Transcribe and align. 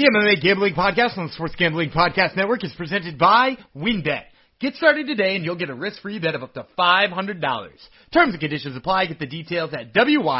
The 0.00 0.08
MMA 0.08 0.40
Gambling 0.40 0.72
Podcast 0.72 1.18
on 1.18 1.26
the 1.26 1.32
Sports 1.34 1.54
Gambling 1.58 1.90
Podcast 1.90 2.34
Network 2.34 2.64
is 2.64 2.72
presented 2.74 3.18
by 3.18 3.58
WynnBet. 3.76 4.22
Get 4.58 4.74
started 4.76 5.06
today 5.06 5.36
and 5.36 5.44
you'll 5.44 5.56
get 5.56 5.68
a 5.68 5.74
risk-free 5.74 6.20
bet 6.20 6.34
of 6.34 6.42
up 6.42 6.54
to 6.54 6.66
$500. 6.78 7.42
Terms 8.10 8.32
and 8.32 8.40
conditions 8.40 8.74
apply. 8.74 9.04
Get 9.04 9.18
the 9.18 9.26
details 9.26 9.74
at 9.74 9.92
WYNNBet.com 9.92 10.34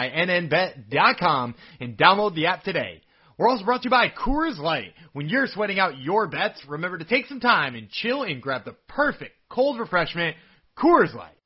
and 1.79 1.99
download 1.99 2.35
the 2.35 2.47
app 2.47 2.63
today. 2.63 3.03
We're 3.37 3.51
also 3.51 3.67
brought 3.67 3.83
to 3.83 3.89
you 3.89 3.91
by 3.91 4.09
Coors 4.09 4.59
Light. 4.59 4.95
When 5.13 5.29
you're 5.29 5.47
sweating 5.47 5.79
out 5.79 5.99
your 5.99 6.27
bets, 6.27 6.63
remember 6.67 6.97
to 6.97 7.05
take 7.05 7.27
some 7.27 7.41
time 7.41 7.75
and 7.75 7.91
chill 7.91 8.23
and 8.23 8.41
grab 8.41 8.65
the 8.65 8.77
perfect 8.89 9.35
cold 9.51 9.79
refreshment, 9.79 10.37
Coors 10.75 11.15
Light. 11.15 11.37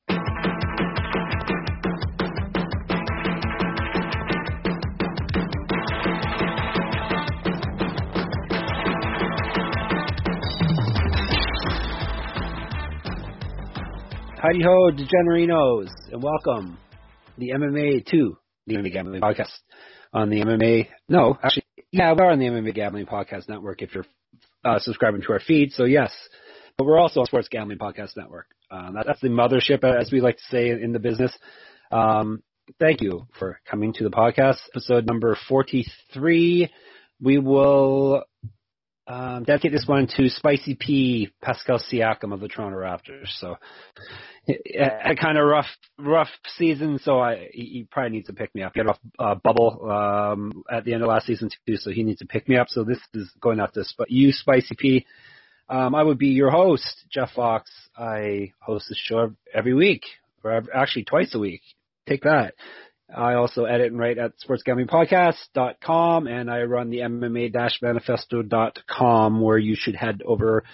Howdy 14.44 14.62
ho, 14.62 14.90
degenerinos, 14.90 15.89
and 16.12 16.22
welcome 16.22 16.76
the 17.39 17.52
MMA 17.52 18.04
to 18.11 18.36
the 18.66 18.75
MMA 18.75 18.93
Gambling 18.93 19.22
Podcast 19.22 19.48
on 20.12 20.29
the 20.29 20.43
MMA. 20.43 20.89
No, 21.08 21.39
actually, 21.43 21.64
yeah, 21.90 22.12
we 22.12 22.21
are 22.21 22.30
on 22.30 22.39
the 22.39 22.44
MMA 22.44 22.75
Gambling 22.75 23.07
Podcast 23.07 23.49
Network 23.49 23.80
if 23.80 23.94
you're 23.94 24.04
uh, 24.62 24.79
subscribing 24.80 25.22
to 25.22 25.32
our 25.32 25.40
feed. 25.40 25.72
So 25.72 25.85
yes, 25.85 26.12
but 26.76 26.85
we're 26.85 26.99
also 26.99 27.21
on 27.21 27.26
Sports 27.26 27.49
Gambling 27.50 27.79
Podcast 27.79 28.18
Network. 28.18 28.49
Um, 28.71 28.96
that, 28.96 29.07
that's 29.07 29.22
the 29.22 29.29
mothership, 29.29 29.82
as 29.82 30.12
we 30.12 30.21
like 30.21 30.36
to 30.36 30.44
say 30.50 30.68
in 30.68 30.93
the 30.93 30.99
business. 30.99 31.32
Um, 31.90 32.42
thank 32.78 33.00
you 33.00 33.27
for 33.38 33.61
coming 33.64 33.94
to 33.94 34.05
the 34.05 34.11
podcast, 34.11 34.58
episode 34.74 35.06
number 35.06 35.38
43. 35.48 36.70
We 37.19 37.38
will 37.38 38.24
um, 39.06 39.44
dedicate 39.44 39.72
this 39.72 39.84
one 39.86 40.08
to 40.17 40.28
Spicy 40.31 40.75
P, 40.75 41.31
Pascal 41.42 41.78
Siakam 41.78 42.33
of 42.33 42.41
the 42.41 42.48
Toronto 42.48 42.78
Raptors. 42.78 43.28
So, 43.38 43.56
a 44.48 45.14
kind 45.14 45.36
of 45.36 45.47
rough, 45.47 45.66
rough 45.98 46.28
season. 46.56 46.98
So 47.02 47.20
I, 47.20 47.48
he 47.52 47.86
probably 47.91 48.12
needs 48.12 48.28
to 48.28 48.32
pick 48.32 48.55
me 48.55 48.62
up. 48.62 48.75
Get 48.75 48.86
off 48.86 48.98
uh, 49.19 49.34
bubble 49.34 49.91
um, 49.91 50.64
at 50.70 50.84
the 50.84 50.94
end 50.94 51.02
of 51.02 51.08
last 51.08 51.27
season 51.27 51.50
too, 51.66 51.77
so 51.77 51.91
he 51.91 52.02
needs 52.02 52.20
to 52.20 52.27
pick 52.27 52.48
me 52.48 52.56
up. 52.56 52.69
So 52.70 52.84
this 52.84 52.98
is 53.12 53.30
going 53.41 53.60
out 53.60 53.75
to 53.75 53.84
Sp- 53.84 54.08
you, 54.08 54.32
Spicy 54.32 54.75
P. 54.78 55.06
Um, 55.69 55.94
I 55.94 56.02
would 56.02 56.19
be 56.19 56.28
your 56.28 56.50
host, 56.50 57.05
Jeff 57.10 57.32
Fox. 57.32 57.70
I 57.97 58.52
host 58.60 58.86
the 58.88 58.97
show 58.97 59.34
every 59.52 59.75
week, 59.75 60.02
or 60.42 60.62
actually 60.75 61.05
twice 61.05 61.34
a 61.34 61.38
week. 61.38 61.62
Take 62.06 62.22
that. 62.22 62.55
I 63.14 63.34
also 63.34 63.64
edit 63.64 63.92
and 63.92 63.98
write 63.98 64.18
at 64.18 64.32
sportsgamblingpodcast.com 64.46 66.26
and 66.26 66.50
I 66.50 66.62
run 66.62 66.90
the 66.90 66.98
MMA-manifesto.com 66.98 69.40
where 69.40 69.58
you 69.58 69.76
should 69.78 69.96
head 69.96 70.20
over 70.24 70.64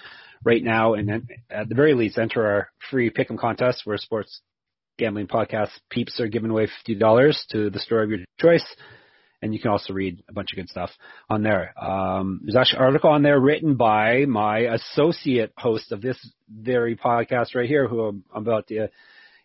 right 0.43 0.63
now 0.63 0.95
and 0.95 1.07
then 1.07 1.27
at 1.49 1.69
the 1.69 1.75
very 1.75 1.93
least 1.93 2.17
enter 2.17 2.45
our 2.45 2.71
free 2.89 3.11
pick'em 3.11 3.37
contest 3.37 3.83
where 3.85 3.97
sports 3.97 4.41
gambling 4.97 5.27
podcast 5.27 5.69
peeps 5.89 6.19
are 6.19 6.27
giving 6.27 6.51
away 6.51 6.67
$50 6.87 7.37
to 7.51 7.69
the 7.69 7.79
store 7.79 8.03
of 8.03 8.09
your 8.09 8.19
choice. 8.39 8.65
And 9.43 9.53
you 9.53 9.59
can 9.59 9.71
also 9.71 9.93
read 9.93 10.23
a 10.29 10.33
bunch 10.33 10.49
of 10.53 10.57
good 10.57 10.69
stuff 10.69 10.91
on 11.27 11.41
there. 11.41 11.73
Um, 11.81 12.41
there's 12.43 12.55
actually 12.55 12.77
an 12.77 12.85
article 12.85 13.09
on 13.09 13.23
there 13.23 13.39
written 13.39 13.75
by 13.75 14.25
my 14.25 14.59
associate 14.59 15.51
host 15.57 15.91
of 15.91 16.01
this 16.01 16.17
very 16.47 16.95
podcast 16.95 17.55
right 17.55 17.67
here, 17.67 17.87
who 17.87 18.03
I'm 18.03 18.23
about 18.33 18.67
to 18.67 18.89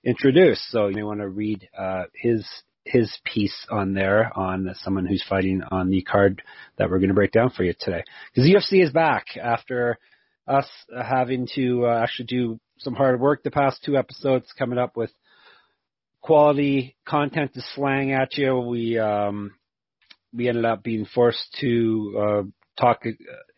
introduce. 0.05 0.63
So 0.71 0.89
you 0.89 0.97
may 0.97 1.03
want 1.03 1.21
to 1.21 1.29
read 1.29 1.71
uh, 1.77 2.05
his 2.15 2.47
his 2.87 3.17
piece 3.25 3.67
on 3.71 3.95
there 3.95 4.31
on 4.37 4.73
someone 4.83 5.07
who's 5.07 5.25
fighting 5.29 5.63
on 5.71 5.91
the 5.91 6.03
card 6.03 6.43
that 6.79 6.89
we're 6.89 6.99
going 6.99 7.09
to 7.09 7.15
break 7.15 7.33
down 7.33 7.51
for 7.51 7.65
you 7.65 7.75
today. 7.79 8.05
Because 8.33 8.49
UFC 8.49 8.83
is 8.83 8.91
back 8.91 9.37
after 9.37 9.99
us 10.47 10.69
having 10.97 11.49
to 11.57 11.87
uh, 11.87 12.01
actually 12.03 12.27
do 12.27 12.61
some 12.79 12.95
hard 12.95 13.21
work 13.21 13.43
the 13.43 13.51
past 13.51 13.83
two 13.85 13.97
episodes, 13.97 14.53
coming 14.57 14.79
up 14.79 14.97
with 14.97 15.11
quality 16.21 16.97
content 17.07 17.53
to 17.55 17.63
slang 17.75 18.13
at 18.13 18.37
you. 18.37 18.57
We 18.59 18.99
um, 18.99 19.53
we 20.33 20.49
ended 20.49 20.65
up 20.65 20.83
being 20.83 21.07
forced 21.07 21.57
to 21.61 22.15
uh, 22.19 22.43
talk 22.81 23.03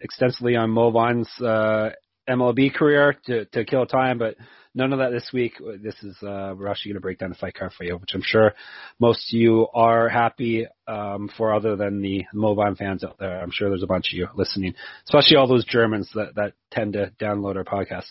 extensively 0.01 0.57
on 0.57 0.71
Mo 0.71 0.91
Vaughn's 0.91 1.29
uh, 1.41 1.91
MLB 2.29 2.75
career 2.75 3.17
to 3.27 3.45
to 3.47 3.65
kill 3.65 3.87
time, 3.87 4.19
but 4.19 4.37
none 4.75 4.93
of 4.93 4.99
that 4.99 5.11
this 5.11 5.31
week. 5.33 5.55
This 5.83 5.95
is 6.03 6.17
uh, 6.23 6.55
we're 6.57 6.69
actually 6.69 6.91
going 6.91 7.01
to 7.01 7.03
break 7.03 7.19
down 7.19 7.31
the 7.31 7.37
fight 7.37 7.55
card 7.55 7.73
for 7.73 7.85
you, 7.85 7.97
which 7.97 8.11
I'm 8.15 8.23
sure 8.23 8.55
most 9.01 9.33
of 9.33 9.39
you 9.39 9.67
are 9.75 10.09
happy 10.09 10.67
um, 10.87 11.31
for, 11.37 11.53
other 11.53 11.77
than 11.77 12.01
the 12.01 12.25
Mo 12.33 12.55
Vaughn 12.55 12.77
fans 12.77 13.05
out 13.05 13.19
there. 13.19 13.41
I'm 13.41 13.51
sure 13.53 13.69
there's 13.69 13.83
a 13.83 13.89
bunch 13.89 14.13
of 14.13 14.19
you 14.19 14.29
listening, 14.35 14.75
especially 15.07 15.37
all 15.37 15.49
those 15.49 15.65
Germans 15.65 16.11
that 16.15 16.35
that 16.37 16.53
tend 16.71 16.95
to 16.95 17.13
download 17.21 17.57
our 17.57 17.65
podcast. 17.65 18.07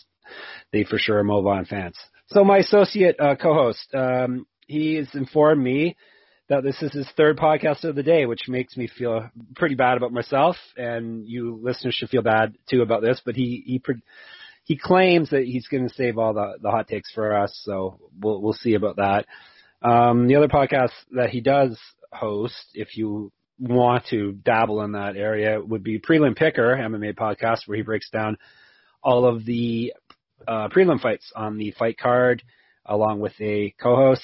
They 0.74 0.84
for 0.84 0.98
sure 0.98 1.20
are 1.20 1.24
Mo 1.24 1.42
Vaughn 1.42 1.66
fans. 1.66 1.96
So 2.28 2.44
my 2.44 2.58
associate 2.58 3.16
uh, 3.20 3.36
co-host, 3.36 3.88
um, 3.94 4.46
he 4.68 4.96
has 4.96 5.08
informed 5.14 5.64
me 5.64 5.96
that 6.50 6.64
this 6.64 6.82
is 6.82 6.94
his 6.94 7.08
third 7.18 7.38
podcast 7.38 7.84
of 7.84 7.96
the 7.96 8.04
day, 8.04 8.26
which 8.26 8.48
makes 8.48 8.78
me 8.78 8.88
feel 8.88 9.30
pretty 9.56 9.76
bad 9.76 9.98
about 9.98 10.14
myself, 10.14 10.56
and 10.78 11.28
you 11.28 11.60
listeners 11.62 11.94
should 11.94 12.10
feel 12.10 12.22
bad 12.22 12.56
too 12.70 12.82
about 12.82 13.02
this. 13.02 13.22
But 13.26 13.36
he 13.36 13.64
he 13.66 13.82
he 14.64 14.78
claims 14.78 15.30
that 15.32 15.44
he's 15.44 15.68
going 15.68 15.88
to 15.88 15.94
save 15.94 16.18
all 16.18 16.34
the, 16.34 16.58
the 16.62 16.72
hot 16.72 16.88
takes 16.88 17.12
for 17.12 17.36
us, 17.36 17.60
so 17.64 18.00
we'll 18.20 18.42
we'll 18.42 18.54
see 18.54 18.76
about 18.76 18.98
that. 18.98 19.26
Um, 19.82 20.28
the 20.28 20.36
other 20.36 20.48
podcast 20.48 20.92
that 21.12 21.30
he 21.30 21.42
does 21.42 21.78
host, 22.12 22.72
if 22.74 22.98
you 22.98 23.32
want 23.60 24.06
to 24.10 24.34
dabble 24.34 24.82
in 24.84 24.94
that 24.94 25.18
area, 25.18 25.60
would 25.62 25.84
be 25.84 26.00
Prelim 26.00 26.36
Picker 26.36 26.76
MMA 26.76 27.16
podcast, 27.16 27.68
where 27.68 27.78
he 27.78 27.84
breaks 27.84 28.10
down 28.10 28.38
all 29.04 29.26
of 29.26 29.46
the 29.46 29.94
uh, 30.48 30.70
prelim 30.70 31.00
fights 31.00 31.32
on 31.36 31.58
the 31.58 31.72
fight 31.78 31.98
card, 31.98 32.44
along 32.86 33.20
with 33.20 33.34
a 33.40 33.74
co-host. 33.82 34.24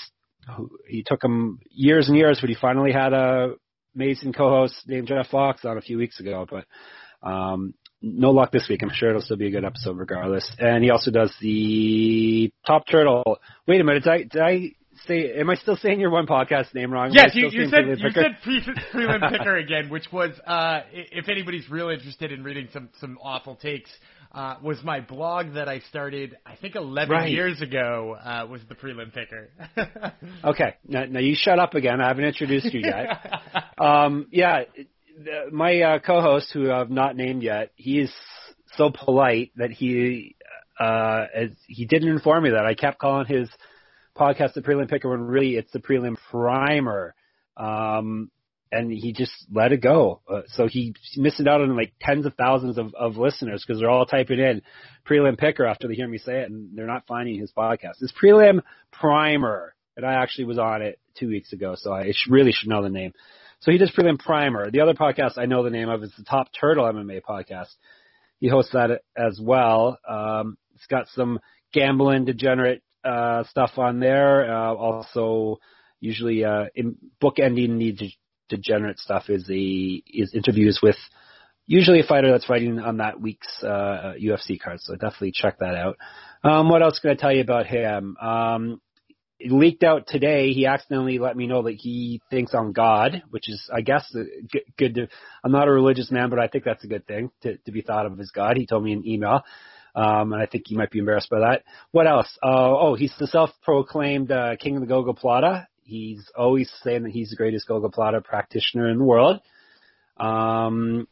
Who, 0.55 0.69
he 0.87 1.03
took 1.05 1.23
him 1.23 1.59
years 1.69 2.09
and 2.09 2.17
years, 2.17 2.39
but 2.41 2.49
he 2.49 2.55
finally 2.59 2.91
had 2.91 3.13
a 3.13 3.53
amazing 3.95 4.33
co-host 4.33 4.75
named 4.87 5.07
Jeff 5.07 5.27
Fox 5.29 5.63
on 5.65 5.77
a 5.77 5.81
few 5.81 5.97
weeks 5.97 6.19
ago. 6.19 6.45
But 6.49 6.65
um, 7.27 7.73
no 8.01 8.31
luck 8.31 8.51
this 8.51 8.67
week. 8.69 8.83
I'm 8.83 8.91
sure 8.93 9.09
it'll 9.09 9.21
still 9.21 9.37
be 9.37 9.47
a 9.47 9.51
good 9.51 9.65
episode 9.65 9.97
regardless. 9.97 10.49
And 10.59 10.83
he 10.83 10.89
also 10.89 11.11
does 11.11 11.33
the 11.41 12.51
Top 12.67 12.85
Turtle. 12.87 13.23
Wait 13.67 13.79
a 13.79 13.83
minute, 13.83 14.03
did 14.03 14.11
I, 14.11 14.17
did 14.23 14.41
I 14.41 14.71
say? 15.07 15.33
Am 15.39 15.49
I 15.49 15.55
still 15.55 15.77
saying 15.77 15.99
your 15.99 16.09
one 16.09 16.27
podcast 16.27 16.73
name 16.73 16.91
wrong? 16.91 17.11
Yes, 17.13 17.31
you, 17.33 17.49
you 17.49 17.69
said 17.69 17.87
you 17.87 18.09
said 18.11 18.37
pre, 18.43 18.61
prelim 18.93 19.31
picker 19.31 19.57
again, 19.57 19.89
which 19.89 20.11
was 20.11 20.31
uh, 20.45 20.81
if 20.91 21.29
anybody's 21.29 21.69
real 21.69 21.89
interested 21.89 22.31
in 22.31 22.43
reading 22.43 22.67
some 22.73 22.89
some 22.99 23.17
awful 23.21 23.55
takes. 23.55 23.89
Uh, 24.33 24.55
was 24.63 24.83
my 24.83 24.99
blog 24.99 25.53
that 25.53 25.69
I 25.69 25.79
started, 25.89 26.35
I 26.43 26.55
think 26.55 26.75
11 26.75 27.11
Right. 27.11 27.31
years 27.31 27.61
ago, 27.61 28.17
uh, 28.19 28.47
was 28.49 28.61
the 28.67 28.73
prelim 28.73 29.13
picker. 29.13 29.49
Okay, 30.43 30.73
now, 30.87 31.05
now 31.05 31.19
you 31.19 31.35
shut 31.37 31.59
up 31.59 31.75
again. 31.75 32.01
I 32.01 32.07
haven't 32.07 32.23
introduced 32.25 32.73
you 32.73 32.81
yet. 32.81 33.07
um, 33.77 34.25
yeah, 34.31 34.63
the- 35.23 35.51
my 35.51 35.79
uh, 35.81 35.99
co-host, 35.99 36.49
who 36.51 36.71
I've 36.71 36.89
not 36.89 37.15
named 37.15 37.43
yet, 37.43 37.71
he 37.75 37.99
is 37.99 38.11
so 38.75 38.89
polite 38.89 39.51
that 39.57 39.69
he 39.69 40.35
uh, 40.79 41.25
as, 41.35 41.51
he 41.67 41.85
didn't 41.85 42.09
inform 42.09 42.43
me 42.45 42.49
that 42.49 42.65
I 42.65 42.73
kept 42.73 42.97
calling 42.97 43.27
his 43.27 43.47
podcast 44.17 44.53
the 44.53 44.61
Prelim 44.61 44.89
Picker 44.89 45.09
when 45.09 45.21
really 45.21 45.55
it's 45.57 45.71
the 45.71 45.79
Prelim 45.79 46.17
Primer. 46.31 47.13
Um, 47.55 48.31
and 48.73 48.91
he 48.91 49.13
just 49.13 49.31
let 49.51 49.71
it 49.71 49.81
go. 49.81 50.21
Uh, 50.29 50.41
so 50.47 50.67
he, 50.67 50.95
missed 51.15 51.39
out 51.47 51.61
on 51.61 51.75
like 51.75 51.93
tens 52.01 52.25
of 52.25 52.33
thousands 52.33 52.77
of, 52.77 52.93
of 52.95 53.17
listeners 53.17 53.63
because 53.65 53.79
they're 53.79 53.89
all 53.89 54.05
typing 54.05 54.39
in 54.39 54.61
prelim 55.07 55.37
picker 55.37 55.65
after 55.65 55.87
they 55.87 55.93
hear 55.93 56.07
me 56.07 56.17
say 56.17 56.41
it 56.41 56.49
and 56.49 56.75
they're 56.75 56.87
not 56.87 57.05
finding 57.07 57.39
his 57.39 57.51
podcast. 57.51 58.01
It's 58.01 58.13
prelim 58.13 58.61
primer. 58.91 59.75
And 59.95 60.05
I 60.05 60.13
actually 60.13 60.45
was 60.45 60.57
on 60.57 60.81
it 60.81 60.99
two 61.19 61.27
weeks 61.27 61.53
ago, 61.53 61.75
so 61.77 61.93
I 61.93 62.11
really 62.27 62.51
should 62.51 62.69
know 62.69 62.81
the 62.81 62.89
name. 62.89 63.13
So 63.59 63.71
he 63.71 63.77
does 63.77 63.91
prelim 63.91 64.17
primer. 64.17 64.71
The 64.71 64.81
other 64.81 64.95
podcast 64.95 65.37
I 65.37 65.45
know 65.45 65.63
the 65.63 65.69
name 65.69 65.89
of 65.89 66.03
is 66.03 66.11
the 66.17 66.23
Top 66.23 66.47
Turtle 66.59 66.85
MMA 66.85 67.21
podcast. 67.21 67.69
He 68.39 68.47
hosts 68.47 68.73
that 68.73 69.03
as 69.15 69.39
well. 69.39 69.99
Um, 70.07 70.57
it's 70.75 70.87
got 70.87 71.07
some 71.09 71.39
gambling 71.73 72.25
degenerate 72.25 72.81
uh, 73.05 73.43
stuff 73.45 73.71
on 73.77 73.99
there. 73.99 74.51
Uh, 74.51 74.73
also, 74.73 75.59
usually 75.99 76.43
uh, 76.43 76.65
in 76.75 76.97
bookending 77.21 77.77
the 77.77 78.11
degenerate 78.57 78.99
stuff 78.99 79.29
is 79.29 79.45
the 79.45 80.03
is 80.07 80.33
interviews 80.33 80.79
with 80.81 80.97
usually 81.65 81.99
a 81.99 82.03
fighter 82.03 82.31
that's 82.31 82.45
fighting 82.45 82.79
on 82.79 82.97
that 82.97 83.19
week's 83.19 83.63
uh, 83.63 84.13
UFC 84.21 84.59
card. 84.59 84.79
So 84.81 84.93
definitely 84.93 85.33
check 85.33 85.59
that 85.59 85.75
out. 85.75 85.97
Um, 86.43 86.69
what 86.69 86.81
else 86.81 86.99
can 86.99 87.11
I 87.11 87.15
tell 87.15 87.31
you 87.31 87.41
about 87.41 87.65
him? 87.67 88.17
Um, 88.17 88.81
it 89.39 89.51
leaked 89.51 89.83
out 89.83 90.07
today. 90.07 90.51
He 90.51 90.65
accidentally 90.65 91.19
let 91.19 91.35
me 91.35 91.47
know 91.47 91.63
that 91.63 91.73
he 91.73 92.21
thinks 92.29 92.53
on 92.53 92.71
God, 92.71 93.23
which 93.29 93.49
is, 93.49 93.69
I 93.73 93.81
guess, 93.81 94.05
uh, 94.15 94.23
good. 94.77 94.95
to, 94.95 95.07
I'm 95.43 95.51
not 95.51 95.67
a 95.67 95.71
religious 95.71 96.11
man, 96.11 96.29
but 96.29 96.39
I 96.39 96.47
think 96.47 96.63
that's 96.63 96.83
a 96.83 96.87
good 96.87 97.05
thing 97.07 97.29
to, 97.41 97.57
to 97.57 97.71
be 97.71 97.81
thought 97.81 98.05
of 98.05 98.19
as 98.19 98.31
God. 98.31 98.57
He 98.57 98.65
told 98.65 98.83
me 98.83 98.93
in 98.93 99.07
email. 99.07 99.41
Um, 99.95 100.33
and 100.33 100.41
I 100.41 100.47
think 100.47 100.63
he 100.67 100.75
might 100.75 100.91
be 100.91 100.99
embarrassed 100.99 101.29
by 101.29 101.39
that. 101.41 101.63
What 101.91 102.07
else? 102.07 102.27
Uh, 102.41 102.47
oh, 102.47 102.95
he's 102.95 103.13
the 103.19 103.27
self-proclaimed 103.27 104.31
uh, 104.31 104.55
king 104.55 104.77
of 104.77 104.87
the 104.87 104.91
gogoplata. 104.91 105.67
He's 105.83 106.29
always 106.35 106.71
saying 106.81 107.03
that 107.03 107.11
he's 107.11 107.29
the 107.29 107.35
greatest 107.35 107.67
gogoplata 107.67 108.23
practitioner 108.23 108.89
in 108.89 108.97
the 108.97 109.03
world. 109.03 109.41
Um, 110.17 111.07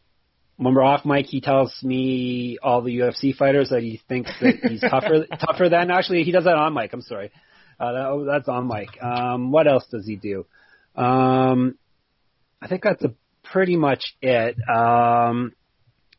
when 0.57 0.75
we're 0.75 0.83
off 0.83 1.05
mic, 1.05 1.25
he 1.25 1.41
tells 1.41 1.75
me 1.83 2.57
all 2.61 2.81
the 2.81 2.99
UFC 2.99 3.35
fighters 3.35 3.69
that 3.69 3.81
he 3.81 3.99
thinks 4.07 4.31
that 4.39 4.59
he's 4.69 4.81
tougher 4.81 5.25
tougher 5.39 5.69
than. 5.69 5.89
Actually, 5.89 6.23
he 6.23 6.31
does 6.31 6.43
that 6.43 6.55
on 6.55 6.73
mic. 6.73 6.93
I'm 6.93 7.01
sorry, 7.01 7.31
uh, 7.79 7.91
that, 7.91 8.05
oh, 8.07 8.25
that's 8.25 8.47
on 8.47 8.67
mic. 8.67 8.89
Um, 9.01 9.51
what 9.51 9.67
else 9.67 9.85
does 9.89 10.05
he 10.05 10.15
do? 10.15 10.45
Um, 10.95 11.77
I 12.61 12.67
think 12.67 12.83
that's 12.83 13.03
a, 13.03 13.13
pretty 13.43 13.75
much 13.75 14.15
it. 14.21 14.55
Um, 14.69 15.53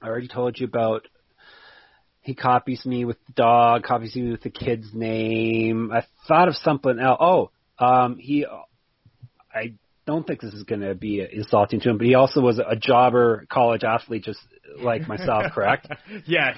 I 0.01 0.09
already 0.09 0.29
told 0.29 0.59
you 0.59 0.67
about. 0.67 1.07
He 2.25 2.37
copies 2.37 2.87
me 2.87 3.05
with 3.05 3.17
the 3.27 3.33
dog, 3.33 3.83
copies 3.83 4.15
me 4.15 4.31
with 4.31 4.43
the 4.43 4.51
kid's 4.51 4.95
name. 4.95 5.91
I 5.93 6.05
thought 6.29 6.47
of 6.47 6.55
something 6.55 7.01
else. 7.01 7.19
Oh, 7.21 7.51
um, 7.79 8.17
he. 8.19 8.47
I 9.55 9.75
don't 10.07 10.27
think 10.27 10.41
this 10.41 10.55
is 10.55 10.63
going 10.65 10.81
to 10.81 10.95
be 10.95 11.27
insulting 11.33 11.81
to 11.81 11.91
him, 11.91 11.99
but 11.99 12.07
he 12.07 12.15
also 12.15 12.41
was 12.41 12.59
a 12.59 12.77
jobber 12.77 13.47
college 13.51 13.85
athlete, 13.85 14.25
just 14.25 14.41
like 14.81 15.07
myself, 15.07 15.53
correct? 15.53 15.89
yeah. 16.27 16.57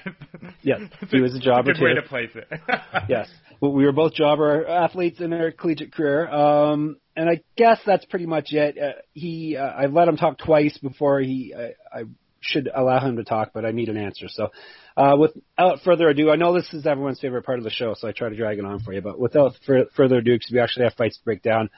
Yes, 0.63 0.81
he 1.11 1.19
was 1.19 1.35
a 1.35 1.39
jobber 1.39 1.73
good 1.73 1.79
too. 1.79 1.85
way 1.85 1.93
to 1.93 2.01
place 2.01 2.31
it. 2.33 2.47
yes, 3.09 3.29
well, 3.61 3.71
we 3.71 3.85
were 3.85 3.91
both 3.91 4.13
jobber 4.13 4.67
athletes 4.67 5.19
in 5.19 5.33
our 5.33 5.51
collegiate 5.51 5.93
career, 5.93 6.27
um, 6.29 6.97
and 7.15 7.29
I 7.29 7.41
guess 7.57 7.79
that's 7.85 8.05
pretty 8.05 8.25
much 8.25 8.51
it. 8.51 8.77
Uh, 8.77 8.99
he, 9.13 9.57
uh, 9.57 9.63
I 9.63 9.85
let 9.85 10.07
him 10.07 10.17
talk 10.17 10.37
twice 10.37 10.77
before 10.77 11.19
he. 11.19 11.53
I 11.93 12.03
should 12.45 12.69
allow 12.73 12.99
him 13.05 13.17
to 13.17 13.23
talk, 13.23 13.51
but 13.53 13.65
I 13.65 13.71
need 13.71 13.89
an 13.89 13.97
answer. 13.97 14.27
So, 14.29 14.49
uh, 14.97 15.15
without 15.19 15.81
further 15.83 16.09
ado, 16.09 16.29
I 16.31 16.35
know 16.35 16.53
this 16.53 16.73
is 16.73 16.85
everyone's 16.85 17.19
favorite 17.19 17.43
part 17.45 17.57
of 17.57 17.63
the 17.63 17.69
show, 17.71 17.95
so 17.97 18.07
I 18.07 18.11
try 18.11 18.29
to 18.29 18.35
drag 18.35 18.59
it 18.59 18.65
on 18.65 18.79
for 18.79 18.93
you. 18.93 19.01
But 19.01 19.19
without 19.19 19.53
fur- 19.65 19.87
further 19.95 20.17
ado, 20.17 20.35
because 20.35 20.51
we 20.51 20.59
actually 20.59 20.83
have 20.85 20.93
fights 20.93 21.17
to 21.17 21.23
break 21.23 21.41
down, 21.41 21.69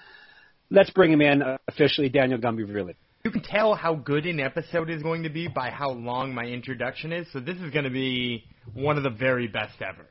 let's 0.69 0.89
bring 0.91 1.11
him 1.11 1.21
in 1.21 1.41
uh, 1.41 1.57
officially, 1.67 2.09
Daniel 2.09 2.39
Gumby 2.39 2.67
Vreeland. 2.67 2.95
You 3.23 3.31
can 3.31 3.41
tell 3.43 3.73
how 3.73 3.95
good 3.95 4.25
an 4.25 4.39
episode 4.39 4.89
is 4.89 5.01
going 5.03 5.23
to 5.23 5.29
be 5.29 5.47
by 5.47 5.69
how 5.69 5.89
long 5.91 6.33
my 6.33 6.45
introduction 6.45 7.11
is. 7.11 7.27
So 7.33 7.39
this 7.39 7.57
is 7.57 7.71
going 7.71 7.83
to 7.85 7.89
be 7.91 8.45
one 8.73 8.95
of 8.97 9.03
the 9.03 9.09
very 9.09 9.47
best 9.47 9.81
ever. 9.81 10.05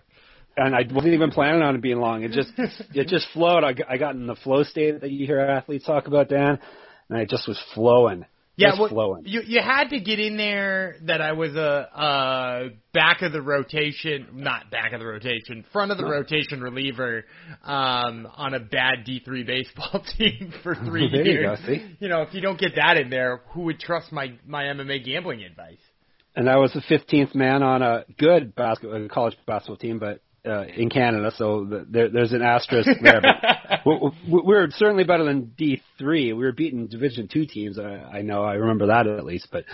And 0.57 0.75
I 0.75 0.81
wasn't 0.93 1.15
even 1.15 1.31
planning 1.31 1.63
on 1.63 1.77
it 1.77 1.83
being 1.83 1.99
long. 1.99 2.25
It 2.25 2.33
just 2.33 2.51
it 2.95 3.09
just 3.09 3.27
flowed. 3.33 3.63
I, 3.65 3.73
got- 3.75 3.91
I 3.91 3.97
got 3.99 4.15
in 4.15 4.27
the 4.27 4.37
flow 4.37 4.63
state 4.65 5.01
that 5.01 5.11
you 5.11 5.27
hear 5.27 5.41
athletes 5.41 5.85
talk 5.87 6.07
about, 6.07 6.29
Dan, 6.29 6.59
and 7.09 7.21
it 7.21 7.29
just 7.31 7.47
was 7.47 7.63
flowing. 7.75 8.25
Yeah, 8.59 8.73
well, 8.79 8.89
flowing. 8.89 9.25
you 9.27 9.43
you 9.45 9.61
had 9.61 9.89
to 9.91 10.01
get 10.01 10.19
in 10.19 10.37
there 10.39 10.97
that 11.03 11.21
I 11.21 11.33
was 11.33 11.55
a, 11.55 11.89
a 11.95 12.69
back 12.95 13.21
of 13.21 13.33
the 13.33 13.43
rotation, 13.43 14.29
not 14.33 14.71
back 14.71 14.93
of 14.95 15.01
the 15.01 15.07
rotation, 15.07 15.65
front 15.73 15.91
of 15.91 15.99
the 15.99 16.05
rotation 16.07 16.63
reliever 16.63 17.25
um, 17.65 18.27
on 18.35 18.55
a 18.55 18.61
bad 18.61 19.05
D 19.05 19.21
three 19.25 19.45
baseball 19.45 20.03
team 20.19 20.55
for 20.63 20.75
three 20.87 21.11
There 21.11 21.25
you 21.25 21.33
years. 21.33 21.59
go, 21.61 21.67
see? 21.67 21.97
You 22.01 22.09
know, 22.09 22.23
if 22.23 22.33
you 22.33 22.41
don't 22.41 22.59
get 22.59 22.77
that 22.77 22.97
in 22.97 23.11
there, 23.11 23.43
who 23.51 23.63
would 23.63 23.79
trust 23.79 24.11
my 24.13 24.33
my 24.47 24.65
MMA 24.65 25.05
gambling 25.05 25.43
advice? 25.43 25.77
and 26.35 26.51
I 26.51 26.57
was 26.57 26.71
the 26.75 26.81
15th 26.83 27.35
man 27.35 27.63
on 27.63 27.81
a 27.81 28.05
good 28.19 28.55
basketball, 28.55 29.09
college 29.09 29.37
basketball 29.47 29.79
team, 29.79 29.99
but 29.99 30.21
uh, 30.47 30.63
in 30.65 30.89
Canada, 30.91 31.33
so 31.37 31.65
the, 31.65 31.87
there, 31.89 32.09
there's 32.09 32.33
an 32.33 32.43
asterisk 32.43 32.89
there. 33.03 33.21
But 33.21 33.81
we- 33.87 34.11
we- 34.31 34.43
we're 34.45 34.71
certainly 34.71 35.05
better 35.05 35.25
than 35.25 35.53
D3. 35.59 35.81
We 36.01 36.33
were 36.35 36.53
beating 36.53 36.87
Division 36.87 37.29
two 37.33 37.47
teams. 37.47 37.79
I, 37.79 38.19
I 38.19 38.23
know, 38.23 38.43
I 38.45 38.55
remember 38.55 38.87
that 38.87 39.07
at 39.07 39.25
least. 39.25 39.49
But 39.51 39.65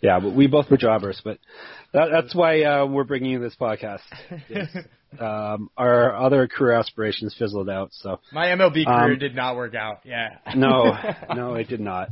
yeah, 0.00 0.20
but 0.20 0.34
we 0.34 0.46
both 0.46 0.70
were 0.70 0.76
jobbers. 0.76 1.20
But 1.24 1.38
that, 1.92 2.08
that's 2.12 2.34
why 2.34 2.62
uh, 2.62 2.86
we're 2.86 3.04
bringing 3.04 3.30
you 3.30 3.40
this 3.40 3.56
podcast. 3.60 4.00
Yes. 4.48 4.68
Um, 5.18 5.70
our 5.74 6.14
other 6.14 6.46
career 6.46 6.74
aspirations 6.74 7.34
fizzled 7.38 7.70
out. 7.70 7.88
So 7.92 8.20
My 8.30 8.48
MLB 8.48 8.84
career 8.84 9.12
Um, 9.14 9.18
did 9.18 9.34
not 9.34 9.56
work 9.56 9.74
out. 9.74 10.00
Yeah. 10.04 10.36
no, 10.54 10.94
no, 11.34 11.54
it 11.54 11.66
did 11.66 11.80
not. 11.80 12.10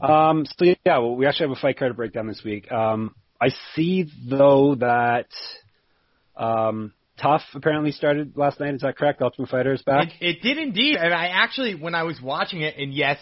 Um, 0.00 0.46
so 0.56 0.64
yeah, 0.64 0.98
well, 0.98 1.16
we 1.16 1.26
actually 1.26 1.48
have 1.48 1.58
a 1.58 1.60
fight 1.60 1.76
card 1.76 1.96
breakdown 1.96 2.28
this 2.28 2.42
week. 2.44 2.70
Um, 2.70 3.16
I 3.40 3.48
see 3.74 4.08
though 4.30 4.76
that 4.76 5.26
um, 6.36 6.92
TUF 7.18 7.42
apparently 7.54 7.92
started 7.92 8.36
last 8.36 8.60
night. 8.60 8.74
Is 8.74 8.82
that 8.82 8.96
correct? 8.96 9.22
Ultimate 9.22 9.48
Fighter 9.48 9.72
is 9.72 9.82
back. 9.82 10.08
It, 10.20 10.36
it 10.36 10.42
did 10.42 10.58
indeed, 10.58 10.96
and 10.96 11.14
I 11.14 11.26
actually, 11.28 11.74
when 11.74 11.94
I 11.94 12.02
was 12.02 12.20
watching 12.22 12.62
it, 12.62 12.76
and 12.76 12.92
yes, 12.92 13.18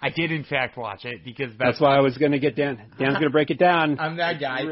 I 0.00 0.10
did 0.10 0.30
in 0.30 0.44
fact 0.44 0.76
watch 0.76 1.04
it 1.04 1.24
because 1.24 1.50
that's, 1.58 1.72
That's 1.72 1.80
why 1.80 1.96
I 1.96 2.00
was 2.00 2.16
going 2.18 2.32
to 2.32 2.38
get 2.38 2.56
Dan. 2.56 2.76
Dan's 2.98 3.14
going 3.14 3.22
to 3.22 3.30
break 3.30 3.50
it 3.50 3.58
down. 3.58 3.98
I'm 4.00 4.16
that 4.16 4.40
guy. 4.40 4.62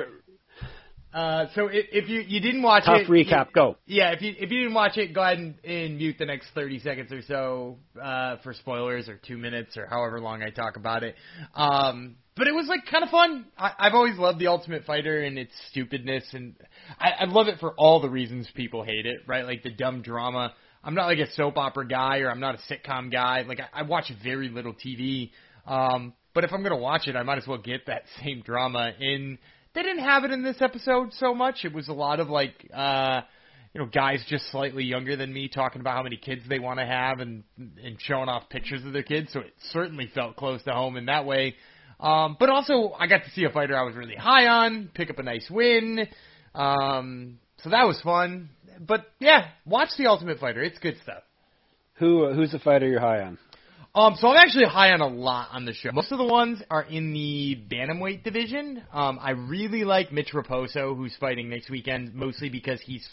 Uh, 1.13 1.47
so 1.57 1.67
if, 1.67 1.87
if 1.91 2.09
you 2.09 2.21
you 2.21 2.41
didn't 2.41 2.63
watch 2.63 2.85
it. 2.87 3.07
TUF 3.07 3.09
it, 3.09 3.11
recap. 3.11 3.53
Go. 3.53 3.77
yeah, 3.87 4.13
if 4.13 4.23
you 4.23 4.33
if 4.39 4.51
you 4.51 4.61
didn't 4.61 4.75
watch 4.75 4.97
it, 4.97 5.13
go 5.13 5.23
ahead 5.23 5.39
and, 5.39 5.55
and 5.65 5.97
mute 5.97 6.17
the 6.19 6.25
next 6.25 6.49
30 6.55 6.79
seconds 6.79 7.13
or 7.13 7.23
so 7.23 7.79
uh, 8.01 8.37
for 8.45 8.55
spoilers, 8.55 9.09
or 9.09 9.21
two 9.27 9.37
minutes, 9.37 9.77
or 9.77 9.87
however 9.87 10.21
long 10.21 10.43
I 10.43 10.51
talk 10.51 10.77
about 10.77 11.03
it. 11.03 11.17
Um, 11.55 12.17
but 12.41 12.49
it 12.49 12.55
was 12.55 12.69
like 12.69 12.87
kind 12.91 13.05
of 13.05 13.11
fun. 13.11 13.45
I, 13.59 13.73
I've 13.79 13.93
always 13.93 14.17
loved 14.17 14.39
the 14.39 14.47
Ultimate 14.47 14.85
Fighter 14.87 15.21
and 15.21 15.39
its 15.39 15.53
stupidness, 15.71 16.25
and 16.33 16.55
I, 16.99 17.11
I 17.21 17.25
love 17.27 17.49
it 17.49 17.61
for 17.61 17.73
all 17.73 18.01
the 18.01 18.09
reasons 18.09 18.49
people 18.55 18.83
hate 18.83 19.05
it. 19.05 19.19
Right, 19.27 19.45
like 19.45 19.63
the 19.63 19.71
dumb 19.71 20.01
drama. 20.01 20.55
I'm 20.83 20.95
not 20.95 21.05
like 21.05 21.19
a 21.19 21.31
soap 21.33 21.59
opera 21.59 21.87
guy, 21.87 22.21
or 22.21 22.31
I'm 22.31 22.41
not 22.41 22.55
a 22.55 22.59
sitcom 22.73 23.13
guy. 23.13 23.43
Like 23.43 23.61
I, 23.61 23.81
I 23.81 23.83
watch 23.83 24.11
very 24.25 24.49
little 24.49 24.73
TV. 24.73 25.33
Um, 25.67 26.15
but 26.33 26.45
if 26.45 26.53
I'm 26.55 26.63
gonna 26.63 26.79
watch 26.79 27.09
it, 27.09 27.15
I 27.15 27.25
might 27.25 27.37
as 27.37 27.47
well 27.47 27.59
get 27.59 27.85
that 27.89 28.05
same 28.25 28.41
drama 28.41 28.93
in 28.99 29.37
they 29.75 29.83
didn't 29.83 30.03
have 30.03 30.25
it 30.25 30.31
in 30.31 30.43
this 30.43 30.57
episode 30.63 31.13
so 31.13 31.35
much. 31.35 31.67
It 31.67 31.75
was 31.75 31.89
a 31.89 31.93
lot 31.93 32.21
of 32.21 32.31
like 32.31 32.55
uh 32.73 33.21
you 33.75 33.81
know, 33.81 33.87
guys 33.87 34.25
just 34.29 34.51
slightly 34.51 34.83
younger 34.83 35.15
than 35.15 35.31
me 35.31 35.49
talking 35.49 35.81
about 35.81 35.95
how 35.95 36.03
many 36.03 36.17
kids 36.17 36.43
they 36.49 36.59
want 36.59 36.81
to 36.81 36.87
have 36.87 37.21
and 37.21 37.45
and 37.59 38.01
showing 38.01 38.31
off 38.31 38.49
pictures 38.49 38.83
of 38.87 38.95
their 38.95 39.03
kids, 39.03 39.31
so 39.31 39.41
it 39.41 39.53
certainly 39.73 40.11
felt 40.15 40.37
close 40.37 40.63
to 40.63 40.73
home 40.73 40.97
in 40.97 41.05
that 41.05 41.27
way. 41.27 41.55
Um 42.01 42.37
but 42.39 42.49
also 42.51 42.93
I 42.99 43.07
got 43.07 43.25
to 43.25 43.31
see 43.31 43.45
a 43.45 43.51
fighter 43.51 43.77
I 43.77 43.83
was 43.83 43.95
really 43.95 44.17
high 44.17 44.47
on, 44.47 44.91
pick 44.95 45.11
up 45.11 45.19
a 45.19 45.23
nice 45.23 45.49
win. 45.51 46.09
Um 46.55 47.39
so 47.59 47.71
that 47.71 47.87
was 47.87 48.01
fun. 48.01 48.51
But 48.81 49.07
yeah, 49.19 49.49
watch 49.67 49.91
the 49.99 50.07
Ultimate 50.07 50.39
Fighter. 50.39 50.63
It's 50.63 50.79
good 50.79 50.97
stuff. 51.03 51.23
Who 51.95 52.33
who's 52.33 52.53
the 52.53 52.59
fighter 52.59 52.89
you're 52.89 53.01
high 53.01 53.21
on? 53.21 53.39
Um, 53.93 54.15
so 54.21 54.29
I'm 54.29 54.37
actually 54.37 54.67
high 54.67 54.93
on 54.93 55.01
a 55.01 55.09
lot 55.09 55.49
on 55.51 55.65
the 55.65 55.75
show. 55.75 55.91
Most 55.93 56.13
of 56.13 56.19
the 56.19 56.25
ones 56.25 56.63
are 56.71 56.85
in 56.85 57.13
the 57.13 57.59
bantamweight 57.69 58.23
division. 58.23 58.85
Um, 58.93 59.19
I 59.21 59.33
really 59.33 59.83
like 59.83 60.13
Mitch 60.13 60.31
Raposo, 60.33 60.97
who's 60.97 61.15
fighting 61.19 61.51
next 61.51 61.71
weekend, 61.71 62.15
mostly 62.15 62.51
because 62.51 62.81
he's 62.81 63.07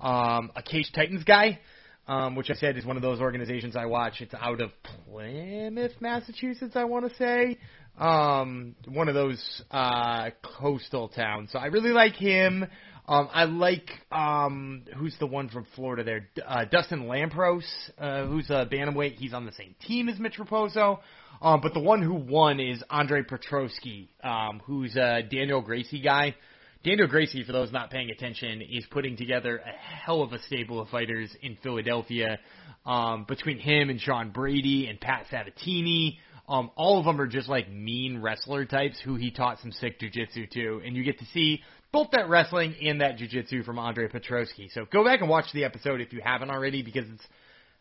um, 0.00 0.52
a 0.54 0.62
Cage 0.62 0.92
Titans 0.94 1.24
guy, 1.24 1.58
um, 2.06 2.36
which 2.36 2.50
I 2.50 2.54
said 2.54 2.76
is 2.76 2.86
one 2.86 2.94
of 2.94 3.02
those 3.02 3.20
organizations 3.20 3.74
I 3.74 3.86
watch. 3.86 4.20
It's 4.20 4.32
out 4.32 4.60
of 4.60 4.70
Plymouth, 4.84 6.00
Massachusetts, 6.00 6.76
I 6.76 6.84
want 6.84 7.10
to 7.10 7.16
say. 7.16 7.58
Um, 7.98 8.74
one 8.88 9.08
of 9.08 9.14
those 9.14 9.62
uh, 9.70 10.30
coastal 10.58 11.08
towns. 11.08 11.52
So 11.52 11.58
I 11.58 11.66
really 11.66 11.90
like 11.90 12.14
him. 12.14 12.66
Um, 13.08 13.28
I 13.32 13.44
like 13.44 13.90
um, 14.12 14.82
who's 14.96 15.16
the 15.18 15.26
one 15.26 15.48
from 15.48 15.66
Florida 15.74 16.04
there, 16.04 16.28
uh, 16.46 16.64
Dustin 16.64 17.04
Lampros, 17.04 17.64
uh, 17.98 18.26
who's 18.26 18.48
a 18.48 18.66
bantamweight. 18.70 19.16
He's 19.16 19.34
on 19.34 19.44
the 19.44 19.52
same 19.52 19.74
team 19.86 20.08
as 20.08 20.18
Mitch 20.18 20.38
Raposo. 20.38 21.00
Um, 21.42 21.60
but 21.60 21.74
the 21.74 21.80
one 21.80 22.00
who 22.00 22.14
won 22.14 22.60
is 22.60 22.82
Andre 22.88 23.22
Petroski, 23.22 24.08
um, 24.22 24.60
who's 24.64 24.94
a 24.94 25.22
Daniel 25.22 25.60
Gracie 25.60 26.00
guy. 26.00 26.36
Daniel 26.84 27.08
Gracie, 27.08 27.42
for 27.44 27.52
those 27.52 27.72
not 27.72 27.90
paying 27.90 28.10
attention, 28.10 28.62
is 28.62 28.84
putting 28.90 29.16
together 29.16 29.58
a 29.58 29.70
hell 29.70 30.22
of 30.22 30.32
a 30.32 30.40
stable 30.42 30.80
of 30.80 30.88
fighters 30.88 31.34
in 31.42 31.56
Philadelphia. 31.62 32.38
Um, 32.86 33.24
between 33.28 33.58
him 33.58 33.90
and 33.90 34.00
Sean 34.00 34.30
Brady 34.30 34.86
and 34.88 35.00
Pat 35.00 35.26
Sabatini, 35.30 36.18
um, 36.48 36.70
all 36.76 36.98
of 36.98 37.04
them 37.04 37.20
are 37.20 37.26
just 37.26 37.48
like 37.48 37.70
mean 37.70 38.20
wrestler 38.20 38.64
types 38.64 39.00
who 39.00 39.14
he 39.16 39.30
taught 39.30 39.60
some 39.60 39.72
sick 39.72 40.00
jujitsu 40.00 40.50
to, 40.50 40.82
and 40.84 40.96
you 40.96 41.04
get 41.04 41.18
to 41.20 41.26
see 41.26 41.62
both 41.92 42.10
that 42.12 42.28
wrestling 42.28 42.74
and 42.82 43.00
that 43.00 43.18
jujitsu 43.18 43.64
from 43.64 43.78
Andre 43.78 44.08
Petroski. 44.08 44.70
So 44.72 44.86
go 44.90 45.04
back 45.04 45.20
and 45.20 45.28
watch 45.28 45.46
the 45.52 45.64
episode 45.64 46.00
if 46.00 46.12
you 46.12 46.20
haven't 46.24 46.50
already, 46.50 46.82
because 46.82 47.04
it's 47.08 47.26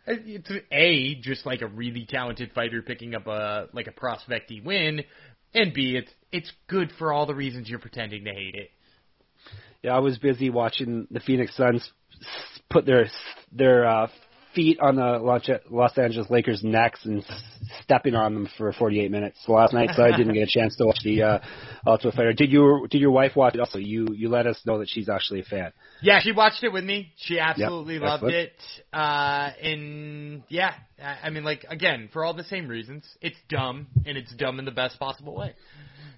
it's 0.05 0.51
a 0.71 1.15
just 1.21 1.45
like 1.45 1.61
a 1.61 1.67
really 1.67 2.05
talented 2.07 2.51
fighter 2.53 2.81
picking 2.81 3.15
up 3.15 3.27
a 3.27 3.67
like 3.73 3.87
a 3.87 3.91
prospecty 3.91 4.61
win, 4.61 5.03
and 5.53 5.73
b 5.73 5.95
it's 5.95 6.11
it's 6.31 6.51
good 6.67 6.91
for 6.97 7.11
all 7.11 7.25
the 7.25 7.35
reasons 7.35 7.69
you're 7.69 7.79
pretending 7.79 8.25
to 8.25 8.31
hate 8.31 8.55
it. 8.55 8.71
Yeah, 9.83 9.95
I 9.95 9.99
was 9.99 10.17
busy 10.17 10.49
watching 10.49 11.07
the 11.09 11.19
Phoenix 11.19 11.55
Suns 11.55 11.89
put 12.69 12.85
their 12.85 13.09
their 13.51 13.85
uh, 13.85 14.07
feet 14.53 14.79
on 14.79 14.95
the 14.95 15.17
Los 15.69 15.97
Angeles 15.97 16.29
Lakers' 16.29 16.63
necks 16.63 17.05
and 17.05 17.23
stepping 17.83 18.15
on 18.15 18.33
them 18.33 18.49
for 18.57 18.71
48 18.73 19.11
minutes 19.11 19.37
last 19.47 19.73
night, 19.73 19.91
so 19.95 20.03
I 20.03 20.15
didn't 20.15 20.33
get 20.33 20.43
a 20.43 20.51
chance 20.51 20.75
to 20.77 20.85
watch 20.85 20.99
the 21.03 21.23
uh, 21.23 21.39
Ultimate 21.85 22.15
Fighter. 22.15 22.33
Did 22.33 22.51
you 22.51 22.87
Did 22.89 23.01
your 23.01 23.11
wife 23.11 23.35
watch 23.35 23.55
it? 23.55 23.59
Also, 23.59 23.79
you 23.79 24.07
you 24.13 24.29
let 24.29 24.47
us 24.47 24.59
know 24.65 24.79
that 24.79 24.89
she's 24.89 25.09
actually 25.09 25.41
a 25.41 25.43
fan. 25.43 25.71
Yeah, 26.01 26.19
she 26.19 26.31
watched 26.31 26.63
it 26.63 26.69
with 26.69 26.83
me. 26.83 27.13
She 27.17 27.39
absolutely 27.39 27.95
Yep, 27.95 28.03
loved 28.03 28.23
it. 28.23 28.53
Uh, 28.91 29.51
and 29.61 30.43
yeah, 30.49 30.73
I 31.01 31.17
I 31.23 31.29
mean, 31.29 31.43
like 31.43 31.65
again, 31.69 32.09
for 32.11 32.25
all 32.25 32.33
the 32.33 32.43
same 32.43 32.67
reasons, 32.67 33.05
it's 33.21 33.37
dumb 33.49 33.87
and 34.05 34.17
it's 34.17 34.33
dumb 34.35 34.59
in 34.59 34.65
the 34.65 34.71
best 34.71 34.99
possible 34.99 35.35
way. 35.35 35.53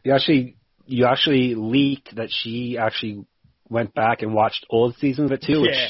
You 0.04 0.14
actually 0.14 0.56
you 0.86 1.06
actually 1.06 1.56
leaked 1.56 2.16
that 2.16 2.30
she 2.30 2.78
actually 2.78 3.26
went 3.70 3.94
back 3.94 4.22
and 4.22 4.34
watched 4.34 4.66
old 4.70 4.96
seasons 4.98 5.32
of 5.32 5.34
it 5.34 5.44
too, 5.44 5.62
which 5.62 5.72
Yeah. 5.72 5.88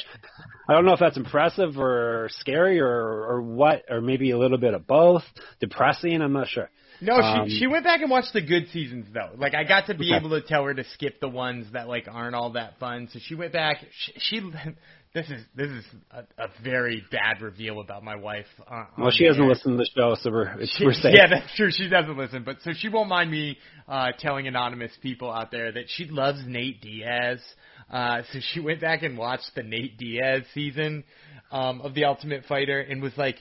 I 0.67 0.73
don't 0.73 0.85
know 0.85 0.93
if 0.93 0.99
that's 0.99 1.17
impressive 1.17 1.77
or 1.77 2.29
scary 2.39 2.79
or 2.79 2.89
or 2.89 3.41
what, 3.41 3.83
or 3.89 4.01
maybe 4.01 4.31
a 4.31 4.37
little 4.37 4.57
bit 4.57 4.73
of 4.73 4.87
both. 4.87 5.23
Depressing, 5.59 6.21
I'm 6.21 6.33
not 6.33 6.47
sure. 6.47 6.69
No, 7.01 7.19
Um, 7.21 7.49
she 7.49 7.59
she 7.59 7.67
went 7.67 7.83
back 7.83 8.01
and 8.01 8.09
watched 8.09 8.31
the 8.33 8.41
good 8.41 8.69
seasons 8.69 9.07
though. 9.13 9.31
Like 9.37 9.55
I 9.55 9.63
got 9.65 9.87
to 9.87 9.93
be 9.93 10.09
Okay. 10.13 10.17
able 10.17 10.29
to 10.39 10.41
tell 10.41 10.63
her 10.63 10.73
to 10.73 10.83
skip 10.93 11.19
the 11.19 11.27
ones 11.27 11.67
that 11.73 11.87
like 11.87 12.07
aren't 12.09 12.35
all 12.35 12.51
that 12.51 12.79
fun. 12.79 13.09
So 13.11 13.19
she 13.21 13.35
went 13.35 13.51
back. 13.51 13.77
She, 13.91 14.13
she 14.19 14.51
this 15.13 15.29
is 15.29 15.45
this 15.55 15.69
is 15.69 15.85
a, 16.11 16.43
a 16.43 16.47
very 16.63 17.03
bad 17.11 17.41
reveal 17.41 17.81
about 17.81 18.03
my 18.03 18.15
wife. 18.15 18.47
Uh, 18.67 18.85
Well, 18.97 19.11
she 19.11 19.25
hasn't 19.25 19.47
listened 19.47 19.77
to 19.77 19.83
the 19.83 19.89
show, 19.95 20.15
so 20.21 20.31
we're 20.31 20.59
it's, 20.59 20.75
She- 20.75 20.85
we're 20.85 20.93
safe. 20.93 21.13
Yeah, 21.15 21.27
that's 21.29 21.55
true. 21.55 21.69
She 21.71 21.87
doesn't 21.87 22.17
listen, 22.17 22.43
but 22.43 22.57
so 22.63 22.71
she 22.75 22.89
won't 22.89 23.09
mind 23.09 23.29
me 23.29 23.57
uh, 23.87 24.07
telling 24.17 24.47
anonymous 24.47 24.91
people 25.01 25.31
out 25.31 25.51
there 25.51 25.71
that 25.71 25.85
she 25.87 26.05
loves 26.05 26.39
Nate 26.47 26.81
Diaz. 26.81 27.39
Uh, 27.91 28.23
so 28.31 28.39
she 28.53 28.59
went 28.59 28.81
back 28.81 29.03
and 29.03 29.17
watched 29.17 29.51
the 29.55 29.61
Nate 29.61 29.97
Diaz 29.97 30.43
season 30.53 31.03
um, 31.51 31.81
of 31.81 31.93
The 31.93 32.05
Ultimate 32.05 32.45
Fighter 32.45 32.79
and 32.79 33.01
was 33.01 33.13
like, 33.15 33.35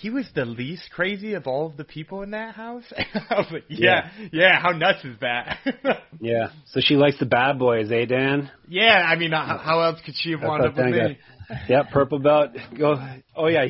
he 0.00 0.10
was 0.10 0.26
the 0.34 0.44
least 0.44 0.90
crazy 0.90 1.34
of 1.34 1.46
all 1.46 1.66
of 1.66 1.76
the 1.76 1.84
people 1.84 2.22
in 2.22 2.30
that 2.30 2.54
house. 2.54 2.84
I 3.30 3.34
was 3.36 3.46
like, 3.50 3.64
yeah, 3.68 4.10
yeah, 4.32 4.60
how 4.60 4.70
nuts 4.70 5.04
is 5.04 5.16
that? 5.20 5.58
Yeah. 6.20 6.50
So 6.68 6.80
she 6.82 6.94
likes 6.94 7.18
the 7.18 7.26
bad 7.26 7.58
boys, 7.58 7.90
eh, 7.90 8.04
Dan? 8.06 8.50
yeah, 8.68 9.04
I 9.06 9.16
mean, 9.16 9.32
how, 9.32 9.58
how 9.58 9.80
else 9.80 10.00
could 10.06 10.14
she 10.16 10.30
have 10.30 10.40
That's 10.40 10.48
wound 10.48 10.64
up 10.64 10.76
with 10.76 10.86
me? 10.86 11.18
Yep, 11.68 11.90
purple 11.92 12.18
belt. 12.20 12.50
Go. 12.78 12.96
Oh 13.36 13.48
yeah, 13.48 13.66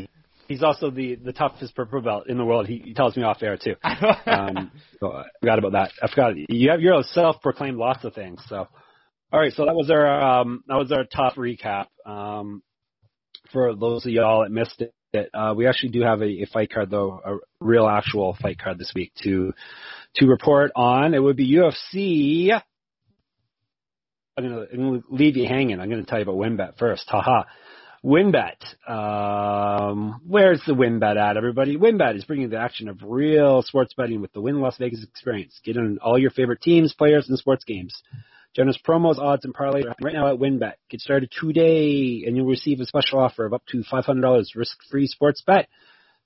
he's 0.46 0.62
also 0.62 0.90
the 0.90 1.16
the 1.16 1.32
toughest 1.32 1.74
purple 1.74 2.00
belt 2.00 2.28
in 2.28 2.38
the 2.38 2.44
world. 2.44 2.68
He, 2.68 2.78
he 2.84 2.94
tells 2.94 3.16
me 3.16 3.24
off 3.24 3.42
air 3.42 3.56
too. 3.56 3.74
Um, 3.82 4.70
so 5.00 5.10
I 5.10 5.24
forgot 5.40 5.58
about 5.58 5.72
that. 5.72 5.90
I 6.00 6.08
forgot. 6.08 6.34
You 6.36 6.70
have 6.70 6.80
you're 6.80 7.00
a 7.00 7.02
self-proclaimed 7.02 7.76
lots 7.76 8.04
of 8.04 8.14
things. 8.14 8.40
So, 8.48 8.68
all 9.32 9.40
right. 9.40 9.52
So 9.54 9.64
that 9.64 9.74
was 9.74 9.90
our 9.90 10.40
um 10.40 10.62
that 10.68 10.76
was 10.76 10.92
our 10.92 11.04
top 11.04 11.34
recap. 11.34 11.86
Um, 12.06 12.62
for 13.52 13.74
those 13.74 14.06
of 14.06 14.12
y'all 14.12 14.42
that 14.44 14.52
missed 14.52 14.80
it, 14.80 14.94
uh, 15.14 15.54
we 15.56 15.66
actually 15.66 15.90
do 15.90 16.02
have 16.02 16.20
a, 16.20 16.42
a 16.42 16.46
fight 16.46 16.70
card 16.72 16.90
though, 16.90 17.20
a 17.24 17.36
real 17.60 17.86
actual 17.86 18.36
fight 18.40 18.58
card 18.58 18.78
this 18.78 18.92
week 18.94 19.12
to 19.22 19.52
to 20.16 20.26
report 20.26 20.72
on. 20.76 21.14
It 21.14 21.22
would 21.22 21.36
be 21.36 21.54
UFC. 21.54 22.52
I'm 24.36 24.44
gonna, 24.44 24.66
I'm 24.72 24.78
gonna 24.78 25.02
leave 25.10 25.36
you 25.36 25.46
hanging. 25.46 25.80
I'm 25.80 25.88
gonna 25.88 26.04
tell 26.04 26.18
you 26.18 26.24
about 26.24 26.36
WynnBet 26.36 26.78
first. 26.78 27.08
Haha. 27.08 27.44
WynnBet. 28.04 28.90
Um, 28.90 30.20
where's 30.26 30.60
the 30.66 30.74
WynnBet 30.74 31.16
at, 31.16 31.38
everybody? 31.38 31.78
WynnBet 31.78 32.16
is 32.16 32.24
bringing 32.24 32.50
the 32.50 32.58
action 32.58 32.88
of 32.88 32.98
real 33.02 33.62
sports 33.62 33.94
betting 33.96 34.20
with 34.20 34.32
the 34.34 34.42
Wynn 34.42 34.60
Las 34.60 34.76
Vegas 34.76 35.02
experience. 35.02 35.58
Get 35.64 35.76
in 35.76 35.98
all 36.02 36.18
your 36.18 36.30
favorite 36.30 36.60
teams, 36.60 36.92
players, 36.92 37.30
and 37.30 37.38
sports 37.38 37.64
games. 37.64 38.02
Generous 38.54 38.78
promos, 38.86 39.18
odds, 39.18 39.44
and 39.44 39.52
parlays 39.52 39.84
are 39.84 39.96
right 40.00 40.14
now 40.14 40.32
at 40.32 40.38
WynnBet. 40.38 40.74
Get 40.88 41.00
started 41.00 41.32
today, 41.40 42.22
and 42.24 42.36
you'll 42.36 42.46
receive 42.46 42.78
a 42.80 42.86
special 42.86 43.18
offer 43.18 43.44
of 43.44 43.52
up 43.52 43.66
to 43.68 43.82
$500 43.82 44.44
risk-free 44.54 45.08
sports 45.08 45.42
bet. 45.44 45.68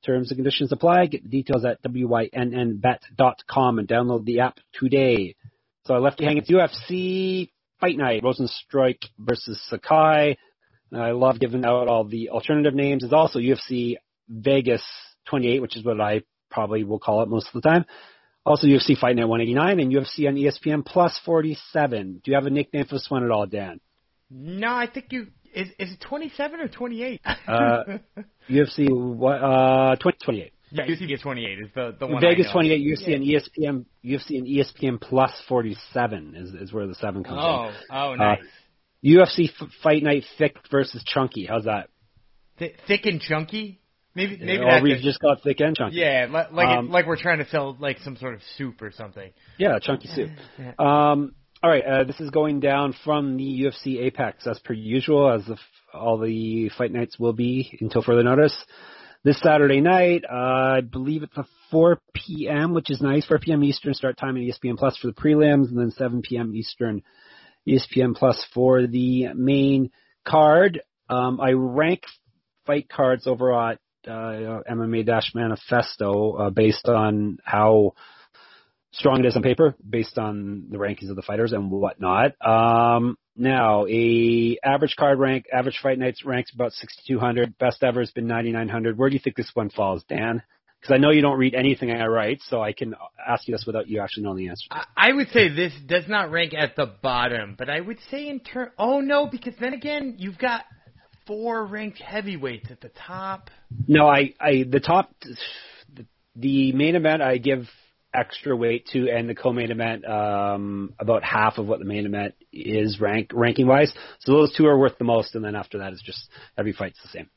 Terms 0.04 0.30
and 0.30 0.36
conditions 0.36 0.70
apply. 0.70 1.06
Get 1.06 1.22
the 1.22 1.28
details 1.30 1.64
at 1.64 1.82
wynnbet.com 1.82 3.78
and 3.78 3.88
download 3.88 4.24
the 4.26 4.40
app 4.40 4.58
today. 4.74 5.36
So 5.86 5.94
I 5.94 5.98
left 5.98 6.20
you 6.20 6.26
hanging. 6.26 6.42
It's 6.46 6.50
UFC 6.50 7.50
Fight 7.80 7.96
Night, 7.96 8.22
Rozenstruik 8.22 8.98
versus 9.18 9.60
Sakai. 9.68 10.36
And 10.92 11.02
I 11.02 11.12
love 11.12 11.40
giving 11.40 11.64
out 11.64 11.88
all 11.88 12.04
the 12.04 12.28
alternative 12.28 12.74
names. 12.74 13.04
It's 13.04 13.12
also 13.12 13.38
UFC 13.38 13.96
Vegas 14.28 14.82
28, 15.28 15.62
which 15.62 15.76
is 15.76 15.84
what 15.84 16.00
I 16.00 16.22
probably 16.50 16.84
will 16.84 16.98
call 16.98 17.22
it 17.22 17.28
most 17.28 17.48
of 17.48 17.54
the 17.54 17.68
time. 17.68 17.86
Also 18.48 18.66
UFC 18.66 18.96
Fight 18.96 19.16
Night 19.16 19.28
189 19.28 19.80
and 19.80 19.92
UFC 19.92 20.26
on 20.26 20.34
ESPN 20.36 20.84
Plus 20.84 21.18
47. 21.24 22.22
Do 22.24 22.30
you 22.30 22.34
have 22.34 22.46
a 22.46 22.50
nickname 22.50 22.86
for 22.86 22.94
this 22.94 23.06
one 23.10 23.24
at 23.24 23.30
all, 23.30 23.46
Dan? 23.46 23.80
no, 24.30 24.68
I 24.68 24.86
think 24.86 25.06
you 25.10 25.28
is 25.54 25.68
is 25.78 25.92
it 25.92 26.00
27 26.00 26.60
or 26.60 26.68
28? 26.68 27.20
Uh, 27.24 27.82
UFC 28.50 28.88
what, 28.90 29.36
uh 29.42 29.96
2028. 29.96 30.52
yeah, 30.70 30.86
UFC 30.86 31.08
gets 31.08 31.22
28 31.22 31.58
is 31.58 31.68
the 31.74 31.96
the 31.98 32.06
one. 32.06 32.20
Vegas 32.20 32.46
I 32.46 32.48
know. 32.48 32.52
28, 32.52 32.86
UFC 32.86 33.14
and 33.14 33.24
E 33.24 33.36
ESPN, 33.38 33.84
UFC 34.04 34.38
and 34.38 34.46
ESPN 34.46 35.00
Plus 35.00 35.32
47 35.48 36.34
is, 36.36 36.54
is 36.54 36.72
where 36.72 36.86
the 36.86 36.94
seven 36.94 37.24
comes 37.24 37.38
in. 37.38 37.44
Oh, 37.44 37.72
oh, 37.90 38.14
nice. 38.14 38.40
UFC 39.04 39.48
F- 39.48 39.68
Fight 39.82 40.02
Night 40.02 40.24
Thick 40.38 40.56
versus 40.70 41.02
Chunky. 41.06 41.46
How's 41.46 41.64
that? 41.64 41.88
Th- 42.58 42.74
thick 42.86 43.06
and 43.06 43.20
chunky. 43.20 43.80
Maybe 44.18 44.36
maybe 44.44 44.64
that's 44.64 44.82
we've 44.82 45.00
just 45.00 45.20
got 45.20 45.42
thick 45.44 45.60
and 45.60 45.76
chunky. 45.76 45.98
yeah, 45.98 46.26
li- 46.28 46.56
like 46.56 46.68
Um, 46.76 46.86
it, 46.86 46.90
like 46.90 47.06
we're 47.06 47.16
trying 47.16 47.38
to 47.38 47.48
sell 47.48 47.76
like 47.78 47.98
some 48.00 48.16
sort 48.16 48.34
of 48.34 48.40
soup 48.56 48.82
or 48.82 48.90
something. 48.90 49.30
Yeah, 49.58 49.78
chunky 49.80 50.08
soup. 50.08 50.30
Yeah. 50.58 50.72
Um, 50.76 51.36
all 51.62 51.70
right, 51.70 51.84
uh, 51.84 52.04
this 52.04 52.18
is 52.18 52.30
going 52.30 52.58
down 52.58 52.94
from 53.04 53.36
the 53.36 53.44
UFC 53.62 54.00
Apex 54.00 54.44
as 54.46 54.58
per 54.58 54.74
usual, 54.74 55.32
as 55.32 55.44
the, 55.46 55.56
all 55.94 56.18
the 56.18 56.68
fight 56.76 56.92
nights 56.92 57.16
will 57.18 57.32
be 57.32 57.78
until 57.80 58.02
further 58.02 58.24
notice. 58.24 58.56
This 59.24 59.40
Saturday 59.40 59.80
night, 59.80 60.24
uh, 60.28 60.34
I 60.78 60.80
believe 60.80 61.22
it's 61.22 61.36
a 61.36 61.44
4 61.70 61.98
p.m., 62.14 62.74
which 62.74 62.90
is 62.90 63.00
nice. 63.00 63.24
4 63.26 63.38
p.m. 63.38 63.62
Eastern 63.64 63.94
start 63.94 64.16
time 64.18 64.36
at 64.36 64.42
ESPN 64.42 64.76
Plus 64.76 64.96
for 64.96 65.08
the 65.08 65.12
prelims, 65.14 65.68
and 65.68 65.78
then 65.78 65.90
7 65.90 66.22
p.m. 66.22 66.54
Eastern 66.54 67.02
ESPN 67.68 68.14
Plus 68.16 68.44
for 68.54 68.86
the 68.86 69.28
main 69.34 69.90
card. 70.26 70.80
Um, 71.08 71.40
I 71.40 71.52
rank 71.52 72.02
fight 72.66 72.88
cards 72.88 73.26
over 73.26 73.52
at 73.52 73.78
uh, 74.06 74.62
MMA 74.70 75.06
Dash 75.06 75.32
Manifesto 75.34 76.32
uh, 76.32 76.50
based 76.50 76.88
on 76.88 77.38
how 77.44 77.94
strong 78.92 79.20
it 79.20 79.26
is 79.26 79.36
on 79.36 79.42
paper 79.42 79.74
based 79.88 80.18
on 80.18 80.66
the 80.70 80.78
rankings 80.78 81.10
of 81.10 81.16
the 81.16 81.22
fighters 81.22 81.52
and 81.52 81.70
whatnot. 81.70 82.32
Um, 82.44 83.16
now, 83.36 83.86
a 83.86 84.58
average 84.64 84.96
card 84.98 85.18
rank, 85.18 85.46
average 85.52 85.78
fight 85.82 85.98
nights 85.98 86.24
ranks 86.24 86.52
about 86.52 86.72
6,200. 86.72 87.56
Best 87.58 87.82
ever 87.82 88.00
has 88.00 88.10
been 88.10 88.26
9,900. 88.26 88.98
Where 88.98 89.08
do 89.08 89.14
you 89.14 89.20
think 89.22 89.36
this 89.36 89.50
one 89.54 89.70
falls, 89.70 90.02
Dan? 90.08 90.42
Because 90.80 90.94
I 90.94 90.98
know 90.98 91.10
you 91.10 91.22
don't 91.22 91.38
read 91.38 91.54
anything 91.54 91.90
I 91.90 92.06
write, 92.06 92.40
so 92.48 92.62
I 92.62 92.72
can 92.72 92.94
ask 93.26 93.48
you 93.48 93.54
this 93.54 93.64
without 93.66 93.88
you 93.88 94.00
actually 94.00 94.24
knowing 94.24 94.38
the 94.38 94.48
answer. 94.48 94.66
I 94.96 95.12
would 95.12 95.28
say 95.30 95.48
this 95.48 95.72
does 95.86 96.04
not 96.08 96.30
rank 96.30 96.54
at 96.54 96.76
the 96.76 96.86
bottom, 96.86 97.56
but 97.58 97.68
I 97.68 97.80
would 97.80 97.98
say 98.10 98.28
in 98.28 98.40
turn. 98.40 98.70
Oh 98.78 99.00
no, 99.00 99.26
because 99.26 99.54
then 99.60 99.72
again, 99.72 100.16
you've 100.18 100.38
got 100.38 100.64
four 101.28 101.64
ranked 101.64 102.00
heavyweights 102.00 102.72
at 102.72 102.80
the 102.80 102.90
top. 103.06 103.50
No, 103.86 104.08
I, 104.08 104.34
I, 104.40 104.64
the 104.68 104.80
top, 104.80 105.14
the, 106.34 106.72
main 106.72 106.96
event 106.96 107.22
I 107.22 107.36
give 107.38 107.68
extra 108.12 108.56
weight 108.56 108.86
to, 108.92 109.08
and 109.10 109.28
the 109.28 109.34
co-main 109.34 109.70
event 109.70 110.04
um, 110.04 110.94
about 110.98 111.22
half 111.22 111.58
of 111.58 111.66
what 111.66 111.78
the 111.78 111.84
main 111.84 112.06
event 112.06 112.34
is 112.52 112.98
rank 113.00 113.30
ranking 113.32 113.66
wise. 113.66 113.92
So 114.20 114.32
those 114.32 114.54
two 114.56 114.66
are 114.66 114.76
worth 114.76 114.98
the 114.98 115.04
most, 115.04 115.34
and 115.34 115.44
then 115.44 115.54
after 115.54 115.78
that, 115.78 115.92
it's 115.92 116.02
just 116.02 116.28
every 116.56 116.72
fight's 116.72 117.00
the 117.02 117.08
same. 117.08 117.30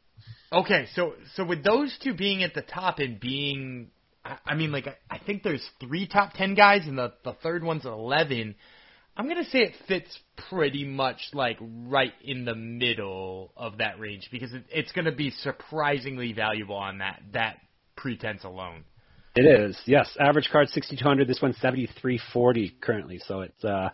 Okay, 0.54 0.88
so 0.96 1.14
so 1.36 1.46
with 1.46 1.64
those 1.64 1.96
two 2.04 2.14
being 2.14 2.44
at 2.44 2.54
the 2.54 2.62
top 2.62 3.00
and 3.00 3.20
being, 3.20 3.90
I, 4.24 4.38
I 4.46 4.56
mean, 4.56 4.72
like 4.72 4.88
I, 4.88 4.96
I 5.10 5.20
think 5.20 5.44
there's 5.44 5.66
three 5.80 6.08
top 6.08 6.34
ten 6.34 6.56
guys, 6.56 6.88
and 6.88 6.98
the 6.98 7.14
the 7.24 7.34
third 7.44 7.64
one's 7.64 7.86
eleven. 7.86 8.56
I'm 9.22 9.28
gonna 9.28 9.44
say 9.44 9.60
it 9.60 9.76
fits 9.88 10.20
pretty 10.50 10.84
much 10.84 11.20
like 11.32 11.60
right 11.62 12.14
in 12.24 12.44
the 12.44 12.56
middle 12.56 13.54
of 13.56 13.78
that 13.78 14.00
range 14.00 14.28
because 14.32 14.52
it, 14.52 14.64
it's 14.72 14.92
gonna 14.94 15.12
be 15.12 15.30
surprisingly 15.30 16.34
valuable 16.34 16.74
on 16.74 16.98
that 16.98 17.22
that 17.34 17.58
pretense 17.96 18.44
alone. 18.44 18.84
It 19.36 19.46
is, 19.46 19.80
yes. 19.86 20.10
Average 20.20 20.50
card 20.52 20.70
sixty 20.70 20.96
two 20.96 21.04
hundred. 21.04 21.28
This 21.28 21.40
one's 21.40 21.56
seventy 21.62 21.88
three 22.02 22.20
forty 22.34 22.76
currently. 22.82 23.22
So 23.28 23.42
it's 23.42 23.64
uh, 23.64 23.90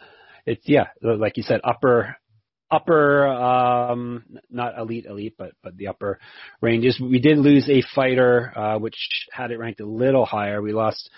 it's 0.46 0.64
yeah, 0.64 0.86
like 1.02 1.36
you 1.36 1.44
said, 1.44 1.60
upper 1.62 2.16
upper 2.72 3.28
um 3.28 4.24
not 4.50 4.78
elite 4.78 5.06
elite 5.06 5.36
but 5.38 5.52
but 5.64 5.76
the 5.78 5.88
upper 5.88 6.20
ranges 6.62 7.00
we 7.02 7.20
did 7.20 7.38
lose 7.38 7.70
a 7.70 7.82
fighter 7.96 8.52
uh 8.58 8.78
which 8.78 8.98
had 9.32 9.52
it 9.52 9.58
ranked 9.58 9.80
a 9.80 9.86
little 9.86 10.26
higher 10.26 10.62
we 10.62 10.74
lost 10.74 11.10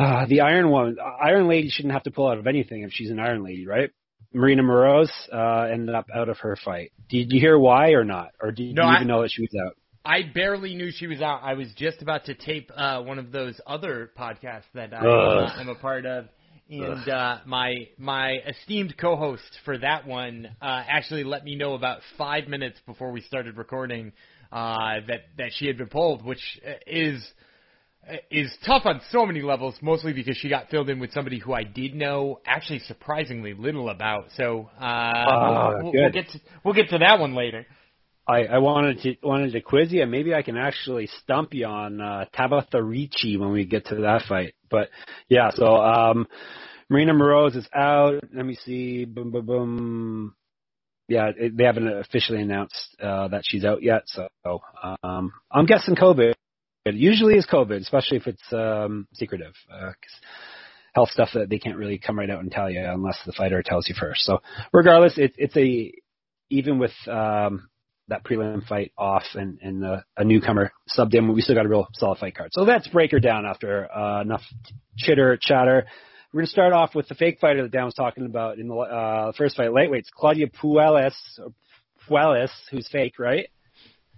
uh 0.00 0.26
the 0.26 0.40
iron 0.40 0.70
one 0.70 0.96
iron 1.22 1.48
lady 1.48 1.68
shouldn't 1.70 1.92
have 1.94 2.02
to 2.04 2.10
pull 2.10 2.28
out 2.28 2.38
of 2.38 2.46
anything 2.46 2.82
if 2.82 2.90
she's 2.92 3.10
an 3.10 3.18
iron 3.20 3.44
lady 3.44 3.66
right? 3.66 3.90
Marina 4.32 4.62
moroz 4.62 5.10
uh 5.32 5.62
ended 5.72 5.94
up 5.94 6.06
out 6.14 6.28
of 6.28 6.38
her 6.38 6.56
fight. 6.64 6.92
Did 7.08 7.32
you 7.32 7.40
hear 7.40 7.58
why 7.58 7.90
or 7.90 8.04
not? 8.04 8.30
Or 8.40 8.52
do 8.52 8.62
you, 8.62 8.74
No, 8.74 8.82
do 8.82 8.88
you 8.88 8.92
I- 8.94 8.96
even 8.96 9.08
know 9.08 9.22
that 9.22 9.30
she 9.32 9.42
was 9.42 9.54
out? 9.66 9.76
I 10.02 10.22
barely 10.22 10.74
knew 10.74 10.90
she 10.90 11.06
was 11.06 11.20
out. 11.20 11.40
I 11.42 11.52
was 11.54 11.68
just 11.76 12.00
about 12.00 12.24
to 12.24 12.34
tape 12.34 12.70
uh, 12.74 13.02
one 13.02 13.18
of 13.18 13.32
those 13.32 13.60
other 13.66 14.10
podcasts 14.18 14.64
that 14.72 14.94
I 14.94 14.96
Ugh. 14.96 15.50
uh, 15.56 15.60
am 15.60 15.68
a 15.68 15.74
part 15.74 16.06
of, 16.06 16.24
and 16.70 17.06
uh, 17.06 17.38
my 17.44 17.74
my 17.98 18.36
esteemed 18.48 18.96
co-host 18.96 19.58
for 19.66 19.76
that 19.76 20.06
one 20.06 20.48
uh, 20.62 20.82
actually 20.88 21.22
let 21.24 21.44
me 21.44 21.54
know 21.54 21.74
about 21.74 22.00
five 22.16 22.48
minutes 22.48 22.78
before 22.86 23.12
we 23.12 23.20
started 23.20 23.58
recording 23.58 24.12
uh, 24.52 25.00
that 25.06 25.20
that 25.36 25.50
she 25.56 25.66
had 25.66 25.76
been 25.76 25.88
pulled, 25.88 26.24
which 26.24 26.40
uh, 26.66 26.72
is 26.86 27.22
is 28.30 28.50
tough 28.66 28.82
on 28.86 29.00
so 29.10 29.26
many 29.26 29.42
levels. 29.42 29.74
Mostly 29.82 30.12
because 30.12 30.36
she 30.36 30.48
got 30.48 30.68
filled 30.68 30.88
in 30.90 30.98
with 30.98 31.12
somebody 31.12 31.38
who 31.38 31.52
I 31.52 31.64
did 31.64 31.94
know 31.94 32.40
actually 32.46 32.80
surprisingly 32.80 33.54
little 33.54 33.88
about. 33.88 34.26
So 34.36 34.70
uh, 34.80 35.12
we'll, 35.26 35.92
we'll, 35.92 35.92
we'll 35.92 36.10
get 36.12 36.28
to, 36.30 36.40
we'll 36.64 36.74
get 36.74 36.90
to 36.90 36.98
that 36.98 37.18
one 37.18 37.34
later. 37.34 37.66
I, 38.30 38.44
I 38.44 38.58
wanted 38.58 39.00
to 39.00 39.16
wanted 39.22 39.52
to 39.52 39.60
quiz 39.60 39.90
you, 39.90 40.02
and 40.02 40.10
maybe 40.10 40.34
I 40.34 40.42
can 40.42 40.56
actually 40.56 41.08
stump 41.22 41.52
you 41.52 41.66
on 41.66 42.00
uh, 42.00 42.26
Tabitha 42.32 42.80
Ricci 42.82 43.36
when 43.36 43.50
we 43.50 43.64
get 43.64 43.86
to 43.86 43.96
that 43.96 44.22
fight. 44.28 44.54
But 44.70 44.88
yeah, 45.28 45.50
so 45.52 45.76
um, 45.76 46.28
Marina 46.88 47.12
Moroz 47.12 47.56
is 47.56 47.66
out. 47.74 48.22
Let 48.32 48.46
me 48.46 48.54
see. 48.54 49.04
Boom, 49.04 49.32
boom, 49.32 49.46
boom. 49.46 50.34
Yeah, 51.08 51.30
it, 51.36 51.56
they 51.56 51.64
haven't 51.64 51.88
officially 51.88 52.40
announced 52.40 52.96
uh, 53.02 53.28
that 53.28 53.42
she's 53.44 53.64
out 53.64 53.82
yet. 53.82 54.02
So 54.06 54.28
um, 55.02 55.32
I'm 55.50 55.66
guessing 55.66 55.96
COVID. 55.96 56.34
It 56.84 56.94
usually 56.94 57.34
is 57.34 57.46
COVID, 57.46 57.80
especially 57.80 58.16
if 58.16 58.26
it's 58.26 58.52
um, 58.52 59.06
secretive. 59.12 59.54
Uh, 59.70 59.92
health 60.94 61.10
stuff 61.10 61.30
that 61.34 61.48
they 61.48 61.58
can't 61.58 61.76
really 61.76 61.98
come 61.98 62.18
right 62.18 62.30
out 62.30 62.40
and 62.40 62.50
tell 62.50 62.70
you 62.70 62.82
unless 62.84 63.18
the 63.24 63.32
fighter 63.32 63.62
tells 63.62 63.88
you 63.88 63.94
first. 63.98 64.22
So 64.22 64.40
regardless, 64.72 65.18
it, 65.18 65.34
it's 65.36 65.56
a 65.56 65.92
even 66.48 66.78
with 66.78 66.92
um, 67.06 67.68
that 68.08 68.24
prelim 68.24 68.66
fight 68.66 68.92
off 68.98 69.22
and, 69.34 69.58
and 69.62 69.84
uh, 69.84 70.00
a 70.16 70.24
newcomer 70.24 70.72
subbed 70.96 71.14
in, 71.14 71.32
we 71.32 71.42
still 71.42 71.54
got 71.54 71.66
a 71.66 71.68
real 71.68 71.86
solid 71.94 72.18
fight 72.18 72.34
card. 72.34 72.50
So 72.52 72.64
that's 72.64 72.88
breaker 72.88 73.20
down 73.20 73.46
after 73.46 73.90
uh, 73.90 74.22
enough 74.22 74.42
chitter 74.96 75.38
chatter. 75.40 75.86
We're 76.32 76.40
going 76.40 76.46
to 76.46 76.52
start 76.52 76.72
off 76.72 76.94
with 76.94 77.08
the 77.08 77.14
fake 77.14 77.38
fighter 77.40 77.62
that 77.62 77.72
Dan 77.72 77.84
was 77.84 77.94
talking 77.94 78.24
about 78.24 78.58
in 78.58 78.68
the 78.68 78.74
uh, 78.74 79.32
first 79.36 79.56
fight, 79.56 79.70
lightweights, 79.70 80.10
Claudio 80.14 80.46
Puelles, 80.46 81.12
Puelles, 82.08 82.50
who's 82.70 82.88
fake, 82.90 83.18
right? 83.18 83.48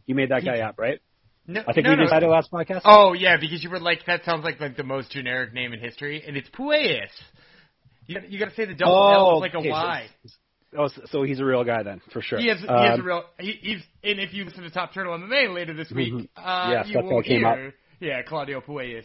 You 0.06 0.14
made 0.14 0.30
that 0.30 0.44
guy 0.44 0.60
up, 0.60 0.78
right? 0.78 1.00
No, 1.46 1.62
I 1.66 1.72
think 1.72 1.84
no, 1.86 1.90
we 1.92 1.96
no. 1.96 2.04
decided 2.04 2.28
last 2.28 2.50
podcast. 2.52 2.82
Oh 2.84 3.14
yeah, 3.14 3.36
because 3.40 3.64
you 3.64 3.70
were 3.70 3.80
like 3.80 4.00
that 4.06 4.24
sounds 4.24 4.44
like 4.44 4.60
like 4.60 4.76
the 4.76 4.84
most 4.84 5.10
generic 5.10 5.52
name 5.52 5.72
in 5.72 5.80
history, 5.80 6.22
and 6.26 6.36
it's 6.36 6.48
Puelles. 6.50 7.08
You 8.06 8.14
got, 8.20 8.30
you 8.30 8.38
got 8.38 8.48
to 8.50 8.54
say 8.54 8.64
the 8.64 8.74
double 8.74 8.92
L 9.12 9.26
Oh, 9.28 9.34
with 9.40 9.42
like 9.42 9.54
a 9.54 9.58
okay, 9.58 10.06
so- 10.26 10.32
Oh, 10.78 10.88
so- 10.88 11.02
so 11.10 11.22
he's 11.22 11.38
a 11.40 11.44
real 11.44 11.64
guy 11.64 11.82
then, 11.82 12.00
for 12.12 12.22
sure. 12.22 12.38
He 12.38 12.48
has, 12.48 12.58
he 12.60 12.66
has 12.66 12.98
a 12.98 13.00
Um, 13.00 13.04
real. 13.06 13.24
He, 13.38 13.52
he's 13.60 13.82
and 14.02 14.18
if 14.20 14.32
you 14.32 14.44
listen 14.44 14.62
to 14.62 14.70
Top 14.70 14.94
Turtle 14.94 15.14
MMA 15.18 15.52
later 15.54 15.74
this 15.74 15.90
week, 15.90 16.12
Mhm. 16.14 16.28
uh, 16.36 16.68
Yes, 16.72 16.86
you 16.88 16.94
that's 16.94 17.04
will 17.06 17.22
came 17.22 17.44
up. 17.44 17.56
hear, 17.56 17.74
yeah, 18.00 18.22
Claudio 18.22 18.60
Puelles. 18.60 19.04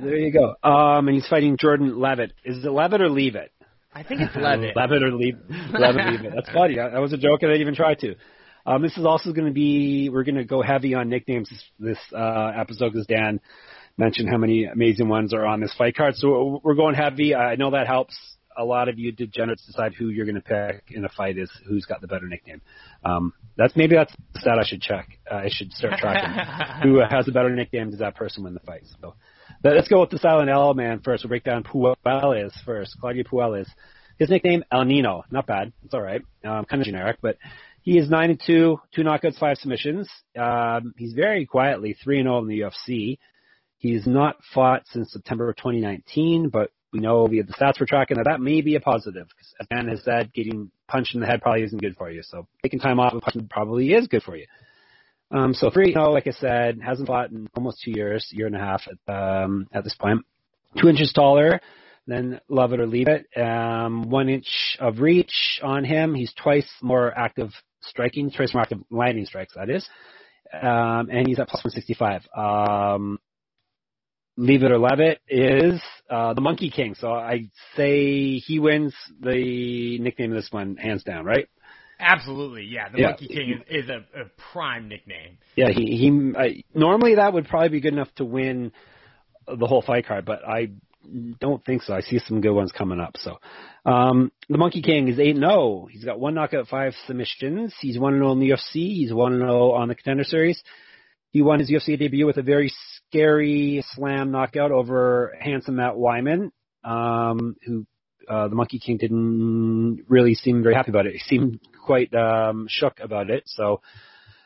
There 0.00 0.16
you 0.16 0.32
go. 0.32 0.54
Um, 0.68 1.08
and 1.08 1.14
he's 1.16 1.28
fighting 1.28 1.56
Jordan 1.60 1.98
Levitt. 2.00 2.32
Is 2.44 2.64
it 2.64 2.70
Levitt 2.70 3.02
or 3.02 3.10
Leave 3.10 3.34
It? 3.36 3.52
I 3.94 4.02
think 4.02 4.20
it's 4.22 4.34
Levitt. 4.36 4.74
Levitt 4.76 5.02
or 5.02 5.12
Leave 5.12 5.36
Levitt, 5.72 6.06
Leave 6.06 6.24
It. 6.24 6.32
That's 6.34 6.48
funny. 6.54 6.76
That 6.76 6.94
was 7.00 7.12
a 7.12 7.18
joke, 7.18 7.42
and 7.42 7.50
I 7.50 7.54
didn't 7.54 7.62
even 7.62 7.74
try 7.74 7.94
to. 7.96 8.14
Um, 8.68 8.82
this 8.82 8.98
is 8.98 9.06
also 9.06 9.32
going 9.32 9.46
to 9.46 9.52
be. 9.52 10.10
We're 10.10 10.24
going 10.24 10.34
to 10.34 10.44
go 10.44 10.60
heavy 10.60 10.94
on 10.94 11.08
nicknames 11.08 11.48
this, 11.48 11.64
this 11.78 11.98
uh, 12.14 12.52
episode 12.54 12.92
because 12.92 13.06
Dan 13.06 13.40
mentioned 13.96 14.28
how 14.28 14.36
many 14.36 14.64
amazing 14.64 15.08
ones 15.08 15.32
are 15.32 15.46
on 15.46 15.60
this 15.60 15.74
fight 15.78 15.96
card. 15.96 16.16
So 16.16 16.60
we're 16.62 16.74
going 16.74 16.94
heavy. 16.94 17.34
I 17.34 17.56
know 17.56 17.70
that 17.70 17.86
helps 17.86 18.14
a 18.58 18.64
lot 18.64 18.90
of 18.90 18.98
you 18.98 19.10
degenerates 19.10 19.64
decide 19.64 19.94
who 19.94 20.08
you're 20.08 20.26
going 20.26 20.34
to 20.34 20.42
pick 20.42 20.90
in 20.90 21.04
a 21.06 21.08
fight 21.08 21.38
is 21.38 21.50
who's 21.66 21.86
got 21.86 22.02
the 22.02 22.08
better 22.08 22.26
nickname. 22.26 22.60
Um, 23.04 23.32
that's 23.56 23.74
maybe 23.74 23.96
that's 23.96 24.12
the 24.34 24.40
stat 24.40 24.58
I 24.58 24.64
should 24.66 24.82
check. 24.82 25.18
Uh, 25.30 25.36
I 25.36 25.48
should 25.50 25.72
start 25.72 25.94
tracking 25.98 26.82
who 26.90 27.00
has 27.00 27.26
a 27.26 27.32
better 27.32 27.54
nickname. 27.54 27.90
Does 27.90 28.00
that 28.00 28.16
person 28.16 28.44
win 28.44 28.52
the 28.52 28.60
fight? 28.60 28.82
So 29.00 29.14
but 29.62 29.76
let's 29.76 29.88
go 29.88 30.00
with 30.00 30.10
the 30.10 30.18
silent 30.18 30.50
L 30.50 30.74
man 30.74 31.00
first. 31.00 31.24
We'll 31.24 31.30
break 31.30 31.44
down 31.44 31.64
Puelles 31.64 32.52
first. 32.66 32.96
Claudio 33.00 33.24
Puelles. 33.24 33.68
His 34.18 34.28
nickname 34.28 34.64
El 34.70 34.84
Nino. 34.84 35.22
Not 35.30 35.46
bad. 35.46 35.72
It's 35.84 35.94
all 35.94 36.02
right. 36.02 36.20
Um, 36.44 36.64
kind 36.64 36.82
of 36.82 36.86
generic, 36.86 37.18
but 37.22 37.36
he 37.88 37.96
is 37.96 38.10
nine 38.10 38.28
and 38.28 38.42
two, 38.44 38.78
two 38.94 39.00
knockouts, 39.00 39.38
five 39.38 39.56
submissions. 39.56 40.10
Um, 40.38 40.92
he's 40.98 41.14
very 41.14 41.46
quietly 41.46 41.96
three 42.04 42.18
and 42.18 42.26
zero 42.26 42.38
in 42.40 42.46
the 42.46 42.60
UFC. 42.60 43.16
He's 43.78 44.06
not 44.06 44.36
fought 44.52 44.82
since 44.90 45.10
September 45.10 45.48
of 45.48 45.56
2019, 45.56 46.50
but 46.50 46.70
we 46.92 47.00
know 47.00 47.26
via 47.26 47.44
the 47.44 47.54
stats 47.54 47.80
we're 47.80 47.86
tracking 47.86 48.18
that 48.18 48.26
that 48.26 48.42
may 48.42 48.60
be 48.60 48.74
a 48.74 48.80
positive. 48.80 49.26
Because 49.28 49.54
as 49.58 49.66
Dan 49.68 49.88
has 49.88 50.04
said, 50.04 50.34
getting 50.34 50.70
punched 50.86 51.14
in 51.14 51.22
the 51.22 51.26
head 51.26 51.40
probably 51.40 51.62
isn't 51.62 51.80
good 51.80 51.96
for 51.96 52.10
you. 52.10 52.22
So 52.22 52.46
taking 52.62 52.78
time 52.78 53.00
off 53.00 53.14
of 53.14 53.22
punching 53.22 53.48
probably 53.48 53.94
is 53.94 54.06
good 54.06 54.22
for 54.22 54.36
you. 54.36 54.44
Um, 55.30 55.54
so 55.54 55.70
three, 55.70 55.94
no, 55.94 56.10
like 56.10 56.26
I 56.26 56.32
said, 56.32 56.80
hasn't 56.84 57.08
fought 57.08 57.30
in 57.30 57.48
almost 57.56 57.80
two 57.82 57.92
years, 57.92 58.28
year 58.32 58.46
and 58.46 58.56
a 58.56 58.58
half 58.58 58.82
at, 58.86 59.14
um, 59.14 59.66
at 59.72 59.84
this 59.84 59.94
point. 59.94 60.26
Two 60.78 60.90
inches 60.90 61.10
taller 61.14 61.62
than 62.06 62.38
Love 62.50 62.74
It 62.74 62.80
or 62.80 62.86
Leave 62.86 63.08
It. 63.08 63.26
Um, 63.40 64.10
one 64.10 64.28
inch 64.28 64.76
of 64.78 64.98
reach 64.98 65.58
on 65.62 65.84
him. 65.84 66.14
He's 66.14 66.34
twice 66.34 66.68
more 66.82 67.16
active 67.16 67.50
striking, 67.88 68.30
more 68.54 68.62
active 68.62 68.78
landing 68.90 69.26
strikes, 69.26 69.54
that 69.54 69.70
is. 69.70 69.88
Um, 70.52 71.08
and 71.10 71.26
he's 71.26 71.38
at 71.38 71.48
plus 71.48 71.62
165. 71.64 72.22
Um, 72.36 73.18
Leave 74.36 74.62
It 74.62 74.70
or 74.70 74.78
Leave 74.78 75.00
It 75.00 75.20
is 75.28 75.82
uh, 76.08 76.32
the 76.32 76.40
Monkey 76.40 76.70
King. 76.70 76.94
So 76.94 77.12
I 77.12 77.50
say 77.76 78.38
he 78.38 78.58
wins 78.58 78.94
the 79.20 79.98
nickname 79.98 80.30
of 80.32 80.36
this 80.36 80.52
one, 80.52 80.76
hands 80.76 81.02
down, 81.02 81.24
right? 81.24 81.48
Absolutely, 82.00 82.64
yeah. 82.64 82.88
The 82.88 82.98
Yeah. 82.98 83.06
Monkey 83.08 83.26
King 83.26 83.50
is, 83.68 83.84
is 83.84 83.90
a, 83.90 84.20
a 84.20 84.24
prime 84.52 84.88
nickname. 84.88 85.38
Yeah, 85.56 85.70
he 85.70 85.96
he. 85.96 86.32
I, 86.38 86.62
normally 86.72 87.16
that 87.16 87.32
would 87.32 87.48
probably 87.48 87.70
be 87.70 87.80
good 87.80 87.92
enough 87.92 88.14
to 88.16 88.24
win 88.24 88.70
the 89.46 89.66
whole 89.66 89.82
fight 89.82 90.06
card, 90.06 90.24
but 90.24 90.46
I 90.46 90.70
don't 91.40 91.64
think 91.64 91.82
so. 91.82 91.94
I 91.94 92.00
see 92.00 92.18
some 92.18 92.40
good 92.40 92.52
ones 92.52 92.72
coming 92.72 93.00
up. 93.00 93.16
So, 93.18 93.38
um, 93.84 94.32
the 94.48 94.58
Monkey 94.58 94.82
King 94.82 95.08
is 95.08 95.18
eight 95.18 95.36
and 95.36 95.44
zero. 95.44 95.88
He's 95.90 96.04
got 96.04 96.20
one 96.20 96.34
knockout, 96.34 96.68
five 96.68 96.94
submissions. 97.06 97.74
He's 97.80 97.98
one 97.98 98.14
and 98.14 98.22
zero 98.22 98.32
in 98.32 98.40
the 98.40 98.50
UFC. 98.50 98.94
He's 98.94 99.12
one 99.12 99.32
and 99.32 99.42
zero 99.42 99.72
on 99.72 99.88
the 99.88 99.94
Contender 99.94 100.24
Series. 100.24 100.62
He 101.30 101.42
won 101.42 101.60
his 101.60 101.70
UFC 101.70 101.98
debut 101.98 102.26
with 102.26 102.38
a 102.38 102.42
very 102.42 102.72
scary 102.96 103.84
slam 103.94 104.30
knockout 104.30 104.72
over 104.72 105.34
handsome 105.40 105.76
Matt 105.76 105.94
Wiman, 105.94 106.50
um, 106.84 107.56
who 107.64 107.86
uh, 108.28 108.48
the 108.48 108.54
Monkey 108.54 108.78
King 108.78 108.96
didn't 108.96 110.04
really 110.08 110.34
seem 110.34 110.62
very 110.62 110.74
happy 110.74 110.90
about 110.90 111.06
it. 111.06 111.12
He 111.12 111.18
seemed 111.20 111.60
quite 111.84 112.12
um, 112.14 112.66
shook 112.68 113.00
about 113.00 113.30
it. 113.30 113.44
So, 113.46 113.80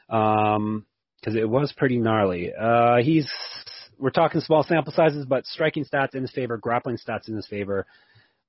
um, 0.08 0.86
because 1.20 1.36
it 1.36 1.48
was 1.48 1.72
pretty 1.76 1.98
gnarly. 1.98 2.52
Uh, 2.52 2.96
he's 2.96 3.30
we're 4.02 4.10
talking 4.10 4.40
small 4.40 4.64
sample 4.64 4.92
sizes, 4.92 5.24
but 5.24 5.46
striking 5.46 5.84
stats 5.84 6.14
in 6.14 6.22
his 6.22 6.32
favor, 6.32 6.56
grappling 6.56 6.98
stats 6.98 7.28
in 7.28 7.36
his 7.36 7.46
favor. 7.46 7.86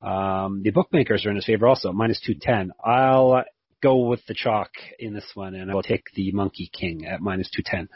Um, 0.02 0.62
the 0.64 0.72
bookmakers 0.72 1.26
are 1.26 1.30
in 1.30 1.36
his 1.36 1.46
favor 1.46 1.68
also, 1.68 1.94
minus 1.94 2.20
two 2.20 2.34
ten. 2.34 2.72
I'll 2.84 3.44
go 3.82 4.08
with 4.08 4.26
the 4.28 4.34
chalk 4.34 4.72
in 4.98 5.14
this 5.14 5.30
one, 5.36 5.54
and 5.54 5.70
I 5.70 5.76
will 5.76 5.84
take 5.84 6.06
the 6.16 6.32
Monkey 6.32 6.70
King 6.74 7.06
at 7.06 7.22
minus 7.22 7.50
two 7.56 7.62
ten. 7.64 7.88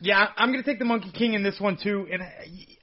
Yeah, 0.00 0.26
I'm 0.36 0.50
going 0.50 0.62
to 0.62 0.68
take 0.68 0.80
the 0.80 0.84
Monkey 0.84 1.12
King 1.12 1.34
in 1.34 1.44
this 1.44 1.60
one 1.60 1.78
too, 1.80 2.06
and 2.12 2.20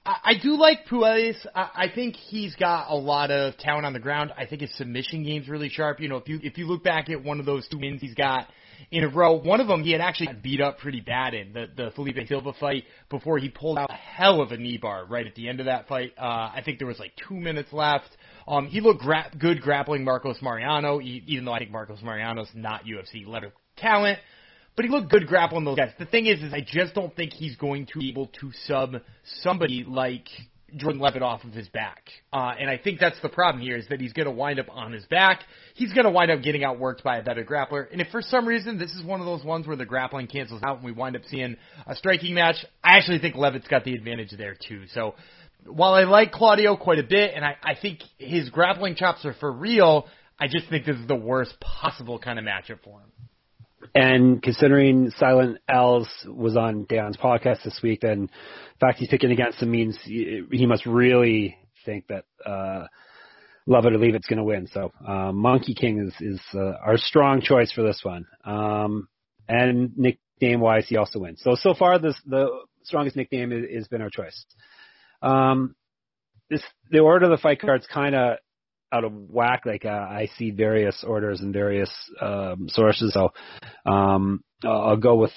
I, 0.06 0.16
I 0.24 0.34
do 0.42 0.58
like 0.58 0.88
Puelles. 0.90 1.36
I, 1.54 1.70
I 1.76 1.86
think 1.94 2.16
he's 2.16 2.56
got 2.56 2.90
a 2.90 2.96
lot 2.96 3.32
of 3.32 3.58
talent 3.58 3.86
on 3.86 3.92
the 3.92 4.00
ground. 4.00 4.32
I 4.38 4.46
think 4.46 4.62
his 4.62 4.74
submission 4.78 5.24
game's 5.24 5.50
really 5.50 5.70
sharp. 5.70 6.00
You 6.00 6.08
know, 6.08 6.16
if 6.16 6.30
you 6.30 6.40
if 6.42 6.58
you 6.58 6.68
look 6.68 6.84
back 6.84 7.10
at 7.10 7.22
one 7.22 7.42
of 7.42 7.46
those 7.46 7.68
two 7.68 7.80
wins 7.80 8.02
he's 8.02 8.16
got 8.16 8.48
in 8.90 9.04
a 9.04 9.10
row, 9.10 9.34
one 9.34 9.62
of 9.62 9.68
them 9.68 9.84
he 9.84 9.92
had 9.92 10.02
actually 10.02 10.34
beat 10.42 10.62
up 10.62 10.80
pretty 10.80 11.02
bad 11.02 11.34
in 11.34 11.54
the 11.54 11.68
the 11.76 11.92
Felipe 11.92 12.18
Silva 12.28 12.54
fight 12.60 12.86
before 13.10 13.38
he 13.38 13.50
pulled 13.50 13.78
out 13.78 13.90
a 13.90 13.96
hell 13.96 14.42
of 14.42 14.52
a 14.52 14.58
knee 14.58 14.78
bar 14.78 15.06
right 15.06 15.28
at 15.28 15.36
the 15.36 15.50
end 15.50 15.60
of 15.60 15.68
that 15.68 15.88
fight. 15.88 16.14
Uh, 16.18 16.52
I 16.56 16.62
think 16.64 16.80
there 16.80 16.88
was 16.88 17.00
like 17.00 17.14
two 17.28 17.36
minutes 17.36 17.72
left. 17.72 18.10
Um, 18.48 18.68
he 18.68 18.82
looked 18.82 19.02
gra- 19.02 19.32
good 19.38 19.62
grappling 19.62 20.04
Marcos 20.04 20.42
Mariano, 20.42 21.00
even 21.02 21.46
though 21.46 21.54
I 21.54 21.60
think 21.60 21.72
Marcos 21.72 22.02
Mariano's 22.02 22.50
not 22.54 22.86
UFC 22.86 23.26
level 23.28 23.52
talent. 23.78 24.20
But 24.76 24.86
he 24.86 24.92
looked 24.92 25.10
good 25.12 25.28
grappling 25.28 25.66
those 25.66 25.78
guys. 25.78 25.92
The 26.00 26.06
thing 26.06 26.28
is, 26.28 26.42
is 26.42 26.54
I 26.54 26.66
just 26.66 26.96
don't 26.96 27.14
think 27.16 27.34
he's 27.34 27.58
going 27.58 27.88
to 27.88 28.00
be 28.00 28.10
able 28.10 28.28
to 28.40 28.52
sub 28.66 28.96
somebody 29.42 29.84
like 29.86 30.28
Jordan 30.76 31.02
Levitt 31.02 31.22
off 31.22 31.44
of 31.44 31.54
his 31.54 31.68
back. 31.70 32.04
Uh, 32.32 32.54
and 32.60 32.70
I 32.70 32.78
think 32.78 33.00
that's 33.00 33.20
the 33.22 33.30
problem 33.30 33.64
here 33.64 33.78
is 33.78 33.88
that 33.90 34.00
he's 34.00 34.14
going 34.14 34.26
to 34.26 34.32
wind 34.32 34.60
up 34.60 34.68
on 34.70 34.92
his 34.92 35.06
back. 35.06 35.42
He's 35.76 35.94
going 35.94 36.06
to 36.06 36.12
wind 36.12 36.32
up 36.32 36.42
getting 36.42 36.62
outworked 36.62 37.04
by 37.04 37.18
a 37.18 37.24
better 37.24 37.44
grappler. 37.44 37.92
And 37.92 38.02
if 38.02 38.08
for 38.10 38.22
some 38.22 38.48
reason 38.48 38.78
this 38.78 38.92
is 38.92 39.04
one 39.04 39.20
of 39.20 39.26
those 39.26 39.44
ones 39.44 39.68
where 39.68 39.76
the 39.76 39.86
grappling 39.86 40.28
cancels 40.28 40.62
out 40.64 40.78
and 40.78 40.86
we 40.86 40.92
wind 40.92 41.16
up 41.16 41.24
seeing 41.28 41.58
a 41.86 41.96
striking 41.96 42.34
match, 42.34 42.58
I 42.84 42.98
actually 42.98 43.20
think 43.20 43.36
Levitt's 43.36 43.68
got 43.68 43.84
the 43.84 43.94
advantage 43.94 44.32
there 44.38 44.56
too. 44.56 44.84
So 44.94 45.16
while 45.66 45.94
I 45.94 46.04
like 46.04 46.32
Claudio 46.32 46.78
quite 46.78 47.00
a 47.00 47.04
bit 47.04 47.34
and 47.36 47.46
I, 47.46 47.56
I 47.64 47.76
think 47.80 48.00
his 48.18 48.50
grappling 48.50 48.96
chops 48.96 49.26
are 49.26 49.34
for 49.34 49.52
real, 49.52 50.08
I 50.40 50.48
just 50.48 50.70
think 50.70 50.86
this 50.86 50.98
is 50.98 51.08
the 51.08 51.16
worst 51.16 51.60
possible 51.60 52.18
kind 52.18 52.40
of 52.40 52.46
matchup 52.46 52.80
for 52.84 53.00
him. 53.00 53.12
And 53.94 54.42
considering 54.42 55.12
Silent 55.18 55.58
L's 55.68 56.08
was 56.26 56.56
on 56.56 56.86
Dan's 56.88 57.18
podcast 57.18 57.64
this 57.64 57.80
week, 57.84 58.02
then 58.02 58.22
the 58.28 58.80
fact 58.80 59.00
he's 59.00 59.10
picking 59.10 59.32
against 59.32 59.62
him 59.62 59.72
means 59.72 59.98
he, 60.04 60.66
must 60.66 60.86
really 60.86 61.58
think 61.86 62.08
that 62.08 62.24
uh, 62.46 62.88
Love 63.66 63.86
It 63.86 63.94
or 63.94 63.98
Leave 63.98 64.16
It's 64.16 64.28
going 64.28 64.38
to 64.38 64.44
win. 64.44 64.68
So 64.68 64.92
um, 65.06 65.38
Monkey 65.38 65.74
King 65.74 66.08
is, 66.08 66.14
is 66.22 66.42
uh, 66.54 66.74
our 66.86 66.98
strong 66.98 67.42
choice 67.42 67.72
for 67.74 67.84
this 67.84 68.00
one. 68.04 68.26
Um, 68.46 69.10
and 69.50 69.92
nickname 69.98 70.62
wise, 70.62 70.86
he 70.88 70.96
also 70.96 71.20
wins. 71.20 71.42
So 71.44 71.56
so 71.56 71.74
far, 71.74 72.00
this 72.00 72.16
the 72.26 72.48
strongest 72.84 73.16
nickname 73.18 73.52
has 73.74 73.88
been 73.88 74.02
our 74.02 74.10
choice. 74.10 74.46
Um, 75.22 75.76
this 76.50 76.64
the 76.90 77.00
order 77.00 77.26
of 77.26 77.32
the 77.32 77.42
fight 77.42 77.60
cards 77.60 77.86
kind 77.92 78.16
of 78.16 78.38
out 78.92 79.04
of 79.04 79.14
whack. 79.30 79.64
Like 79.66 79.86
uh, 79.86 79.90
I 79.90 80.30
see 80.38 80.52
various 80.52 81.04
orders 81.06 81.42
and 81.42 81.54
various 81.54 81.92
um, 82.20 82.68
sources, 82.70 83.14
so 83.14 83.30
um, 83.86 84.44
I'll 84.64 84.98
go 84.98 85.16
with 85.16 85.32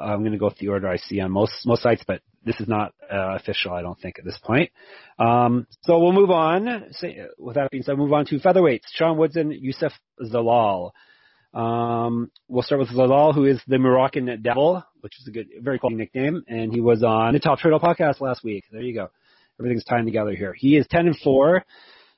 I'm 0.00 0.20
going 0.20 0.32
to 0.32 0.38
go 0.38 0.46
with 0.46 0.58
the 0.58 0.68
order 0.68 0.88
I 0.88 0.96
see 0.96 1.20
on 1.20 1.30
most 1.30 1.52
most 1.64 1.82
sites, 1.82 2.02
but 2.06 2.20
this 2.44 2.60
is 2.60 2.68
not 2.68 2.92
uh, 3.10 3.36
official, 3.36 3.72
I 3.72 3.82
don't 3.82 3.98
think, 3.98 4.18
at 4.18 4.24
this 4.24 4.38
point. 4.42 4.70
Um, 5.18 5.66
so 5.82 5.98
we'll 5.98 6.12
move 6.12 6.30
on. 6.30 6.86
With 7.38 7.54
that 7.54 7.70
being 7.70 7.82
said, 7.82 7.96
move 7.96 8.12
on 8.12 8.26
to 8.26 8.38
featherweights. 8.38 8.82
Sean 8.94 9.16
Woodson, 9.16 9.50
Youssef 9.50 9.92
Zalal. 10.20 10.90
Um, 11.54 12.30
we'll 12.48 12.62
start 12.62 12.80
with 12.80 12.90
Zalal, 12.90 13.34
who 13.34 13.44
is 13.44 13.60
the 13.66 13.78
Moroccan 13.78 14.42
Devil, 14.42 14.82
which 15.00 15.18
is 15.20 15.28
a 15.28 15.30
good, 15.30 15.46
very 15.60 15.78
cool 15.78 15.90
nickname, 15.90 16.42
and 16.48 16.72
he 16.72 16.80
was 16.80 17.02
on 17.02 17.32
the 17.32 17.38
Top 17.38 17.60
Turtle 17.60 17.80
podcast 17.80 18.20
last 18.20 18.42
week. 18.42 18.64
There 18.72 18.82
you 18.82 18.94
go. 18.94 19.10
Everything's 19.60 19.84
tying 19.84 20.04
together 20.04 20.34
here. 20.34 20.52
He 20.52 20.76
is 20.76 20.86
10 20.90 21.06
and 21.06 21.16
4, 21.16 21.64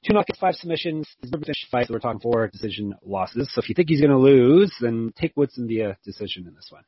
two 0.07 0.15
knockouts, 0.15 0.39
five 0.39 0.55
submissions. 0.55 1.09
His 1.21 1.31
number 1.31 1.47
fights, 1.71 1.91
we're 1.91 1.99
talking 1.99 2.21
four 2.21 2.49
decision 2.49 2.95
losses. 3.05 3.49
So 3.53 3.61
if 3.61 3.69
you 3.69 3.75
think 3.75 3.89
he's 3.89 4.01
going 4.01 4.13
to 4.13 4.19
lose, 4.19 4.73
then 4.81 5.13
take 5.19 5.37
Woodson 5.37 5.67
via 5.67 5.97
decision 6.05 6.47
in 6.47 6.55
this 6.55 6.69
one. 6.71 6.85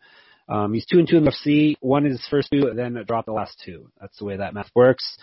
Um, 0.48 0.72
he's 0.72 0.86
two 0.86 0.98
and 0.98 1.08
two 1.08 1.16
in 1.16 1.24
the 1.24 1.30
UFC. 1.30 1.76
Won 1.80 2.04
his 2.04 2.24
first 2.30 2.48
two, 2.50 2.72
then 2.74 3.02
dropped 3.06 3.26
the 3.26 3.32
last 3.32 3.60
two. 3.64 3.90
That's 4.00 4.16
the 4.18 4.24
way 4.24 4.36
that 4.36 4.54
math 4.54 4.70
works. 4.74 5.18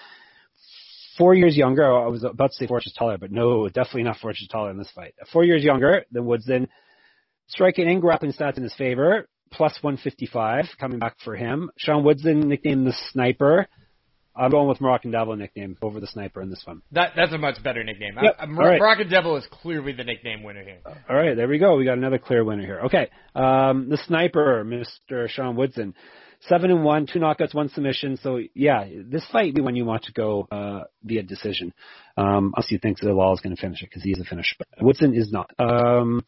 Four 1.18 1.34
years 1.34 1.56
younger. 1.56 1.86
I 1.86 2.08
was 2.08 2.24
about 2.24 2.52
to 2.52 2.56
say 2.56 2.68
four 2.68 2.78
inches 2.78 2.94
taller, 2.94 3.18
but 3.18 3.32
no, 3.32 3.68
definitely 3.70 4.04
not 4.04 4.18
four 4.18 4.32
inches 4.32 4.50
taller 4.50 4.70
in 4.70 4.78
this 4.78 4.92
fight. 4.94 5.16
Four 5.32 5.46
years 5.46 5.64
younger 5.64 6.04
than 6.12 6.26
Woodson. 6.26 6.68
Striking 7.48 7.88
and 7.88 8.02
grappling 8.02 8.34
stats 8.34 8.58
in 8.58 8.64
his 8.64 8.76
favor. 8.76 9.28
Plus 9.52 9.78
155 9.82 10.66
coming 10.80 11.00
back 11.00 11.16
for 11.24 11.36
him. 11.36 11.70
Sean 11.78 12.04
Woodson 12.04 12.50
nicknamed 12.50 12.86
the 12.86 12.94
Sniper. 13.12 13.68
I'm 14.36 14.52
going 14.52 14.68
with 14.68 14.82
Moroccan 14.82 15.12
Devil 15.12 15.36
nickname 15.36 15.78
over 15.82 16.00
the 16.00 16.08
Sniper 16.08 16.42
in 16.42 16.50
this 16.50 16.62
one. 16.66 16.82
That 16.92 17.14
that's 17.16 17.32
a 17.34 17.38
much 17.38 17.64
better 17.64 17.84
nickname. 17.84 18.16
Yep. 18.22 18.36
I, 18.38 18.44
All 18.44 18.54
right. 18.54 18.80
Moroccan 18.80 19.10
Devil 19.10 19.38
is 19.38 19.48
clearly 19.50 19.94
the 19.94 20.04
nickname 20.04 20.44
winner 20.44 20.64
here. 20.64 20.80
All 21.10 21.16
right, 21.16 21.36
there 21.36 21.48
we 21.48 21.58
go. 21.58 21.76
We 21.78 21.86
got 21.86 21.98
another 21.98 22.18
clear 22.18 22.44
winner 22.44 22.66
here. 22.66 22.82
Okay, 22.86 23.10
um, 23.34 23.90
the 23.90 23.98
sniper, 24.06 24.66
Mr. 24.66 25.30
Sean 25.30 25.56
Woodson, 25.56 25.94
seven 26.42 26.72
and 26.72 26.84
one, 26.84 27.08
two 27.08 27.20
knockouts, 27.20 27.54
one 27.54 27.70
submission. 27.70 28.18
So 28.18 28.40
yeah, 28.54 28.86
this 29.06 29.26
fight 29.32 29.56
be 29.56 29.62
when 29.62 29.76
you 29.76 29.86
want 29.86 30.04
to 30.04 30.12
go 30.12 30.48
uh, 30.52 30.84
via 31.04 31.24
decision. 31.24 31.74
Um, 32.18 32.54
unless 32.56 32.72
you 32.72 32.80
think 32.80 33.00
Zalal 33.00 33.34
is 33.34 33.42
going 33.42 33.56
to 33.56 33.62
finish 33.62 33.82
it 33.82 33.90
because 33.90 34.04
he's 34.04 34.20
a 34.20 34.26
finisher. 34.26 34.56
But 34.60 34.68
Woodson 34.82 35.14
is 35.16 35.32
not. 35.32 35.52
Um, 35.60 36.24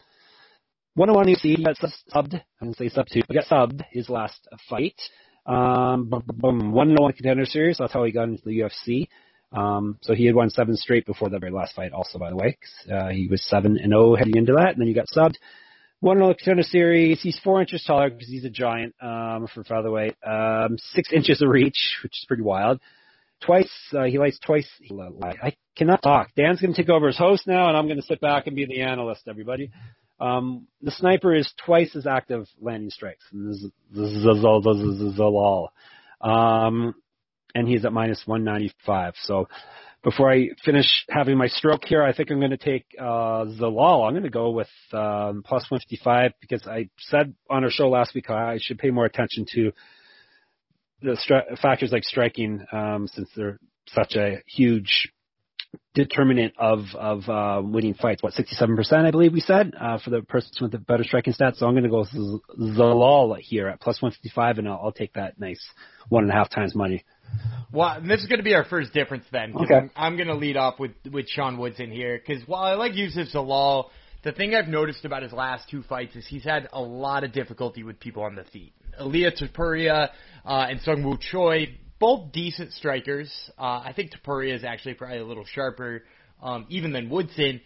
one 0.96 1.10
on 1.10 1.16
one 1.16 1.28
UFC, 1.28 1.56
he 1.56 1.64
got 1.64 1.78
subbed. 1.78 2.34
I 2.34 2.66
didn't 2.66 2.78
say 2.78 2.90
sub 2.90 3.06
two, 3.08 3.22
but 3.28 3.36
got 3.36 3.46
subbed 3.46 3.84
his 3.92 4.10
last 4.10 4.48
fight. 4.68 5.00
Um, 5.48 6.10
boom, 6.10 6.24
boom, 6.28 6.72
one 6.72 6.90
and 6.90 7.00
one 7.00 7.14
contender 7.14 7.46
series. 7.46 7.78
That's 7.78 7.94
how 7.94 8.04
he 8.04 8.12
got 8.12 8.24
into 8.24 8.44
the 8.44 8.60
UFC. 8.60 9.08
Um, 9.54 9.98
so 10.02 10.14
he 10.14 10.26
had 10.26 10.36
won 10.36 10.50
seven 10.50 10.76
straight 10.76 11.06
before 11.06 11.30
the 11.30 11.40
very 11.40 11.54
last 11.54 11.74
fight, 11.74 11.94
also 11.94 12.20
by 12.20 12.30
the 12.30 12.36
way. 12.36 12.58
Uh, 12.92 13.10
he 13.10 13.28
was 13.28 13.44
seven 13.46 13.78
and 13.78 13.92
zero 13.92 14.16
heading 14.16 14.36
into 14.36 14.54
that, 14.54 14.72
and 14.72 14.80
then 14.82 14.88
he 14.88 14.94
got 14.94 15.08
subbed. 15.08 15.36
One 16.00 16.22
and 16.22 16.38
contender 16.38 16.64
series. 16.64 17.22
He's 17.22 17.40
four 17.44 17.62
inches 17.62 17.84
taller 17.84 18.10
because 18.10 18.28
he's 18.28 18.46
a 18.46 18.50
giant 18.50 18.94
um, 19.02 19.48
for 19.54 19.64
featherweight. 19.64 20.16
Um, 20.24 20.78
six 20.78 21.12
inches 21.12 21.42
of 21.42 21.50
reach, 21.50 21.98
which 22.04 22.12
is 22.12 22.26
pretty 22.28 22.44
wild. 22.44 22.80
Twice 23.42 23.72
uh, 23.94 24.04
he 24.04 24.20
lights 24.20 24.40
twice. 24.40 24.68
I 25.42 25.54
cannot 25.76 26.02
talk. 26.02 26.30
Dan's 26.36 26.60
going 26.60 26.74
to 26.74 26.82
take 26.82 26.90
over 26.90 27.08
as 27.08 27.18
host 27.18 27.48
now, 27.48 27.68
and 27.68 27.78
I'm 27.78 27.86
going 27.86 28.00
to 28.00 28.06
sit 28.06 28.20
back 28.20 28.48
and 28.48 28.56
be 28.56 28.66
the 28.66 28.82
analyst. 28.82 29.24
Everybody. 29.28 29.72
Um, 30.20 30.68
the 30.82 30.92
sniper 30.92 31.36
is 31.36 31.52
twice 31.66 31.96
as 31.96 32.08
active 32.08 32.48
landing 32.60 32.90
strikes. 32.90 33.24
Um, 36.22 36.96
and 37.54 37.68
he's 37.68 37.86
at 37.86 37.94
minus 37.94 38.24
195. 38.26 39.14
So 39.24 39.48
before 40.04 40.32
I 40.32 40.50
finish 40.64 40.86
having 41.10 41.38
my 41.38 41.48
stroke 41.48 41.84
here, 41.86 42.04
I 42.04 42.14
think 42.14 42.32
I'm 42.32 42.40
going 42.40 42.52
to 42.52 42.58
take 42.58 42.86
uh, 43.00 43.46
Zalal. 43.60 44.08
I'm 44.08 44.14
going 44.14 44.24
to 44.24 44.30
go 44.30 44.52
with 44.52 44.70
um, 44.94 45.44
plus 45.46 45.70
155 45.70 46.32
because 46.40 46.68
I 46.68 46.90
said 47.00 47.34
on 47.50 47.64
our 47.64 47.70
show 47.70 47.90
last 47.90 48.16
week 48.16 48.30
I 48.30 48.58
should 48.60 48.80
pay 48.80 48.90
more 48.90 49.06
attention 49.06 49.46
to 49.54 49.72
the 51.02 51.18
stri- 51.18 51.60
factors 51.60 51.92
like 51.92 52.04
striking 52.04 52.66
um, 52.72 53.08
since 53.08 53.30
they're 53.36 53.60
such 53.88 54.16
a 54.16 54.42
huge 54.46 55.12
determinant 55.94 56.54
of 56.58 56.80
of 56.96 57.28
uh, 57.28 57.62
winning 57.64 57.96
fights. 57.96 58.22
What 58.22 58.34
67%, 58.34 59.06
I 59.06 59.12
believe 59.12 59.34
we 59.34 59.40
said, 59.40 59.74
uh, 59.80 59.98
for 60.00 60.12
the 60.12 60.22
person 60.22 60.52
with 60.62 60.72
the 60.72 60.78
better 60.78 61.04
striking 61.04 61.34
stats. 61.34 61.58
So 61.58 61.66
I'm 61.66 61.74
going 61.74 61.84
to 61.84 61.90
go 61.90 62.00
with 62.00 62.10
Z- 62.10 62.40
Zalal 62.78 63.38
here 63.40 63.68
at 63.68 63.82
plus 63.82 64.02
155, 64.02 64.60
and 64.60 64.68
I'll, 64.68 64.80
I'll 64.84 64.92
take 64.92 65.14
that 65.14 65.40
nice 65.40 65.64
one 66.10 66.24
and 66.24 66.32
a 66.32 66.36
half 66.36 66.50
times 66.50 66.76
money. 66.76 67.04
Well, 67.72 68.02
this 68.02 68.22
is 68.22 68.28
going 68.28 68.40
to 68.40 68.44
be 68.44 68.54
our 68.54 68.64
first 68.64 68.94
difference 68.94 69.26
then. 69.32 69.54
Okay. 69.56 69.76
I'm, 69.76 69.92
I'm 69.96 70.16
going 70.16 70.28
to 70.28 70.36
lead 70.36 70.56
off 70.56 70.80
with 70.80 70.92
with 71.12 71.28
Sean 71.28 71.58
Woodson 71.58 71.92
here 71.92 72.22
because 72.26 72.48
while 72.48 72.64
I 72.64 72.74
like 72.74 72.96
Youssef 72.96 73.30
Zalal, 73.34 73.90
the 74.24 74.32
thing 74.32 74.56
I've 74.56 74.68
noticed 74.68 75.04
about 75.06 75.24
his 75.24 75.34
last 75.34 75.70
two 75.70 75.84
fights 75.84 76.16
is 76.16 76.26
he's 76.28 76.44
had 76.44 76.68
a 76.72 76.82
lot 76.82 77.24
of 77.24 77.34
difficulty 77.34 77.84
with 77.84 78.00
people 78.00 78.24
on 78.24 78.36
the 78.36 78.44
feet. 78.46 78.74
Ilia 79.00 79.32
Topuria 79.32 80.10
uh, 80.46 80.68
and 80.70 80.82
Sung 80.82 81.04
Woo 81.04 81.18
Choi, 81.20 81.78
both 82.00 82.32
decent 82.32 82.74
strikers. 82.74 83.32
Uh, 83.58 83.82
I 83.84 83.94
think 83.96 84.12
Topuria 84.12 84.56
is 84.56 84.64
actually 84.64 84.94
probably 84.96 85.20
a 85.20 85.26
little 85.26 85.46
sharper 85.46 86.04
um, 86.42 86.66
even 86.70 86.92
than 86.92 87.10
Woodson. 87.10 87.62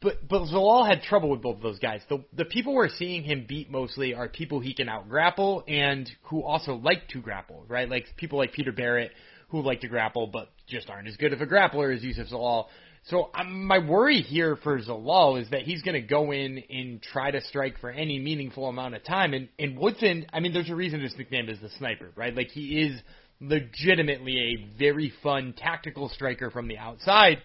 But 0.00 0.28
but 0.28 0.42
Zalal 0.48 0.88
had 0.88 1.02
trouble 1.02 1.30
with 1.30 1.42
both 1.42 1.56
of 1.56 1.62
those 1.62 1.78
guys. 1.78 2.00
The 2.08 2.24
the 2.32 2.44
people 2.44 2.74
we're 2.74 2.88
seeing 2.88 3.22
him 3.22 3.46
beat 3.48 3.70
mostly 3.70 4.14
are 4.14 4.28
people 4.28 4.58
he 4.58 4.74
can 4.74 4.88
out 4.88 5.08
grapple 5.08 5.62
and 5.68 6.10
who 6.22 6.42
also 6.42 6.74
like 6.74 7.08
to 7.10 7.20
grapple, 7.20 7.64
right? 7.68 7.88
Like 7.88 8.06
people 8.16 8.38
like 8.38 8.52
Peter 8.52 8.72
Barrett 8.72 9.12
who 9.52 9.60
like 9.62 9.82
to 9.82 9.88
grapple 9.88 10.26
but 10.26 10.48
just 10.66 10.90
aren't 10.90 11.06
as 11.06 11.16
good 11.16 11.32
of 11.32 11.40
a 11.40 11.46
grappler 11.46 11.94
as 11.94 12.02
Youssef 12.02 12.28
Zalal. 12.28 12.66
So 13.04 13.30
um, 13.34 13.66
my 13.66 13.78
worry 13.78 14.22
here 14.22 14.56
for 14.56 14.80
Zalal 14.80 15.40
is 15.40 15.50
that 15.50 15.62
he's 15.62 15.82
going 15.82 16.00
to 16.00 16.06
go 16.06 16.32
in 16.32 16.62
and 16.70 17.02
try 17.02 17.30
to 17.30 17.40
strike 17.42 17.78
for 17.78 17.90
any 17.90 18.18
meaningful 18.18 18.66
amount 18.68 18.94
of 18.94 19.04
time. 19.04 19.34
And 19.34 19.48
and 19.58 19.78
Woodson, 19.78 20.26
I 20.32 20.40
mean, 20.40 20.52
there's 20.52 20.70
a 20.70 20.74
reason 20.74 21.00
his 21.00 21.16
nickname 21.16 21.48
is 21.48 21.60
the 21.60 21.68
sniper, 21.78 22.10
right? 22.16 22.34
Like 22.34 22.48
he 22.48 22.80
is 22.80 23.00
legitimately 23.40 24.38
a 24.38 24.78
very 24.78 25.12
fun 25.22 25.52
tactical 25.56 26.08
striker 26.08 26.50
from 26.50 26.66
the 26.66 26.78
outside. 26.78 27.38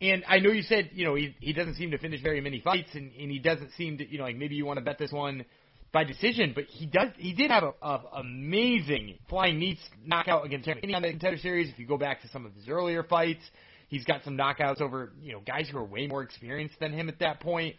And 0.00 0.24
I 0.28 0.40
know 0.40 0.50
you 0.50 0.62
said, 0.62 0.90
you 0.92 1.06
know, 1.06 1.14
he 1.14 1.34
he 1.40 1.54
doesn't 1.54 1.76
seem 1.76 1.92
to 1.92 1.98
finish 1.98 2.20
very 2.22 2.42
many 2.42 2.60
fights, 2.60 2.90
and 2.94 3.12
and 3.18 3.30
he 3.30 3.38
doesn't 3.38 3.70
seem 3.78 3.96
to, 3.98 4.06
you 4.06 4.18
know, 4.18 4.24
like 4.24 4.36
maybe 4.36 4.56
you 4.56 4.66
want 4.66 4.78
to 4.78 4.84
bet 4.84 4.98
this 4.98 5.12
one 5.12 5.46
by 5.92 6.04
decision, 6.04 6.52
but 6.54 6.64
he 6.64 6.86
does 6.86 7.08
he 7.16 7.32
did 7.32 7.50
have 7.50 7.62
a, 7.62 7.72
a 7.82 8.02
amazing 8.18 9.18
flying 9.28 9.58
knee 9.58 9.78
knockout 10.04 10.44
against 10.44 10.66
Terry 10.66 10.94
on 10.94 11.02
the 11.02 11.10
contender 11.10 11.38
series. 11.38 11.70
If 11.70 11.78
you 11.78 11.86
go 11.86 11.98
back 11.98 12.22
to 12.22 12.28
some 12.28 12.46
of 12.46 12.54
his 12.54 12.68
earlier 12.68 13.02
fights, 13.02 13.42
he's 13.88 14.04
got 14.04 14.22
some 14.24 14.36
knockouts 14.36 14.80
over 14.80 15.12
you 15.20 15.32
know 15.32 15.40
guys 15.40 15.68
who 15.70 15.78
are 15.78 15.84
way 15.84 16.06
more 16.06 16.22
experienced 16.22 16.78
than 16.80 16.92
him 16.92 17.08
at 17.08 17.20
that 17.20 17.40
point. 17.40 17.76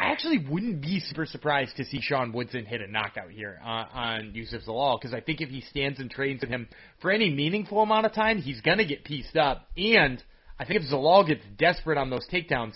I 0.00 0.12
actually 0.12 0.46
wouldn't 0.48 0.80
be 0.80 1.00
super 1.00 1.26
surprised 1.26 1.76
to 1.78 1.84
see 1.84 2.00
Sean 2.00 2.32
Woodson 2.32 2.64
hit 2.64 2.80
a 2.80 2.86
knockout 2.86 3.32
here 3.32 3.58
uh, 3.64 3.84
on 3.92 4.30
Youssef 4.32 4.62
Zalal 4.62 4.96
because 5.00 5.12
I 5.12 5.20
think 5.20 5.40
if 5.40 5.48
he 5.48 5.60
stands 5.62 5.98
and 5.98 6.08
trains 6.08 6.42
with 6.42 6.50
him 6.50 6.68
for 7.02 7.10
any 7.10 7.30
meaningful 7.30 7.82
amount 7.82 8.06
of 8.06 8.12
time, 8.12 8.38
he's 8.38 8.60
gonna 8.60 8.84
get 8.84 9.02
pieced 9.02 9.36
up. 9.36 9.66
And 9.76 10.22
I 10.56 10.64
think 10.64 10.82
if 10.82 10.92
Zalal 10.92 11.26
gets 11.26 11.42
desperate 11.56 11.98
on 11.98 12.10
those 12.10 12.26
takedowns, 12.32 12.74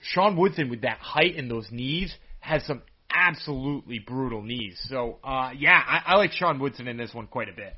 Sean 0.00 0.36
Woodson 0.36 0.70
with 0.70 0.82
that 0.82 0.98
height 0.98 1.36
and 1.36 1.50
those 1.50 1.66
knees 1.72 2.14
has 2.38 2.64
some 2.64 2.82
absolutely 3.16 3.98
brutal 3.98 4.42
knees. 4.42 4.78
So 4.88 5.18
uh, 5.24 5.50
yeah, 5.56 5.80
I, 5.86 6.12
I 6.12 6.16
like 6.16 6.32
Sean 6.32 6.58
Woodson 6.58 6.88
in 6.88 6.96
this 6.96 7.14
one 7.14 7.26
quite 7.26 7.48
a 7.48 7.52
bit. 7.52 7.74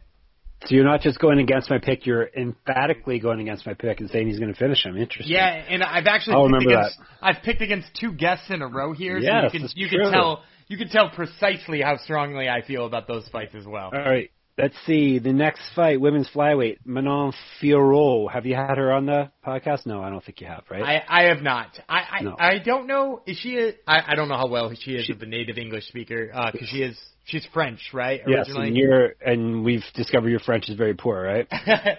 So 0.67 0.75
you're 0.75 0.85
not 0.85 1.03
just 1.03 1.21
going 1.21 1.39
against 1.39 1.71
my 1.71 1.79
pick; 1.79 2.05
you're 2.05 2.29
emphatically 2.37 3.21
going 3.21 3.41
against 3.41 3.65
my 3.65 3.75
pick 3.75 4.01
and 4.01 4.11
saying 4.11 4.27
he's 4.27 4.41
going 4.41 4.53
to 4.53 4.59
finish 4.59 4.85
him. 4.85 4.97
Interesting. 4.97 5.33
Yeah, 5.33 5.47
and 5.47 5.85
I've 5.85 6.07
actually 6.07 6.35
I'll 6.35 6.47
picked 6.47 6.53
remember 6.55 6.81
against, 6.81 6.99
I've 7.23 7.43
picked 7.45 7.63
against 7.63 7.89
two 7.95 8.13
guests 8.13 8.47
in 8.51 8.61
a 8.61 8.67
row 8.67 8.93
here, 8.93 9.19
Yes, 9.19 9.31
so 9.31 9.45
you 9.45 9.61
can 9.61 9.69
you 9.77 9.89
true. 9.89 10.03
can 10.03 10.13
tell 10.13 10.43
you 10.67 10.77
can 10.77 10.89
tell 10.89 11.11
precisely 11.11 11.81
how 11.81 11.97
strongly 11.99 12.49
I 12.49 12.63
feel 12.63 12.87
about 12.87 13.07
those 13.07 13.29
fights 13.29 13.55
as 13.55 13.67
well. 13.67 13.91
All 13.95 14.01
right. 14.01 14.31
Let's 14.59 14.75
see 14.87 15.21
the 15.21 15.33
next 15.33 15.63
fight, 15.77 16.01
women's 16.01 16.29
flyweight, 16.35 16.79
Manon 16.85 17.33
Fiorot. 17.63 18.33
Have 18.33 18.45
you 18.45 18.57
had 18.57 18.77
her 18.77 18.91
on 18.93 19.07
the 19.07 19.31
podcast? 19.47 19.87
No, 19.87 20.03
I 20.03 20.11
don't 20.11 20.25
think 20.25 20.41
you 20.41 20.49
have, 20.49 20.65
right? 20.69 20.83
I, 20.83 21.05
I 21.09 21.23
have 21.29 21.43
not. 21.43 21.79
I 21.89 21.99
I, 22.11 22.21
No. 22.23 22.37
I 22.39 22.59
don't 22.59 22.89
know. 22.89 23.23
Is 23.25 23.39
she? 23.39 23.57
A, 23.59 23.73
I 23.87 24.13
I 24.13 24.15
don't 24.17 24.29
know 24.29 24.37
how 24.37 24.49
well 24.49 24.73
she 24.75 24.97
is 24.97 25.05
She- 25.07 25.13
a 25.13 25.27
native 25.27 25.59
English 25.59 25.87
speaker 25.87 26.33
because 26.53 26.69
she 26.69 26.83
is 26.83 26.99
she's 27.25 27.47
French, 27.55 27.91
right? 27.95 28.21
yes, 28.27 28.49
and 28.49 28.77
you're 28.77 29.15
and 29.25 29.65
we've 29.65 29.85
discovered 29.95 30.31
your 30.31 30.41
French 30.41 30.69
is 30.69 30.77
very 30.77 30.95
poor, 30.95 31.23
right? 31.23 31.47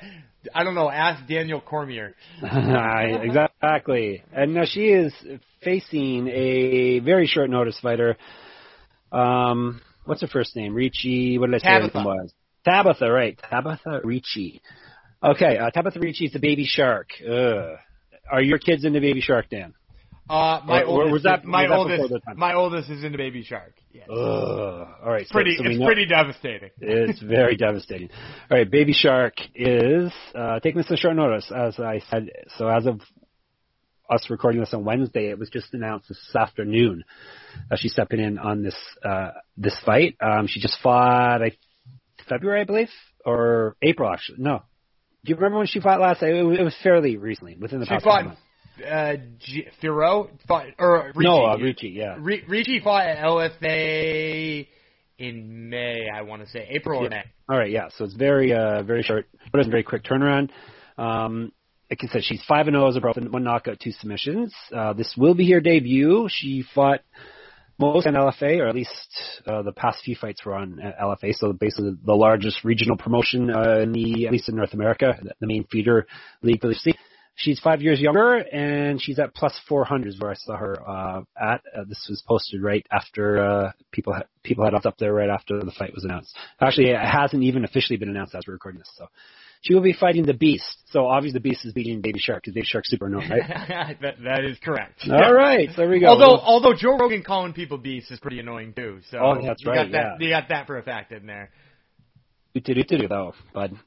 I 0.53 0.63
don't 0.63 0.75
know. 0.75 0.89
Ask 0.89 1.27
Daniel 1.27 1.61
Cormier. 1.61 2.15
exactly. 2.41 4.23
And 4.33 4.53
now 4.53 4.63
she 4.65 4.87
is 4.87 5.13
facing 5.63 6.27
a 6.27 6.99
very 6.99 7.27
short 7.27 7.49
notice 7.49 7.77
fighter. 7.81 8.17
Um, 9.11 9.81
what's 10.05 10.21
her 10.21 10.27
first 10.27 10.55
name? 10.55 10.73
Ricci. 10.73 11.37
What 11.37 11.47
did 11.51 11.55
I 11.55 11.59
say? 11.59 11.79
Tabitha. 11.79 12.03
was? 12.03 12.33
Tabitha, 12.69 13.12
right? 13.12 13.39
Tabitha 13.49 14.01
Ricci. 14.03 14.62
Okay, 15.23 15.58
uh, 15.58 15.69
Tabitha 15.71 15.99
Ricci 15.99 16.25
is 16.25 16.34
the 16.34 16.39
baby 16.39 16.65
shark. 16.65 17.10
Ugh. 17.27 17.77
Are 18.32 18.41
your 18.43 18.60
kids 18.60 18.86
into 18.86 19.01
Baby 19.01 19.21
Shark, 19.21 19.49
Dan? 19.49 19.73
Uh, 20.29 20.62
my 20.63 20.84
Or- 20.84 20.86
or 20.86 20.91
oldest, 21.01 21.12
was 21.13 21.23
that- 21.23 21.43
my 21.45 21.63
was 21.63 21.69
that 21.71 21.77
oldest, 21.77 21.97
before 22.03 22.08
their 22.10 22.19
time? 22.19 22.38
my 22.39 22.53
oldest 22.53 22.89
is 22.91 23.03
into 23.03 23.17
Baby 23.17 23.41
Shark. 23.41 23.73
Yes. 23.91 24.08
Ugh. 24.08 24.15
All 25.03 25.12
right. 25.12 25.25
so- 25.27 25.32
pretty, 25.34 25.58
so 25.58 25.63
it's 25.65 25.79
know- 25.79 25.86
pretty 25.88 26.05
devastating. 26.05 26.69
It's 26.79 27.19
very 27.21 27.55
devastating. 27.55 28.10
All 28.51 28.58
right, 28.60 28.69
Baby 28.69 28.93
Shark 28.93 29.34
is 29.55 30.12
uh, 30.36 30.60
taking 30.60 30.77
this 30.79 30.91
on 30.91 30.97
short 30.97 31.15
notice, 31.15 31.51
as 31.51 31.79
I 31.79 32.01
said. 32.12 32.29
So 32.60 32.67
as 32.67 32.86
of 32.86 33.01
us 34.12 34.29
recording 34.29 34.60
this 34.62 34.75
on 34.75 34.86
Wednesday, 34.86 35.29
it 35.32 35.39
was 35.39 35.49
just 35.49 35.73
announced 35.73 36.10
this 36.10 36.36
afternoon 36.36 37.03
that 37.71 37.79
she's 37.79 37.93
stepping 37.93 38.19
in 38.19 38.38
on 38.38 38.62
this 38.62 38.77
uh, 39.03 39.32
this 39.58 39.79
fight. 39.84 40.15
Um, 40.21 40.45
she 40.45 40.60
just 40.60 40.77
fought 40.84 41.41
I, 41.41 41.51
February, 42.29 42.61
I 42.61 42.63
believe, 42.63 42.89
or 43.25 43.75
April 43.81 44.09
actually. 44.11 44.37
No, 44.39 44.61
do 45.25 45.29
you 45.31 45.35
remember 45.35 45.57
when 45.57 45.67
she 45.67 45.79
fought 45.81 45.99
last? 45.99 46.21
It 46.23 46.43
was, 46.43 46.59
it 46.59 46.63
was 46.63 46.75
fairly 46.83 47.17
recently, 47.17 47.57
within 47.59 47.79
the 47.79 47.85
She 47.85 47.89
past. 47.89 48.05
fought 48.05 48.25
months. 48.25 48.41
uh, 48.89 49.13
G- 49.39 49.67
Fiorot, 49.81 50.29
fought 50.47 50.67
or 50.77 51.07
Ricci. 51.15 51.19
No, 51.29 51.45
uh, 51.45 51.57
Ricci, 51.57 51.89
yeah. 51.89 52.15
Ri- 52.19 52.45
Ricci 52.47 52.79
fought 52.79 53.05
at 53.07 53.17
LFA 53.17 54.67
in 55.17 55.69
May, 55.69 56.07
I 56.13 56.21
want 56.21 56.43
to 56.43 56.49
say 56.49 56.65
April 56.69 57.05
or 57.05 57.09
May. 57.09 57.23
All 57.49 57.57
right, 57.57 57.71
yeah. 57.71 57.89
So 57.97 58.05
it's 58.05 58.13
very, 58.13 58.53
uh, 58.53 58.83
very 58.83 59.03
short, 59.03 59.27
but 59.51 59.59
it's 59.59 59.67
a 59.67 59.71
very 59.71 59.83
quick 59.83 60.03
turnaround. 60.03 60.49
Um, 60.97 61.51
like 61.89 61.99
I 62.03 62.07
said, 62.07 62.23
she's 62.23 62.41
five 62.47 62.67
and 62.67 62.75
zero 62.75 62.87
as 62.87 62.95
a 62.95 63.01
pro, 63.01 63.13
one 63.13 63.43
knockout, 63.43 63.79
two 63.79 63.91
submissions. 63.91 64.53
Uh, 64.73 64.93
this 64.93 65.13
will 65.17 65.33
be 65.33 65.49
her 65.51 65.59
debut. 65.59 66.27
She 66.29 66.63
fought 66.75 67.01
most 67.79 68.05
in 68.07 68.13
LFA, 68.13 68.59
or 68.59 68.67
at 68.67 68.75
least 68.75 69.21
uh, 69.45 69.61
the 69.61 69.71
past 69.71 69.99
few 70.03 70.15
fights 70.15 70.45
were 70.45 70.53
on 70.53 70.79
LFA. 71.01 71.33
So 71.33 71.53
basically, 71.53 71.95
the 72.03 72.13
largest 72.13 72.63
regional 72.63 72.97
promotion 72.97 73.49
uh, 73.49 73.79
in 73.79 73.91
the 73.91 74.25
at 74.27 74.31
least 74.31 74.49
in 74.49 74.55
North 74.55 74.73
America, 74.73 75.13
the 75.39 75.47
main 75.47 75.65
feeder 75.71 76.05
league 76.41 76.61
for 76.61 76.67
the. 76.67 76.93
She's 77.35 77.59
five 77.61 77.81
years 77.81 78.01
younger, 78.01 78.35
and 78.35 79.01
she's 79.01 79.17
at 79.17 79.33
plus 79.33 79.57
400 79.69 80.09
is 80.09 80.19
where 80.19 80.31
I 80.31 80.33
saw 80.33 80.57
her 80.57 80.75
uh, 80.85 81.21
at. 81.41 81.61
Uh, 81.73 81.85
this 81.87 82.05
was 82.09 82.21
posted 82.27 82.61
right 82.61 82.85
after 82.91 83.41
uh, 83.41 83.71
people 83.93 84.11
had, 84.11 84.25
people 84.43 84.65
had 84.65 84.73
up 84.73 84.97
there 84.97 85.13
right 85.13 85.29
after 85.29 85.57
the 85.57 85.71
fight 85.71 85.93
was 85.93 86.03
announced. 86.03 86.35
Actually, 86.59 86.89
it 86.89 86.99
hasn't 86.99 87.43
even 87.43 87.63
officially 87.63 87.95
been 87.95 88.09
announced 88.09 88.35
as 88.35 88.43
we're 88.45 88.55
recording 88.55 88.79
this. 88.79 88.91
So 88.97 89.07
she 89.61 89.73
will 89.73 89.81
be 89.81 89.93
fighting 89.93 90.25
the 90.25 90.33
Beast. 90.33 90.77
So 90.91 91.05
obviously 91.05 91.39
the 91.39 91.49
Beast 91.49 91.65
is 91.65 91.73
beating 91.73 92.01
Baby 92.01 92.19
Shark 92.19 92.43
because 92.43 92.53
Baby 92.53 92.65
Shark's 92.67 92.89
super 92.89 93.09
known, 93.09 93.29
right? 93.29 93.97
that 94.01 94.15
that 94.23 94.43
is 94.45 94.57
correct. 94.63 95.01
All 95.11 95.33
right, 95.33 95.69
so 95.69 95.75
there 95.77 95.89
we 95.89 95.99
go. 95.99 96.07
Although 96.07 96.39
although 96.39 96.73
Joe 96.73 96.97
Rogan 96.97 97.23
calling 97.23 97.53
people 97.53 97.77
beasts 97.77 98.11
is 98.11 98.19
pretty 98.19 98.39
annoying 98.39 98.73
too. 98.73 98.99
So 99.11 99.19
oh, 99.19 99.41
that's 99.41 99.63
you 99.63 99.71
right. 99.71 99.83
Got 99.83 99.91
that, 99.91 100.05
yeah, 100.19 100.25
you 100.25 100.29
got 100.29 100.49
that 100.49 100.67
for 100.67 100.77
a 100.77 100.83
fact 100.83 101.11
in 101.11 101.25
there. 101.25 101.51
Do 102.53 102.61
do 102.61 102.73
do 102.73 102.97
do 102.97 103.07
though, 103.07 103.33
bud. 103.53 103.77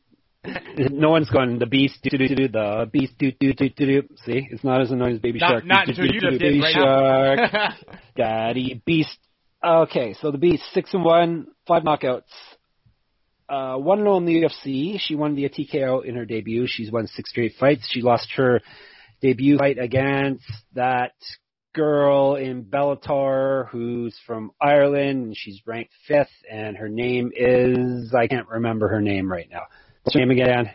no 0.90 1.10
one's 1.10 1.30
going 1.30 1.58
the 1.58 1.66
beast 1.66 1.98
do 2.02 2.18
do 2.18 2.28
do 2.28 2.34
do 2.34 2.48
the 2.48 2.88
beast 2.92 3.14
do 3.18 3.32
do 3.32 3.52
do 3.52 3.68
do 3.68 3.86
do. 3.86 4.02
See, 4.24 4.46
it's 4.50 4.64
not 4.64 4.80
as 4.80 4.90
annoying 4.90 5.14
as 5.14 5.20
Baby 5.20 5.38
not, 5.38 5.50
Shark. 5.50 5.64
Not 5.64 5.88
until 5.88 6.06
you 6.06 6.20
just 6.20 6.38
did 6.38 6.60
right 6.60 6.74
Shark, 6.74 7.74
Daddy 8.16 8.82
Beast. 8.84 9.18
Okay, 9.64 10.14
so 10.20 10.32
the 10.32 10.38
Beast 10.38 10.64
six 10.72 10.92
and 10.92 11.04
one, 11.04 11.46
five 11.66 11.84
knockouts. 11.84 12.22
Uh, 13.52 13.76
one 13.76 13.98
and 13.98 14.08
in 14.08 14.24
the 14.24 14.48
UFC. 14.48 14.98
She 14.98 15.14
won 15.14 15.36
via 15.36 15.50
TKO 15.50 16.06
in 16.06 16.16
her 16.16 16.24
debut. 16.24 16.66
She's 16.66 16.90
won 16.90 17.06
six 17.06 17.28
straight 17.28 17.52
fights. 17.60 17.86
She 17.90 18.00
lost 18.00 18.28
her 18.36 18.62
debut 19.20 19.58
fight 19.58 19.76
against 19.78 20.50
that 20.72 21.12
girl 21.74 22.36
in 22.36 22.64
Bellator 22.64 23.68
who's 23.68 24.18
from 24.26 24.52
Ireland 24.58 25.26
and 25.26 25.36
she's 25.36 25.60
ranked 25.66 25.92
fifth 26.08 26.32
and 26.50 26.78
her 26.78 26.88
name 26.88 27.30
is 27.34 28.14
I 28.14 28.26
can't 28.26 28.48
remember 28.48 28.88
her 28.88 29.02
name 29.02 29.30
right 29.30 29.48
now. 29.50 29.62
What's 30.02 30.14
her 30.14 30.20
name 30.20 30.30
again? 30.30 30.70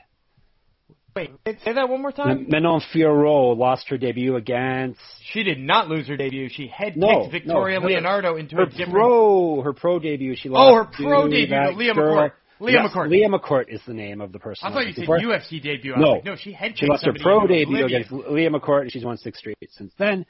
Wait, 1.15 1.31
say 1.45 1.73
that 1.73 1.89
one 1.89 2.03
more 2.03 2.11
time. 2.11 2.45
Manon 2.47 2.81
Fiorot 2.93 3.57
lost 3.57 3.89
her 3.89 3.97
debut 3.97 4.35
against. 4.35 4.99
She 5.31 5.41
did 5.41 5.57
not 5.57 5.87
lose 5.87 6.07
her 6.07 6.15
debut. 6.15 6.47
She 6.49 6.67
head 6.67 6.93
kicked 6.93 6.97
no, 6.97 7.27
Victoria 7.31 7.79
no, 7.79 7.87
Leonardo 7.87 8.37
into 8.37 8.55
her 8.55 8.63
a 8.63 8.69
different. 8.69 8.91
pro 8.91 9.61
her 9.63 9.73
pro 9.73 9.97
debut. 9.97 10.35
She 10.35 10.49
lost. 10.49 10.71
Oh, 10.71 10.75
her 10.75 10.85
pro 10.85 11.27
debut, 11.27 11.75
Leah. 11.75 11.95
McCourt. 11.95 12.31
Leah 12.59 12.83
yes, 12.83 12.91
McCourt. 12.91 13.09
Leah 13.09 13.29
McCourt 13.29 13.65
is 13.69 13.81
the 13.87 13.93
name 13.93 14.21
of 14.21 14.31
the 14.31 14.39
person. 14.39 14.67
I 14.67 14.73
thought 14.73 14.87
you 14.87 14.93
said. 14.93 15.07
UFC 15.07 15.61
debut. 15.61 15.93
I 15.95 15.99
No. 15.99 16.11
like, 16.13 16.25
no, 16.25 16.35
she 16.35 16.51
head 16.53 16.73
She 16.75 16.87
lost 16.87 17.05
her 17.05 17.13
pro 17.19 17.45
debut 17.47 17.85
against 17.85 18.11
Leah 18.11 18.49
McCourt, 18.49 18.81
and 18.81 18.91
she's 18.91 19.05
won 19.05 19.17
six 19.17 19.39
straight 19.39 19.57
since 19.71 19.93
then. 19.97 20.25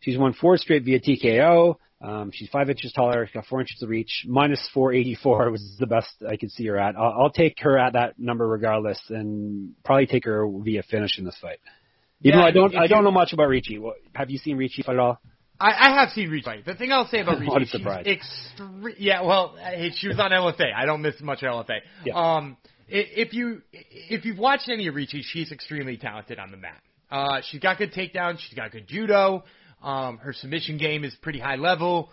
She's 0.00 0.16
won 0.16 0.32
four 0.32 0.56
straight 0.56 0.84
via 0.84 1.00
TKO. 1.00 1.76
Um, 2.00 2.30
she's 2.32 2.48
five 2.50 2.70
inches 2.70 2.92
taller, 2.92 3.28
got 3.34 3.46
four 3.46 3.60
inches 3.60 3.82
of 3.82 3.88
reach. 3.88 4.24
Minus 4.26 4.60
484 4.72 5.50
was 5.50 5.76
the 5.80 5.86
best 5.88 6.08
I 6.28 6.36
could 6.36 6.52
see 6.52 6.64
her 6.66 6.78
at. 6.78 6.94
I'll, 6.96 7.22
I'll 7.22 7.30
take 7.30 7.58
her 7.60 7.76
at 7.76 7.94
that 7.94 8.18
number 8.18 8.46
regardless, 8.46 9.00
and 9.08 9.72
probably 9.84 10.06
take 10.06 10.24
her 10.24 10.46
via 10.48 10.84
finish 10.84 11.18
in 11.18 11.24
this 11.24 11.36
fight. 11.42 11.58
Even 12.22 12.38
Yeah, 12.38 12.42
though 12.44 12.48
I 12.48 12.50
don't, 12.52 12.76
I 12.76 12.86
don't 12.86 13.04
know 13.04 13.10
much 13.10 13.32
about 13.32 13.48
Ricci. 13.48 13.80
Have 14.14 14.30
you 14.30 14.38
seen 14.38 14.56
Ricci 14.56 14.82
fight 14.82 14.94
at 14.94 15.00
all? 15.00 15.20
I, 15.60 15.88
I 15.88 16.00
have 16.00 16.10
seen 16.10 16.30
Ricci 16.30 16.44
fight. 16.44 16.64
The 16.64 16.74
thing 16.74 16.92
I'll 16.92 17.08
say 17.08 17.20
about 17.20 17.36
a 17.38 17.40
Ricci, 17.40 17.78
she's 17.78 17.84
extre- 17.86 18.94
Yeah, 18.98 19.22
well, 19.22 19.56
hey, 19.60 19.90
she 19.96 20.08
was 20.08 20.18
on 20.18 20.30
LFA. 20.30 20.72
I 20.74 20.86
don't 20.86 21.02
miss 21.02 21.20
much 21.20 21.40
LFA. 21.40 21.80
Yeah. 22.04 22.14
Um, 22.14 22.56
if 22.88 23.34
you 23.34 23.62
if 23.70 24.24
you've 24.24 24.38
watched 24.38 24.68
any 24.68 24.86
of 24.86 24.94
Ricci, 24.94 25.22
she's 25.22 25.52
extremely 25.52 25.96
talented 25.96 26.38
on 26.38 26.50
the 26.50 26.56
mat. 26.56 26.80
Uh, 27.10 27.40
she's 27.50 27.60
got 27.60 27.78
good 27.78 27.92
takedowns. 27.92 28.38
She's 28.38 28.54
got 28.56 28.70
good 28.70 28.86
judo. 28.86 29.44
Um, 29.82 30.18
her 30.18 30.32
submission 30.32 30.78
game 30.78 31.04
is 31.04 31.14
pretty 31.22 31.38
high 31.38 31.56
level. 31.56 32.10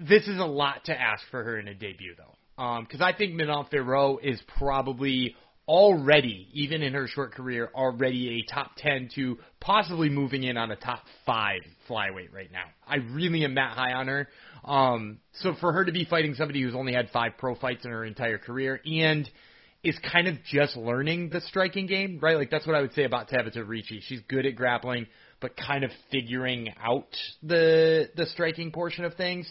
This 0.00 0.28
is 0.28 0.38
a 0.38 0.44
lot 0.44 0.84
to 0.84 0.98
ask 0.98 1.22
for 1.30 1.42
her 1.42 1.58
in 1.58 1.66
a 1.68 1.74
debut, 1.74 2.14
though, 2.16 2.80
because 2.82 3.00
I 3.00 3.12
think 3.12 3.34
Manon 3.34 3.66
Fiorot 3.72 4.18
is 4.22 4.40
probably 4.56 5.34
already, 5.66 6.48
even 6.52 6.82
in 6.82 6.94
her 6.94 7.06
short 7.06 7.32
career, 7.32 7.70
already 7.74 8.40
a 8.40 8.52
top 8.52 8.72
10 8.76 9.10
to 9.14 9.38
possibly 9.60 10.08
moving 10.08 10.42
in 10.42 10.56
on 10.56 10.70
a 10.70 10.76
top 10.76 11.04
5 11.26 11.60
flyweight 11.88 12.32
right 12.32 12.52
now. 12.52 12.64
I 12.86 12.96
really 12.96 13.44
am 13.44 13.54
that 13.54 13.72
high 13.76 13.92
on 13.92 14.08
her. 14.08 14.28
Um, 14.64 15.18
so 15.40 15.54
for 15.60 15.72
her 15.72 15.84
to 15.84 15.92
be 15.92 16.04
fighting 16.04 16.34
somebody 16.34 16.62
who's 16.62 16.74
only 16.74 16.92
had 16.92 17.10
5 17.10 17.32
pro 17.38 17.54
fights 17.54 17.84
in 17.84 17.90
her 17.90 18.04
entire 18.04 18.38
career 18.38 18.80
and 18.84 19.28
is 19.82 19.98
kind 20.10 20.26
of 20.26 20.36
just 20.50 20.76
learning 20.76 21.28
the 21.28 21.40
striking 21.42 21.86
game, 21.86 22.18
right? 22.20 22.36
Like 22.36 22.50
that's 22.50 22.66
what 22.66 22.74
I 22.74 22.80
would 22.80 22.94
say 22.94 23.04
about 23.04 23.28
Tabitha 23.28 23.62
Ricci. 23.62 24.00
She's 24.06 24.20
good 24.28 24.46
at 24.46 24.56
grappling, 24.56 25.06
but 25.40 25.56
kind 25.56 25.84
of 25.84 25.90
figuring 26.10 26.72
out 26.82 27.14
the 27.42 28.08
the 28.16 28.26
striking 28.26 28.72
portion 28.72 29.04
of 29.04 29.14
things. 29.14 29.50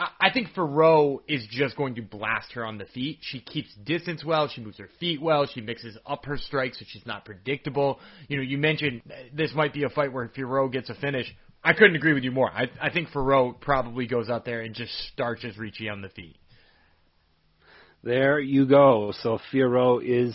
I 0.00 0.30
think 0.32 0.54
Fiorot 0.54 1.20
is 1.28 1.46
just 1.50 1.76
going 1.76 1.96
to 1.96 2.02
blast 2.02 2.52
her 2.52 2.64
on 2.64 2.78
the 2.78 2.86
feet. 2.86 3.18
She 3.20 3.40
keeps 3.40 3.68
distance 3.84 4.24
well. 4.24 4.48
She 4.48 4.62
moves 4.62 4.78
her 4.78 4.88
feet 4.98 5.20
well. 5.20 5.46
She 5.46 5.60
mixes 5.60 5.98
up 6.06 6.24
her 6.24 6.38
strikes 6.38 6.78
so 6.78 6.86
she's 6.88 7.04
not 7.04 7.26
predictable. 7.26 8.00
You 8.28 8.38
know, 8.38 8.42
you 8.42 8.56
mentioned 8.56 9.02
this 9.34 9.52
might 9.54 9.74
be 9.74 9.82
a 9.82 9.90
fight 9.90 10.12
where 10.12 10.28
Fiorot 10.28 10.72
gets 10.72 10.88
a 10.88 10.94
finish. 10.94 11.26
I 11.62 11.74
couldn't 11.74 11.96
agree 11.96 12.14
with 12.14 12.24
you 12.24 12.30
more. 12.30 12.50
I, 12.50 12.70
I 12.80 12.90
think 12.90 13.10
Fiorot 13.10 13.60
probably 13.60 14.06
goes 14.06 14.30
out 14.30 14.46
there 14.46 14.62
and 14.62 14.74
just 14.74 14.92
starches 15.12 15.58
Ricci 15.58 15.90
on 15.90 16.00
the 16.00 16.08
feet. 16.08 16.36
There 18.02 18.40
you 18.40 18.64
go. 18.64 19.12
So 19.22 19.38
Fiorot 19.52 20.02
is 20.06 20.34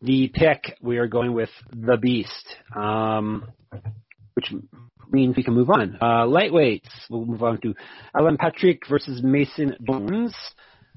the 0.00 0.30
pick. 0.32 0.76
We 0.80 0.98
are 0.98 1.08
going 1.08 1.32
with 1.32 1.50
the 1.72 1.96
Beast, 1.96 2.56
um, 2.76 3.50
which 4.34 4.52
means 5.10 5.36
we 5.36 5.42
can 5.42 5.54
move 5.54 5.70
on. 5.70 5.98
Uh, 6.00 6.26
lightweights. 6.26 6.88
We'll 7.10 7.26
move 7.26 7.42
on 7.42 7.60
to 7.62 7.74
Alan 8.16 8.36
Patrick 8.36 8.88
versus 8.88 9.22
Mason 9.22 9.76
Jones. 9.86 10.34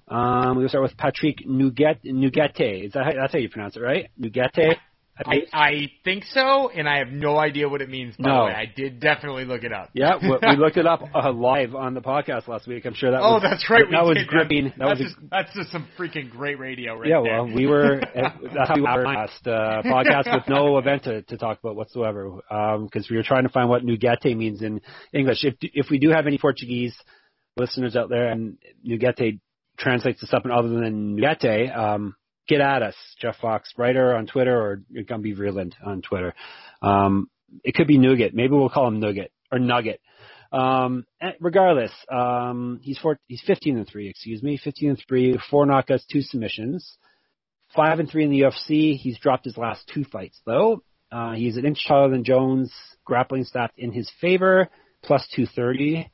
Um, 0.07 0.57
we'll 0.57 0.69
start 0.69 0.83
with 0.83 0.97
Patrick 0.97 1.39
Nugete. 1.47 2.85
Is 2.85 2.93
that 2.93 3.05
how, 3.05 3.11
that's 3.13 3.33
how 3.33 3.39
you 3.39 3.49
pronounce 3.49 3.75
it, 3.75 3.81
right? 3.81 4.09
Nugete. 4.19 4.75
I, 5.17 5.43
I 5.53 5.91
think 6.03 6.25
so, 6.25 6.69
and 6.69 6.89
I 6.89 6.97
have 6.97 7.07
no 7.07 7.37
idea 7.37 7.69
what 7.69 7.81
it 7.81 7.89
means. 7.89 8.15
By 8.17 8.27
No. 8.29 8.39
the 8.39 8.45
way, 8.47 8.51
I 8.53 8.65
did 8.65 8.99
definitely 8.99 9.45
look 9.45 9.63
it 9.63 9.71
up. 9.71 9.89
Yeah, 9.93 10.15
we, 10.21 10.29
we 10.29 10.55
looked 10.57 10.75
it 10.75 10.85
up 10.85 11.03
uh, 11.15 11.31
live 11.31 11.73
on 11.73 11.93
the 11.93 12.01
podcast 12.01 12.49
last 12.49 12.67
week. 12.67 12.85
I'm 12.85 12.93
sure 12.93 13.11
that 13.11 13.21
Oh, 13.21 13.35
was 13.35 13.43
that's 13.43 13.69
right. 13.69 13.85
That 13.91 14.03
was 14.03 14.17
gripping. 14.27 14.73
That 14.77 14.87
that's 14.87 14.99
was 14.99 15.09
just 15.13 15.15
that's 15.31 15.53
just 15.55 15.71
some 15.71 15.87
freaking 15.97 16.29
great 16.29 16.59
radio 16.59 16.95
right 16.99 17.07
yeah, 17.09 17.21
there. 17.23 17.43
well, 17.43 17.53
we 17.55 17.65
were 17.65 18.01
that's 18.13 18.67
how 18.69 18.75
we 18.75 18.85
our 18.85 19.03
last 19.05 19.47
uh, 19.47 19.81
podcast 19.85 20.33
with 20.33 20.49
no 20.49 20.77
event 20.79 21.03
to, 21.03 21.21
to 21.21 21.37
talk 21.37 21.59
about 21.63 21.75
whatsoever 21.77 22.31
because 22.83 23.07
we 23.09 23.15
were 23.15 23.23
trying 23.23 23.43
to 23.43 23.49
find 23.49 23.69
what 23.69 23.83
Nugete 23.85 24.35
means 24.35 24.61
in 24.61 24.81
English. 25.13 25.43
If 25.45 25.55
if 25.61 25.89
we 25.89 25.97
do 25.97 26.09
have 26.09 26.27
any 26.27 26.37
Portuguese 26.37 26.95
listeners 27.57 27.95
out 27.95 28.09
there 28.09 28.27
and 28.27 28.57
Nugete 28.85 29.39
translates 29.77 30.19
to 30.19 30.27
something 30.27 30.51
other 30.51 30.67
than 30.69 31.17
Nugete, 31.17 31.73
um, 31.77 32.15
get 32.47 32.61
at 32.61 32.83
us, 32.83 32.95
Jeff 33.19 33.37
Fox, 33.41 33.71
writer 33.77 34.15
on 34.15 34.27
Twitter 34.27 34.55
or 34.55 34.81
Gumby 34.93 35.37
Vreeland 35.37 35.73
on 35.83 36.01
Twitter. 36.01 36.33
Um, 36.81 37.29
it 37.63 37.75
could 37.75 37.87
be 37.87 37.97
Nougat. 37.97 38.33
Maybe 38.33 38.53
we'll 38.53 38.69
call 38.69 38.87
him 38.87 38.99
Nugget 38.99 39.31
or 39.51 39.59
Nugget. 39.59 40.01
Um, 40.51 41.05
eh, 41.21 41.31
regardless, 41.39 41.91
um, 42.11 42.79
he's 42.81 42.97
four, 42.97 43.19
he's 43.27 43.41
15 43.45 43.77
and 43.77 43.87
three, 43.87 44.09
excuse 44.09 44.41
me, 44.41 44.57
15 44.57 44.89
and 44.89 45.03
three, 45.07 45.37
four 45.49 45.65
knockouts, 45.65 46.05
two 46.11 46.21
submissions, 46.21 46.97
five 47.75 47.99
and 47.99 48.09
three 48.09 48.23
in 48.23 48.31
the 48.31 48.41
UFC. 48.41 48.95
He's 48.95 49.19
dropped 49.19 49.45
his 49.45 49.57
last 49.57 49.89
two 49.93 50.05
fights 50.05 50.39
though. 50.45 50.81
Uh, 51.11 51.33
he's 51.33 51.57
an 51.57 51.65
inch 51.65 51.79
taller 51.87 52.09
than 52.09 52.23
Jones, 52.23 52.73
grappling 53.05 53.45
stats 53.45 53.69
in 53.77 53.91
his 53.91 54.09
favor, 54.21 54.69
plus 55.03 55.27
230. 55.35 56.09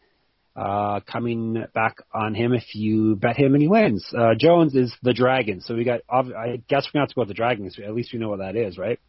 Uh, 0.54 1.00
coming 1.10 1.64
back 1.74 1.96
on 2.14 2.36
him 2.36 2.52
if 2.52 2.76
you 2.76 3.16
bet 3.16 3.38
him 3.38 3.54
and 3.54 3.62
he 3.62 3.70
wins. 3.70 4.06
Uh, 4.14 4.32
Jones 4.38 4.76
is 4.76 4.94
the 5.02 5.14
dragon, 5.14 5.62
so 5.62 5.76
we 5.76 5.86
got. 5.86 6.02
I 6.10 6.62
guess 6.68 6.86
we're 6.88 7.00
gonna 7.00 7.04
have 7.04 7.10
to 7.10 7.16
go 7.16 7.22
with 7.22 7.30
the 7.30 7.34
dragons. 7.34 7.80
At 7.82 7.94
least 7.94 8.12
we 8.12 8.20
know 8.20 8.28
what 8.28 8.40
that 8.40 8.58
is, 8.58 8.78
right? 8.78 9.00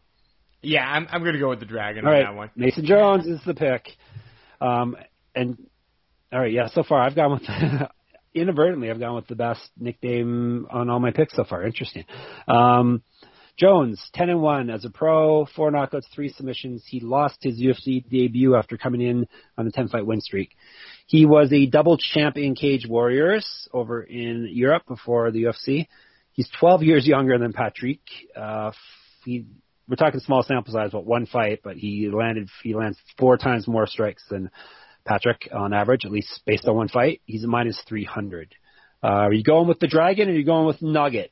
Yeah, 0.61 0.85
I'm 0.85 1.05
I'm 1.11 1.23
gonna 1.23 1.39
go 1.39 1.49
with 1.49 1.59
the 1.59 1.65
dragon 1.65 2.05
All 2.05 2.11
on 2.11 2.17
right, 2.17 2.25
that 2.25 2.35
one. 2.35 2.49
Mason 2.55 2.85
Jones 2.85 3.27
is 3.27 3.41
the 3.45 3.53
pick. 3.53 3.89
Um, 4.61 4.95
and 5.35 5.57
all 6.31 6.39
right, 6.39 6.53
yeah. 6.53 6.69
So 6.69 6.83
far, 6.83 7.01
I've 7.01 7.15
gone 7.15 7.33
with 7.33 7.43
inadvertently. 8.33 8.89
I've 8.89 8.99
gone 8.99 9.15
with 9.15 9.27
the 9.27 9.35
best 9.35 9.61
nickname 9.77 10.65
on 10.71 10.89
all 10.89 11.01
my 11.01 11.11
picks 11.11 11.35
so 11.35 11.43
far. 11.43 11.65
Interesting. 11.65 12.05
Um, 12.47 13.03
Jones, 13.57 14.01
ten 14.13 14.29
and 14.29 14.41
one 14.41 14.69
as 14.69 14.83
a 14.85 14.89
pro, 14.89 15.45
four 15.45 15.71
knockouts, 15.71 16.05
three 16.15 16.29
submissions. 16.29 16.83
He 16.87 17.01
lost 17.01 17.37
his 17.41 17.61
UFC 17.61 18.07
debut 18.09 18.55
after 18.55 18.77
coming 18.77 19.01
in 19.01 19.27
on 19.57 19.67
a 19.67 19.71
ten 19.71 19.89
fight 19.89 20.05
win 20.05 20.21
streak. 20.21 20.55
He 21.05 21.25
was 21.25 21.51
a 21.51 21.65
double 21.65 21.97
champ 21.97 22.37
in 22.37 22.55
Cage 22.55 22.87
Warriors 22.87 23.67
over 23.73 24.01
in 24.01 24.47
Europe 24.51 24.83
before 24.87 25.31
the 25.31 25.43
UFC. 25.43 25.87
He's 26.31 26.49
12 26.59 26.83
years 26.83 27.05
younger 27.05 27.37
than 27.37 27.53
Patrick. 27.53 27.99
Uh, 28.35 28.71
he, 29.25 29.45
we're 29.87 29.95
talking 29.95 30.19
small 30.21 30.43
sample 30.43 30.73
size, 30.73 30.91
but 30.91 31.05
one 31.05 31.25
fight, 31.25 31.59
but 31.63 31.75
he 31.75 32.09
landed 32.11 32.49
he 32.63 32.73
lands 32.73 32.97
four 33.17 33.37
times 33.37 33.67
more 33.67 33.85
strikes 33.85 34.23
than 34.29 34.49
Patrick 35.05 35.49
on 35.53 35.73
average, 35.73 36.05
at 36.05 36.11
least 36.11 36.41
based 36.45 36.65
on 36.67 36.75
one 36.75 36.87
fight. 36.87 37.21
He's 37.25 37.43
a 37.43 37.47
minus 37.47 37.81
300. 37.87 38.55
Uh, 39.03 39.07
are 39.07 39.33
you 39.33 39.43
going 39.43 39.67
with 39.67 39.79
the 39.79 39.87
Dragon 39.87 40.29
or 40.29 40.31
are 40.31 40.35
you 40.35 40.45
going 40.45 40.65
with 40.65 40.81
Nugget? 40.81 41.31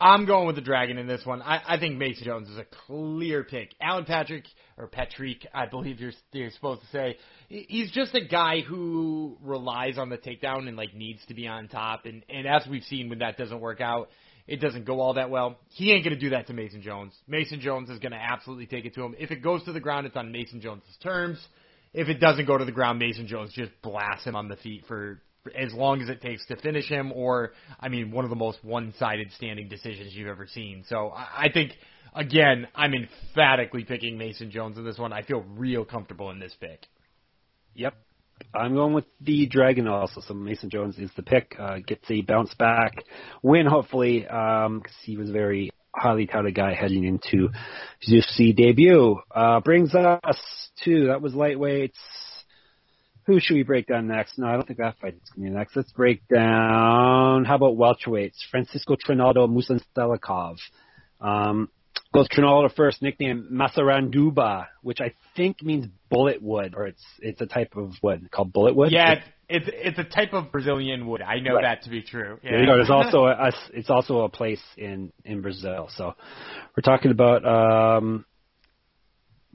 I'm 0.00 0.24
going 0.24 0.46
with 0.46 0.56
the 0.56 0.62
Dragon 0.62 0.96
in 0.96 1.06
this 1.06 1.26
one. 1.26 1.42
I, 1.42 1.60
I 1.66 1.78
think 1.78 1.98
Mason 1.98 2.24
Jones 2.24 2.48
is 2.48 2.56
a 2.56 2.64
clear 2.86 3.44
pick. 3.44 3.74
Alan 3.80 4.06
Patrick 4.06 4.44
or 4.78 4.86
Patrick, 4.86 5.46
I 5.52 5.66
believe 5.66 6.00
you're 6.00 6.12
you're 6.32 6.50
supposed 6.50 6.80
to 6.80 6.86
say. 6.86 7.18
He's 7.48 7.90
just 7.90 8.14
a 8.14 8.24
guy 8.24 8.62
who 8.62 9.36
relies 9.42 9.98
on 9.98 10.08
the 10.08 10.16
takedown 10.16 10.68
and 10.68 10.76
like 10.76 10.94
needs 10.94 11.20
to 11.26 11.34
be 11.34 11.46
on 11.46 11.68
top. 11.68 12.06
And 12.06 12.24
and 12.30 12.46
as 12.46 12.66
we've 12.66 12.84
seen, 12.84 13.10
when 13.10 13.18
that 13.18 13.36
doesn't 13.36 13.60
work 13.60 13.82
out, 13.82 14.08
it 14.46 14.60
doesn't 14.60 14.86
go 14.86 15.00
all 15.00 15.14
that 15.14 15.28
well. 15.28 15.58
He 15.68 15.92
ain't 15.92 16.02
going 16.02 16.14
to 16.14 16.20
do 16.20 16.30
that 16.30 16.46
to 16.46 16.54
Mason 16.54 16.80
Jones. 16.80 17.12
Mason 17.28 17.60
Jones 17.60 17.90
is 17.90 17.98
going 17.98 18.12
to 18.12 18.18
absolutely 18.18 18.66
take 18.66 18.86
it 18.86 18.94
to 18.94 19.02
him. 19.02 19.14
If 19.18 19.30
it 19.30 19.42
goes 19.42 19.62
to 19.64 19.72
the 19.72 19.80
ground, 19.80 20.06
it's 20.06 20.16
on 20.16 20.32
Mason 20.32 20.62
Jones' 20.62 20.82
terms. 21.02 21.38
If 21.92 22.08
it 22.08 22.20
doesn't 22.20 22.46
go 22.46 22.56
to 22.56 22.64
the 22.64 22.72
ground, 22.72 22.98
Mason 22.98 23.26
Jones 23.26 23.52
just 23.52 23.70
blasts 23.82 24.24
him 24.24 24.34
on 24.34 24.48
the 24.48 24.56
feet 24.56 24.84
for 24.88 25.20
as 25.56 25.72
long 25.72 26.02
as 26.02 26.08
it 26.08 26.20
takes 26.20 26.46
to 26.46 26.56
finish 26.56 26.88
him, 26.88 27.12
or 27.12 27.52
I 27.78 27.88
mean, 27.88 28.10
one 28.10 28.24
of 28.24 28.30
the 28.30 28.36
most 28.36 28.62
one-sided 28.64 29.32
standing 29.32 29.68
decisions 29.68 30.14
you've 30.14 30.28
ever 30.28 30.46
seen. 30.46 30.84
So 30.88 31.12
I 31.14 31.48
think 31.52 31.72
again, 32.14 32.68
I'm 32.74 32.92
emphatically 32.94 33.84
picking 33.84 34.18
Mason 34.18 34.50
Jones 34.50 34.78
in 34.78 34.84
this 34.84 34.98
one. 34.98 35.12
I 35.12 35.22
feel 35.22 35.44
real 35.56 35.84
comfortable 35.84 36.30
in 36.30 36.38
this 36.38 36.54
pick. 36.60 36.86
Yep. 37.74 37.94
I'm 38.54 38.74
going 38.74 38.94
with 38.94 39.04
the 39.20 39.46
Dragon 39.46 39.86
also. 39.86 40.20
So 40.22 40.34
Mason 40.34 40.70
Jones 40.70 40.98
is 40.98 41.10
the 41.16 41.22
pick. 41.22 41.54
Uh, 41.58 41.78
gets 41.86 42.10
a 42.10 42.22
bounce 42.22 42.54
back 42.54 43.04
win, 43.42 43.66
hopefully, 43.66 44.20
because 44.20 44.66
um, 44.66 44.82
he 45.04 45.16
was 45.16 45.28
a 45.28 45.32
very 45.32 45.70
highly 45.94 46.26
touted 46.26 46.54
guy 46.54 46.74
heading 46.74 47.04
into 47.04 47.48
his 48.00 48.24
UFC 48.24 48.54
debut. 48.54 49.16
Uh, 49.34 49.60
brings 49.60 49.94
us 49.94 50.70
to, 50.84 51.08
that 51.08 51.20
was 51.20 51.34
lightweights. 51.34 51.90
Who 53.30 53.38
should 53.38 53.54
we 53.54 53.62
break 53.62 53.86
down 53.86 54.08
next? 54.08 54.38
No, 54.38 54.48
I 54.48 54.54
don't 54.54 54.66
think 54.66 54.80
that 54.80 54.98
fight 54.98 55.14
is 55.14 55.30
going 55.30 55.46
to 55.46 55.52
be 55.52 55.56
next. 55.56 55.76
Let's 55.76 55.92
break 55.92 56.26
down, 56.26 57.44
how 57.44 57.54
about 57.54 57.76
welterweights? 57.76 58.34
Francisco 58.50 58.96
Trinaldo, 58.96 59.46
Musa 59.46 59.78
Salikhov. 59.96 60.56
Um, 61.20 61.68
goes 62.12 62.26
Trinaldo 62.28 62.74
first, 62.74 63.02
nickname 63.02 63.48
Masaranduba, 63.52 64.66
which 64.82 65.00
I 65.00 65.14
think 65.36 65.62
means 65.62 65.86
bullet 66.10 66.42
wood, 66.42 66.74
or 66.76 66.88
it's 66.88 67.04
it's 67.20 67.40
a 67.40 67.46
type 67.46 67.76
of 67.76 67.92
wood 68.02 68.28
called 68.32 68.52
bullet 68.52 68.74
wood. 68.74 68.90
Yeah, 68.90 69.12
it's 69.12 69.26
it's, 69.48 69.66
it's 69.72 69.98
a 70.00 70.04
type 70.12 70.32
of 70.32 70.50
Brazilian 70.50 71.06
wood. 71.06 71.22
I 71.22 71.38
know 71.38 71.54
right. 71.54 71.62
that 71.62 71.82
to 71.84 71.90
be 71.90 72.02
true. 72.02 72.40
Yeah. 72.42 72.50
There 72.50 72.60
you 72.62 72.66
go. 72.66 72.74
There's 72.78 72.90
also 72.90 73.26
a, 73.26 73.52
it's 73.72 73.90
also 73.90 74.22
a 74.22 74.28
place 74.28 74.62
in 74.76 75.12
in 75.24 75.40
Brazil. 75.40 75.88
So 75.96 76.14
we're 76.76 76.82
talking 76.82 77.12
about 77.12 77.44
um, 77.44 78.24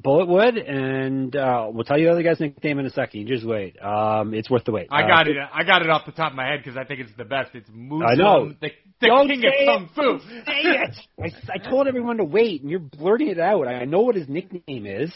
Bulletwood, 0.03 0.69
and 0.69 1.35
uh, 1.35 1.67
we'll 1.71 1.85
tell 1.85 1.97
you 1.97 2.05
the 2.05 2.11
other 2.11 2.23
guy's 2.23 2.39
nickname 2.39 2.79
in 2.79 2.85
a 2.85 2.89
second. 2.89 3.21
You 3.21 3.27
just 3.27 3.45
wait. 3.45 3.81
Um, 3.81 4.33
it's 4.33 4.49
worth 4.49 4.65
the 4.65 4.71
wait. 4.71 4.87
I 4.91 5.01
got 5.07 5.27
uh, 5.27 5.31
it. 5.31 5.37
I 5.53 5.63
got 5.63 5.81
it 5.81 5.89
off 5.89 6.05
the 6.05 6.11
top 6.11 6.31
of 6.31 6.35
my 6.35 6.45
head 6.45 6.59
because 6.63 6.77
I 6.77 6.83
think 6.83 6.99
it's 6.99 7.15
the 7.17 7.23
best. 7.23 7.51
It's 7.53 7.69
Muslim, 7.73 8.05
I 8.05 8.15
know. 8.15 8.49
the, 8.49 8.71
the 8.99 9.25
king 9.27 9.43
of 9.45 9.53
kung 9.65 9.89
fu. 9.95 10.19
Say 10.19 10.61
it. 10.63 10.95
I, 11.19 11.53
I 11.53 11.69
told 11.69 11.87
everyone 11.87 12.17
to 12.17 12.25
wait, 12.25 12.61
and 12.61 12.69
you're 12.69 12.79
blurting 12.79 13.29
it 13.29 13.39
out. 13.39 13.67
I 13.67 13.85
know 13.85 14.01
what 14.01 14.15
his 14.15 14.27
nickname 14.27 14.85
is. 14.85 15.13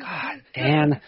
God, 0.00 0.42
Dan. 0.54 1.00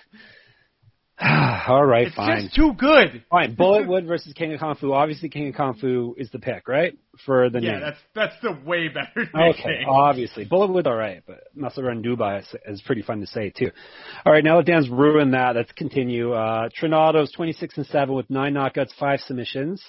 All 1.68 1.84
right, 1.84 2.08
it's 2.08 2.16
fine. 2.16 2.38
It's 2.38 2.44
just 2.44 2.56
too 2.56 2.74
good. 2.74 3.24
Fine. 3.30 3.56
Bulletwood 3.58 4.06
versus 4.06 4.34
King 4.34 4.52
of 4.52 4.60
Kung 4.60 4.74
Fu. 4.74 4.92
Obviously, 4.92 5.30
King 5.30 5.48
of 5.48 5.54
Kung 5.54 5.74
Fu 5.74 6.14
is 6.18 6.30
the 6.30 6.38
pick, 6.38 6.68
right? 6.68 6.96
For 7.24 7.48
the 7.48 7.60
yeah, 7.60 7.72
name. 7.72 7.80
that's 7.80 7.98
that's 8.14 8.34
the 8.42 8.52
way 8.68 8.88
better. 8.88 9.26
Okay, 9.34 9.84
obviously 9.88 10.44
Bulletwood, 10.44 10.86
all 10.86 10.94
right, 10.94 11.22
but 11.26 11.44
Masaranduba 11.56 12.40
is, 12.40 12.54
is 12.66 12.82
pretty 12.82 13.00
fun 13.00 13.20
to 13.20 13.26
say 13.26 13.48
too. 13.48 13.70
All 14.26 14.32
right, 14.32 14.44
now 14.44 14.58
that 14.58 14.66
Dan's 14.66 14.90
ruined 14.90 15.32
that, 15.32 15.56
let's 15.56 15.72
continue. 15.72 16.32
Uh, 16.32 16.68
Trinaldo's 16.78 17.32
26 17.32 17.78
and 17.78 17.86
seven 17.86 18.14
with 18.14 18.28
nine 18.28 18.52
knockouts, 18.52 18.90
five 18.98 19.20
submissions. 19.20 19.82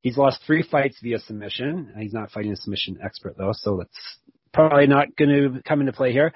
He's 0.00 0.18
lost 0.18 0.40
three 0.44 0.62
fights 0.68 0.98
via 1.00 1.20
submission. 1.20 1.94
He's 1.98 2.12
not 2.12 2.32
fighting 2.32 2.50
a 2.50 2.56
submission 2.56 2.98
expert 3.02 3.36
though, 3.38 3.52
so 3.54 3.76
that's 3.76 4.18
probably 4.52 4.88
not 4.88 5.14
going 5.16 5.30
to 5.30 5.62
come 5.62 5.80
into 5.80 5.92
play 5.92 6.10
here. 6.10 6.32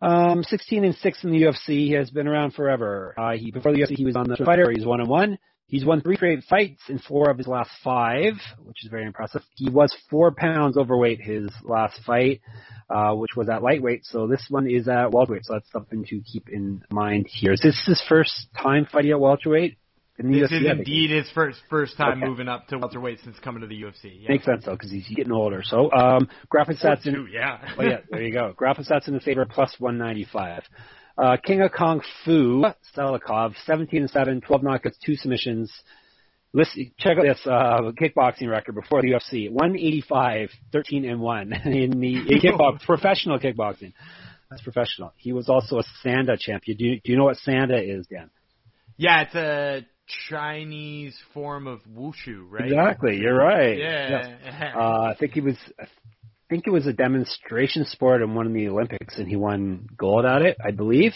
Um, 0.00 0.44
16 0.44 0.84
and 0.84 0.94
6 0.94 1.24
in 1.24 1.30
the 1.30 1.42
UFC. 1.42 1.68
He 1.68 1.92
has 1.92 2.10
been 2.10 2.28
around 2.28 2.54
forever. 2.54 3.14
Uh, 3.18 3.32
he, 3.32 3.50
before 3.50 3.72
the 3.72 3.80
UFC, 3.80 3.96
he 3.96 4.04
was 4.04 4.16
on 4.16 4.28
the 4.28 4.36
fighter. 4.36 4.70
He's 4.70 4.86
one 4.86 5.00
and 5.00 5.08
one. 5.08 5.38
He's 5.66 5.84
won 5.84 6.00
three 6.00 6.16
straight 6.16 6.44
fights 6.44 6.80
in 6.88 6.98
four 6.98 7.28
of 7.30 7.36
his 7.36 7.46
last 7.46 7.70
five, 7.84 8.34
which 8.64 8.84
is 8.84 8.90
very 8.90 9.04
impressive. 9.04 9.42
He 9.54 9.68
was 9.68 9.94
four 10.08 10.32
pounds 10.32 10.78
overweight 10.78 11.20
his 11.20 11.50
last 11.62 12.00
fight, 12.06 12.40
uh, 12.88 13.12
which 13.12 13.32
was 13.36 13.50
at 13.50 13.62
lightweight. 13.62 14.06
So 14.06 14.26
this 14.26 14.46
one 14.48 14.66
is 14.66 14.88
at 14.88 15.10
welterweight. 15.10 15.44
So 15.44 15.54
that's 15.54 15.70
something 15.70 16.04
to 16.06 16.20
keep 16.20 16.48
in 16.48 16.82
mind 16.90 17.26
here. 17.28 17.52
Is 17.52 17.60
this 17.60 17.84
his 17.86 18.02
first 18.08 18.48
time 18.56 18.86
fighting 18.90 19.10
at 19.10 19.20
welterweight? 19.20 19.76
This 20.18 20.50
is 20.50 20.66
indeed 20.66 21.10
his 21.10 21.30
first 21.30 21.60
first 21.70 21.96
time 21.96 22.18
okay. 22.18 22.26
moving 22.26 22.48
up 22.48 22.66
to 22.68 22.78
welterweight 22.78 23.20
since 23.22 23.38
coming 23.38 23.60
to 23.60 23.68
the 23.68 23.80
UFC. 23.80 24.20
Yeah. 24.20 24.30
Makes 24.30 24.44
sense 24.44 24.64
though, 24.64 24.72
because 24.72 24.90
he's 24.90 25.06
getting 25.08 25.32
older. 25.32 25.62
So 25.62 25.92
um, 25.92 26.28
graphic 26.48 26.78
stats 26.78 27.06
in 27.06 27.28
yeah. 27.32 27.58
oh 27.78 27.82
yeah, 27.82 27.98
there 28.10 28.22
you 28.22 28.32
go. 28.32 28.52
Graphic 28.56 28.86
stats 28.86 29.06
in 29.06 29.14
the 29.14 29.20
favor 29.20 29.46
plus 29.48 29.74
one 29.78 29.96
ninety 29.96 30.26
five. 30.30 30.64
Uh, 31.16 31.36
King 31.44 31.62
of 31.62 31.72
Kung 31.72 32.00
Fu 32.24 32.64
Salikhov, 32.96 33.54
17 33.66 34.02
and 34.02 34.10
7, 34.10 34.40
12 34.40 34.62
knockouts, 34.62 34.94
two 35.04 35.16
submissions. 35.16 35.72
Listen, 36.52 36.92
check 36.96 37.18
out 37.18 37.24
this 37.24 37.40
uh, 37.44 37.90
kickboxing 38.00 38.48
record 38.48 38.76
before 38.76 39.02
the 39.02 39.08
UFC: 39.08 39.50
185, 39.50 40.50
13 40.72 41.04
and 41.04 41.20
1 41.20 41.52
in 41.66 42.00
the 42.00 42.16
in 42.16 42.26
kickbox, 42.40 42.84
professional 42.86 43.38
kickboxing. 43.38 43.92
That's 44.48 44.62
professional. 44.62 45.12
He 45.16 45.32
was 45.32 45.48
also 45.48 45.78
a 45.78 45.84
Sanda 46.04 46.38
champion. 46.38 46.78
Do 46.78 46.84
you, 46.84 47.00
do 47.04 47.12
you 47.12 47.18
know 47.18 47.24
what 47.24 47.36
Sanda 47.46 47.82
is, 47.82 48.06
Dan? 48.06 48.30
Yeah, 48.96 49.22
it's 49.22 49.34
a 49.34 49.86
Chinese 50.28 51.16
form 51.34 51.66
of 51.66 51.80
wushu, 51.84 52.44
right? 52.50 52.66
Exactly. 52.66 53.16
You're 53.16 53.36
right. 53.36 53.78
Yeah. 53.78 54.08
Yes. 54.42 54.74
Uh, 54.76 55.02
I 55.02 55.14
think 55.18 55.32
he 55.32 55.40
was. 55.40 55.56
I 55.80 55.86
think 56.48 56.66
it 56.66 56.70
was 56.70 56.86
a 56.86 56.94
demonstration 56.94 57.84
sport 57.84 58.22
and 58.22 58.34
won 58.34 58.46
in 58.46 58.54
the 58.54 58.68
Olympics, 58.68 59.18
and 59.18 59.28
he 59.28 59.36
won 59.36 59.86
gold 59.98 60.24
at 60.24 60.40
it, 60.40 60.56
I 60.64 60.70
believe. 60.70 61.12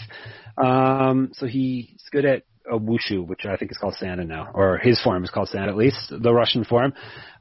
Um, 0.63 1.31
so 1.33 1.47
he's 1.47 1.89
good 2.11 2.27
at 2.27 2.43
a 2.71 2.79
wushu, 2.79 3.27
which 3.27 3.47
I 3.47 3.57
think 3.57 3.71
is 3.71 3.79
called 3.79 3.97
Sanda 4.01 4.27
now, 4.27 4.51
or 4.55 4.79
his 4.79 5.01
form 5.03 5.25
is 5.25 5.31
called 5.31 5.49
Sanda 5.49 5.69
at 5.69 5.77
least, 5.77 6.11
the 6.11 6.33
Russian 6.33 6.65
form. 6.65 6.93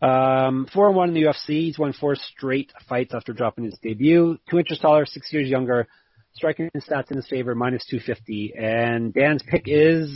Um, 0.02 0.68
four 0.74 0.88
and 0.88 0.96
one 0.96 1.10
in 1.10 1.16
the 1.16 1.24
UFC. 1.24 1.66
He's 1.66 1.78
won 1.78 1.94
four 1.94 2.16
straight 2.16 2.72
fights 2.88 3.14
after 3.14 3.34
dropping 3.34 3.66
his 3.66 3.78
debut. 3.82 4.38
Two 4.50 4.60
inches 4.60 4.80
taller, 4.80 5.06
six 5.06 5.32
years 5.34 5.50
younger. 5.50 5.88
Striking 6.34 6.70
stats 6.78 7.12
in 7.12 7.18
his 7.18 7.28
favor, 7.28 7.54
minus 7.56 7.86
250. 7.88 8.54
And 8.58 9.14
Dan's 9.14 9.44
pick 9.44 9.64
is 9.66 10.10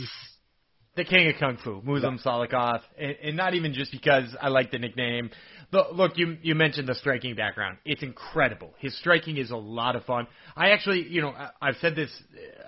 the 0.96 1.04
king 1.04 1.28
of 1.28 1.34
kung 1.38 1.58
fu, 1.62 1.80
Muslim 1.84 2.18
Salikhov, 2.18 2.80
and, 2.98 3.16
and 3.22 3.36
not 3.36 3.54
even 3.54 3.72
just 3.72 3.92
because 3.92 4.34
I 4.40 4.48
like 4.48 4.70
the 4.70 4.78
nickname. 4.78 5.30
But 5.70 5.94
look, 5.94 6.12
you 6.16 6.36
you 6.42 6.54
mentioned 6.54 6.88
the 6.88 6.94
striking 6.94 7.34
background. 7.34 7.78
It's 7.84 8.02
incredible. 8.02 8.72
His 8.78 8.96
striking 8.98 9.36
is 9.36 9.50
a 9.50 9.56
lot 9.56 9.96
of 9.96 10.04
fun. 10.04 10.26
I 10.56 10.70
actually, 10.70 11.06
you 11.08 11.20
know, 11.20 11.30
I, 11.30 11.50
I've 11.60 11.76
said 11.80 11.96
this, 11.96 12.10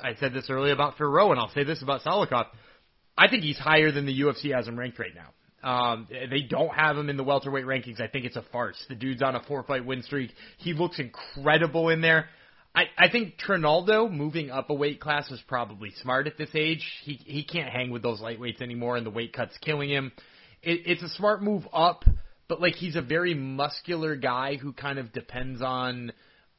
I 0.03 0.15
said 0.17 0.35
this 0.35 0.51
earlier 0.51 0.73
about 0.73 0.97
Fiorot, 0.99 1.31
and 1.31 1.41
I'll 1.41 1.53
say 1.53 1.65
this 1.65 1.83
about 1.83 2.03
Salikhov. 2.03 2.47
I 3.17 3.29
think 3.29 3.43
he's 3.43 3.59
higher 3.59 3.91
than 3.91 4.07
the 4.07 4.21
UFC 4.21 4.55
has 4.55 4.69
him 4.69 4.79
ranked 4.79 4.99
right 4.99 5.15
now. 5.15 5.33
Um, 5.61 6.07
they 6.11 6.43
don't 6.43 6.73
have 6.73 6.97
him 6.97 7.11
in 7.11 7.17
the 7.17 7.25
welterweight 7.25 7.65
rankings. 7.65 8.01
I 8.01 8.07
think 8.07 8.25
it's 8.25 8.37
a 8.37 8.45
farce. 8.53 8.77
The 8.89 8.95
dude's 8.95 9.23
on 9.23 9.35
a 9.35 9.43
four 9.43 9.65
fight 9.65 9.85
win 9.85 10.03
streak. 10.03 10.31
He 10.59 10.73
looks 10.73 11.01
incredible 11.01 11.89
in 11.89 12.01
there. 12.01 12.29
I, 12.79 13.07
I 13.07 13.09
think 13.09 13.39
Trinaldo 13.39 14.09
moving 14.09 14.53
up 14.53 14.71
a 14.71 14.75
weight 14.75 15.01
class 15.01 15.29
was 15.31 15.41
probably 15.49 15.91
smart 16.01 16.29
at 16.29 16.39
this 16.39 16.51
age. 16.55 16.87
He 17.03 17.15
he 17.25 17.43
can't 17.43 17.69
hang 17.69 17.91
with 17.91 18.03
those 18.03 18.21
lightweights 18.21 18.63
anymore, 18.63 18.97
and 18.97 19.05
the 19.05 19.11
weight 19.11 19.33
cut's 19.33 19.59
killing 19.59 19.91
him. 19.91 20.13
It, 20.63 20.83
it's 20.87 21.03
a 21.03 21.09
smart 21.09 21.43
move 21.43 21.67
up, 21.73 22.05
but 22.47 22.61
like 22.61 22.75
he's 22.75 22.95
a 22.95 23.03
very 23.03 23.35
muscular 23.35 24.15
guy 24.15 24.57
who 24.57 24.73
kind 24.73 25.01
of 25.01 25.13
depends 25.13 25.61
on, 25.61 26.13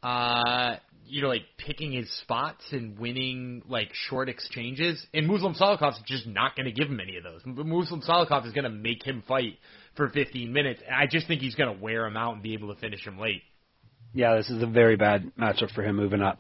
uh, 0.04 0.76
you 1.06 1.22
know, 1.22 1.30
like 1.30 1.44
picking 1.58 1.94
his 1.94 2.12
spots 2.20 2.66
and 2.74 3.00
winning 3.00 3.62
like 3.70 3.90
short 3.94 4.28
exchanges. 4.28 5.02
And 5.14 5.26
Muslim 5.26 5.54
Salikhov's 5.54 6.02
just 6.06 6.28
not 6.28 6.54
going 6.54 6.66
to 6.66 6.74
give 6.74 6.90
him 6.90 7.00
any 7.00 7.16
of 7.16 7.24
those. 7.24 7.44
Muslim 7.46 8.02
Salikhov 8.02 8.46
is 8.46 8.52
going 8.52 8.66
to 8.66 8.70
make 8.70 9.04
him 9.04 9.24
fight 9.26 9.54
for 9.96 10.10
15 10.10 10.52
minutes. 10.52 10.82
I 10.94 11.08
just 11.08 11.28
think 11.28 11.40
he's 11.40 11.56
going 11.56 11.74
to 11.74 11.82
wear 11.82 12.06
him 12.06 12.18
out 12.18 12.34
and 12.34 12.44
be 12.44 12.56
able 12.56 12.76
to 12.76 12.82
finish 12.82 13.08
him 13.08 13.18
late 13.18 13.44
yeah, 14.14 14.36
this 14.36 14.50
is 14.50 14.62
a 14.64 14.68
very 14.68 14.96
bad 14.96 15.32
matchup 15.40 15.72
for 15.72 15.84
him 15.84 15.96
moving 15.96 16.22
up, 16.22 16.40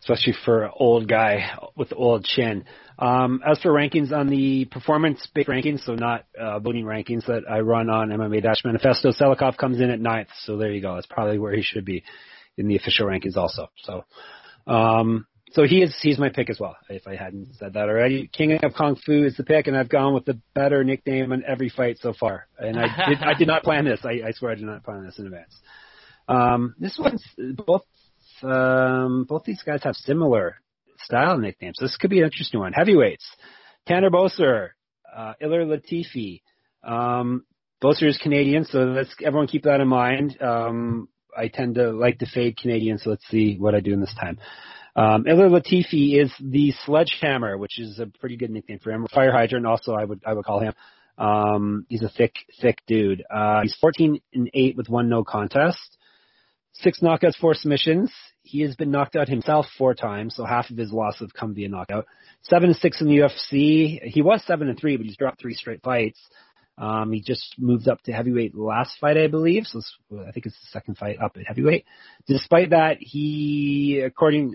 especially 0.00 0.34
for 0.44 0.64
an 0.64 0.70
old 0.74 1.08
guy 1.08 1.50
with 1.76 1.92
old 1.94 2.24
chin. 2.24 2.64
Um, 2.98 3.40
as 3.46 3.58
for 3.60 3.70
rankings 3.70 4.12
on 4.12 4.28
the 4.28 4.66
performance-based 4.66 5.48
rankings, 5.48 5.84
so 5.84 5.94
not 5.94 6.26
uh, 6.40 6.60
voting 6.60 6.84
rankings 6.84 7.26
that 7.26 7.42
I 7.50 7.60
run 7.60 7.90
on 7.90 8.10
MMA 8.10 8.42
Manifesto, 8.64 9.10
Salikhov 9.10 9.56
comes 9.56 9.80
in 9.80 9.90
at 9.90 10.00
ninth, 10.00 10.28
so 10.44 10.56
there 10.56 10.70
you 10.70 10.80
go. 10.80 10.94
That's 10.94 11.06
probably 11.06 11.38
where 11.38 11.54
he 11.54 11.62
should 11.62 11.84
be 11.84 12.04
in 12.56 12.68
the 12.68 12.76
official 12.76 13.06
rankings 13.06 13.36
also. 13.36 13.68
So, 13.82 14.04
um, 14.66 15.26
so 15.52 15.64
he 15.64 15.82
is 15.82 15.94
he's 16.00 16.18
my 16.18 16.30
pick 16.30 16.50
as 16.50 16.58
well. 16.58 16.76
If 16.88 17.06
I 17.06 17.16
hadn't 17.16 17.54
said 17.58 17.74
that 17.74 17.88
already, 17.88 18.28
King 18.32 18.58
of 18.62 18.74
Kung 18.74 18.96
Fu 18.96 19.24
is 19.24 19.36
the 19.36 19.44
pick, 19.44 19.66
and 19.66 19.76
I've 19.76 19.88
gone 19.88 20.14
with 20.14 20.24
the 20.24 20.38
better 20.54 20.82
nickname 20.84 21.32
in 21.32 21.44
every 21.44 21.68
fight 21.68 21.98
so 22.00 22.12
far. 22.12 22.46
And 22.58 22.78
I 22.78 23.08
did 23.08 23.18
I 23.22 23.34
did 23.34 23.48
not 23.48 23.62
plan 23.62 23.84
this. 23.84 24.00
I, 24.04 24.26
I 24.26 24.32
swear 24.32 24.52
I 24.52 24.54
did 24.56 24.64
not 24.64 24.82
plan 24.84 25.04
this 25.04 25.18
in 25.18 25.26
advance. 25.26 25.54
Um, 26.28 26.74
this 26.78 26.98
one's 26.98 27.24
both 27.66 27.84
um, 28.42 29.24
both 29.28 29.44
these 29.44 29.62
guys 29.62 29.82
have 29.84 29.96
similar 29.96 30.56
style 30.98 31.38
nicknames. 31.38 31.76
This 31.80 31.96
could 31.96 32.10
be 32.10 32.18
an 32.18 32.24
interesting 32.24 32.60
one. 32.60 32.72
Heavyweights: 32.72 33.26
Tanner 33.86 34.10
Boser, 34.10 34.70
uh, 35.14 35.34
Ilir 35.42 35.66
Latifi. 35.66 36.42
Um, 36.82 37.44
Boser 37.82 38.08
is 38.08 38.18
Canadian, 38.18 38.64
so 38.64 38.78
let's 38.78 39.14
everyone 39.22 39.46
keep 39.46 39.64
that 39.64 39.80
in 39.80 39.88
mind. 39.88 40.40
Um, 40.40 41.08
I 41.36 41.48
tend 41.48 41.74
to 41.76 41.90
like 41.90 42.18
to 42.20 42.26
fade 42.26 42.56
Canadian, 42.56 42.98
so 42.98 43.10
let's 43.10 43.26
see 43.28 43.56
what 43.58 43.74
I 43.74 43.80
do 43.80 43.92
in 43.92 44.00
this 44.00 44.14
time. 44.18 44.38
Um, 44.96 45.24
Ilir 45.24 45.50
Latifi 45.50 46.22
is 46.22 46.32
the 46.40 46.72
sledgehammer, 46.84 47.58
which 47.58 47.80
is 47.80 47.98
a 47.98 48.06
pretty 48.06 48.36
good 48.36 48.50
nickname 48.50 48.78
for 48.78 48.92
him. 48.92 49.06
Fire 49.12 49.32
hydrant, 49.32 49.66
also 49.66 49.92
I 49.92 50.04
would 50.04 50.22
I 50.24 50.32
would 50.32 50.44
call 50.44 50.60
him. 50.60 50.72
Um, 51.18 51.86
he's 51.88 52.02
a 52.02 52.08
thick 52.08 52.34
thick 52.60 52.78
dude. 52.86 53.24
Uh, 53.28 53.62
he's 53.62 53.76
14 53.80 54.20
and 54.34 54.50
eight 54.54 54.76
with 54.76 54.88
one 54.88 55.08
no 55.08 55.24
contest, 55.24 55.98
six 56.74 57.00
knockouts, 57.00 57.36
four 57.36 57.54
submissions. 57.54 58.12
He 58.42 58.60
has 58.60 58.76
been 58.76 58.90
knocked 58.90 59.16
out 59.16 59.28
himself 59.28 59.66
four 59.78 59.94
times, 59.94 60.36
so 60.36 60.44
half 60.44 60.70
of 60.70 60.76
his 60.76 60.92
losses 60.92 61.20
have 61.20 61.34
come 61.34 61.54
via 61.54 61.68
knockout. 61.68 62.06
Seven 62.42 62.70
and 62.70 62.78
six 62.78 63.00
in 63.00 63.08
the 63.08 63.18
UFC. 63.18 64.02
He 64.02 64.22
was 64.22 64.42
seven 64.44 64.68
and 64.68 64.78
three, 64.78 64.96
but 64.96 65.06
he's 65.06 65.16
dropped 65.16 65.40
three 65.40 65.54
straight 65.54 65.82
fights. 65.82 66.20
Um, 66.76 67.12
he 67.12 67.20
just 67.20 67.54
moved 67.56 67.88
up 67.88 68.02
to 68.02 68.12
heavyweight 68.12 68.54
last 68.54 68.98
fight, 69.00 69.16
I 69.16 69.28
believe. 69.28 69.64
So 69.66 69.80
I 70.12 70.32
think 70.32 70.46
it's 70.46 70.58
the 70.60 70.70
second 70.72 70.98
fight 70.98 71.18
up 71.22 71.36
at 71.36 71.46
heavyweight. 71.46 71.84
Despite 72.26 72.70
that, 72.70 72.96
he, 72.98 74.02
according 74.04 74.54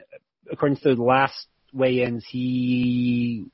according 0.51 0.78
to 0.78 0.95
the 0.95 1.01
last 1.01 1.47
weigh-ins, 1.74 2.26
he 2.28 3.45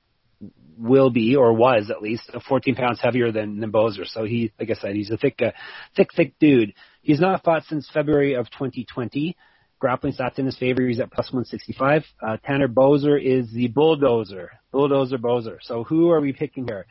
will 0.78 1.10
be 1.10 1.36
or 1.36 1.54
was 1.54 1.90
at 1.90 2.02
least 2.02 2.30
14 2.48 2.76
pounds 2.76 3.00
heavier 3.02 3.32
than 3.32 3.60
than 3.60 3.72
Boser. 3.72 4.06
So 4.06 4.26
he, 4.26 4.52
like 4.60 4.70
I 4.72 4.74
said, 4.74 4.96
he's 4.96 5.12
a 5.12 5.18
thick, 5.18 5.40
uh, 5.42 5.52
thick, 5.96 6.10
thick 6.16 6.34
dude. 6.40 6.74
He's 7.06 7.20
not 7.20 7.44
fought 7.44 7.64
since 7.66 7.88
February 7.94 8.34
of 8.34 8.50
2020. 8.50 9.38
Grappling 9.78 10.14
stats 10.14 10.40
in 10.40 10.48
his 10.48 10.58
favor. 10.58 10.82
He's 10.88 11.00
at 11.00 11.12
plus 11.12 11.28
165. 11.28 12.04
Uh, 12.20 12.38
Tanner 12.44 12.68
Boser 12.68 13.22
is 13.22 13.52
the 13.52 13.68
bulldozer, 13.68 14.50
bulldozer 14.72 15.20
Boser. 15.20 15.58
So 15.62 15.84
who 15.84 16.10
are 16.10 16.20
we 16.20 16.34
picking 16.34 16.66
here? 16.68 16.88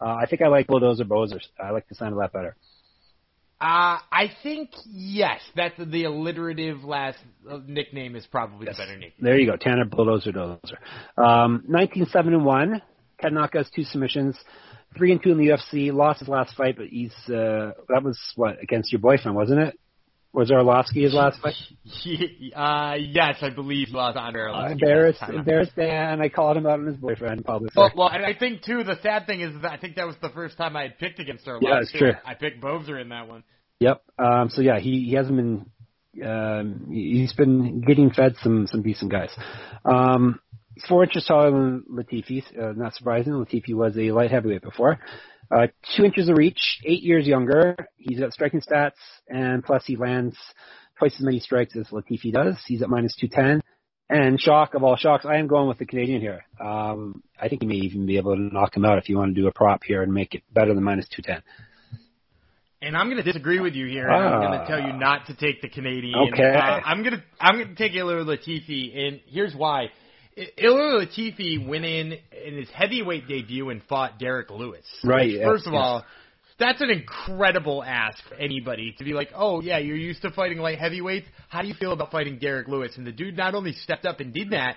Uh, 0.00 0.14
I 0.14 0.24
think 0.24 0.40
I 0.40 0.48
like 0.48 0.68
bulldozer 0.68 1.04
Boser. 1.04 1.38
I 1.62 1.70
like 1.70 1.86
the 1.86 1.96
sound 1.96 2.14
of 2.14 2.18
that 2.20 2.32
better. 2.32 2.56
Uh, 3.60 3.98
I 4.10 4.30
think 4.42 4.70
yes. 4.86 5.40
That's 5.54 5.74
the 5.76 6.04
alliterative 6.04 6.84
last 6.84 7.18
uh, 7.50 7.58
nickname 7.66 8.16
is 8.16 8.26
probably 8.26 8.66
yes. 8.66 8.76
the 8.76 8.84
better 8.84 8.96
nickname. 8.96 9.20
There 9.20 9.38
you 9.38 9.50
go, 9.50 9.56
Tanner 9.56 9.84
Bulldozer 9.84 10.32
Dozer. 10.32 10.78
Um, 11.18 11.64
19 11.68 12.06
7 12.06 12.32
and 12.32 12.44
one. 12.44 12.80
Ken 13.20 13.32
knockouts, 13.32 13.70
two 13.74 13.82
submissions, 13.82 14.38
three 14.96 15.12
and 15.12 15.22
two 15.22 15.30
in 15.30 15.38
the 15.38 15.48
UFC. 15.48 15.92
Lost 15.92 16.20
his 16.20 16.28
last 16.28 16.54
fight, 16.56 16.76
but 16.76 16.86
he's 16.86 17.12
uh, 17.28 17.72
that 17.88 18.02
was 18.02 18.18
what 18.36 18.62
against 18.62 18.92
your 18.92 19.00
boyfriend, 19.00 19.36
wasn't 19.36 19.60
it? 19.60 19.78
Was 20.32 20.50
Arlovsky 20.50 21.02
his 21.02 21.14
last 21.14 21.40
fight? 21.40 21.54
uh, 22.54 22.96
yes, 22.98 23.38
I 23.40 23.50
believe 23.50 23.88
lost 23.90 24.16
on 24.16 24.34
Arlovsky. 24.34 24.68
Uh, 24.68 24.72
embarrassed, 24.72 25.22
embarrassed 25.22 25.76
man. 25.76 26.20
I 26.20 26.28
called 26.28 26.56
him 26.56 26.66
out 26.66 26.80
on 26.80 26.86
his 26.86 26.96
boyfriend 26.96 27.44
publicly. 27.44 27.74
Well, 27.76 27.90
well, 27.96 28.08
and 28.08 28.24
I 28.24 28.34
think 28.34 28.62
too. 28.62 28.84
The 28.84 28.96
sad 29.02 29.26
thing 29.26 29.40
is 29.40 29.62
that 29.62 29.72
I 29.72 29.78
think 29.78 29.96
that 29.96 30.06
was 30.06 30.16
the 30.20 30.28
first 30.28 30.58
time 30.58 30.76
I 30.76 30.82
had 30.82 30.98
picked 30.98 31.18
against 31.18 31.46
Arlovsky. 31.46 31.62
Yeah, 31.62 31.80
it's 31.80 31.92
true. 31.92 32.12
I 32.24 32.34
picked 32.34 32.62
Boser 32.62 33.00
in 33.00 33.08
that 33.08 33.26
one. 33.26 33.42
Yep. 33.80 34.02
Um, 34.18 34.50
so 34.50 34.60
yeah, 34.60 34.78
he 34.78 35.06
he 35.08 35.14
hasn't 35.14 35.36
been. 35.36 35.70
Um, 36.24 36.88
he's 36.90 37.32
been 37.32 37.80
getting 37.80 38.10
fed 38.10 38.34
some 38.42 38.66
some 38.66 38.82
decent 38.82 39.10
guys. 39.10 39.30
Um, 39.84 40.40
four 40.86 41.04
inches 41.04 41.24
taller 41.24 41.50
than 41.50 41.84
Latifi. 41.90 42.42
Uh, 42.56 42.72
not 42.72 42.94
surprising. 42.94 43.32
Latifi 43.32 43.74
was 43.74 43.96
a 43.96 44.12
light 44.12 44.30
heavyweight 44.30 44.62
before. 44.62 44.98
Uh, 45.50 45.68
two 45.96 46.04
inches 46.04 46.28
of 46.28 46.36
reach, 46.36 46.80
eight 46.84 47.02
years 47.02 47.26
younger. 47.26 47.74
He's 47.96 48.20
got 48.20 48.32
striking 48.32 48.60
stats, 48.60 48.98
and 49.28 49.64
plus 49.64 49.84
he 49.86 49.96
lands 49.96 50.36
twice 50.98 51.14
as 51.14 51.24
many 51.24 51.40
strikes 51.40 51.74
as 51.76 51.86
Latifi 51.88 52.32
does. 52.32 52.56
He's 52.66 52.82
at 52.82 52.90
minus 52.90 53.16
210. 53.16 53.62
And 54.10 54.40
shock 54.40 54.74
of 54.74 54.82
all 54.82 54.96
shocks, 54.96 55.26
I 55.26 55.36
am 55.36 55.48
going 55.48 55.68
with 55.68 55.78
the 55.78 55.84
Canadian 55.84 56.20
here. 56.20 56.44
Um, 56.58 57.22
I 57.40 57.48
think 57.48 57.62
he 57.62 57.68
may 57.68 57.74
even 57.74 58.06
be 58.06 58.16
able 58.16 58.36
to 58.36 58.42
knock 58.42 58.74
him 58.74 58.84
out 58.84 58.98
if 58.98 59.08
you 59.08 59.18
want 59.18 59.34
to 59.34 59.40
do 59.40 59.48
a 59.48 59.52
prop 59.52 59.82
here 59.84 60.02
and 60.02 60.12
make 60.12 60.34
it 60.34 60.42
better 60.52 60.74
than 60.74 60.82
minus 60.82 61.06
210. 61.08 61.42
And 62.80 62.96
I'm 62.96 63.06
going 63.06 63.16
to 63.16 63.22
disagree 63.22 63.60
with 63.60 63.74
you 63.74 63.86
here. 63.86 64.08
I'm 64.08 64.40
going 64.40 64.60
to 64.60 64.66
tell 64.66 64.80
you 64.80 64.92
not 64.92 65.26
to 65.26 65.34
take 65.34 65.60
the 65.60 65.68
Canadian. 65.68 66.14
Okay. 66.32 66.54
Uh, 66.54 66.80
I'm 66.84 67.02
going 67.02 67.16
to 67.16 67.22
I'm 67.40 67.56
going 67.56 67.68
to 67.68 67.74
take 67.74 67.92
Ilir 67.92 68.24
Latifi, 68.24 68.96
and 68.96 69.20
here's 69.26 69.54
why. 69.54 69.88
Ilir 70.58 71.04
Latifi 71.04 71.66
went 71.66 71.84
in 71.84 72.12
in 72.46 72.56
his 72.56 72.68
heavyweight 72.70 73.26
debut 73.28 73.70
and 73.70 73.82
fought 73.88 74.18
Derrick 74.18 74.50
Lewis. 74.50 74.84
Right. 75.02 75.32
Which, 75.32 75.42
first 75.42 75.66
of 75.66 75.74
all, 75.74 76.04
that's 76.58 76.80
an 76.80 76.90
incredible 76.90 77.82
ask 77.84 78.18
for 78.28 78.34
anybody 78.34 78.94
to 78.98 79.04
be 79.04 79.12
like, 79.12 79.30
oh 79.34 79.60
yeah, 79.60 79.78
you're 79.78 79.96
used 79.96 80.22
to 80.22 80.30
fighting 80.30 80.58
light 80.58 80.78
heavyweights. 80.78 81.26
How 81.48 81.62
do 81.62 81.68
you 81.68 81.74
feel 81.74 81.92
about 81.92 82.10
fighting 82.10 82.38
Derrick 82.38 82.68
Lewis? 82.68 82.92
And 82.96 83.06
the 83.06 83.12
dude 83.12 83.36
not 83.36 83.54
only 83.54 83.72
stepped 83.72 84.06
up 84.06 84.20
and 84.20 84.32
did 84.32 84.50
that, 84.50 84.76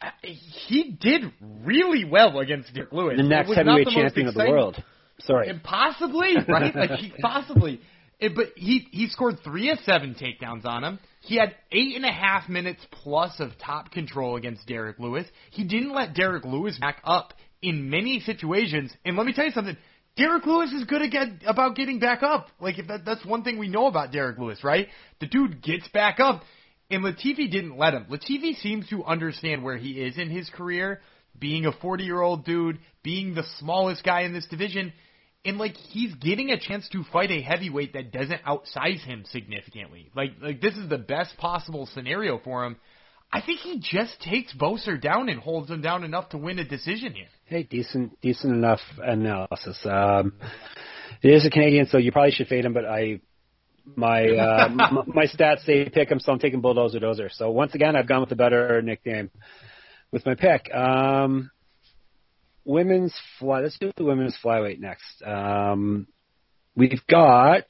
uh, 0.00 0.10
he 0.22 0.96
did 1.00 1.22
really 1.64 2.04
well 2.04 2.38
against 2.38 2.74
Derrick 2.74 2.92
Lewis. 2.92 3.16
The 3.16 3.22
next 3.22 3.54
heavyweight 3.54 3.86
the 3.86 3.92
champion 3.92 4.28
of 4.28 4.34
the 4.34 4.46
world. 4.48 4.82
Sorry. 5.20 5.48
And 5.48 5.62
possibly, 5.62 6.36
right? 6.48 6.74
like 6.74 6.90
he, 6.98 7.12
possibly. 7.20 7.80
It, 8.18 8.34
but 8.34 8.52
he 8.56 8.86
he 8.92 9.08
scored 9.08 9.40
three 9.44 9.70
of 9.70 9.78
seven 9.80 10.14
takedowns 10.14 10.64
on 10.64 10.84
him. 10.84 10.98
He 11.20 11.36
had 11.36 11.54
eight 11.70 11.96
and 11.96 12.04
a 12.04 12.12
half 12.12 12.48
minutes 12.48 12.80
plus 12.90 13.38
of 13.40 13.50
top 13.58 13.90
control 13.90 14.36
against 14.36 14.66
Derrick 14.66 14.98
Lewis. 14.98 15.26
He 15.50 15.64
didn't 15.64 15.92
let 15.92 16.14
Derrick 16.14 16.44
Lewis 16.44 16.78
back 16.78 17.02
up 17.04 17.34
in 17.60 17.90
many 17.90 18.20
situations. 18.20 18.92
And 19.04 19.16
let 19.16 19.26
me 19.26 19.34
tell 19.34 19.44
you 19.44 19.50
something. 19.50 19.76
Derrick 20.16 20.46
Lewis 20.46 20.72
is 20.72 20.84
good 20.84 21.02
at 21.02 21.42
about 21.46 21.76
getting 21.76 21.98
back 21.98 22.22
up. 22.22 22.48
Like 22.58 22.78
if 22.78 22.86
that, 22.88 23.04
that's 23.04 23.24
one 23.24 23.42
thing 23.42 23.58
we 23.58 23.68
know 23.68 23.86
about 23.86 24.12
Derrick 24.12 24.38
Lewis, 24.38 24.64
right? 24.64 24.88
The 25.20 25.26
dude 25.26 25.62
gets 25.62 25.86
back 25.88 26.18
up, 26.18 26.42
and 26.90 27.04
Latifi 27.04 27.50
didn't 27.50 27.76
let 27.76 27.92
him. 27.92 28.06
Latifi 28.10 28.56
seems 28.62 28.88
to 28.88 29.04
understand 29.04 29.62
where 29.62 29.76
he 29.76 30.00
is 30.00 30.16
in 30.16 30.30
his 30.30 30.48
career, 30.48 31.02
being 31.38 31.66
a 31.66 31.72
40 31.72 32.04
year 32.04 32.22
old 32.22 32.46
dude, 32.46 32.78
being 33.02 33.34
the 33.34 33.44
smallest 33.58 34.04
guy 34.04 34.22
in 34.22 34.32
this 34.32 34.46
division 34.46 34.94
and 35.46 35.58
like 35.58 35.76
he's 35.76 36.14
getting 36.16 36.50
a 36.50 36.58
chance 36.58 36.88
to 36.90 37.04
fight 37.12 37.30
a 37.30 37.40
heavyweight 37.40 37.92
that 37.94 38.12
doesn't 38.12 38.40
outsize 38.44 39.02
him 39.04 39.24
significantly. 39.30 40.10
Like 40.14 40.32
like 40.42 40.60
this 40.60 40.74
is 40.74 40.88
the 40.88 40.98
best 40.98 41.36
possible 41.38 41.86
scenario 41.86 42.38
for 42.38 42.64
him. 42.64 42.76
I 43.32 43.40
think 43.40 43.60
he 43.60 43.80
just 43.80 44.20
takes 44.20 44.54
Boser 44.54 45.00
down 45.00 45.28
and 45.28 45.40
holds 45.40 45.70
him 45.70 45.80
down 45.80 46.04
enough 46.04 46.28
to 46.30 46.38
win 46.38 46.58
a 46.58 46.64
decision 46.64 47.12
here. 47.12 47.26
Hey, 47.44 47.62
decent 47.64 48.20
decent 48.20 48.54
enough 48.54 48.80
analysis. 48.98 49.78
Um, 49.84 50.34
it 51.22 51.32
is 51.32 51.46
a 51.46 51.50
Canadian, 51.50 51.86
so 51.86 51.98
you 51.98 52.12
probably 52.12 52.32
should 52.32 52.48
fade 52.48 52.64
him, 52.64 52.72
but 52.72 52.84
I 52.84 53.20
my 53.94 54.26
uh, 54.28 54.68
m- 54.68 55.12
my 55.14 55.26
stats 55.26 55.64
say 55.64 55.88
pick 55.88 56.10
him, 56.10 56.20
so 56.20 56.32
I'm 56.32 56.38
taking 56.38 56.60
Bulldozer 56.60 57.00
Dozer. 57.00 57.30
So 57.32 57.50
once 57.50 57.74
again, 57.74 57.96
I've 57.96 58.08
gone 58.08 58.20
with 58.20 58.30
the 58.30 58.36
better 58.36 58.82
nickname 58.82 59.30
with 60.10 60.26
my 60.26 60.34
pick. 60.34 60.72
Um, 60.74 61.50
women's 62.66 63.14
fly. 63.38 63.60
Let's 63.60 63.78
do 63.78 63.92
the 63.96 64.04
women's 64.04 64.36
flyweight 64.44 64.80
next. 64.80 65.22
Um, 65.24 66.06
we've 66.74 67.06
got 67.08 67.64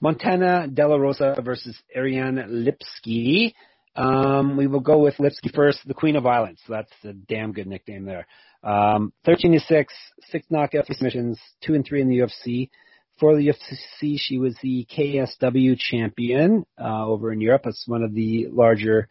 Montana 0.00 0.68
De 0.68 0.86
La 0.86 0.96
Rosa 0.96 1.36
versus 1.44 1.76
Ariane 1.94 2.36
Lipski. 2.48 3.52
Um, 3.96 4.56
we 4.56 4.68
will 4.68 4.80
go 4.80 4.98
with 4.98 5.16
Lipski 5.16 5.52
first, 5.52 5.80
the 5.86 5.94
Queen 5.94 6.16
of 6.16 6.22
Violence. 6.22 6.60
That's 6.68 6.92
a 7.04 7.12
damn 7.12 7.52
good 7.52 7.66
nickname 7.66 8.04
there. 8.04 8.26
Um, 8.62 9.12
13 9.24 9.52
to 9.52 9.60
6, 9.60 9.94
6 10.30 10.46
knockouts, 10.52 10.86
submissions, 10.86 11.38
2 11.64 11.74
and 11.74 11.84
3 11.84 12.02
in 12.02 12.08
the 12.08 12.18
UFC. 12.18 12.70
For 13.18 13.36
the 13.36 13.48
UFC, 13.48 14.14
she 14.16 14.38
was 14.38 14.54
the 14.62 14.86
KSW 14.96 15.76
champion 15.76 16.64
uh, 16.80 17.04
over 17.04 17.32
in 17.32 17.40
Europe. 17.40 17.62
It's 17.64 17.82
one 17.88 18.04
of 18.04 18.14
the 18.14 18.46
larger 18.52 19.08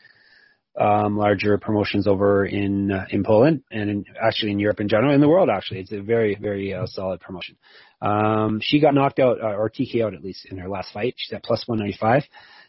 um, 0.79 1.17
larger 1.17 1.57
promotions 1.57 2.07
over 2.07 2.45
in 2.45 2.91
uh, 2.91 3.05
in 3.09 3.23
Poland 3.23 3.63
and 3.71 3.89
in, 3.89 4.05
actually 4.21 4.51
in 4.51 4.59
Europe 4.59 4.79
in 4.79 4.87
general, 4.87 5.13
in 5.13 5.21
the 5.21 5.29
world 5.29 5.49
actually. 5.49 5.79
It's 5.79 5.91
a 5.91 6.01
very 6.01 6.35
very 6.35 6.73
uh, 6.73 6.85
solid 6.85 7.19
promotion. 7.19 7.57
Um, 8.01 8.59
she 8.61 8.79
got 8.79 8.93
knocked 8.93 9.19
out 9.19 9.41
uh, 9.41 9.55
or 9.55 9.69
TKO'd 9.69 10.13
at 10.13 10.23
least 10.23 10.45
in 10.45 10.57
her 10.57 10.69
last 10.69 10.93
fight. 10.93 11.15
She's 11.17 11.33
at 11.33 11.43
plus 11.43 11.67
195. 11.67 12.23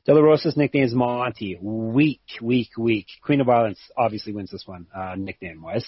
De 0.07 0.15
La 0.15 0.21
Rosa's 0.21 0.57
nickname 0.57 0.85
is 0.85 0.95
Monty. 0.95 1.59
Weak, 1.61 2.23
weak, 2.41 2.71
weak. 2.79 3.07
Queen 3.23 3.43
of 3.43 3.47
Violence 3.47 3.79
obviously 3.97 4.33
wins 4.33 4.51
this 4.51 4.67
one, 4.67 4.87
uh, 4.97 5.15
nickname 5.19 5.61
wise. 5.61 5.87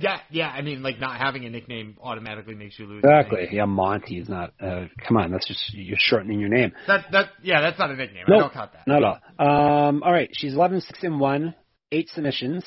Yeah, 0.00 0.18
yeah. 0.30 0.48
I 0.48 0.62
mean, 0.62 0.82
like 0.82 0.98
not 0.98 1.18
having 1.18 1.44
a 1.44 1.50
nickname 1.50 1.98
automatically 2.02 2.54
makes 2.54 2.78
you 2.78 2.86
lose. 2.86 3.04
Exactly. 3.04 3.48
Yeah, 3.52 3.66
Monty 3.66 4.18
is 4.18 4.28
not. 4.28 4.54
Uh, 4.58 4.86
come 5.06 5.18
on, 5.18 5.30
that's 5.30 5.46
just 5.46 5.74
you're 5.74 5.98
shortening 6.00 6.40
your 6.40 6.48
name. 6.48 6.72
That 6.86 7.04
that 7.12 7.26
yeah, 7.42 7.60
that's 7.60 7.78
not 7.78 7.90
a 7.90 7.96
nickname. 7.96 8.24
Nope, 8.26 8.38
I 8.38 8.40
don't 8.40 8.52
count 8.52 8.72
that. 8.72 8.86
Not 8.86 9.02
at 9.02 9.20
all. 9.38 9.88
Um, 9.88 10.02
all 10.02 10.10
right, 10.10 10.30
she's 10.32 10.54
11 10.54 10.80
6 10.80 10.98
and 11.02 11.20
one, 11.20 11.54
eight 11.92 12.08
submissions 12.08 12.64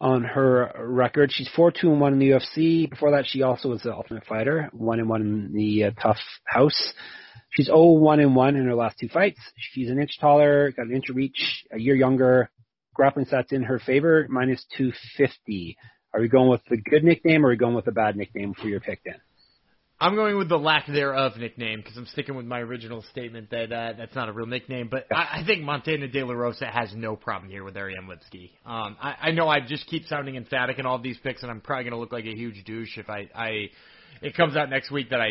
on 0.00 0.24
her 0.24 0.72
record. 0.78 1.32
She's 1.32 1.50
4 1.54 1.70
2 1.70 1.90
and 1.90 2.00
one 2.00 2.14
in 2.14 2.18
the 2.18 2.30
UFC. 2.30 2.88
Before 2.88 3.10
that, 3.10 3.26
she 3.26 3.42
also 3.42 3.68
was 3.68 3.82
the 3.82 3.92
Ultimate 3.92 4.24
Fighter, 4.24 4.70
one 4.72 5.00
and 5.00 5.08
one 5.08 5.20
in 5.20 5.52
the 5.52 5.84
uh, 5.84 5.90
TUF 6.00 6.16
House. 6.46 6.94
She's 7.50 7.66
0 7.66 7.92
1 7.92 8.20
and 8.20 8.34
one 8.34 8.56
in 8.56 8.64
her 8.64 8.74
last 8.74 8.98
two 8.98 9.08
fights. 9.08 9.38
She's 9.56 9.90
an 9.90 10.00
inch 10.00 10.18
taller, 10.18 10.72
got 10.72 10.86
an 10.86 10.94
inch 10.94 11.10
of 11.10 11.16
reach, 11.16 11.64
a 11.70 11.78
year 11.78 11.94
younger. 11.94 12.48
Grappling 12.94 13.26
stats 13.26 13.52
in 13.52 13.64
her 13.64 13.80
favor, 13.80 14.26
minus 14.30 14.64
250. 14.76 15.76
Are 16.14 16.20
we 16.20 16.28
going 16.28 16.48
with 16.48 16.60
the 16.70 16.76
good 16.76 17.02
nickname 17.02 17.44
or 17.44 17.48
are 17.48 17.50
we 17.50 17.56
going 17.56 17.74
with 17.74 17.86
the 17.86 17.92
bad 17.92 18.16
nickname 18.16 18.54
for 18.54 18.68
your 18.68 18.78
pick 18.78 19.02
then? 19.04 19.16
I'm 20.00 20.14
going 20.14 20.38
with 20.38 20.48
the 20.48 20.58
lack 20.58 20.86
thereof 20.86 21.32
nickname 21.38 21.80
because 21.80 21.96
I'm 21.96 22.06
sticking 22.06 22.36
with 22.36 22.46
my 22.46 22.60
original 22.60 23.02
statement 23.10 23.50
that 23.50 23.72
uh, 23.72 23.94
that's 23.96 24.14
not 24.14 24.28
a 24.28 24.32
real 24.32 24.46
nickname. 24.46 24.88
But 24.88 25.06
I, 25.12 25.40
I 25.40 25.44
think 25.44 25.62
Montana 25.62 26.06
De 26.06 26.22
La 26.22 26.34
Rosa 26.34 26.66
has 26.66 26.92
no 26.94 27.16
problem 27.16 27.50
here 27.50 27.64
with 27.64 27.76
Ariane 27.76 28.08
Lipski. 28.08 28.50
Um, 28.64 28.96
I, 29.00 29.14
I 29.22 29.30
know 29.32 29.48
I 29.48 29.58
just 29.60 29.86
keep 29.88 30.04
sounding 30.06 30.36
emphatic 30.36 30.78
in 30.78 30.86
all 30.86 31.00
these 31.00 31.18
picks, 31.18 31.42
and 31.42 31.50
I'm 31.50 31.60
probably 31.60 31.84
going 31.84 31.94
to 31.94 31.98
look 31.98 32.12
like 32.12 32.26
a 32.26 32.34
huge 32.34 32.64
douche 32.64 32.96
if 32.96 33.10
I, 33.10 33.28
I 33.34 33.70
it 34.22 34.36
comes 34.36 34.56
out 34.56 34.70
next 34.70 34.92
week 34.92 35.10
that 35.10 35.20
I, 35.20 35.30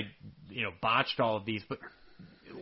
you 0.50 0.64
know, 0.64 0.72
botched 0.82 1.20
all 1.20 1.38
of 1.38 1.46
these. 1.46 1.62
But 1.70 1.80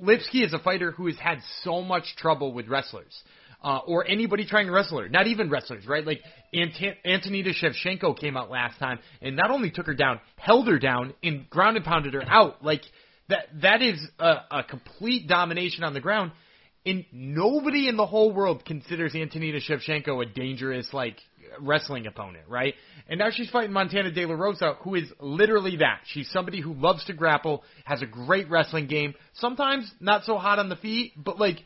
Lipski 0.04 0.46
is 0.46 0.54
a 0.54 0.60
fighter 0.60 0.92
who 0.92 1.08
has 1.08 1.18
had 1.18 1.40
so 1.64 1.82
much 1.82 2.16
trouble 2.18 2.54
with 2.54 2.68
wrestlers. 2.68 3.20
Uh, 3.64 3.78
or 3.86 4.08
anybody 4.08 4.44
trying 4.44 4.66
to 4.66 4.72
wrestle 4.72 5.00
her, 5.00 5.08
not 5.08 5.28
even 5.28 5.48
wrestlers, 5.48 5.86
right? 5.86 6.04
Like 6.04 6.22
Ant- 6.52 6.98
Antonina 7.06 7.52
Shevchenko 7.52 8.20
came 8.20 8.36
out 8.36 8.50
last 8.50 8.80
time 8.80 8.98
and 9.22 9.36
not 9.36 9.52
only 9.52 9.70
took 9.70 9.86
her 9.86 9.94
down, 9.94 10.20
held 10.36 10.68
her 10.68 10.80
down 10.80 11.14
and 11.22 11.48
ground 11.48 11.78
and 11.78 11.86
pounded 11.86 12.16
her 12.16 12.24
out. 12.28 12.64
Like 12.64 12.82
that, 13.30 13.46
that 13.62 13.84
is 13.84 14.00
a, 14.18 14.34
a 14.50 14.64
complete 14.64 15.28
domination 15.28 15.84
on 15.84 15.94
the 15.94 16.00
ground. 16.00 16.32
And 16.88 17.06
nobody 17.12 17.88
in 17.88 17.98
the 17.98 18.08
whole 18.08 18.34
world 18.34 18.66
considers 18.66 19.14
Antonina 19.14 19.60
Shevchenko 19.60 20.24
a 20.24 20.26
dangerous, 20.26 20.90
like, 20.92 21.18
wrestling 21.60 22.08
opponent, 22.08 22.46
right? 22.48 22.74
And 23.08 23.20
now 23.20 23.28
she's 23.30 23.50
fighting 23.52 23.72
Montana 23.72 24.12
De 24.12 24.26
La 24.26 24.34
Rosa, 24.34 24.78
who 24.82 24.96
is 24.96 25.12
literally 25.20 25.78
that. 25.78 26.00
She's 26.06 26.30
somebody 26.32 26.62
who 26.62 26.74
loves 26.74 27.06
to 27.06 27.14
grapple, 27.14 27.64
has 27.86 28.02
a 28.02 28.08
great 28.08 28.50
wrestling 28.50 28.88
game, 28.88 29.14
sometimes 29.34 29.92
not 30.00 30.24
so 30.24 30.38
hot 30.38 30.58
on 30.58 30.70
the 30.70 30.76
feet, 30.78 31.14
but 31.16 31.40
like, 31.40 31.58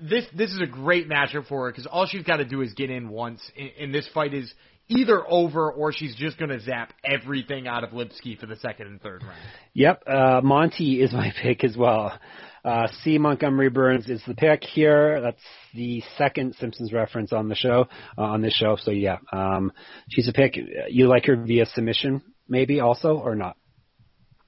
this 0.00 0.24
this 0.34 0.50
is 0.50 0.60
a 0.60 0.66
great 0.66 1.08
matchup 1.08 1.46
for 1.48 1.64
her 1.64 1.70
because 1.70 1.86
all 1.86 2.06
she's 2.06 2.22
got 2.22 2.36
to 2.36 2.44
do 2.44 2.62
is 2.62 2.72
get 2.74 2.90
in 2.90 3.08
once, 3.08 3.40
and, 3.56 3.70
and 3.78 3.94
this 3.94 4.08
fight 4.12 4.34
is 4.34 4.52
either 4.88 5.22
over 5.28 5.70
or 5.70 5.92
she's 5.92 6.14
just 6.14 6.38
going 6.38 6.50
to 6.50 6.60
zap 6.60 6.92
everything 7.04 7.66
out 7.66 7.84
of 7.84 7.90
Lipski 7.90 8.38
for 8.38 8.46
the 8.46 8.56
second 8.56 8.86
and 8.86 9.00
third 9.00 9.22
round. 9.22 9.38
Yep, 9.74 10.02
uh, 10.06 10.40
Monty 10.42 11.02
is 11.02 11.12
my 11.12 11.32
pick 11.42 11.64
as 11.64 11.76
well. 11.76 12.18
Uh, 12.64 12.88
C. 13.02 13.16
Montgomery 13.16 13.70
Burns 13.70 14.08
is 14.08 14.20
the 14.26 14.34
pick 14.34 14.64
here. 14.64 15.20
That's 15.20 15.42
the 15.72 16.02
second 16.18 16.56
Simpsons 16.58 16.92
reference 16.92 17.32
on 17.32 17.48
the 17.48 17.54
show, 17.54 17.86
uh, 18.18 18.22
on 18.22 18.42
this 18.42 18.54
show. 18.54 18.76
So 18.80 18.90
yeah, 18.90 19.18
um, 19.32 19.72
she's 20.08 20.28
a 20.28 20.32
pick. 20.32 20.56
You 20.88 21.06
like 21.06 21.26
her 21.26 21.36
via 21.36 21.66
submission, 21.66 22.22
maybe 22.48 22.80
also 22.80 23.18
or 23.18 23.36
not? 23.36 23.56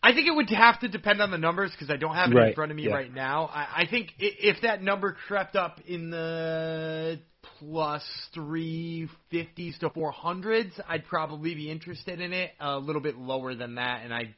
I 0.02 0.12
think 0.12 0.28
it 0.28 0.34
would 0.34 0.50
have 0.50 0.80
to 0.80 0.88
depend 0.88 1.20
on 1.20 1.30
the 1.30 1.38
numbers 1.38 1.72
because 1.72 1.90
I 1.90 1.96
don't 1.96 2.14
have 2.14 2.30
it 2.30 2.34
right. 2.34 2.48
in 2.48 2.54
front 2.54 2.70
of 2.70 2.76
me 2.76 2.84
yeah. 2.84 2.94
right 2.94 3.12
now. 3.12 3.46
I, 3.46 3.82
I 3.82 3.86
think 3.90 4.12
if 4.18 4.62
that 4.62 4.82
number 4.82 5.16
crept 5.26 5.56
up 5.56 5.80
in 5.86 6.10
the 6.10 7.20
plus 7.58 8.04
350s 8.36 9.78
to 9.80 9.90
400s, 9.90 10.72
I'd 10.88 11.04
probably 11.06 11.54
be 11.54 11.70
interested 11.70 12.20
in 12.20 12.32
it. 12.32 12.52
A 12.60 12.78
little 12.78 13.02
bit 13.02 13.18
lower 13.18 13.54
than 13.54 13.74
that, 13.74 14.02
and 14.04 14.14
I'd 14.14 14.34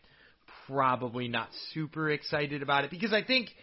probably 0.67 1.29
not 1.29 1.49
super 1.75 2.11
excited 2.11 2.63
about 2.63 2.85
it 2.85 2.91
because 2.91 3.13
I 3.13 3.23
think– 3.23 3.51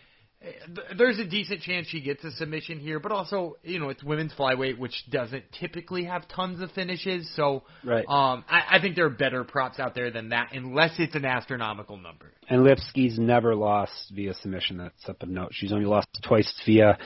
there's 0.98 1.18
a 1.18 1.26
decent 1.26 1.62
chance 1.62 1.88
she 1.88 2.02
gets 2.02 2.24
a 2.24 2.32
submission 2.32 2.80
here, 2.80 3.00
but 3.00 3.12
also, 3.12 3.58
you 3.64 3.80
know, 3.80 3.90
it's 3.90 4.04
women's 4.04 4.34
flyweight, 4.34 4.78
which 4.78 4.94
doesn't 5.10 5.44
typically 5.60 6.04
have 6.04 6.28
tons 6.28 6.62
of 6.62 6.72
finishes. 6.72 7.30
So, 7.36 7.64
right. 7.84 8.06
um, 8.08 8.46
I, 8.48 8.78
I 8.78 8.82
think 8.82 8.96
there 8.96 9.06
are 9.06 9.10
better 9.10 9.44
props 9.44 9.80
out 9.80 9.96
there 9.96 10.12
than 10.12 10.30
that, 10.30 10.50
unless 10.54 10.92
it's 11.00 11.16
an 11.16 11.26
astronomical 11.26 11.98
number. 11.98 12.32
And 12.50 12.62
Lipski's 12.62 13.18
never 13.18 13.56
lost 13.56 14.12
via 14.14 14.34
submission. 14.36 14.78
That's 14.78 15.10
up 15.10 15.22
a 15.22 15.26
note. 15.26 15.50
She's 15.54 15.74
only 15.74 15.86
lost 15.86 16.08
twice 16.24 16.54
via 16.66 16.98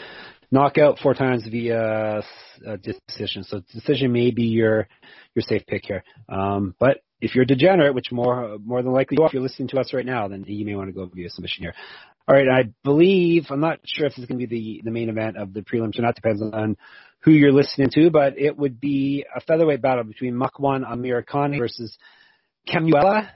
knockout, 0.52 1.00
four 1.00 1.14
times 1.14 1.48
via 1.50 2.24
uh, 2.68 2.78
decision. 2.78 3.44
So 3.44 3.62
decision 3.74 4.12
may 4.12 4.32
be 4.32 4.44
your 4.44 4.88
your 5.34 5.44
safe 5.44 5.66
pick 5.66 5.86
here. 5.86 6.04
Um, 6.28 6.76
but 6.80 7.02
if 7.22 7.34
you're 7.34 7.44
a 7.44 7.48
degenerate, 7.48 7.96
which 7.96 8.12
more 8.12 8.58
more 8.60 8.82
than 8.84 8.92
likely 8.92 9.18
you 9.18 9.24
are, 9.24 9.28
if 9.28 9.34
you're 9.34 9.42
listening 9.42 9.70
to 9.70 9.80
us 9.80 9.94
right 9.94 10.06
now, 10.06 10.28
then 10.28 10.44
you 10.46 10.66
may 10.66 10.76
want 10.76 10.90
to 10.90 10.94
go 10.94 11.10
via 11.14 11.30
submission 11.30 11.64
here. 11.64 11.74
All 12.32 12.38
right, 12.38 12.48
I 12.48 12.70
believe 12.86 13.48
I'm 13.50 13.60
not 13.60 13.80
sure 13.84 14.06
if 14.06 14.14
this 14.16 14.20
is 14.20 14.26
going 14.26 14.40
to 14.40 14.48
be 14.48 14.56
the 14.58 14.82
the 14.86 14.92
main 14.92 15.10
event 15.10 15.36
of 15.36 15.54
the 15.54 15.60
prelims 15.60 16.00
or 16.00 16.04
not. 16.04 16.16
Depends 16.16 16.42
on 16.42 16.78
who 17.20 17.32
you're 17.32 17.52
listening 17.52 17.90
to, 17.96 18.10
but 18.10 18.40
it 18.40 18.58
would 18.58 18.80
be 18.80 19.26
a 19.36 19.42
featherweight 19.42 19.82
battle 19.82 20.06
between 20.06 20.36
Makwan 20.36 20.90
Amirkhani 20.90 21.60
versus 21.60 21.98
Kemuela 22.70 23.28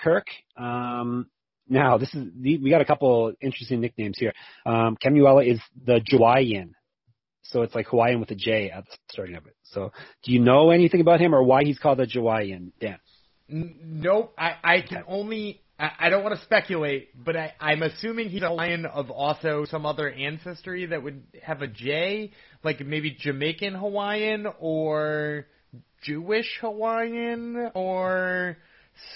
Kirk. 0.00 0.24
Um, 0.56 1.26
now, 1.68 1.98
this 1.98 2.14
is 2.14 2.28
we 2.42 2.70
got 2.70 2.80
a 2.80 2.86
couple 2.86 3.34
interesting 3.42 3.82
nicknames 3.82 4.16
here. 4.18 4.32
Um, 4.64 4.96
Kemuela 4.96 5.46
is 5.46 5.60
the 5.84 6.00
Jawaian, 6.00 6.70
so 7.42 7.60
it's 7.60 7.74
like 7.74 7.88
Hawaiian 7.88 8.20
with 8.20 8.30
a 8.30 8.36
J 8.36 8.70
at 8.70 8.86
the 8.86 8.96
starting 9.10 9.36
of 9.36 9.44
it. 9.48 9.56
So, 9.64 9.92
do 10.24 10.32
you 10.32 10.38
know 10.38 10.70
anything 10.70 11.02
about 11.02 11.20
him 11.20 11.34
or 11.34 11.42
why 11.42 11.64
he's 11.64 11.78
called 11.78 11.98
the 11.98 12.06
Jawaian, 12.06 12.72
Dan? 12.80 13.00
Nope. 13.50 14.32
I, 14.38 14.54
I 14.64 14.80
can 14.80 15.04
only 15.06 15.60
I, 15.80 15.90
I 15.98 16.10
don't 16.10 16.22
want 16.22 16.38
to 16.38 16.44
speculate, 16.44 17.08
but 17.24 17.36
I, 17.36 17.54
I'm 17.58 17.82
assuming 17.82 18.28
he's 18.28 18.42
a 18.42 18.50
lion 18.50 18.84
of 18.84 19.10
also 19.10 19.64
some 19.64 19.86
other 19.86 20.10
ancestry 20.10 20.86
that 20.86 21.02
would 21.02 21.22
have 21.42 21.62
a 21.62 21.66
J, 21.66 22.32
like 22.62 22.80
maybe 22.84 23.16
Jamaican 23.18 23.74
Hawaiian 23.74 24.46
or 24.58 25.46
Jewish 26.02 26.58
Hawaiian 26.60 27.70
or 27.74 28.58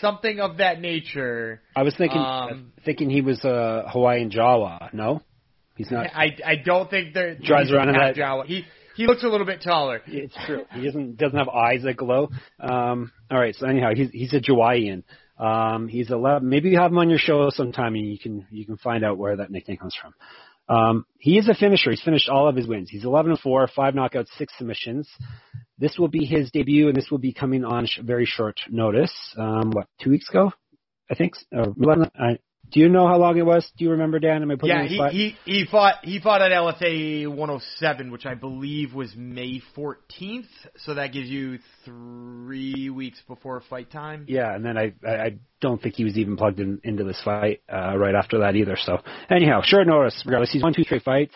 something 0.00 0.40
of 0.40 0.56
that 0.58 0.80
nature. 0.80 1.60
I 1.76 1.82
was 1.82 1.94
thinking 1.96 2.18
Um, 2.20 2.72
thinking 2.84 3.10
he 3.10 3.20
was 3.20 3.44
a 3.44 3.84
Hawaiian 3.92 4.30
Jawa. 4.30 4.92
No, 4.94 5.20
he's 5.76 5.90
not. 5.90 6.06
I 6.14 6.36
I 6.44 6.56
don't 6.56 6.88
think 6.88 7.12
there 7.12 7.34
Drives 7.34 7.70
around 7.72 7.90
in 7.90 7.94
that- 7.96 8.16
Jawa. 8.16 8.46
He 8.46 8.64
he 8.96 9.06
looks 9.06 9.22
a 9.24 9.28
little 9.28 9.46
bit 9.46 9.60
taller. 9.60 10.00
It's 10.06 10.34
true. 10.46 10.64
He 10.72 10.84
doesn't 10.84 11.16
doesn't 11.18 11.36
have 11.36 11.48
eyes 11.48 11.82
that 11.82 11.96
glow. 11.96 12.30
Um, 12.60 13.12
all 13.30 13.38
right. 13.38 13.54
So 13.54 13.66
anyhow, 13.66 13.90
he's 13.94 14.10
he's 14.10 14.32
a 14.32 14.40
Jawaian. 14.40 15.02
Um, 15.39 15.89
he's 15.89 16.11
11. 16.11 16.49
Maybe 16.49 16.70
you 16.70 16.78
have 16.78 16.93
him 16.93 16.99
on 16.99 17.11
your 17.11 17.18
show 17.18 17.51
sometime, 17.51 17.95
and 17.95 18.07
you 18.07 18.18
can 18.18 18.47
you 18.51 18.64
can 18.64 18.76
find 18.76 19.05
out 19.05 19.18
where 19.18 19.37
that 19.37 19.51
nickname 19.51 19.78
comes 19.78 19.97
from. 20.01 20.14
Um, 20.68 21.07
he 21.18 21.39
is 21.39 21.49
a 21.49 21.55
finisher. 21.55 21.91
He's 21.91 22.03
finished 22.03 22.28
all 22.28 22.49
of 22.49 22.57
his 22.57 22.66
wins. 22.66 22.89
He's 22.91 23.05
11 23.05 23.32
and 23.32 23.41
4, 23.41 23.68
five 23.68 23.95
knockouts, 23.95 24.28
six 24.39 24.53
submissions. 24.57 25.09
This 25.78 25.99
will 25.99 26.09
be 26.09 26.24
his 26.24 26.51
debut, 26.53 26.89
and 26.89 26.97
this 26.97 27.11
will 27.11 27.18
be 27.18 27.32
coming 27.35 27.64
on 27.64 27.87
sh- 27.87 27.99
very 28.03 28.24
short 28.24 28.59
notice. 28.70 29.12
Um, 29.37 29.72
what 29.72 29.89
two 30.01 30.11
weeks 30.11 30.28
ago, 30.30 30.53
I 31.11 31.14
think. 31.14 31.35
Or 31.53 31.74
11, 31.78 32.11
I, 32.16 32.39
do 32.74 32.80
you 32.80 32.88
know 32.88 33.06
how 33.06 33.18
long 33.18 33.38
it 33.38 33.46
was? 33.46 33.64
Do 33.78 33.84
you 33.84 33.92
remember, 33.92 34.18
Dan? 34.18 34.42
Am 34.42 34.50
I 34.50 34.56
putting 34.56 34.76
Yeah, 34.76 34.84
he, 34.84 34.96
spot? 34.96 35.12
he 35.12 35.36
he 35.44 35.64
fought 35.64 35.94
he 36.02 36.18
fought 36.18 36.42
at 36.42 36.50
LFA 36.50 37.28
107, 37.28 38.10
which 38.10 38.26
I 38.26 38.34
believe 38.34 38.92
was 38.92 39.14
May 39.16 39.62
14th. 39.76 40.48
So 40.78 40.94
that 40.94 41.12
gives 41.12 41.28
you 41.28 41.60
three 41.84 42.90
weeks 42.90 43.22
before 43.28 43.62
fight 43.70 43.92
time. 43.92 44.26
Yeah, 44.28 44.52
and 44.52 44.64
then 44.64 44.76
I, 44.76 44.92
I 45.06 45.10
I 45.14 45.36
don't 45.60 45.80
think 45.80 45.94
he 45.94 46.02
was 46.02 46.18
even 46.18 46.36
plugged 46.36 46.58
in 46.58 46.80
into 46.82 47.04
this 47.04 47.20
fight 47.24 47.62
uh, 47.72 47.96
right 47.96 48.16
after 48.16 48.38
that 48.40 48.56
either. 48.56 48.76
So 48.76 48.98
anyhow, 49.30 49.62
short 49.62 49.86
notice. 49.86 50.20
Regardless, 50.26 50.50
he's 50.50 50.62
won 50.64 50.74
two 50.74 50.82
straight 50.82 51.04
fights. 51.04 51.34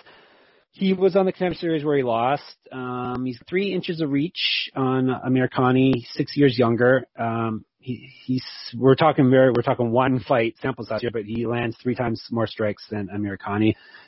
He 0.73 0.93
was 0.93 1.15
on 1.15 1.25
the 1.25 1.33
contender 1.33 1.57
series 1.57 1.85
where 1.85 1.97
he 1.97 2.03
lost. 2.03 2.43
Um, 2.73 3.25
he's 3.25 3.39
three 3.49 3.73
inches 3.73 4.01
of 4.01 4.11
reach 4.11 4.71
on 4.75 5.07
Amirkhani, 5.07 6.05
six 6.13 6.37
years 6.37 6.59
younger. 6.59 7.07
Um, 7.17 7.65
he, 7.89 8.11
he's 8.25 8.45
we're 8.77 8.95
talking 8.95 9.31
very 9.31 9.51
we're 9.51 9.63
talking 9.63 9.91
one 9.91 10.21
fight 10.21 10.55
sample 10.61 10.85
size 10.85 11.01
here, 11.01 11.11
but 11.11 11.25
he 11.25 11.47
lands 11.47 11.77
three 11.83 11.95
times 11.95 12.23
more 12.31 12.47
strikes 12.47 12.85
than 12.91 13.09
Amir. 13.09 13.39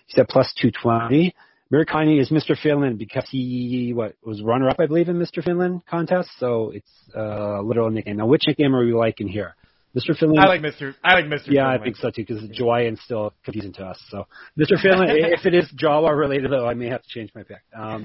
He's 0.06 0.18
at 0.18 0.28
plus 0.28 0.52
two 0.60 0.70
twenty. 0.70 1.34
Amir 1.72 1.86
is 2.18 2.30
Mr. 2.30 2.58
Finland 2.60 2.98
because 2.98 3.26
he 3.30 3.92
what 3.94 4.16
was 4.22 4.42
runner 4.42 4.68
up 4.68 4.76
I 4.78 4.86
believe 4.86 5.08
in 5.08 5.16
Mr. 5.16 5.42
Finland 5.42 5.80
contest, 5.88 6.28
so 6.38 6.72
it's 6.74 6.90
uh, 7.16 7.60
a 7.60 7.62
literal 7.62 7.90
nickname. 7.90 8.18
Now, 8.18 8.26
which 8.26 8.44
nickname 8.46 8.74
are 8.74 8.84
we 8.84 8.92
liking 8.92 9.28
here? 9.28 9.54
Mr. 9.96 10.16
Finland. 10.16 10.38
I 10.40 10.46
like 10.46 10.60
Mr. 10.60 10.94
I 11.02 11.14
like 11.14 11.24
Mr. 11.24 11.48
Yeah, 11.48 11.68
I 11.68 11.78
think 11.82 11.96
so 11.96 12.10
too, 12.10 12.24
because 12.24 12.42
Jawaiian's 12.50 13.00
still 13.00 13.32
confusing 13.44 13.72
to 13.74 13.84
us. 13.86 14.00
So, 14.08 14.26
Mr. 14.58 14.80
Finland, 14.80 15.10
if 15.12 15.46
it 15.46 15.54
is 15.54 15.68
Jawa 15.76 16.16
related, 16.16 16.52
though, 16.52 16.66
I 16.66 16.74
may 16.74 16.88
have 16.88 17.02
to 17.02 17.08
change 17.08 17.30
my 17.34 17.42
pick. 17.42 17.62
Um, 17.76 18.04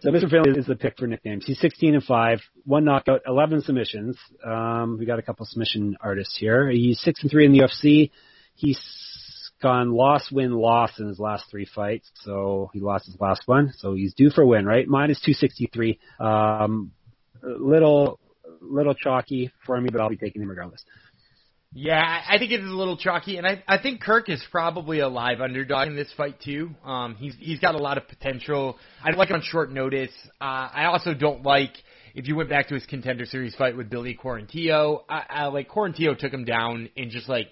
so, 0.00 0.10
Mr. 0.10 0.30
Finland 0.30 0.56
is 0.56 0.66
the 0.66 0.76
pick 0.76 0.96
for 0.98 1.06
nicknames. 1.06 1.44
He's 1.46 1.60
16 1.60 1.94
and 1.94 2.02
five, 2.02 2.40
one 2.64 2.84
knockout, 2.84 3.20
11 3.26 3.62
submissions. 3.62 4.16
Um, 4.44 4.96
we 4.98 5.04
got 5.04 5.18
a 5.18 5.22
couple 5.22 5.44
submission 5.44 5.96
artists 6.00 6.38
here. 6.38 6.70
He's 6.70 6.98
six 7.00 7.20
and 7.22 7.30
three 7.30 7.44
in 7.44 7.52
the 7.52 7.60
UFC. 7.60 8.10
He's 8.54 8.80
gone 9.62 9.92
loss, 9.92 10.30
win, 10.32 10.52
loss 10.52 10.98
in 10.98 11.08
his 11.08 11.18
last 11.18 11.44
three 11.50 11.66
fights. 11.66 12.10
So 12.22 12.70
he 12.72 12.80
lost 12.80 13.06
his 13.06 13.16
last 13.20 13.42
one. 13.46 13.72
So 13.76 13.94
he's 13.94 14.14
due 14.14 14.30
for 14.30 14.42
a 14.42 14.46
win, 14.46 14.66
right? 14.66 14.86
Minus 14.88 15.20
263. 15.20 15.98
Um, 16.20 16.92
little, 17.42 18.18
little 18.62 18.94
chalky 18.94 19.50
for 19.66 19.80
me, 19.80 19.90
but 19.90 20.00
I'll 20.00 20.08
be 20.08 20.16
taking 20.16 20.42
him 20.42 20.48
regardless. 20.48 20.84
Yeah, 21.74 22.02
I 22.28 22.36
think 22.36 22.52
it 22.52 22.60
is 22.60 22.70
a 22.70 22.74
little 22.74 22.98
chalky, 22.98 23.38
and 23.38 23.46
I 23.46 23.62
I 23.66 23.78
think 23.78 24.02
Kirk 24.02 24.28
is 24.28 24.44
probably 24.50 24.98
a 24.98 25.08
live 25.08 25.40
underdog 25.40 25.88
in 25.88 25.96
this 25.96 26.12
fight 26.14 26.38
too. 26.38 26.70
Um, 26.84 27.14
he's 27.14 27.34
he's 27.38 27.60
got 27.60 27.74
a 27.74 27.78
lot 27.78 27.96
of 27.96 28.06
potential. 28.08 28.78
I 29.02 29.10
like 29.12 29.30
it 29.30 29.34
on 29.34 29.40
short 29.42 29.72
notice. 29.72 30.10
Uh, 30.38 30.68
I 30.74 30.84
also 30.84 31.14
don't 31.14 31.42
like 31.42 31.72
if 32.14 32.28
you 32.28 32.36
went 32.36 32.50
back 32.50 32.68
to 32.68 32.74
his 32.74 32.84
contender 32.84 33.24
series 33.24 33.54
fight 33.54 33.74
with 33.74 33.88
Billy 33.88 34.18
Quarantillo. 34.22 35.04
I, 35.08 35.22
I 35.30 35.46
like 35.46 35.70
Quarantillo 35.70 36.18
took 36.18 36.30
him 36.30 36.44
down 36.44 36.90
and 36.94 37.10
just 37.10 37.26
like 37.26 37.48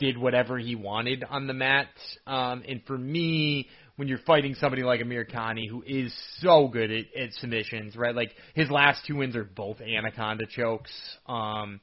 did 0.00 0.18
whatever 0.18 0.58
he 0.58 0.74
wanted 0.74 1.22
on 1.22 1.46
the 1.46 1.54
mat. 1.54 1.86
Um, 2.26 2.64
and 2.66 2.82
for 2.86 2.98
me, 2.98 3.68
when 4.00 4.08
you're 4.08 4.16
fighting 4.16 4.54
somebody 4.54 4.82
like 4.82 5.00
Amirkhani, 5.00 5.68
who 5.68 5.84
is 5.86 6.10
so 6.38 6.68
good 6.68 6.90
at, 6.90 7.04
at 7.14 7.34
submissions, 7.34 7.94
right? 7.96 8.14
Like 8.14 8.30
his 8.54 8.70
last 8.70 9.04
two 9.06 9.16
wins 9.16 9.36
are 9.36 9.44
both 9.44 9.82
anaconda 9.82 10.46
chokes. 10.48 10.90
Um, 11.26 11.82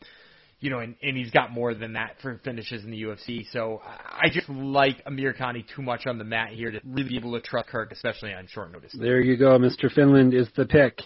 you 0.59 0.72
know, 0.72 0.80
and, 0.80 0.95
and 1.03 1.15
he's 1.15 1.30
got 1.30 1.51
more 1.51 1.76
than 1.76 1.93
that 1.93 2.15
for 2.24 2.41
finishes 2.43 2.84
in 2.84 2.89
the 2.89 3.03
UFC. 3.03 3.45
So 3.51 3.84
I 3.86 4.30
just 4.32 4.49
like 4.49 5.05
Amirkhani 5.05 5.63
too 5.76 5.84
much 5.84 6.07
on 6.07 6.18
the 6.18 6.24
mat 6.24 6.53
here 6.53 6.72
to 6.72 6.80
really 6.84 7.09
be 7.09 7.18
able 7.18 7.34
to 7.34 7.39
trust 7.39 7.70
Kirk, 7.70 7.91
especially 7.91 8.34
on 8.34 8.47
short 8.47 8.72
notice. 8.72 8.95
There 8.99 9.22
you 9.22 9.38
go. 9.38 9.59
Mr. 9.59 9.93
Finland 9.93 10.34
is 10.34 10.47
the 10.55 10.65
pick. 10.65 10.99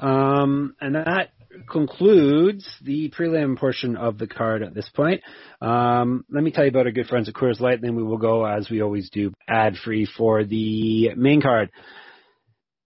Um, 0.00 0.76
and 0.82 0.96
that 0.96 1.30
concludes 1.68 2.68
the 2.82 3.10
prelim 3.10 3.58
portion 3.58 3.96
of 3.96 4.18
the 4.18 4.26
card 4.26 4.62
at 4.62 4.74
this 4.74 4.88
point. 4.94 5.22
Um, 5.60 6.24
let 6.30 6.42
me 6.42 6.50
tell 6.50 6.64
you 6.64 6.70
about 6.70 6.86
our 6.86 6.92
good 6.92 7.06
friends 7.06 7.28
at 7.28 7.34
Coors 7.34 7.60
Light, 7.60 7.74
and 7.74 7.84
then 7.84 7.96
we 7.96 8.02
will 8.02 8.18
go, 8.18 8.44
as 8.44 8.70
we 8.70 8.82
always 8.82 9.10
do, 9.10 9.32
ad 9.48 9.76
free 9.76 10.06
for 10.06 10.44
the 10.44 11.14
main 11.14 11.40
card. 11.40 11.70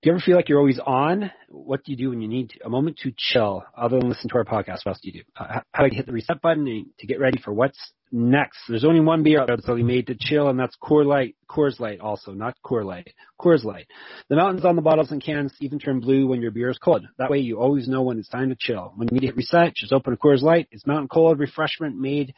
Do 0.03 0.11
you 0.11 0.13
ever 0.13 0.21
feel 0.21 0.37
like 0.37 0.49
you're 0.49 0.59
always 0.59 0.79
on? 0.79 1.33
What 1.49 1.83
do 1.85 1.93
you 1.93 1.99
do 1.99 2.11
when 2.11 2.21
you 2.21 2.29
need 2.29 2.61
a 2.65 2.69
moment 2.69 2.99
to 2.99 3.13
chill, 3.17 3.65
other 3.77 3.99
than 3.99 4.09
listen 4.09 4.29
to 4.31 4.37
our 4.37 4.45
podcast? 4.45 4.85
What 4.85 4.89
else 4.89 5.01
do 5.03 5.11
you 5.11 5.13
do? 5.15 5.23
Uh, 5.37 5.61
how 5.73 5.85
do 5.85 5.89
you 5.91 5.97
hit 5.97 6.07
the 6.07 6.13
reset 6.13 6.41
button 6.41 6.87
to 6.99 7.07
get 7.07 7.19
ready 7.19 7.41
for 7.43 7.53
what's 7.53 7.93
next? 8.13 8.59
There's 8.69 8.85
only 8.85 9.01
one 9.01 9.23
beer 9.23 9.41
out 9.41 9.49
there 9.49 9.57
that's 9.57 9.69
really 9.69 9.83
made 9.83 10.07
to 10.09 10.17
chill, 10.19 10.49
and 10.49 10.59
that's 10.59 10.77
Coors 10.83 11.07
Light. 11.07 11.37
Coors 11.49 11.81
Light, 11.81 12.01
also 12.01 12.33
not 12.33 12.57
Coors 12.65 12.85
Light. 12.85 13.13
Coors 13.41 13.65
Light. 13.65 13.87
The 14.29 14.37
mountains 14.37 14.65
on 14.65 14.77
the 14.77 14.83
bottles 14.83 15.11
and 15.11 15.23
cans 15.23 15.53
even 15.61 15.79
turn 15.79 16.01
blue 16.01 16.27
when 16.27 16.41
your 16.41 16.51
beer 16.51 16.71
is 16.71 16.79
cold. 16.79 17.07
That 17.19 17.31
way, 17.31 17.39
you 17.39 17.61
always 17.61 17.89
know 17.89 18.03
when 18.03 18.19
it's 18.19 18.29
time 18.29 18.49
to 18.51 18.57
chill. 18.59 18.93
When 18.97 19.09
you 19.09 19.15
need 19.15 19.21
to 19.21 19.27
hit 19.27 19.37
reset, 19.37 19.75
just 19.75 19.93
open 19.93 20.13
a 20.13 20.17
Coors 20.17 20.43
Light. 20.43 20.69
It's 20.71 20.87
mountain 20.87 21.09
cold 21.09 21.39
refreshment 21.39 21.99
made 21.99 22.35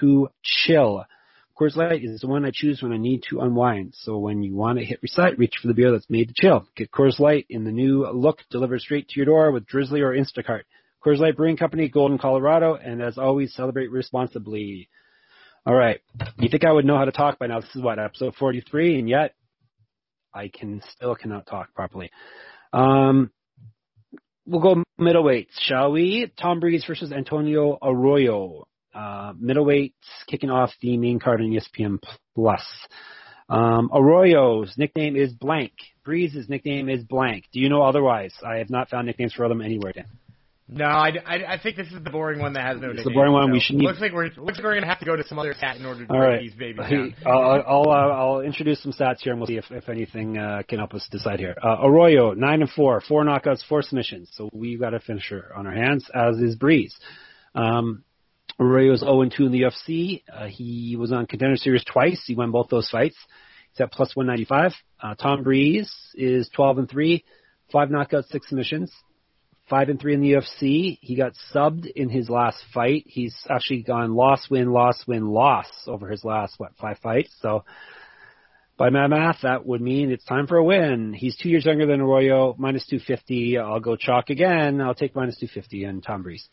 to 0.00 0.28
chill. 0.42 1.04
Coors 1.58 1.76
Light 1.76 2.02
is 2.02 2.22
the 2.22 2.28
one 2.28 2.44
I 2.44 2.50
choose 2.52 2.82
when 2.82 2.92
I 2.92 2.96
need 2.96 3.22
to 3.28 3.40
unwind. 3.40 3.94
So 3.96 4.18
when 4.18 4.42
you 4.42 4.54
want 4.54 4.78
to 4.78 4.84
hit 4.84 5.00
reset, 5.02 5.38
reach 5.38 5.54
for 5.60 5.68
the 5.68 5.74
beer 5.74 5.92
that's 5.92 6.08
made 6.08 6.28
to 6.28 6.34
chill. 6.34 6.66
Get 6.74 6.90
Coors 6.90 7.18
Light 7.18 7.46
in 7.50 7.64
the 7.64 7.70
new 7.70 8.10
look 8.10 8.38
delivered 8.50 8.80
straight 8.80 9.08
to 9.08 9.16
your 9.16 9.26
door 9.26 9.52
with 9.52 9.66
Drizzly 9.66 10.00
or 10.00 10.12
Instacart. 10.12 10.62
Coors 11.04 11.18
Light 11.18 11.36
Brewing 11.36 11.56
Company, 11.56 11.88
Golden, 11.88 12.16
Colorado, 12.16 12.74
and 12.76 13.02
as 13.02 13.18
always, 13.18 13.52
celebrate 13.54 13.90
responsibly. 13.90 14.88
All 15.64 15.74
right. 15.74 16.00
You 16.38 16.48
think 16.48 16.64
I 16.64 16.72
would 16.72 16.84
know 16.84 16.98
how 16.98 17.04
to 17.04 17.12
talk 17.12 17.38
by 17.38 17.46
now? 17.46 17.60
This 17.60 17.74
is 17.76 17.82
what, 17.82 17.98
episode 17.98 18.34
43, 18.34 18.98
and 18.98 19.08
yet 19.08 19.34
I 20.34 20.48
can 20.48 20.82
still 20.90 21.14
cannot 21.14 21.46
talk 21.46 21.72
properly. 21.74 22.10
Um, 22.72 23.30
we'll 24.44 24.60
go 24.60 24.82
middleweights, 25.00 25.52
shall 25.60 25.92
we? 25.92 26.32
Tom 26.40 26.58
Breese 26.58 26.84
versus 26.84 27.12
Antonio 27.12 27.78
Arroyo 27.80 28.66
uh, 28.94 29.32
middleweights 29.34 29.92
kicking 30.26 30.50
off 30.50 30.72
the 30.80 30.96
main 30.96 31.20
card 31.20 31.40
on 31.40 31.50
ESPN 31.50 32.02
Plus. 32.34 32.64
Um, 33.48 33.90
Arroyo's 33.94 34.74
nickname 34.76 35.14
is 35.14 35.32
blank. 35.32 35.72
Breese's 36.04 36.48
nickname 36.48 36.88
is 36.88 37.04
blank. 37.04 37.44
Do 37.52 37.60
you 37.60 37.68
know 37.68 37.82
otherwise? 37.82 38.32
I 38.44 38.56
have 38.56 38.70
not 38.70 38.90
found 38.90 39.06
nicknames 39.06 39.34
for 39.34 39.48
them 39.48 39.60
anywhere, 39.60 39.92
Dan. 39.92 40.06
No, 40.74 40.86
I, 40.86 41.12
I, 41.26 41.54
I 41.54 41.58
think 41.62 41.76
this 41.76 41.88
is 41.88 42.02
the 42.02 42.10
boring 42.10 42.40
one 42.40 42.54
that 42.54 42.64
has 42.64 42.80
no. 42.80 42.90
It's 42.90 43.04
the 43.04 43.10
boring 43.10 43.32
one. 43.32 43.48
So 43.48 43.52
we 43.52 43.60
should 43.60 43.76
need. 43.76 43.84
Looks 43.84 44.00
like 44.00 44.12
we're 44.12 44.30
looks 44.36 44.58
like 44.58 44.64
we're 44.64 44.74
gonna 44.74 44.86
have 44.86 45.00
to 45.00 45.04
go 45.04 45.16
to 45.16 45.24
some 45.26 45.38
other 45.38 45.54
stat 45.54 45.76
in 45.76 45.86
order 45.86 46.06
to 46.06 46.12
All 46.12 46.18
break 46.18 46.28
right. 46.30 46.40
these 46.40 46.54
babies 46.54 46.84
down. 46.88 47.14
I'll 47.26 47.62
I'll, 47.66 47.90
uh, 47.90 48.14
I'll 48.14 48.40
introduce 48.40 48.82
some 48.82 48.92
stats 48.92 49.20
here, 49.20 49.32
and 49.32 49.40
we'll 49.40 49.48
see 49.48 49.56
if, 49.56 49.70
if 49.70 49.88
anything 49.88 50.38
uh, 50.38 50.62
can 50.68 50.78
help 50.78 50.94
us 50.94 51.06
decide 51.10 51.40
here. 51.40 51.56
Uh, 51.62 51.76
Arroyo 51.82 52.32
nine 52.32 52.62
and 52.62 52.70
four, 52.70 53.00
four 53.00 53.24
knockouts, 53.24 53.64
four 53.68 53.82
submissions. 53.82 54.30
So 54.34 54.48
we've 54.52 54.80
got 54.80 54.94
a 54.94 55.00
finisher 55.00 55.52
on 55.54 55.66
our 55.66 55.74
hands, 55.74 56.08
as 56.14 56.38
is 56.38 56.56
Breese. 56.56 56.96
Um, 57.54 58.04
Arroyo 58.58 58.92
is 58.92 59.00
0 59.00 59.28
2 59.28 59.46
in 59.46 59.52
the 59.52 59.62
UFC. 59.62 60.22
Uh, 60.32 60.46
he 60.46 60.96
was 60.96 61.12
on 61.12 61.26
Contender 61.26 61.56
Series 61.56 61.84
twice. 61.84 62.22
He 62.26 62.34
won 62.34 62.50
both 62.50 62.68
those 62.68 62.88
fights. 62.88 63.16
He's 63.72 63.80
at 63.80 63.92
plus 63.92 64.14
195. 64.14 64.72
Uh, 65.00 65.14
Tom 65.14 65.42
Breese 65.42 65.92
is 66.14 66.48
12 66.54 66.78
and 66.78 66.90
3, 66.90 67.24
five 67.70 67.88
knockouts, 67.88 68.26
six 68.26 68.48
submissions. 68.48 68.92
Five 69.72 69.88
and 69.88 69.98
three 69.98 70.12
in 70.12 70.20
the 70.20 70.32
UFC. 70.32 70.98
He 71.00 71.16
got 71.16 71.32
subbed 71.50 71.86
in 71.86 72.10
his 72.10 72.28
last 72.28 72.62
fight. 72.74 73.04
He's 73.06 73.34
actually 73.48 73.80
gone 73.80 74.14
loss, 74.14 74.50
win, 74.50 74.70
loss, 74.70 75.02
win, 75.06 75.28
loss 75.28 75.64
over 75.86 76.10
his 76.10 76.22
last 76.26 76.56
what 76.58 76.72
five 76.78 76.98
fights. 76.98 77.34
So 77.40 77.64
by 78.76 78.90
my 78.90 79.06
math, 79.06 79.38
that 79.44 79.64
would 79.64 79.80
mean 79.80 80.10
it's 80.10 80.26
time 80.26 80.46
for 80.46 80.58
a 80.58 80.62
win. 80.62 81.14
He's 81.14 81.38
two 81.38 81.48
years 81.48 81.64
younger 81.64 81.86
than 81.86 82.02
Arroyo, 82.02 82.54
minus 82.58 82.84
250. 82.84 83.56
I'll 83.56 83.80
go 83.80 83.96
chalk 83.96 84.28
again. 84.28 84.82
I'll 84.82 84.94
take 84.94 85.16
minus 85.16 85.38
250 85.38 85.84
and 85.84 86.02
Tom 86.02 86.22
Breese. 86.22 86.46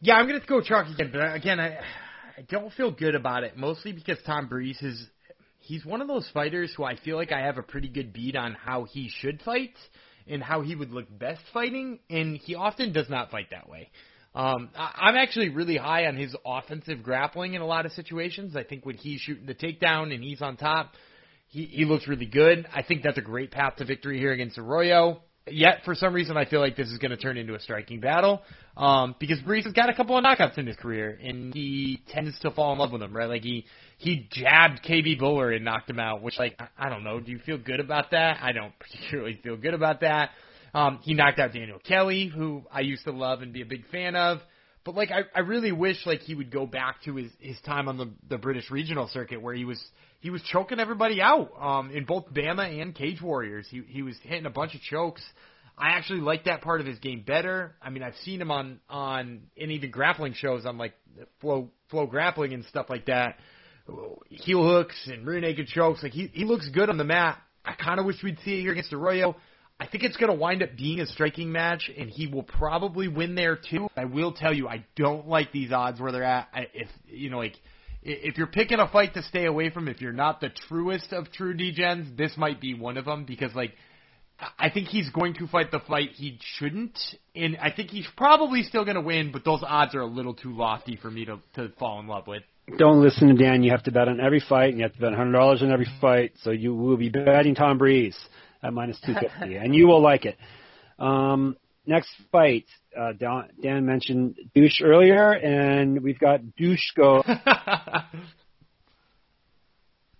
Yeah, 0.00 0.14
I'm 0.14 0.28
gonna 0.28 0.38
go 0.38 0.60
chalk 0.60 0.86
again, 0.86 1.10
but 1.12 1.34
again, 1.34 1.58
I 1.58 1.78
I 2.36 2.42
don't 2.48 2.72
feel 2.72 2.92
good 2.92 3.16
about 3.16 3.42
it. 3.42 3.56
Mostly 3.56 3.90
because 3.90 4.18
Tom 4.24 4.46
Breese 4.46 4.80
is 4.80 5.08
he's 5.58 5.84
one 5.84 6.00
of 6.00 6.06
those 6.06 6.30
fighters 6.32 6.72
who 6.76 6.84
I 6.84 6.94
feel 6.98 7.16
like 7.16 7.32
I 7.32 7.40
have 7.40 7.58
a 7.58 7.64
pretty 7.64 7.88
good 7.88 8.12
beat 8.12 8.36
on 8.36 8.54
how 8.54 8.84
he 8.84 9.08
should 9.08 9.42
fight 9.42 9.74
and 10.28 10.42
how 10.42 10.62
he 10.62 10.74
would 10.74 10.90
look 10.90 11.06
best 11.18 11.42
fighting, 11.52 11.98
and 12.10 12.36
he 12.36 12.54
often 12.54 12.92
does 12.92 13.08
not 13.08 13.30
fight 13.30 13.48
that 13.50 13.68
way. 13.68 13.90
Um, 14.34 14.70
I, 14.76 14.92
I'm 15.08 15.16
actually 15.16 15.48
really 15.48 15.76
high 15.76 16.06
on 16.06 16.16
his 16.16 16.34
offensive 16.44 17.02
grappling 17.02 17.54
in 17.54 17.62
a 17.62 17.66
lot 17.66 17.86
of 17.86 17.92
situations. 17.92 18.56
I 18.56 18.62
think 18.62 18.84
when 18.84 18.96
he's 18.96 19.20
shooting 19.20 19.46
the 19.46 19.54
takedown 19.54 20.14
and 20.14 20.22
he's 20.22 20.42
on 20.42 20.56
top, 20.56 20.92
he, 21.48 21.64
he 21.64 21.84
looks 21.84 22.06
really 22.06 22.26
good. 22.26 22.66
I 22.74 22.82
think 22.82 23.02
that's 23.02 23.18
a 23.18 23.22
great 23.22 23.50
path 23.50 23.76
to 23.76 23.84
victory 23.84 24.18
here 24.18 24.32
against 24.32 24.58
Arroyo. 24.58 25.22
Yet, 25.50 25.82
for 25.84 25.94
some 25.94 26.14
reason, 26.14 26.36
I 26.36 26.44
feel 26.44 26.60
like 26.60 26.76
this 26.76 26.88
is 26.88 26.98
going 26.98 27.10
to 27.10 27.16
turn 27.16 27.36
into 27.36 27.54
a 27.54 27.60
striking 27.60 28.00
battle 28.00 28.42
um, 28.76 29.14
because 29.18 29.40
Breese 29.40 29.64
has 29.64 29.72
got 29.72 29.90
a 29.90 29.94
couple 29.94 30.16
of 30.16 30.24
knockouts 30.24 30.58
in 30.58 30.66
his 30.66 30.76
career, 30.76 31.18
and 31.22 31.52
he 31.52 32.02
tends 32.08 32.38
to 32.40 32.50
fall 32.50 32.72
in 32.72 32.78
love 32.78 32.92
with 32.92 33.00
them, 33.00 33.14
right? 33.14 33.28
Like 33.28 33.42
he 33.42 33.66
he 33.98 34.28
jabbed 34.30 34.82
KB 34.84 35.20
Bhullar 35.20 35.54
and 35.54 35.64
knocked 35.64 35.90
him 35.90 35.98
out, 35.98 36.22
which 36.22 36.38
like 36.38 36.56
I, 36.58 36.86
I 36.86 36.88
don't 36.88 37.04
know. 37.04 37.20
Do 37.20 37.30
you 37.32 37.38
feel 37.38 37.58
good 37.58 37.80
about 37.80 38.12
that? 38.12 38.38
I 38.40 38.52
don't 38.52 38.72
particularly 38.80 39.38
feel 39.42 39.56
good 39.56 39.74
about 39.74 40.00
that. 40.00 40.30
Um, 40.74 41.00
he 41.02 41.14
knocked 41.14 41.38
out 41.38 41.52
Daniel 41.52 41.78
Kelly, 41.78 42.26
who 42.26 42.62
I 42.70 42.80
used 42.80 43.04
to 43.04 43.12
love 43.12 43.42
and 43.42 43.52
be 43.52 43.62
a 43.62 43.66
big 43.66 43.86
fan 43.88 44.14
of. 44.14 44.38
But 44.84 44.94
like 44.94 45.10
I, 45.10 45.22
I 45.34 45.40
really 45.40 45.72
wish 45.72 46.06
like 46.06 46.20
he 46.20 46.34
would 46.34 46.50
go 46.50 46.64
back 46.66 47.02
to 47.04 47.16
his 47.16 47.30
his 47.40 47.60
time 47.60 47.88
on 47.88 47.98
the 47.98 48.10
the 48.28 48.38
British 48.38 48.70
regional 48.70 49.08
circuit 49.08 49.42
where 49.42 49.54
he 49.54 49.64
was 49.64 49.82
he 50.20 50.30
was 50.30 50.42
choking 50.42 50.80
everybody 50.80 51.20
out 51.20 51.50
um 51.60 51.90
in 51.90 52.04
both 52.04 52.32
BAMMA 52.32 52.80
and 52.80 52.94
Cage 52.94 53.20
Warriors. 53.22 53.66
He 53.70 53.82
he 53.86 54.02
was 54.02 54.16
hitting 54.22 54.46
a 54.46 54.50
bunch 54.50 54.74
of 54.74 54.80
chokes. 54.80 55.22
I 55.76 55.90
actually 55.90 56.20
like 56.20 56.44
that 56.44 56.60
part 56.62 56.80
of 56.80 56.86
his 56.86 56.98
game 56.98 57.22
better. 57.24 57.76
I 57.80 57.90
mean, 57.90 58.02
I've 58.02 58.16
seen 58.24 58.40
him 58.40 58.50
on 58.50 58.80
on 58.88 59.42
in 59.56 59.70
even 59.70 59.90
grappling 59.90 60.34
shows 60.34 60.66
on 60.66 60.76
like 60.76 60.94
flow 61.40 61.70
flow 61.90 62.06
grappling 62.06 62.52
and 62.52 62.64
stuff 62.66 62.86
like 62.88 63.06
that. 63.06 63.36
Heel 64.28 64.62
hooks 64.62 64.96
and 65.06 65.26
rear 65.26 65.40
naked 65.40 65.68
chokes. 65.68 66.02
Like 66.02 66.12
he 66.12 66.26
he 66.32 66.44
looks 66.44 66.68
good 66.68 66.90
on 66.90 66.98
the 66.98 67.04
mat. 67.04 67.38
I 67.64 67.72
kind 67.74 68.00
of 68.00 68.06
wish 68.06 68.16
we'd 68.22 68.38
see 68.44 68.58
it 68.58 68.62
here 68.62 68.72
against 68.72 68.92
Arroyo. 68.92 69.36
I 69.80 69.86
think 69.86 70.02
it's 70.02 70.16
going 70.16 70.32
to 70.32 70.36
wind 70.36 70.62
up 70.62 70.70
being 70.76 70.98
a 71.00 71.06
striking 71.06 71.52
match, 71.52 71.88
and 71.96 72.10
he 72.10 72.26
will 72.26 72.42
probably 72.42 73.06
win 73.06 73.36
there 73.36 73.56
too. 73.56 73.88
I 73.96 74.06
will 74.06 74.32
tell 74.32 74.52
you, 74.52 74.66
I 74.66 74.84
don't 74.96 75.28
like 75.28 75.52
these 75.52 75.70
odds 75.70 76.00
where 76.00 76.10
they're 76.10 76.24
at. 76.24 76.48
I, 76.52 76.66
if 76.74 76.88
you 77.06 77.30
know, 77.30 77.38
like 77.38 77.54
if 78.02 78.38
you're 78.38 78.46
picking 78.46 78.78
a 78.78 78.88
fight 78.88 79.14
to 79.14 79.22
stay 79.22 79.46
away 79.46 79.70
from, 79.70 79.88
if 79.88 80.00
you're 80.00 80.12
not 80.12 80.40
the 80.40 80.50
truest 80.68 81.12
of 81.12 81.30
true 81.32 81.54
degens, 81.54 82.16
this 82.16 82.36
might 82.36 82.60
be 82.60 82.74
one 82.74 82.96
of 82.96 83.04
them 83.04 83.24
because 83.24 83.54
like 83.54 83.72
I 84.58 84.70
think 84.70 84.88
he's 84.88 85.10
going 85.10 85.34
to 85.34 85.48
fight 85.48 85.70
the 85.72 85.80
fight 85.80 86.10
he 86.14 86.38
shouldn't, 86.58 86.98
and 87.34 87.56
I 87.60 87.72
think 87.72 87.90
he's 87.90 88.06
probably 88.16 88.62
still 88.62 88.84
going 88.84 88.94
to 88.94 89.00
win. 89.00 89.32
But 89.32 89.44
those 89.44 89.64
odds 89.66 89.94
are 89.96 90.00
a 90.00 90.06
little 90.06 90.34
too 90.34 90.54
lofty 90.54 90.96
for 90.96 91.10
me 91.10 91.24
to 91.24 91.38
to 91.54 91.70
fall 91.78 91.98
in 92.00 92.06
love 92.06 92.26
with. 92.26 92.42
Don't 92.76 93.02
listen 93.02 93.28
to 93.28 93.34
Dan. 93.34 93.62
You 93.62 93.70
have 93.72 93.82
to 93.84 93.92
bet 93.92 94.08
on 94.08 94.20
every 94.20 94.42
fight, 94.46 94.70
and 94.70 94.78
you 94.78 94.82
have 94.82 94.92
to 94.92 95.00
bet 95.00 95.12
$100 95.12 95.62
on 95.62 95.72
every 95.72 95.88
fight. 96.00 96.32
So 96.42 96.50
you 96.50 96.74
will 96.74 96.98
be 96.98 97.08
betting 97.08 97.54
Tom 97.54 97.78
Breese 97.78 98.18
at 98.62 98.72
minus 98.72 99.00
250, 99.06 99.56
and 99.56 99.74
you 99.74 99.86
will 99.86 100.02
like 100.02 100.26
it. 100.26 100.36
Um, 100.98 101.56
next 101.88 102.10
fight, 102.30 102.66
uh, 102.96 103.12
Dan, 103.18 103.48
Dan 103.60 103.86
mentioned 103.86 104.36
douche 104.54 104.80
earlier, 104.82 105.32
and 105.32 106.02
we've 106.02 106.18
got 106.18 106.40
Dushko 106.60 107.24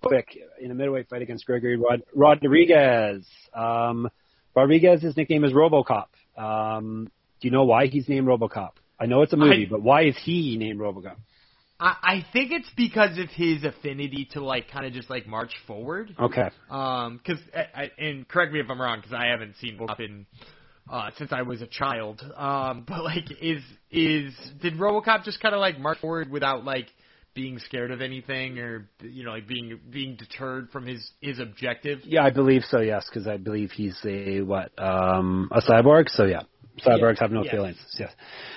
quick 0.03 0.37
in 0.61 0.71
a 0.71 0.75
middleweight 0.75 1.09
fight 1.09 1.23
against 1.23 1.47
Gregory 1.47 1.77
Rod- 1.77 2.03
Rodrigues. 2.15 3.27
Um, 3.55 4.09
Rodrigues's 4.57 5.17
nickname 5.17 5.45
is 5.45 5.53
RoboCop. 5.53 6.07
Um, 6.37 7.11
do 7.41 7.49
you 7.49 7.53
know 7.53 7.65
why 7.65 7.87
he's 7.87 8.09
named 8.09 8.27
RoboCop? 8.27 8.71
I 8.99 9.07
know 9.07 9.23
it's 9.23 9.33
a 9.33 9.37
movie, 9.37 9.67
I- 9.67 9.71
but 9.71 9.83
why 9.83 10.05
is 10.05 10.17
he 10.25 10.57
named 10.57 10.81
RoboCop? 10.81 11.17
I, 11.81 11.95
I 12.03 12.27
think 12.33 12.51
it's 12.51 12.69
because 12.77 13.19
of 13.19 13.29
his 13.29 13.63
affinity 13.63 14.29
to 14.33 14.41
like 14.45 14.69
kind 14.69 14.85
of 14.85 14.93
just 14.93 15.09
like 15.09 15.29
march 15.29 15.53
forward. 15.67 16.13
Okay. 16.19 16.51
Um, 16.71 17.21
cause, 17.25 17.37
I, 17.55 17.83
I- 17.83 17.91
and 17.99 18.27
correct 18.27 18.53
me 18.53 18.59
if 18.61 18.67
I'm 18.69 18.81
wrong, 18.81 19.01
cause 19.03 19.13
I 19.13 19.27
haven't 19.27 19.57
seen 19.61 19.79
RoboCop 19.79 20.01
in, 20.01 20.27
uh, 20.91 21.11
since 21.17 21.33
I 21.33 21.43
was 21.43 21.63
a 21.63 21.67
child. 21.67 22.23
Um, 22.37 22.85
but 22.89 23.05
like, 23.05 23.31
is, 23.41 23.63
is, 23.91 24.35
did 24.61 24.75
RoboCop 24.75 25.25
just 25.25 25.41
kind 25.41 25.55
of 25.55 25.61
like 25.61 25.79
march 25.79 25.99
forward 25.99 26.31
without 26.31 26.65
like 26.65 26.87
being 27.35 27.59
scared 27.59 27.91
of 27.91 28.01
anything 28.01 28.59
or, 28.59 28.89
you 29.03 29.25
know, 29.25 29.31
like 29.33 29.47
being, 29.47 29.79
being 29.91 30.17
deterred 30.17 30.71
from 30.71 30.87
his, 30.87 31.11
his 31.21 31.39
objective? 31.39 32.01
Yeah, 32.05 32.25
I 32.25 32.31
believe 32.31 32.63
so. 32.69 32.81
Yes, 32.81 33.07
because 33.09 33.29
I 33.29 33.37
believe 33.37 33.71
he's 33.71 33.99
a 34.05 34.41
what 34.41 34.73
um, 34.79 35.49
a 35.53 35.61
cyborg. 35.61 36.09
So 36.09 36.25
yeah, 36.25 36.43
cyborgs 36.85 37.17
Yeah, 37.17 37.21
have 37.21 37.31
no 37.31 37.45
yes. 37.45 37.53
feelings. 37.53 37.77
Yes. 37.99 38.11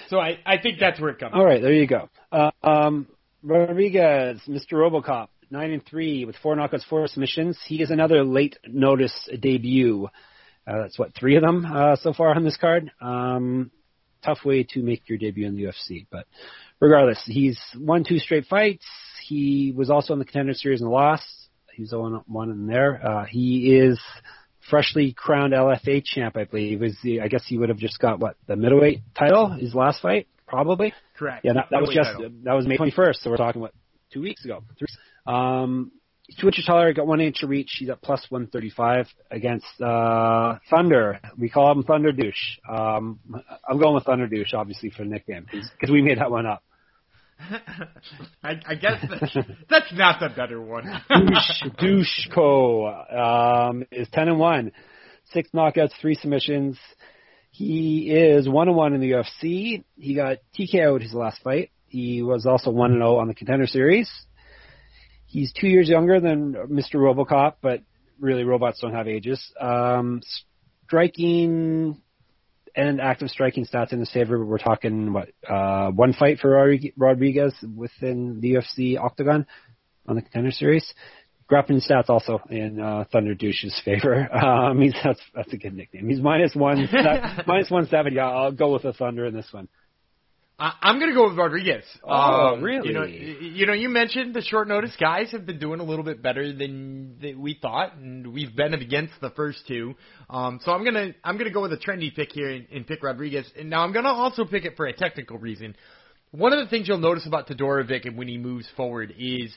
So 0.10 0.20
I, 0.20 0.40
I 0.46 0.58
think 0.60 0.80
that's 0.80 1.00
where 1.00 1.12
it 1.12 1.20
comes 1.20 1.34
All 1.36 1.46
right, 1.46 1.62
there 1.62 1.74
you 1.74 1.88
go. 1.88 2.10
Uh, 2.32 2.52
um, 2.64 3.08
Rodrigues, 3.44 4.42
Mr. 4.48 4.74
RoboCop, 4.74 5.30
nine 5.50 5.72
and 5.72 5.86
three 5.86 6.26
with 6.26 6.36
four 6.38 6.56
knockouts, 6.56 6.86
four 6.90 7.08
submissions. 7.08 7.60
He 7.66 7.82
is 7.82 7.92
another 7.92 8.24
late 8.24 8.58
notice 8.68 9.14
debut. 9.40 10.08
Uh, 10.68 10.82
that's 10.84 11.00
what 11.00 11.14
three 11.16 11.36
of 11.36 11.42
them 11.42 11.66
uh, 11.66 11.96
so 11.98 12.14
far 12.14 12.34
on 12.36 12.44
this 12.44 12.58
card. 12.58 12.92
Um, 13.02 13.72
tough 14.24 14.40
way 14.46 14.64
to 14.64 14.82
make 14.82 15.10
your 15.10 15.18
debut 15.18 15.48
in 15.48 15.56
the 15.56 15.64
UFC, 15.64 16.06
but 16.12 16.26
regardless, 16.80 17.22
he's 17.26 17.60
won 17.76 18.04
two 18.04 18.20
straight 18.20 18.46
fights. 18.46 18.86
He 19.28 19.74
was 19.76 19.90
also 19.90 20.14
in 20.14 20.20
the 20.20 20.26
contender 20.26 20.54
series 20.54 20.82
and 20.82 20.90
lost. 20.90 21.24
He 21.74 21.84
was 21.84 21.90
0 21.90 22.24
one 22.28 22.52
in 22.52 22.68
there. 22.68 23.02
Uh, 23.06 23.26
he 23.26 23.76
is 23.76 24.00
freshly 24.70 25.14
crowned 25.14 25.54
LFA 25.54 26.04
champ, 26.04 26.38
I 26.38 26.44
believe. 26.44 26.84
Is 26.84 26.98
the, 27.04 27.22
I 27.22 27.28
guess 27.28 27.44
he 27.48 27.58
would 27.58 27.70
have 27.70 27.78
just 27.78 28.00
got 28.00 28.20
what 28.20 28.36
the 28.48 28.56
middleweight 28.56 29.02
title 29.18 29.50
his 29.50 29.74
last 29.74 30.02
fight, 30.02 30.28
probably. 30.48 30.94
Correct. 31.18 31.46
Yeah, 31.46 31.54
that, 31.54 31.68
that 31.72 31.82
was 31.82 31.90
just 31.94 32.12
title. 32.12 32.32
that 32.44 32.54
was 32.54 32.68
May 32.68 32.78
21st, 32.78 33.16
so 33.22 33.30
we're 33.30 33.38
talking 33.38 33.62
what 33.62 33.74
two 34.12 34.22
weeks 34.22 34.44
ago. 34.46 34.64
Three. 34.78 34.88
Um, 35.26 35.92
two 36.40 36.48
inches 36.48 36.66
taller, 36.66 36.94
got 36.94 37.08
one 37.08 37.22
inch 37.22 37.44
of 37.44 37.50
reach. 37.50 37.76
He's 37.80 37.90
at 37.90 38.02
plus 38.02 38.26
135 38.30 39.08
against 39.30 39.66
uh, 39.82 40.58
Thunder. 40.70 41.20
We 41.38 41.50
call 41.50 41.72
him 41.72 41.84
Thunder 41.84 42.12
Douche. 42.12 42.58
Um, 42.70 43.20
I'm 43.68 43.80
going 43.80 43.96
with 43.96 44.06
Thunder 44.06 44.28
Douche, 44.28 44.54
obviously, 44.54 44.90
for 44.90 45.04
the 45.04 45.10
nickname 45.10 45.46
because 45.52 45.92
we 45.92 46.02
made 46.02 46.20
that 46.20 46.32
one 46.32 46.46
up. 46.46 46.64
I, 48.44 48.60
I 48.68 48.76
guess 48.76 49.04
that, 49.10 49.46
that's 49.70 49.94
not 49.94 50.20
the 50.20 50.30
better 50.30 50.62
one. 50.62 50.86
Douche 51.80 52.14
Doucheko 52.30 53.70
um, 53.70 53.86
is 53.92 54.08
10 54.14 54.28
and 54.28 54.40
one, 54.40 54.72
six 55.32 55.50
knockouts, 55.52 55.92
three 56.00 56.16
submissions. 56.16 56.78
He 57.50 58.12
is 58.12 58.48
one 58.48 58.68
and 58.68 58.78
one 58.78 58.94
in 58.94 59.02
the 59.02 59.12
UFC. 59.12 59.84
He 59.98 60.16
got 60.16 60.38
TKO'd 60.58 61.02
his 61.02 61.14
last 61.14 61.42
fight. 61.44 61.72
He 61.88 62.22
was 62.22 62.46
also 62.46 62.72
one 62.72 62.92
and 62.92 63.02
zero 63.02 63.18
on 63.18 63.28
the 63.28 63.34
Contender 63.34 63.68
Series. 63.68 64.10
He's 65.32 65.54
two 65.54 65.68
years 65.68 65.88
younger 65.88 66.20
than 66.20 66.54
Mr. 66.70 66.96
RoboCop, 66.96 67.56
but 67.62 67.82
really 68.20 68.44
robots 68.44 68.80
don't 68.82 68.94
have 68.94 69.08
ages. 69.08 69.42
Um, 69.60 70.22
striking 70.86 72.02
and 72.76 73.00
active 73.00 73.30
striking 73.30 73.66
stats 73.66 73.94
in 73.94 74.00
his 74.00 74.12
favor, 74.12 74.38
but 74.38 74.46
we're 74.46 74.58
talking 74.58 75.14
what 75.14 75.30
uh, 75.50 75.90
one 75.92 76.12
fight 76.12 76.40
for 76.40 76.50
Rodrig- 76.52 76.94
Rodrigues 76.98 77.54
within 77.76 78.42
the 78.42 78.56
UFC 78.56 79.00
octagon 79.00 79.46
on 80.06 80.16
the 80.18 80.22
Contender 80.22 80.52
Series. 80.52 80.94
Grappling 81.48 81.82
stats 81.82 82.10
also 82.10 82.40
in 82.50 82.80
uh, 82.80 83.06
Thunder 83.12 83.34
Douche's 83.36 83.80
favor. 83.84 84.28
Um, 84.34 84.82
he's 84.82 84.96
that's 85.04 85.20
that's 85.34 85.54
a 85.54 85.58
good 85.58 85.74
nickname. 85.74 86.08
He's 86.10 86.22
minus 86.22 86.56
one 86.56 86.90
minus 87.48 87.70
one 87.70 87.88
seventy. 87.88 88.20
I'll 88.20 88.52
go 88.52 88.74
with 88.74 88.84
the 88.84 88.94
Thunder 88.94 89.26
in 89.26 89.34
this 89.34 89.48
one. 89.52 89.68
I, 90.62 90.74
I'm 90.84 91.00
going 91.00 91.10
to 91.10 91.16
go 91.16 91.28
with 91.28 91.38
Rodrigues. 91.38 91.86
Oh, 92.04 92.54
Um, 92.54 92.62
really? 92.62 92.90
You 92.90 92.94
know, 92.94 93.04
you 93.04 93.66
know, 93.66 93.74
you 93.74 93.90
mentioned 93.90 94.36
the 94.36 94.44
short 94.44 94.68
notice 94.68 94.96
guys 95.00 95.32
have 95.32 95.46
been 95.46 95.58
doing 95.58 95.80
a 95.80 95.84
little 95.84 96.06
bit 96.06 96.22
better 96.22 96.54
than 96.54 97.18
we 97.40 97.58
thought, 97.60 97.96
and 97.96 98.32
we've 98.32 98.56
been 98.56 98.76
against 98.76 99.14
the 99.22 99.32
first 99.32 99.68
two. 99.68 99.96
Um, 100.30 100.60
so 100.64 100.72
I'm 100.72 100.84
gonna 100.84 101.16
I'm 101.24 101.40
gonna 101.40 101.50
go 101.52 101.64
with 101.64 101.74
a 101.74 101.78
trendy 101.78 102.14
pick 102.16 102.32
here 102.32 102.50
and, 102.50 102.68
and 102.72 102.86
pick 102.86 103.02
Rodrigues. 103.02 103.52
And 103.58 103.72
now 103.72 103.82
I'm 103.84 103.92
gonna 103.92 104.10
also 104.10 104.46
pick 104.46 104.66
it 104.66 104.78
for 104.78 104.86
a 104.86 104.94
technical 104.94 105.40
reason. 105.40 105.76
One 106.30 106.54
of 106.54 106.60
the 106.60 106.70
things 106.70 106.88
you'll 106.88 107.00
notice 107.00 107.26
about 107.26 107.48
Todorovic 107.48 108.06
and 108.06 108.16
when 108.16 108.28
he 108.28 108.38
moves 108.38 108.68
forward 108.78 109.16
is 109.18 109.52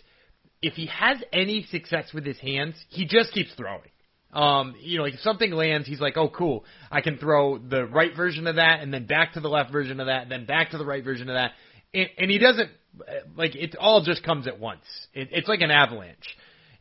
if 0.63 0.73
he 0.73 0.87
has 0.87 1.19
any 1.35 1.65
success 1.71 2.13
with 2.15 2.25
his 2.25 2.39
hands, 2.39 2.75
he 2.89 3.05
just 3.05 3.33
keeps 3.33 3.53
throwing. 3.55 3.91
Um, 4.35 4.75
you 4.81 4.99
know, 4.99 5.05
like 5.05 5.15
if 5.15 5.21
something 5.21 5.53
lands, 5.53 5.87
he's 5.87 6.01
like, 6.01 6.17
"Oh, 6.17 6.29
cool! 6.29 6.65
I 6.91 7.01
can 7.01 7.19
throw 7.19 7.57
the 7.57 7.87
right 7.87 8.15
version 8.17 8.47
of 8.49 8.57
that, 8.57 8.81
and 8.81 8.93
then 8.93 9.07
back 9.07 9.35
to 9.35 9.41
the 9.41 9.49
left 9.49 9.71
version 9.71 10.01
of 10.01 10.07
that, 10.07 10.23
and 10.23 10.31
then 10.31 10.45
back 10.45 10.73
to 10.73 10.79
the 10.79 10.85
right 10.85 11.05
version 11.05 11.29
of 11.29 11.35
that." 11.35 11.53
And, 11.95 12.09
and 12.19 12.31
he 12.31 12.39
doesn't 12.39 12.71
like 13.37 13.55
it. 13.55 13.77
All 13.77 14.03
just 14.03 14.25
comes 14.25 14.49
at 14.49 14.59
once. 14.59 14.83
It, 15.15 15.29
it's 15.31 15.49
like 15.49 15.61
an 15.61 15.71
avalanche. 15.71 16.37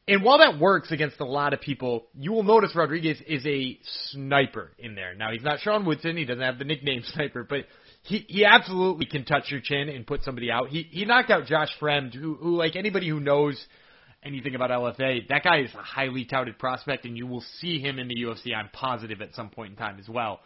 And 0.07 0.23
while 0.23 0.39
that 0.39 0.59
works 0.59 0.91
against 0.91 1.19
a 1.21 1.25
lot 1.25 1.53
of 1.53 1.61
people, 1.61 2.07
you 2.13 2.33
will 2.33 2.43
notice 2.43 2.75
Rodrigues 2.75 3.21
is 3.25 3.45
a 3.45 3.79
sniper 4.11 4.71
in 4.77 4.95
there. 4.95 5.15
Now 5.15 5.31
he's 5.31 5.43
not 5.43 5.59
Sean 5.59 5.85
Woodson; 5.85 6.17
he 6.17 6.25
doesn't 6.25 6.43
have 6.43 6.57
the 6.57 6.65
nickname 6.65 7.03
sniper, 7.13 7.43
but 7.43 7.59
he 8.01 8.25
he 8.27 8.45
absolutely 8.45 9.05
can 9.05 9.25
touch 9.25 9.49
your 9.49 9.61
chin 9.61 9.89
and 9.89 10.05
put 10.05 10.23
somebody 10.23 10.51
out. 10.51 10.69
He 10.69 10.87
he 10.91 11.05
knocked 11.05 11.29
out 11.29 11.45
Josh 11.45 11.69
Fremd, 11.79 12.13
who 12.13 12.35
who 12.35 12.57
like 12.57 12.75
anybody 12.75 13.07
who 13.07 13.19
knows 13.19 13.63
anything 14.25 14.55
about 14.55 14.69
LFA, 14.69 15.27
that 15.29 15.43
guy 15.43 15.61
is 15.61 15.73
a 15.73 15.81
highly 15.81 16.25
touted 16.25 16.57
prospect, 16.59 17.05
and 17.05 17.17
you 17.17 17.27
will 17.27 17.43
see 17.59 17.79
him 17.79 17.99
in 17.99 18.07
the 18.07 18.15
UFC. 18.15 18.55
I'm 18.55 18.69
positive 18.73 19.21
at 19.21 19.33
some 19.35 19.49
point 19.49 19.71
in 19.71 19.77
time 19.77 19.99
as 19.99 20.07
well. 20.07 20.39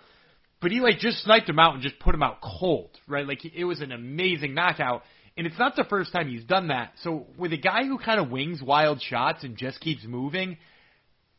But 0.62 0.72
he 0.72 0.80
like 0.80 1.00
just 1.00 1.24
sniped 1.24 1.48
him 1.48 1.60
out 1.60 1.76
and 1.76 1.84
just 1.84 2.00
put 2.00 2.16
him 2.16 2.24
out 2.24 2.38
cold, 2.42 2.90
right? 3.08 3.28
Like 3.28 3.46
it 3.46 3.64
was 3.64 3.82
an 3.82 3.92
amazing 3.92 4.54
knockout, 4.54 5.04
and 5.38 5.46
it's 5.46 5.60
not 5.60 5.76
the 5.76 5.86
first 5.88 6.12
time 6.12 6.30
he's 6.30 6.44
done 6.44 6.70
that. 6.70 6.94
So 7.04 7.28
with 7.38 7.54
a 7.54 7.58
guy 7.58 7.86
who 7.86 8.00
kind 8.00 8.20
of 8.20 8.32
wings 8.32 8.62
wild 8.62 9.02
shots 9.02 9.44
and 9.44 9.56
just 9.56 9.80
keeps 9.80 10.04
moving, 10.04 10.58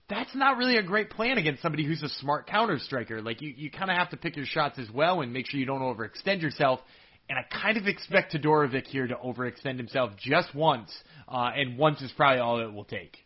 that's 0.09 0.35
not 0.35 0.57
really 0.57 0.77
a 0.77 0.83
great 0.83 1.11
plan 1.11 1.37
against 1.37 1.63
somebody 1.63 1.85
who's 1.85 2.03
a 2.03 2.09
smart 2.09 2.47
counter 2.47 2.79
striker. 2.79 3.21
Like 3.21 3.43
you, 3.43 3.53
you 3.57 3.71
kind 3.71 3.91
of 3.91 3.97
have 3.97 4.11
to 4.11 4.17
pick 4.17 4.37
your 4.37 4.47
shots 4.47 4.79
as 4.79 4.91
well 4.91 5.21
and 5.21 5.33
make 5.33 5.47
sure 5.47 5.59
you 5.59 5.67
don't 5.67 5.83
overextend 5.83 6.41
yourself. 6.41 6.81
And 7.29 7.39
I 7.39 7.43
kind 7.63 7.77
of 7.77 7.87
expect 7.87 8.33
Todorovic 8.33 8.87
here 8.87 9.07
to 9.07 9.15
overextend 9.15 9.77
himself 9.77 10.13
just 10.17 10.55
once, 10.55 10.97
uh, 11.31 11.51
and 11.55 11.79
once 11.79 12.01
is 12.01 12.13
probably 12.13 12.41
all 12.41 12.61
it 12.61 12.73
will 12.73 12.85
take. 12.85 13.19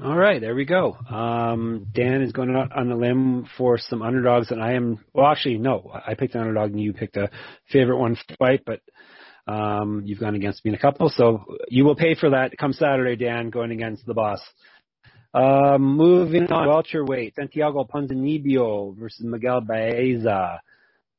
All 0.00 0.16
right, 0.16 0.40
there 0.40 0.54
we 0.54 0.64
go. 0.64 0.96
Um, 1.10 1.88
Dan 1.92 2.22
is 2.22 2.30
going 2.30 2.54
out 2.54 2.70
on 2.70 2.92
a 2.92 2.96
limb 2.96 3.48
for 3.56 3.78
some 3.78 4.00
underdogs, 4.00 4.52
and 4.52 4.62
I 4.62 4.74
am. 4.74 5.04
Well, 5.12 5.26
actually, 5.26 5.58
no, 5.58 5.90
I 5.92 6.14
picked 6.14 6.36
an 6.36 6.42
underdog, 6.42 6.70
and 6.70 6.80
you 6.80 6.92
picked 6.92 7.16
a 7.16 7.30
favorite 7.72 7.98
one 7.98 8.16
fight, 8.38 8.62
but 8.64 8.80
um, 9.48 10.02
you've 10.04 10.20
gone 10.20 10.36
against 10.36 10.64
me 10.64 10.68
in 10.68 10.74
a 10.76 10.78
couple, 10.78 11.08
so 11.08 11.44
you 11.68 11.84
will 11.84 11.96
pay 11.96 12.14
for 12.14 12.30
that 12.30 12.56
come 12.56 12.72
Saturday, 12.72 13.16
Dan, 13.16 13.50
going 13.50 13.72
against 13.72 14.06
the 14.06 14.14
boss. 14.14 14.40
Um, 15.34 15.96
moving 15.96 16.50
on, 16.52 16.68
welterweight, 16.68 17.34
Santiago 17.34 17.84
Ponzinibbio 17.84 18.96
versus 18.96 19.24
Miguel 19.24 19.62
Baeza. 19.62 20.60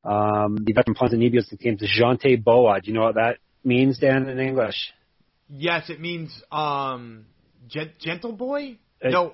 Um, 0.04 0.56
the 0.64 0.72
veteran 0.72 0.94
Ponzinibbio's 0.94 1.50
nickname 1.52 1.76
is 1.80 1.90
Gente 1.94 2.36
Boa. 2.36 2.80
Do 2.80 2.90
you 2.90 2.96
know 2.96 3.04
what 3.04 3.16
that 3.16 3.36
means, 3.62 3.98
Dan, 3.98 4.28
in 4.28 4.38
English? 4.38 4.92
Yes, 5.52 5.90
it 5.90 6.00
means 6.00 6.30
um, 6.52 7.26
gent- 7.68 7.98
gentle 7.98 8.32
boy. 8.32 8.78
Uh, 9.04 9.08
no, 9.08 9.32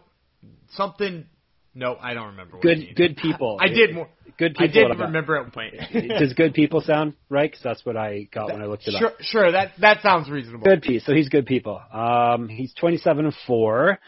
something. 0.70 1.26
No, 1.74 1.96
I 2.00 2.14
don't 2.14 2.28
remember. 2.28 2.56
What 2.56 2.64
it 2.64 2.68
Good, 2.68 2.78
means. 2.78 2.96
good 2.96 3.16
people. 3.18 3.58
I 3.60 3.68
did 3.68 3.94
more. 3.94 4.08
Good 4.38 4.54
people. 4.54 4.64
I 4.64 4.94
did 4.94 5.00
remember 5.00 5.36
at 5.36 5.42
one 5.42 5.50
point. 5.50 5.74
Does 6.18 6.34
good 6.34 6.52
people 6.54 6.80
sound 6.80 7.14
right? 7.30 7.50
Because 7.50 7.62
that's 7.62 7.84
what 7.86 7.96
I 7.96 8.28
got 8.32 8.52
when 8.52 8.60
I 8.62 8.66
looked 8.66 8.86
it 8.86 8.94
sure, 8.98 9.08
up. 9.08 9.16
sure. 9.20 9.52
That 9.52 9.72
that 9.80 10.02
sounds 10.02 10.28
reasonable. 10.28 10.64
Good 10.64 10.82
piece. 10.82 11.04
So 11.06 11.12
he's 11.14 11.28
good 11.28 11.46
people. 11.46 11.80
Um, 11.92 12.48
he's 12.48 12.74
27 12.74 13.26
and 13.26 13.34
four, 13.46 13.98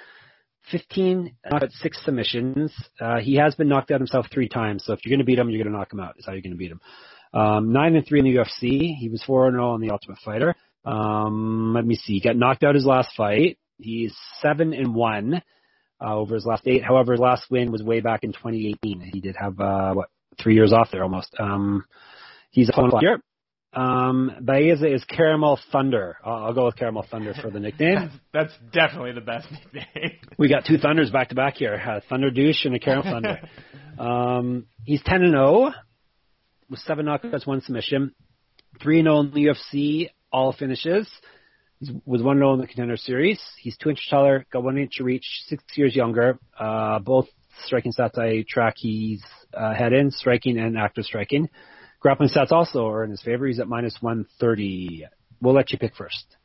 15 0.70 1.34
uh, 1.50 1.60
six 1.80 1.98
submissions. 2.04 2.72
Uh, 3.00 3.20
he 3.20 3.36
has 3.36 3.54
been 3.54 3.68
knocked 3.68 3.90
out 3.90 4.00
himself 4.00 4.26
three 4.32 4.48
times. 4.48 4.84
So 4.84 4.92
if 4.92 5.00
you're 5.04 5.10
going 5.10 5.20
to 5.20 5.24
beat 5.24 5.38
him, 5.38 5.48
you're 5.48 5.62
going 5.62 5.72
to 5.72 5.78
knock 5.78 5.92
him 5.92 6.00
out. 6.00 6.16
Is 6.18 6.26
how 6.26 6.32
you're 6.32 6.42
going 6.42 6.52
to 6.52 6.58
beat 6.58 6.72
him. 6.72 6.80
Um, 7.32 7.72
nine 7.72 7.94
and 7.96 8.06
three 8.06 8.18
in 8.18 8.24
the 8.26 8.34
UFC. 8.34 8.96
He 8.96 9.08
was 9.10 9.22
four 9.26 9.46
and 9.46 9.54
zero 9.54 9.74
in 9.74 9.80
the 9.80 9.90
Ultimate 9.90 10.18
Fighter. 10.24 10.54
Um, 10.88 11.74
let 11.74 11.84
me 11.86 11.96
see. 11.96 12.14
He 12.14 12.20
got 12.20 12.36
knocked 12.36 12.64
out 12.64 12.74
his 12.74 12.86
last 12.86 13.10
fight. 13.16 13.58
He's 13.78 14.14
seven 14.40 14.72
and 14.72 14.94
one. 14.94 15.42
Uh, 16.00 16.14
over 16.14 16.36
his 16.36 16.46
last 16.46 16.62
eight. 16.66 16.84
However, 16.84 17.12
his 17.12 17.20
last 17.20 17.50
win 17.50 17.72
was 17.72 17.82
way 17.82 18.00
back 18.00 18.22
in 18.22 18.32
2018. 18.32 19.10
He 19.12 19.20
did 19.20 19.34
have, 19.36 19.58
uh, 19.58 19.94
what, 19.94 20.08
three 20.40 20.54
years 20.54 20.72
off 20.72 20.90
there 20.92 21.02
almost. 21.02 21.34
Um, 21.40 21.84
he's 22.52 22.68
a 22.68 22.72
fun 22.72 22.90
player. 22.90 23.18
Um, 23.72 24.30
Baeza 24.40 24.92
is 24.92 25.04
Caramel 25.04 25.58
Thunder. 25.72 26.16
I'll, 26.24 26.46
I'll 26.46 26.54
go 26.54 26.66
with 26.66 26.76
Caramel 26.76 27.04
Thunder 27.10 27.34
for 27.34 27.50
the 27.50 27.58
nickname. 27.58 27.96
That's, 27.96 28.14
that's 28.32 28.72
definitely 28.72 29.12
the 29.12 29.20
best 29.22 29.48
nickname. 29.50 30.18
We 30.38 30.48
got 30.48 30.64
two 30.66 30.78
Thunders 30.78 31.10
back 31.10 31.30
to 31.30 31.34
back 31.34 31.56
here. 31.56 31.74
Uh, 31.74 32.00
Thunder 32.08 32.30
Douche 32.30 32.64
and 32.64 32.74
a 32.74 32.78
Caramel 32.78 33.12
Thunder. 33.12 33.40
Um, 33.98 34.66
he's 34.84 35.02
10 35.02 35.22
and 35.22 35.32
0 35.32 35.72
with 36.70 36.78
seven 36.78 37.06
knockouts, 37.06 37.48
one 37.48 37.62
submission. 37.62 38.14
3 38.80 39.00
and 39.00 39.06
0 39.06 39.20
in 39.22 39.30
the 39.32 39.46
UFC, 39.46 40.10
all 40.32 40.52
finishes. 40.52 41.08
He 41.80 42.00
was 42.04 42.22
1 42.22 42.36
0 42.38 42.54
in 42.54 42.60
the 42.60 42.66
contender 42.66 42.96
series. 42.96 43.40
He's 43.60 43.76
2 43.78 43.90
inches 43.90 44.06
taller, 44.10 44.44
got 44.52 44.64
1 44.64 44.78
inch 44.78 44.98
reach, 45.00 45.24
6 45.46 45.62
years 45.76 45.94
younger. 45.94 46.38
Uh, 46.58 46.98
both 46.98 47.26
striking 47.64 47.92
stats 47.92 48.18
I 48.18 48.44
track 48.48 48.74
he's 48.76 49.22
uh, 49.54 49.74
head 49.74 49.92
in, 49.92 50.10
striking 50.10 50.58
and 50.58 50.76
active 50.76 51.04
striking. 51.04 51.48
Grappling 52.00 52.30
stats 52.30 52.52
also 52.52 52.88
are 52.88 53.04
in 53.04 53.10
his 53.10 53.22
favor. 53.22 53.46
He's 53.46 53.60
at 53.60 53.68
minus 53.68 53.96
130. 54.00 55.06
We'll 55.40 55.54
let 55.54 55.72
you 55.72 55.78
pick 55.78 55.94
first. 55.96 56.36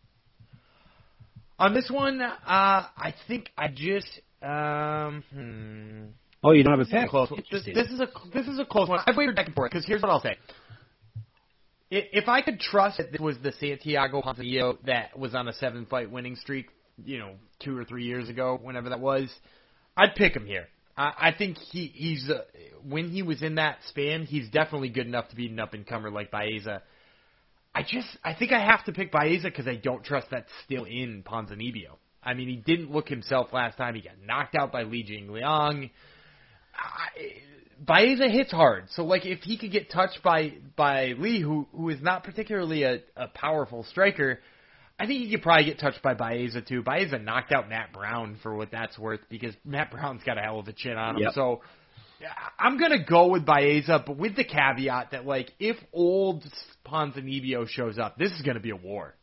On 1.60 1.74
this 1.74 1.90
one, 1.92 2.22
uh, 2.22 2.34
I 2.46 3.14
think 3.28 3.50
I 3.58 3.68
just 3.68 4.20
um. 4.42 5.24
Hmm. 5.34 6.06
Oh, 6.44 6.52
you 6.52 6.64
don't 6.64 6.78
have 6.78 6.82
a 6.82 6.84
This 6.84 6.90
is 6.90 6.94
a 6.94 7.02
pick? 7.04 7.10
close. 7.10 7.30
This, 7.52 7.66
this 7.74 7.88
is 7.88 8.02
a 8.02 8.08
this 8.34 8.48
is 8.48 8.60
a 8.60 8.66
close 8.66 8.90
one. 8.90 9.00
I've 9.08 9.16
waited 9.16 9.36
back 9.36 9.46
and 9.46 9.56
forth 9.56 9.72
because 9.72 9.86
here's 9.86 10.02
what 10.02 10.12
I'll 10.12 10.20
say. 10.22 10.36
If 11.96 12.28
I 12.28 12.42
could 12.42 12.60
trust 12.60 12.98
that 12.98 13.12
this 13.12 13.22
was 13.22 13.38
the 13.44 13.52
Santiago 13.60 14.22
Ponzinibbio 14.22 14.78
that 14.86 15.18
was 15.18 15.36
on 15.36 15.48
a 15.48 15.54
seven 15.54 15.86
fight 15.86 16.10
winning 16.10 16.36
streak, 16.36 16.68
you 17.06 17.20
know, 17.20 17.36
two 17.60 17.78
or 17.78 17.86
three 17.86 18.06
years 18.06 18.30
ago, 18.30 18.60
whenever 18.60 18.90
that 18.90 19.00
was, 19.00 19.32
I'd 19.96 20.16
pick 20.16 20.36
him 20.36 20.48
here. 20.48 20.68
I, 20.98 21.14
I 21.18 21.32
think 21.38 21.58
he 21.58 21.88
he's 21.94 22.28
uh, 22.32 22.42
when 22.88 23.10
he 23.10 23.22
was 23.22 23.44
in 23.44 23.56
that 23.56 23.78
span, 23.90 24.26
he's 24.26 24.50
definitely 24.50 24.90
good 24.90 25.06
enough 25.06 25.30
to 25.30 25.36
beat 25.36 25.52
an 25.52 25.60
up 25.60 25.76
and 25.76 25.86
comer 25.86 26.10
like 26.10 26.32
Baeza. 26.32 26.82
I 27.76 27.84
just 27.84 28.08
I 28.24 28.34
think 28.34 28.52
I 28.52 28.66
have 28.66 28.84
to 28.86 28.92
pick 28.92 29.12
Baeza 29.12 29.50
because 29.50 29.68
I 29.68 29.76
don't 29.76 30.04
trust 30.04 30.28
that's 30.32 30.50
still 30.66 30.86
in 30.86 31.24
Ponzinibbio. 31.24 31.98
I 32.24 32.34
mean, 32.34 32.48
he 32.48 32.56
didn't 32.56 32.90
look 32.90 33.08
himself 33.08 33.54
last 33.54 33.78
time. 33.78 33.94
He 33.94 34.02
got 34.02 34.14
knocked 34.26 34.56
out 34.56 34.72
by 34.72 34.84
Li 34.84 35.04
Jingliang. 35.04 35.92
I- 36.76 37.53
Baeza 37.86 38.30
hits 38.30 38.52
hard, 38.52 38.86
so 38.92 39.04
like 39.04 39.26
if 39.26 39.42
he 39.42 39.58
could 39.58 39.72
get 39.72 39.92
touched 39.92 40.22
by 40.24 40.54
by 40.76 41.14
Lee, 41.18 41.42
who 41.42 41.68
who 41.74 41.90
is 41.90 42.02
not 42.02 42.24
particularly 42.24 42.84
a, 42.84 43.00
a 43.18 43.28
powerful 43.28 43.84
striker, 43.84 44.40
I 45.00 45.06
think 45.06 45.24
he 45.24 45.32
could 45.32 45.42
probably 45.42 45.66
get 45.66 45.80
touched 45.80 46.02
by 46.02 46.14
Baeza 46.14 46.62
too. 46.62 46.82
Baeza 46.82 47.18
knocked 47.18 47.52
out 47.52 47.68
Matt 47.68 47.92
Brown 47.92 48.38
for 48.42 48.56
what 48.56 48.72
that's 48.72 48.98
worth 48.98 49.22
because 49.30 49.54
Matt 49.66 49.92
Brown's 49.92 50.24
got 50.24 50.38
a 50.38 50.42
hell 50.42 50.60
of 50.60 50.68
a 50.68 50.74
chin 50.74 50.94
on 50.94 51.16
him. 51.16 51.24
Yep. 51.24 51.34
So 51.34 51.62
I'm 52.58 52.78
gonna 52.80 53.04
go 53.04 53.28
with 53.28 53.46
Baeza, 53.46 54.04
but 54.06 54.18
with 54.18 54.36
the 54.36 54.46
caveat 54.46 55.12
that 55.12 55.26
like 55.26 55.52
if 55.60 55.76
old 55.92 56.46
Ponzinibbio 56.86 57.68
shows 57.68 57.98
up, 57.98 58.18
this 58.18 58.32
is 58.32 58.42
gonna 58.44 58.60
be 58.60 58.70
a 58.70 58.76
war. 58.76 59.16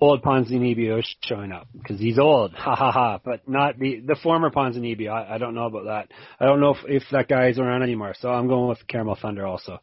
Old 0.00 0.22
Ponzinibbio 0.22 0.98
is 1.00 1.16
showing 1.22 1.52
up 1.52 1.68
because 1.72 2.00
he's 2.00 2.18
old, 2.18 2.54
ha 2.54 2.74
ha 2.74 2.90
ha. 2.90 3.20
But 3.22 3.46
not 3.48 3.78
the 3.78 4.00
the 4.00 4.16
former 4.22 4.50
Ponzinibbio. 4.50 5.10
I, 5.10 5.34
I 5.34 5.38
don't 5.38 5.54
know 5.54 5.66
about 5.66 5.84
that. 5.84 6.08
I 6.38 6.46
don't 6.46 6.60
know 6.60 6.74
if 6.74 6.78
if 6.86 7.02
that 7.12 7.28
guy's 7.28 7.58
around 7.58 7.82
anymore. 7.82 8.14
So 8.18 8.30
I'm 8.30 8.48
going 8.48 8.68
with 8.68 8.86
Caramel 8.88 9.18
Thunder 9.20 9.46
also. 9.46 9.78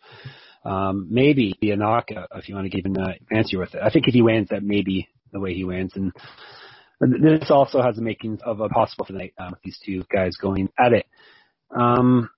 Um, 0.65 1.07
maybe 1.09 1.53
be 1.61 1.71
a 1.71 1.77
knockout 1.77 2.29
if 2.35 2.49
you 2.49 2.55
want 2.55 2.65
to 2.69 2.75
give 2.75 2.85
an 2.85 2.97
uh, 2.97 3.13
answer 3.31 3.59
with 3.59 3.75
it. 3.75 3.81
I 3.81 3.89
think 3.89 4.07
if 4.07 4.13
he 4.13 4.21
wins, 4.21 4.49
that 4.49 4.63
may 4.63 4.81
be 4.81 5.07
the 5.31 5.39
way 5.39 5.53
he 5.53 5.63
wins. 5.63 5.93
And 5.95 6.11
this 6.99 7.49
also 7.51 7.81
has 7.81 7.95
the 7.95 8.01
makings 8.01 8.39
of 8.43 8.59
a 8.59 8.69
possible 8.69 9.05
tonight 9.05 9.33
um, 9.37 9.51
with 9.51 9.61
these 9.61 9.79
two 9.85 10.03
guys 10.11 10.35
going 10.35 10.69
at 10.79 10.93
it. 10.93 11.05
Um, 11.69 12.29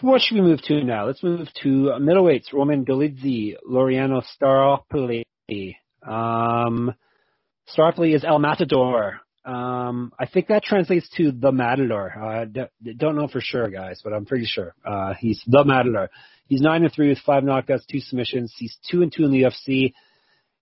what 0.00 0.20
should 0.20 0.36
we 0.36 0.40
move 0.40 0.62
to 0.62 0.84
now? 0.84 1.06
Let's 1.06 1.22
move 1.22 1.48
to 1.62 1.68
middleweights. 2.00 2.52
Roman 2.52 2.84
Dolidze, 2.84 3.56
Laureano 3.68 4.22
Staropoli. 4.40 5.24
Um, 6.06 6.94
Staropoli 7.76 8.14
is 8.14 8.24
El 8.24 8.38
Matador. 8.38 9.20
Um, 9.44 10.12
I 10.18 10.26
think 10.26 10.48
that 10.48 10.62
translates 10.62 11.08
to 11.16 11.32
the 11.32 11.52
Matador. 11.52 12.12
I 12.18 12.42
uh, 12.42 12.66
don't 12.96 13.16
know 13.16 13.28
for 13.28 13.40
sure, 13.40 13.68
guys, 13.70 14.00
but 14.02 14.12
I'm 14.12 14.26
pretty 14.26 14.46
sure. 14.46 14.74
Uh, 14.84 15.14
he's 15.18 15.42
the 15.46 15.64
Matador. 15.64 16.10
He's 16.46 16.60
nine 16.60 16.82
and 16.82 16.92
three 16.92 17.08
with 17.08 17.18
five 17.18 17.44
knockouts, 17.44 17.86
two 17.90 18.00
submissions. 18.00 18.54
He's 18.56 18.76
two 18.90 19.02
and 19.02 19.12
two 19.12 19.24
in 19.24 19.30
the 19.30 19.42
UFC. 19.42 19.92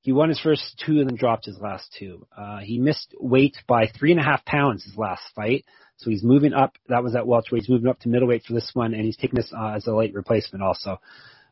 He 0.01 0.13
won 0.13 0.29
his 0.29 0.41
first 0.41 0.81
two 0.85 1.01
and 1.01 1.09
then 1.09 1.17
dropped 1.17 1.47
his 1.47 1.59
last 1.59 1.95
two. 1.99 2.27
Uh, 2.37 2.59
he 2.59 2.79
missed 2.79 3.15
weight 3.19 3.57
by 3.67 3.87
three 3.89 4.13
and 4.13 4.21
a 4.21 4.25
half 4.25 4.45
pounds 4.45 4.85
his 4.85 4.97
last 4.97 5.23
fight. 5.35 5.65
So 5.97 6.11
he's 6.11 6.23
moving 6.23 6.53
up. 6.53 6.75
That 6.89 7.03
was 7.03 7.17
at 7.17 7.27
welterweight. 7.27 7.63
He's 7.63 7.71
moving 7.71 7.89
up 7.89 7.99
to 8.01 8.09
middleweight 8.09 8.45
for 8.45 8.53
this 8.53 8.71
one, 8.75 8.95
and 8.95 9.05
he's 9.05 9.17
taking 9.17 9.37
this 9.37 9.53
uh, 9.57 9.75
as 9.75 9.87
a 9.87 9.93
light 9.93 10.15
replacement 10.15 10.63
also. 10.63 11.01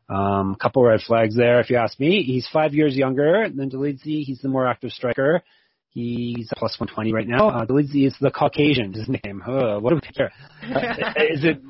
Um, 0.07 0.55
couple 0.55 0.83
red 0.83 1.01
flags 1.01 1.35
there, 1.35 1.59
if 1.59 1.69
you 1.69 1.77
ask 1.77 1.99
me. 1.99 2.23
He's 2.23 2.47
five 2.51 2.73
years 2.73 2.95
younger 2.95 3.49
than 3.49 3.69
Dolidze. 3.71 4.23
He's 4.23 4.39
the 4.41 4.49
more 4.49 4.67
active 4.67 4.91
striker. 4.91 5.41
He's 5.89 6.49
plus 6.57 6.77
120 6.79 7.13
right 7.13 7.27
now. 7.27 7.49
Uh, 7.49 7.65
Dolidze 7.65 8.05
is 8.05 8.15
the 8.19 8.29
Caucasian, 8.29 8.93
his 8.93 9.07
name. 9.07 9.41
Uh, 9.41 9.79
what 9.79 9.91
do 9.91 9.95
we 9.95 10.01
care? 10.01 10.31
Uh, 10.61 11.13
is 11.31 11.43
it, 11.43 11.61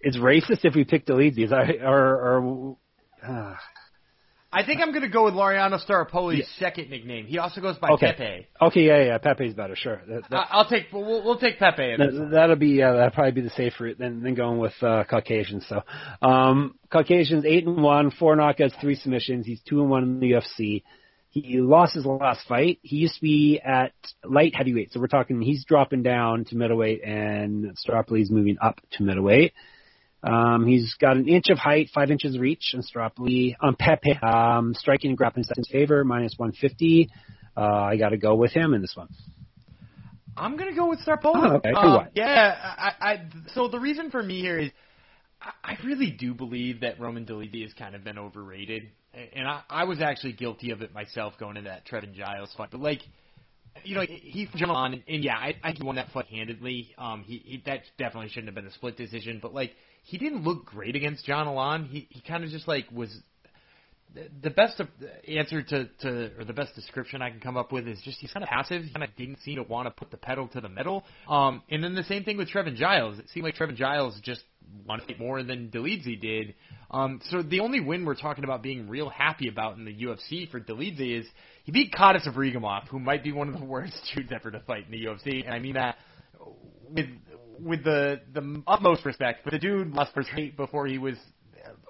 it's 0.00 0.16
racist 0.16 0.64
if 0.64 0.74
we 0.74 0.84
pick 0.84 1.04
Dolidze? 1.04 1.44
Is 1.44 1.50
that, 1.50 1.82
or, 1.82 1.96
or, 1.98 2.76
uh, 3.26 3.54
I 4.50 4.64
think 4.64 4.80
I'm 4.80 4.90
going 4.92 5.02
to 5.02 5.08
go 5.10 5.24
with 5.26 5.34
Laureano 5.34 5.78
Staropoli's 5.78 6.38
Yeah. 6.38 6.44
second 6.68 6.88
nickname. 6.90 7.26
He 7.26 7.38
also 7.38 7.60
goes 7.60 7.76
by 7.76 7.88
Okay. 7.90 8.12
Pepe. 8.16 8.46
okay, 8.62 8.80
yeah, 8.80 9.02
yeah, 9.04 9.18
Pepe's 9.18 9.52
better, 9.52 9.76
sure. 9.76 10.00
That, 10.08 10.22
I'll 10.50 10.66
take. 10.68 10.86
We'll, 10.90 11.22
we'll 11.22 11.38
take 11.38 11.58
Pepe. 11.58 11.96
That, 11.98 12.28
that'll 12.32 12.56
be 12.56 12.82
uh, 12.82 12.92
that'll 12.94 13.10
probably 13.10 13.32
be 13.32 13.40
the 13.42 13.50
safer 13.50 13.84
route 13.84 13.98
than, 13.98 14.22
than 14.22 14.34
going 14.34 14.58
with 14.58 14.72
uh, 14.82 15.04
Caucasians. 15.04 15.66
So, 15.68 15.82
um, 16.26 16.76
Caucasians 16.90 17.44
eight 17.44 17.66
and 17.66 17.82
one, 17.82 18.10
four 18.10 18.36
knockouts, 18.36 18.80
three 18.80 18.94
submissions. 18.94 19.44
He's 19.44 19.60
two 19.68 19.82
and 19.82 19.90
one 19.90 20.02
in 20.04 20.20
the 20.20 20.32
UFC. 20.32 20.82
He 21.30 21.60
lost 21.60 21.94
his 21.94 22.06
last 22.06 22.40
fight. 22.48 22.78
He 22.80 22.96
used 22.96 23.16
to 23.16 23.20
be 23.20 23.60
at 23.62 23.92
light 24.24 24.54
heavyweight, 24.56 24.92
so 24.94 25.00
we're 25.00 25.08
talking 25.08 25.42
he's 25.42 25.64
dropping 25.66 26.02
down 26.02 26.46
to 26.46 26.56
middleweight, 26.56 27.04
and 27.04 27.76
Staropoli's 27.76 28.30
moving 28.30 28.56
up 28.62 28.80
to 28.92 29.02
middleweight. 29.02 29.52
Um, 30.22 30.66
he's 30.66 30.94
got 31.00 31.16
an 31.16 31.28
inch 31.28 31.48
of 31.48 31.58
height, 31.58 31.90
five 31.94 32.10
inches 32.10 32.38
reach, 32.38 32.72
and 32.72 32.84
Staropoli 32.84 33.54
on 33.60 33.76
Pepe. 33.76 34.18
Um, 34.20 34.74
striking 34.74 35.10
and 35.10 35.18
grappling 35.18 35.44
stats 35.44 35.58
in 35.58 35.64
favor, 35.64 36.04
minus 36.04 36.34
150. 36.36 37.08
Uh, 37.56 37.60
I 37.60 37.96
got 37.96 38.10
to 38.10 38.16
go 38.16 38.34
with 38.34 38.52
him 38.52 38.74
in 38.74 38.80
this 38.80 38.92
one. 38.94 39.08
I'm 40.36 40.56
gonna 40.56 40.74
go 40.74 40.88
with 40.88 41.00
Starpoli. 41.00 41.32
Oh, 41.34 41.56
okay. 41.56 41.72
Um, 41.72 42.08
yeah, 42.14 42.54
I, 42.78 42.92
I. 43.00 43.22
So 43.54 43.68
the 43.68 43.80
reason 43.80 44.10
for 44.10 44.22
me 44.22 44.40
here 44.40 44.58
is, 44.58 44.70
I- 45.64 45.76
really 45.84 46.10
do 46.10 46.34
believe 46.34 46.80
that 46.80 47.00
Roman 47.00 47.24
Dolidze 47.26 47.62
has 47.62 47.72
kind 47.72 47.94
of 47.94 48.04
been 48.04 48.18
overrated, 48.18 48.84
and 49.32 49.48
I, 49.48 49.62
I 49.68 49.84
was 49.84 50.00
actually 50.00 50.32
guilty 50.34 50.70
of 50.70 50.82
it 50.82 50.94
myself 50.94 51.34
going 51.40 51.56
into 51.56 51.68
that 51.70 51.86
Trevin 51.86 52.14
Giles 52.14 52.52
fight. 52.56 52.70
But 52.70 52.80
like, 52.80 53.00
you 53.84 53.96
know, 53.96 54.02
he 54.02 54.48
jumped 54.54 54.74
on, 54.74 54.92
and, 54.94 55.02
and 55.08 55.24
yeah, 55.24 55.36
I, 55.36 55.56
I 55.62 55.68
think 55.68 55.78
he 55.78 55.84
won 55.84 55.96
that 55.96 56.10
fight 56.12 56.26
handedly. 56.26 56.94
Um, 56.98 57.24
he, 57.26 57.38
he 57.44 57.62
that 57.66 57.80
definitely 57.98 58.28
shouldn't 58.28 58.46
have 58.46 58.54
been 58.54 58.66
a 58.66 58.72
split 58.72 58.96
decision, 58.96 59.40
but 59.42 59.52
like, 59.52 59.72
he 60.04 60.18
didn't 60.18 60.44
look 60.44 60.66
great 60.66 60.96
against 60.96 61.24
John 61.24 61.46
Alon. 61.46 61.84
He 61.84 62.06
he 62.10 62.20
kind 62.20 62.44
of 62.44 62.50
just 62.50 62.68
like 62.68 62.86
was 62.92 63.14
the- 64.14 64.28
the 64.42 64.50
best 64.50 64.80
answer 65.28 65.62
to, 65.62 65.84
to 66.00 66.30
or 66.38 66.44
the 66.44 66.52
best 66.52 66.74
description 66.74 67.20
I 67.20 67.30
can 67.30 67.40
come 67.40 67.56
up 67.56 67.72
with 67.72 67.86
is 67.86 68.00
just 68.02 68.18
he's 68.20 68.32
kind 68.32 68.42
of 68.42 68.48
passive. 68.48 68.82
He 68.82 68.90
kind 68.92 69.04
of 69.04 69.14
didn't 69.16 69.38
seem 69.40 69.56
to 69.56 69.62
want 69.62 69.86
to 69.86 69.90
put 69.90 70.10
the 70.10 70.16
pedal 70.16 70.48
to 70.48 70.60
the 70.60 70.68
metal. 70.68 71.04
Um, 71.28 71.62
and 71.70 71.84
then 71.84 71.94
the 71.94 72.04
same 72.04 72.24
thing 72.24 72.36
with 72.36 72.48
Trevin 72.48 72.76
Giles. 72.76 73.18
It 73.18 73.28
seemed 73.30 73.44
like 73.44 73.54
Trevin 73.54 73.76
Giles 73.76 74.18
just 74.22 74.42
wanted 74.86 75.06
fight 75.06 75.18
more 75.18 75.42
than 75.42 75.70
Dolidze 75.70 76.20
did. 76.20 76.54
Um, 76.90 77.20
so 77.30 77.42
the 77.42 77.60
only 77.60 77.80
win 77.80 78.04
we're 78.04 78.14
talking 78.14 78.44
about 78.44 78.62
being 78.62 78.88
real 78.88 79.08
happy 79.08 79.48
about 79.48 79.76
in 79.76 79.84
the 79.84 79.94
UFC 79.94 80.50
for 80.50 80.60
Dolidze 80.60 81.20
is 81.20 81.26
he 81.64 81.72
beat 81.72 81.92
Kadis 81.92 82.26
of 82.26 82.36
who 82.88 82.98
might 82.98 83.22
be 83.22 83.32
one 83.32 83.48
of 83.48 83.58
the 83.58 83.64
worst 83.64 83.94
dudes 84.14 84.32
ever 84.32 84.50
to 84.50 84.60
fight 84.60 84.86
in 84.86 84.90
the 84.90 85.04
UFC. 85.04 85.44
And 85.44 85.54
I 85.54 85.58
mean 85.58 85.74
that 85.74 85.96
with 86.90 87.06
with 87.60 87.84
the 87.84 88.20
the 88.32 88.62
utmost 88.66 89.04
respect. 89.04 89.40
But 89.44 89.52
the 89.52 89.58
dude 89.58 89.92
lost 89.92 90.14
first 90.14 90.30
rate 90.36 90.56
before 90.56 90.86
he 90.86 90.98
was 90.98 91.16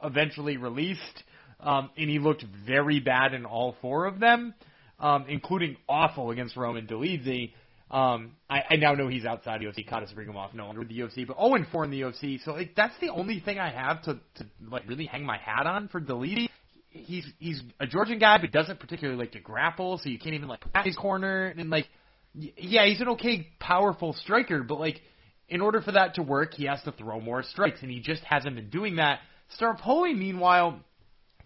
eventually 0.02 0.56
released, 0.56 1.22
um, 1.60 1.90
and 1.96 2.08
he 2.08 2.18
looked 2.18 2.44
very 2.66 3.00
bad 3.00 3.34
in 3.34 3.44
all 3.44 3.76
four 3.80 4.06
of 4.06 4.20
them, 4.20 4.54
um, 5.00 5.26
including 5.28 5.76
awful 5.88 6.30
against 6.30 6.56
Roman 6.56 6.86
Dolidze. 6.86 7.52
Um, 7.90 8.32
I, 8.50 8.62
I 8.70 8.76
now 8.76 8.92
know 8.92 9.08
he's 9.08 9.24
outside 9.24 9.62
the 9.62 9.66
UFC. 9.66 9.88
Khadis 9.88 10.12
Ibragimov 10.12 10.52
no 10.52 10.66
longer 10.66 10.80
with 10.80 10.90
the 10.90 10.98
UFC, 10.98 11.26
but 11.26 11.38
0 11.38 11.54
and 11.54 11.66
4 11.68 11.84
in 11.84 11.90
the 11.90 12.02
UFC. 12.02 12.42
So 12.44 12.52
like 12.52 12.74
that's 12.74 12.94
the 13.00 13.08
only 13.08 13.40
thing 13.40 13.58
I 13.58 13.70
have 13.70 14.02
to 14.02 14.14
to 14.36 14.46
like 14.70 14.86
really 14.86 15.06
hang 15.06 15.24
my 15.24 15.38
hat 15.38 15.66
on 15.66 15.88
for 15.88 16.00
Dolidze. 16.00 16.48
He's 16.90 17.26
he's 17.38 17.62
a 17.80 17.86
Georgian 17.86 18.18
guy, 18.18 18.38
but 18.38 18.50
doesn't 18.50 18.78
particularly 18.80 19.18
like 19.18 19.32
to 19.32 19.40
grapple, 19.40 19.98
so 19.98 20.10
you 20.10 20.18
can't 20.18 20.34
even 20.34 20.48
like 20.48 20.60
put 20.60 20.84
his 20.84 20.96
corner 20.96 21.46
and 21.56 21.70
like 21.70 21.86
yeah, 22.34 22.86
he's 22.86 23.00
an 23.00 23.08
okay 23.08 23.48
powerful 23.58 24.12
striker, 24.12 24.62
but 24.62 24.78
like 24.78 25.00
in 25.48 25.60
order 25.60 25.80
for 25.80 25.92
that 25.92 26.14
to 26.14 26.22
work, 26.22 26.54
he 26.54 26.66
has 26.66 26.82
to 26.82 26.92
throw 26.92 27.20
more 27.20 27.42
strikes, 27.42 27.80
and 27.82 27.90
he 27.90 28.00
just 28.00 28.22
hasn't 28.22 28.54
been 28.54 28.70
doing 28.70 28.96
that. 28.96 29.20
Starpoli, 29.58 30.16
meanwhile, 30.16 30.80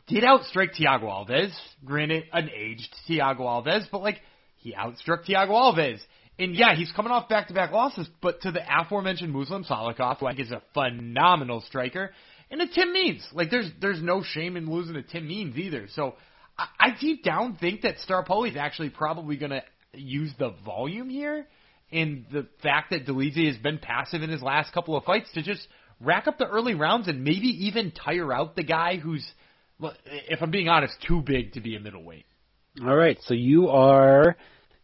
did 0.08 0.24
outstrike 0.24 0.74
Thiago 0.78 1.04
Alves. 1.04 1.52
Granted, 1.84 2.24
an 2.32 2.50
aged 2.54 2.92
Thiago 3.08 3.40
Alves, 3.40 3.86
but 3.90 4.02
like 4.02 4.20
he 4.56 4.74
outstruck 4.74 5.24
Thiago 5.28 5.50
Alves. 5.50 6.00
And 6.38 6.56
yeah, 6.56 6.74
he's 6.74 6.90
coming 6.92 7.12
off 7.12 7.28
back-to-back 7.28 7.72
losses, 7.72 8.08
but 8.20 8.40
to 8.42 8.50
the 8.50 8.60
aforementioned 8.60 9.32
Muslim 9.32 9.64
Salikhov, 9.64 10.18
who 10.18 10.26
I 10.26 10.34
think 10.34 10.46
is 10.46 10.50
a 10.52 10.62
phenomenal 10.74 11.60
striker, 11.60 12.10
and 12.50 12.60
a 12.60 12.66
Tim 12.66 12.92
Means. 12.92 13.26
Like 13.32 13.50
there's 13.50 13.70
there's 13.80 14.02
no 14.02 14.22
shame 14.22 14.56
in 14.56 14.68
losing 14.68 14.94
to 14.94 15.02
Tim 15.02 15.28
Means 15.28 15.56
either. 15.56 15.86
So 15.94 16.14
I, 16.58 16.66
I 16.80 16.88
deep 16.98 17.22
down 17.22 17.56
think 17.60 17.82
that 17.82 17.96
Starpoli 18.08 18.50
is 18.50 18.56
actually 18.56 18.90
probably 18.90 19.36
going 19.36 19.50
to 19.50 19.62
use 19.94 20.32
the 20.38 20.54
volume 20.64 21.08
here 21.08 21.46
and 21.92 22.24
the 22.32 22.46
fact 22.62 22.90
that 22.90 23.06
Dolidze 23.06 23.46
has 23.46 23.56
been 23.58 23.78
passive 23.78 24.22
in 24.22 24.30
his 24.30 24.42
last 24.42 24.72
couple 24.72 24.96
of 24.96 25.04
fights 25.04 25.30
to 25.34 25.42
just 25.42 25.66
rack 26.00 26.26
up 26.26 26.38
the 26.38 26.46
early 26.46 26.74
rounds 26.74 27.08
and 27.08 27.22
maybe 27.22 27.66
even 27.66 27.92
tire 27.92 28.32
out 28.32 28.56
the 28.56 28.62
guy 28.62 28.96
who's, 28.96 29.26
if 30.04 30.42
I'm 30.42 30.50
being 30.50 30.68
honest, 30.68 30.94
too 31.06 31.20
big 31.20 31.52
to 31.52 31.60
be 31.60 31.76
a 31.76 31.80
middleweight. 31.80 32.26
All 32.82 32.96
right, 32.96 33.18
so 33.26 33.34
you 33.34 33.68
are 33.68 34.36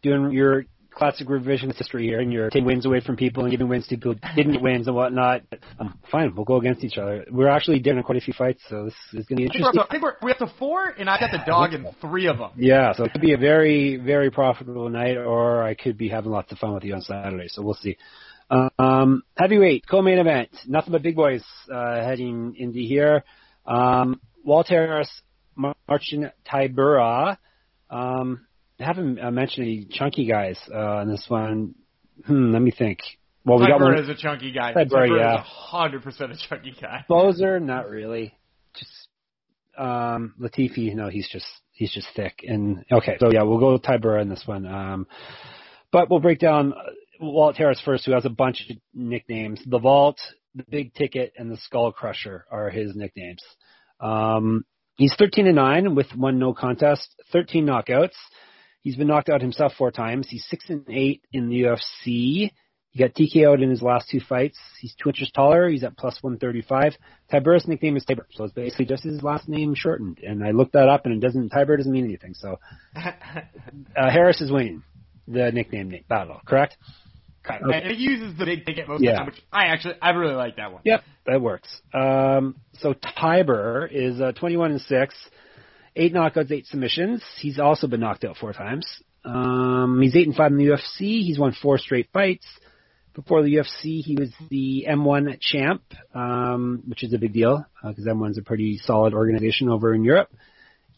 doing 0.03 0.31
your 0.31 0.65
classic 0.99 1.27
revisionist 1.27 1.77
history 1.77 2.03
here, 2.03 2.19
and 2.19 2.31
you're 2.31 2.49
taking 2.49 2.65
wins 2.65 2.85
away 2.85 2.99
from 2.99 3.15
people 3.15 3.43
and 3.43 3.51
giving 3.51 3.69
wins 3.69 3.87
to 3.87 3.95
people 3.95 4.13
who 4.13 4.35
didn't 4.35 4.51
get 4.53 4.61
wins 4.61 4.85
and 4.87 4.95
whatnot. 4.95 5.41
But, 5.49 5.59
um, 5.79 5.97
fine, 6.11 6.35
we'll 6.35 6.45
go 6.45 6.57
against 6.57 6.83
each 6.83 6.97
other. 6.97 7.25
We're 7.31 7.47
actually 7.47 7.79
doing 7.79 8.03
quite 8.03 8.17
a 8.17 8.21
few 8.21 8.33
fights, 8.33 8.61
so 8.69 8.85
this 8.85 8.93
is 9.13 9.25
going 9.25 9.37
to 9.37 9.43
be 9.43 9.45
I 9.45 9.47
think, 9.47 9.63
we're 9.63 9.69
interesting. 9.69 9.83
I 9.87 9.91
think 9.91 10.03
we're, 10.03 10.15
we're 10.21 10.31
up 10.31 10.37
to 10.39 10.51
four, 10.59 10.89
and 10.89 11.09
I 11.09 11.19
got 11.19 11.31
the 11.31 11.41
dog 11.47 11.73
in 11.73 11.87
three 12.01 12.27
of 12.27 12.37
them. 12.37 12.51
Yeah, 12.57 12.93
so 12.93 13.05
it 13.05 13.13
could 13.13 13.21
be 13.21 13.33
a 13.33 13.37
very, 13.37 13.95
very 13.95 14.29
profitable 14.29 14.89
night, 14.89 15.17
or 15.17 15.63
I 15.63 15.73
could 15.73 15.97
be 15.97 16.09
having 16.09 16.31
lots 16.31 16.51
of 16.51 16.57
fun 16.59 16.73
with 16.73 16.83
you 16.83 16.93
on 16.93 17.01
Saturday. 17.01 17.47
So 17.47 17.63
we'll 17.63 17.75
see. 17.75 17.97
Um, 18.77 19.23
heavyweight 19.37 19.87
co-main 19.87 20.17
event, 20.17 20.49
nothing 20.67 20.91
but 20.91 21.01
big 21.01 21.15
boys 21.15 21.43
uh, 21.71 22.03
heading 22.03 22.55
into 22.57 22.79
here. 22.79 23.23
Um, 23.65 24.19
Walt 24.43 24.67
Harris, 24.67 25.09
Marcin 25.55 26.31
Tybura. 26.45 27.37
Um, 27.89 28.47
haven't 28.79 29.19
uh, 29.19 29.31
mentioned 29.31 29.67
any 29.67 29.87
chunky 29.89 30.25
guys 30.25 30.59
uh, 30.73 30.99
in 30.99 31.09
this 31.09 31.25
one. 31.27 31.75
Hmm, 32.25 32.51
let 32.51 32.61
me 32.61 32.71
think. 32.71 32.99
Well, 33.45 33.59
we 33.59 33.67
got 33.67 33.79
one. 33.79 33.97
is 33.97 34.09
a 34.09 34.15
chunky 34.15 34.51
guy. 34.51 34.73
Tybura 34.73 35.17
yeah. 35.17 35.43
hundred 35.43 36.03
percent 36.03 36.31
a 36.31 36.35
chunky 36.49 36.75
guy. 36.79 37.05
Boser, 37.09 37.61
not 37.61 37.89
really. 37.89 38.33
Just 38.75 39.07
um 39.77 40.35
Latifi, 40.39 40.93
no, 40.93 41.09
he's 41.09 41.29
just 41.29 41.47
he's 41.71 41.91
just 41.91 42.07
thick. 42.15 42.41
And 42.43 42.85
okay, 42.91 43.17
so 43.19 43.31
yeah, 43.31 43.43
we'll 43.43 43.59
go 43.59 43.73
with 43.73 43.81
Tybura 43.81 44.21
in 44.21 44.29
this 44.29 44.43
one. 44.45 44.65
Um 44.65 45.07
but 45.91 46.09
we'll 46.09 46.19
break 46.19 46.39
down 46.39 46.73
uh, 46.73 46.91
Walt 47.19 47.55
Harris 47.55 47.81
first, 47.83 48.05
who 48.05 48.11
has 48.11 48.25
a 48.25 48.29
bunch 48.29 48.65
of 48.69 48.77
nicknames. 48.93 49.61
The 49.65 49.79
Vault, 49.79 50.19
the 50.53 50.65
Big 50.69 50.93
Ticket, 50.93 51.33
and 51.37 51.49
the 51.49 51.57
Skull 51.57 51.91
Crusher 51.91 52.45
are 52.51 52.69
his 52.69 52.95
nicknames. 52.95 53.41
Um 53.99 54.65
he's 54.97 55.15
thirteen 55.17 55.47
and 55.47 55.55
nine 55.55 55.95
with 55.95 56.07
one 56.13 56.39
no 56.39 56.53
contest, 56.53 57.15
thirteen 57.31 57.65
knockouts. 57.65 58.15
He's 58.81 58.95
been 58.95 59.07
knocked 59.07 59.29
out 59.29 59.41
himself 59.41 59.73
four 59.77 59.91
times. 59.91 60.27
He's 60.29 60.45
six 60.45 60.69
and 60.69 60.85
eight 60.89 61.21
in 61.31 61.49
the 61.49 61.63
UFC. 61.63 62.51
He 62.91 62.97
got 62.97 63.13
TKO'd 63.13 63.61
in 63.61 63.69
his 63.69 63.83
last 63.83 64.09
two 64.09 64.19
fights. 64.19 64.57
He's 64.79 64.95
two 64.95 65.09
inches 65.09 65.29
taller. 65.31 65.69
He's 65.69 65.83
at 65.83 65.95
plus 65.95 66.17
135. 66.21 66.95
Tybura's 67.31 67.67
nickname 67.67 67.97
is 67.97 68.05
Tybur, 68.05 68.25
so 68.31 68.45
it's 68.45 68.53
basically 68.53 68.85
just 68.85 69.03
his 69.03 69.21
last 69.21 69.47
name 69.47 69.75
shortened. 69.75 70.19
And 70.23 70.43
I 70.43 70.51
looked 70.51 70.73
that 70.73 70.89
up, 70.89 71.05
and 71.05 71.13
it 71.13 71.25
doesn't 71.25 71.49
Tiber 71.49 71.77
doesn't 71.77 71.91
mean 71.91 72.05
anything. 72.05 72.33
So 72.33 72.57
uh, 72.95 73.11
Harris 73.95 74.41
is 74.41 74.51
winning 74.51 74.81
the 75.27 75.51
nickname 75.51 75.93
battle, 76.07 76.41
correct? 76.45 76.77
Okay. 77.45 77.59
And 77.61 77.95
he 77.95 78.03
uses 78.03 78.37
the 78.37 78.45
big 78.45 78.65
ticket 78.65 78.87
most 78.87 79.03
yeah. 79.03 79.11
of 79.11 79.13
the 79.13 79.19
time, 79.19 79.25
which 79.27 79.43
I 79.51 79.65
actually 79.67 79.95
I 80.01 80.09
really 80.11 80.35
like 80.35 80.57
that 80.57 80.71
one. 80.71 80.81
Yep, 80.83 81.03
that 81.25 81.41
works. 81.41 81.69
Um, 81.93 82.55
so 82.79 82.93
Tiber 82.93 83.87
is 83.91 84.19
uh, 84.19 84.33
21 84.33 84.71
and 84.71 84.81
six, 84.81 85.15
eight 85.95 86.13
knockouts, 86.13 86.51
eight 86.51 86.65
submissions. 86.67 87.23
He's 87.39 87.59
also 87.59 87.87
been 87.87 87.99
knocked 87.99 88.23
out 88.23 88.37
four 88.37 88.53
times. 88.53 88.85
Um, 89.25 89.99
he's 90.01 90.15
eight 90.15 90.27
and 90.27 90.35
five 90.35 90.51
in 90.51 90.57
the 90.57 90.65
UFC. 90.65 91.21
He's 91.21 91.39
won 91.39 91.53
four 91.61 91.77
straight 91.77 92.09
fights. 92.13 92.45
Before 93.13 93.41
the 93.43 93.55
UFC, 93.55 94.01
he 94.01 94.15
was 94.17 94.29
the 94.49 94.85
M1 94.87 95.39
champ, 95.41 95.81
um, 96.13 96.83
which 96.87 97.03
is 97.03 97.11
a 97.13 97.17
big 97.17 97.33
deal 97.33 97.65
because 97.83 98.07
uh, 98.07 98.11
M1's 98.11 98.37
a 98.37 98.43
pretty 98.43 98.77
solid 98.77 99.13
organization 99.13 99.67
over 99.67 99.93
in 99.93 100.03
Europe. 100.03 100.29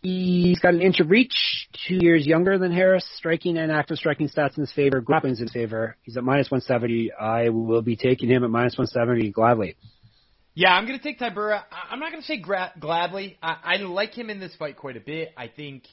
He's 0.02 0.60
got 0.60 0.74
an 0.74 0.82
inch 0.82 1.00
of 1.00 1.12
reach, 1.12 1.68
two 1.88 2.00
years 2.02 2.26
younger 2.26 2.58
than 2.58 2.72
Harris, 2.72 3.06
striking 3.18 3.58
and 3.58 3.72
active 3.72 3.98
striking 3.98 4.30
stats 4.30 4.58
in 4.58 4.62
his 4.62 4.74
favor, 4.74 5.00
grappling's 5.00 5.40
in 5.40 5.46
his 5.46 5.54
favor. 5.54 5.96
He's 6.02 6.18
at 6.18 6.24
minus 6.24 6.50
170. 6.50 7.12
I 7.14 7.50
will 7.50 7.84
be 7.84 7.96
taking 7.96 8.28
him 8.28 8.44
at 8.44 8.50
minus 8.50 8.78
170 8.78 9.30
gladly. 9.32 9.76
Yeah, 10.54 10.74
I'm 10.74 10.86
going 10.86 10.98
to 10.98 11.04
take 11.04 11.18
Tybura. 11.18 11.64
I'm 11.90 12.00
not 12.00 12.12
going 12.12 12.22
to 12.22 12.28
say 12.28 12.38
gra- 12.38 12.74
gladly. 12.78 13.38
I, 13.42 13.58
I 13.64 13.78
like 13.78 14.14
him 14.14 14.30
in 14.30 14.40
this 14.40 14.54
fight 14.58 14.76
quite 14.76 14.98
a 14.98 15.02
bit. 15.02 15.30
I 15.38 15.48
think 15.48 15.84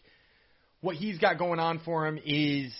what 0.81 0.97
he's 0.97 1.19
got 1.19 1.39
going 1.39 1.61
on 1.61 1.81
for 1.85 2.07
him 2.07 2.19
is 2.25 2.73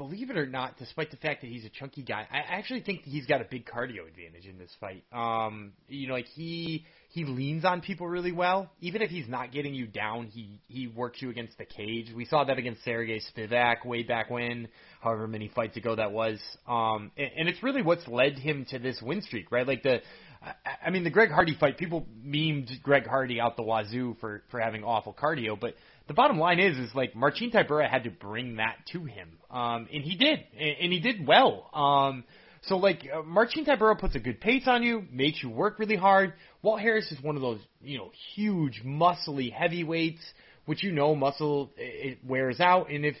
believe 0.00 0.30
it 0.30 0.38
or 0.38 0.46
not, 0.46 0.78
despite 0.78 1.10
the 1.10 1.16
fact 1.18 1.42
that 1.42 1.48
he's 1.48 1.64
a 1.64 1.68
chunky 1.68 2.02
guy, 2.02 2.26
I 2.30 2.38
actually 2.56 2.80
think 2.80 3.02
he's 3.02 3.26
got 3.26 3.42
a 3.42 3.44
big 3.44 3.66
cardio 3.66 4.08
advantage 4.08 4.46
in 4.48 4.56
this 4.56 4.70
fight. 4.80 5.04
Um, 5.12 5.72
you 5.88 6.08
know, 6.08 6.14
like 6.14 6.26
he 6.34 6.86
he 7.10 7.26
leans 7.26 7.66
on 7.66 7.82
people 7.82 8.08
really 8.08 8.32
well. 8.32 8.70
Even 8.80 9.02
if 9.02 9.10
he's 9.10 9.28
not 9.28 9.52
getting 9.52 9.74
you 9.74 9.86
down, 9.86 10.28
he 10.28 10.58
he 10.68 10.86
works 10.86 11.20
you 11.20 11.28
against 11.28 11.58
the 11.58 11.66
cage. 11.66 12.06
We 12.16 12.24
saw 12.24 12.44
that 12.44 12.56
against 12.56 12.84
Serghei 12.86 13.20
Spivac 13.36 13.84
way 13.84 14.02
back 14.02 14.30
when, 14.30 14.68
however 15.02 15.28
many 15.28 15.48
fights 15.54 15.76
ago 15.76 15.94
that 15.96 16.12
was. 16.12 16.40
Um, 16.66 17.10
and, 17.18 17.30
and 17.40 17.48
it's 17.48 17.62
really 17.62 17.82
what's 17.82 18.08
led 18.08 18.38
him 18.38 18.64
to 18.70 18.78
this 18.78 18.98
win 19.02 19.20
streak, 19.20 19.52
right? 19.52 19.66
Like 19.66 19.82
the 19.82 20.00
I 20.42 20.90
mean, 20.90 21.04
the 21.04 21.10
Greg 21.10 21.30
Hardy 21.30 21.54
fight, 21.58 21.76
people 21.76 22.06
memed 22.24 22.82
Greg 22.82 23.06
Hardy 23.06 23.40
out 23.40 23.56
the 23.56 23.62
wazoo 23.62 24.16
for 24.20 24.42
for 24.50 24.58
having 24.58 24.84
awful 24.84 25.12
cardio, 25.12 25.58
but 25.58 25.74
the 26.08 26.14
bottom 26.14 26.38
line 26.38 26.58
is, 26.58 26.78
is 26.78 26.94
like 26.94 27.14
Marcin 27.14 27.50
Tybura 27.50 27.88
had 27.88 28.04
to 28.04 28.10
bring 28.10 28.56
that 28.56 28.76
to 28.92 29.04
him, 29.04 29.38
um, 29.50 29.86
and 29.92 30.02
he 30.02 30.16
did, 30.16 30.40
and 30.58 30.92
he 30.92 31.00
did 31.00 31.26
well. 31.26 31.68
Um, 31.74 32.24
so 32.62 32.78
like 32.78 33.06
uh, 33.14 33.22
Marcin 33.22 33.64
Tybura 33.66 33.98
puts 33.98 34.14
a 34.14 34.18
good 34.18 34.40
pace 34.40 34.64
on 34.66 34.82
you, 34.82 35.04
makes 35.12 35.42
you 35.42 35.50
work 35.50 35.78
really 35.78 35.96
hard. 35.96 36.32
Walt 36.62 36.80
Harris 36.80 37.10
is 37.12 37.22
one 37.22 37.36
of 37.36 37.42
those 37.42 37.60
you 37.82 37.98
know 37.98 38.10
huge, 38.34 38.82
muscly 38.84 39.52
heavyweights, 39.52 40.22
which 40.64 40.82
you 40.82 40.92
know 40.92 41.14
muscle 41.14 41.70
it 41.76 42.18
wears 42.24 42.60
out, 42.60 42.90
and 42.90 43.04
if 43.04 43.16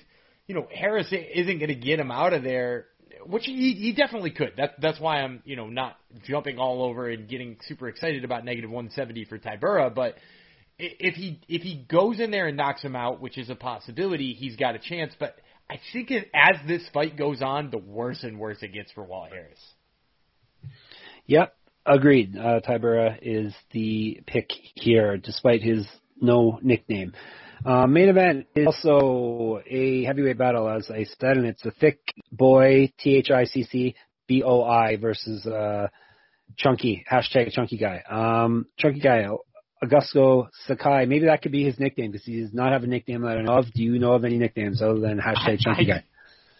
you 0.46 0.54
know 0.54 0.66
Harris 0.74 1.12
isn't 1.12 1.58
going 1.58 1.68
to 1.68 1.74
get 1.74 2.00
him 2.00 2.10
out 2.10 2.32
of 2.32 2.42
there, 2.42 2.86
which 3.26 3.44
he 3.44 3.74
he 3.74 3.92
definitely 3.92 4.30
could. 4.30 4.52
That 4.56 4.80
that's 4.80 5.00
why 5.00 5.22
I'm 5.22 5.42
you 5.44 5.56
know 5.56 5.68
not 5.68 5.96
jumping 6.26 6.58
all 6.58 6.82
over 6.82 7.08
and 7.08 7.28
getting 7.28 7.56
super 7.66 7.88
excited 7.88 8.24
about 8.24 8.44
negative 8.44 8.70
170 8.70 9.24
for 9.26 9.38
Tybura, 9.38 9.94
but 9.94 10.16
if 10.80 11.14
he 11.14 11.40
if 11.48 11.62
he 11.62 11.84
goes 11.88 12.20
in 12.20 12.30
there 12.30 12.46
and 12.46 12.56
knocks 12.56 12.82
him 12.82 12.96
out, 12.96 13.20
which 13.20 13.38
is 13.38 13.50
a 13.50 13.54
possibility, 13.54 14.32
he's 14.32 14.56
got 14.56 14.74
a 14.74 14.78
chance. 14.78 15.12
But 15.18 15.36
I 15.68 15.78
think 15.92 16.10
it, 16.10 16.30
as 16.34 16.56
this 16.66 16.82
fight 16.92 17.16
goes 17.16 17.42
on, 17.42 17.70
the 17.70 17.78
worse 17.78 18.22
and 18.22 18.38
worse 18.38 18.58
it 18.62 18.72
gets 18.72 18.90
for 18.92 19.04
Walt 19.04 19.30
Harris. 19.30 19.60
Yep, 21.26 21.54
agreed. 21.86 22.36
Uh, 22.36 22.60
Tybura 22.60 23.18
is 23.22 23.54
the 23.72 24.20
pick 24.26 24.50
here, 24.74 25.16
despite 25.16 25.62
his 25.62 25.86
no 26.20 26.58
nickname. 26.62 27.12
Uh, 27.64 27.86
main 27.86 28.08
event 28.08 28.46
is 28.54 28.66
also 28.66 29.60
a 29.68 30.04
heavyweight 30.04 30.38
battle, 30.38 30.68
as 30.68 30.90
I 30.90 31.04
said, 31.18 31.36
and 31.36 31.46
it's 31.46 31.64
a 31.64 31.70
thick 31.70 31.98
boy, 32.32 32.92
T 32.98 33.16
H 33.16 33.30
I 33.30 33.44
C 33.44 33.64
C 33.64 33.94
B 34.26 34.42
O 34.42 34.62
I 34.62 34.96
versus 34.96 35.44
uh, 35.46 35.88
Chunky, 36.56 37.04
hashtag 37.10 37.52
Chunky 37.52 37.76
Guy. 37.76 38.02
Um, 38.08 38.66
Chunky 38.78 39.00
Guy, 39.00 39.26
Augusto 39.84 40.48
Sakai. 40.66 41.06
Maybe 41.06 41.26
that 41.26 41.42
could 41.42 41.52
be 41.52 41.64
his 41.64 41.78
nickname 41.78 42.12
because 42.12 42.24
he 42.24 42.40
does 42.40 42.54
not 42.54 42.72
have 42.72 42.82
a 42.82 42.86
nickname 42.86 43.22
that 43.22 43.36
I 43.36 43.42
know 43.42 43.58
of. 43.58 43.72
Do 43.72 43.82
you 43.82 43.98
know 43.98 44.12
of 44.12 44.24
any 44.24 44.38
nicknames 44.38 44.80
other 44.80 44.98
than 44.98 45.18
hashtag 45.18 45.58
Chunky 45.60 45.84
Guy? 45.84 46.04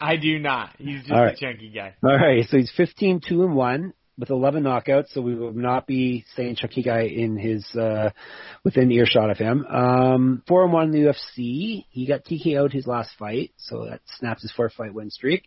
I 0.00 0.16
do 0.16 0.38
not. 0.38 0.70
He's 0.78 1.00
just 1.00 1.10
right. 1.10 1.34
a 1.34 1.36
chunky 1.36 1.70
guy. 1.70 1.94
All 2.02 2.16
right, 2.16 2.46
so 2.48 2.56
he's 2.56 2.72
15 2.74 3.20
2 3.28 3.44
and 3.44 3.54
1 3.54 3.92
with 4.20 4.30
11 4.30 4.62
knockouts, 4.62 5.08
so 5.12 5.22
we 5.22 5.34
will 5.34 5.52
not 5.52 5.86
be 5.86 6.24
saying 6.36 6.56
chunky 6.56 6.82
guy 6.82 7.04
in 7.04 7.36
his 7.36 7.64
uh 7.74 8.10
within 8.62 8.92
earshot 8.92 9.30
of 9.30 9.38
him. 9.38 9.64
Um 9.66 10.42
4 10.46 10.64
and 10.64 10.72
1 10.72 10.84
in 10.84 10.90
the 10.92 11.10
UFC. 11.10 11.86
He 11.90 12.06
got 12.06 12.24
TKO'd 12.24 12.72
his 12.72 12.86
last 12.86 13.10
fight, 13.18 13.52
so 13.56 13.86
that 13.86 14.00
snaps 14.18 14.42
his 14.42 14.52
four 14.52 14.68
fight 14.68 14.94
win 14.94 15.10
streak. 15.10 15.44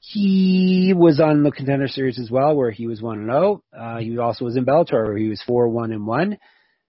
He 0.00 0.92
was 0.96 1.20
on 1.20 1.44
the 1.44 1.52
contender 1.52 1.86
series 1.86 2.18
as 2.18 2.28
well, 2.28 2.56
where 2.56 2.72
he 2.72 2.88
was 2.88 3.00
1 3.00 3.18
and 3.18 3.30
0. 3.30 3.62
Uh, 3.72 3.98
he 3.98 4.18
also 4.18 4.44
was 4.44 4.56
in 4.56 4.64
Bellator, 4.64 5.04
where 5.06 5.16
he 5.16 5.28
was 5.28 5.42
4 5.46 5.68
1 5.68 5.92
and 5.92 6.06
1. 6.06 6.38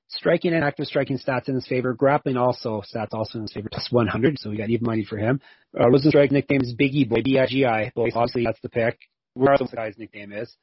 Striking 0.08 0.54
and 0.54 0.64
active 0.64 0.86
striking 0.86 1.18
stats 1.18 1.48
in 1.48 1.56
his 1.56 1.68
favor. 1.68 1.94
Grappling 1.94 2.38
also 2.38 2.82
stats 2.82 3.14
also 3.14 3.40
in 3.40 3.44
his 3.44 3.54
favor, 3.54 3.70
plus 3.72 3.92
100. 3.92 4.40
So 4.40 4.50
we 4.50 4.58
got 4.58 4.70
even 4.70 4.86
money 4.86 5.06
for 5.06 5.18
him. 5.18 5.42
Uh, 5.78 5.86
Rozenstruik 5.86 6.32
nickname 6.32 6.62
is 6.62 6.74
Bigi 6.74 7.06
Boy, 7.06 7.22
B-I-G-I. 7.24 7.92
Boy, 7.96 8.10
obviously 8.14 8.46
that's 8.46 8.60
the 8.62 8.70
pick. 8.70 9.00
Where 9.34 9.54
else 9.54 9.70
the 9.70 9.76
guy's 9.76 9.98
nickname 9.98 10.32
is. 10.32 10.56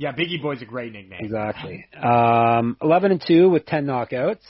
Yeah, 0.00 0.12
Bigi 0.12 0.38
Boy's 0.38 0.62
a 0.62 0.64
great 0.64 0.94
nickname. 0.94 1.20
Exactly. 1.22 1.84
Um, 1.94 2.78
11 2.80 3.12
and 3.12 3.22
2 3.24 3.50
with 3.50 3.66
10 3.66 3.84
knockouts. 3.84 4.40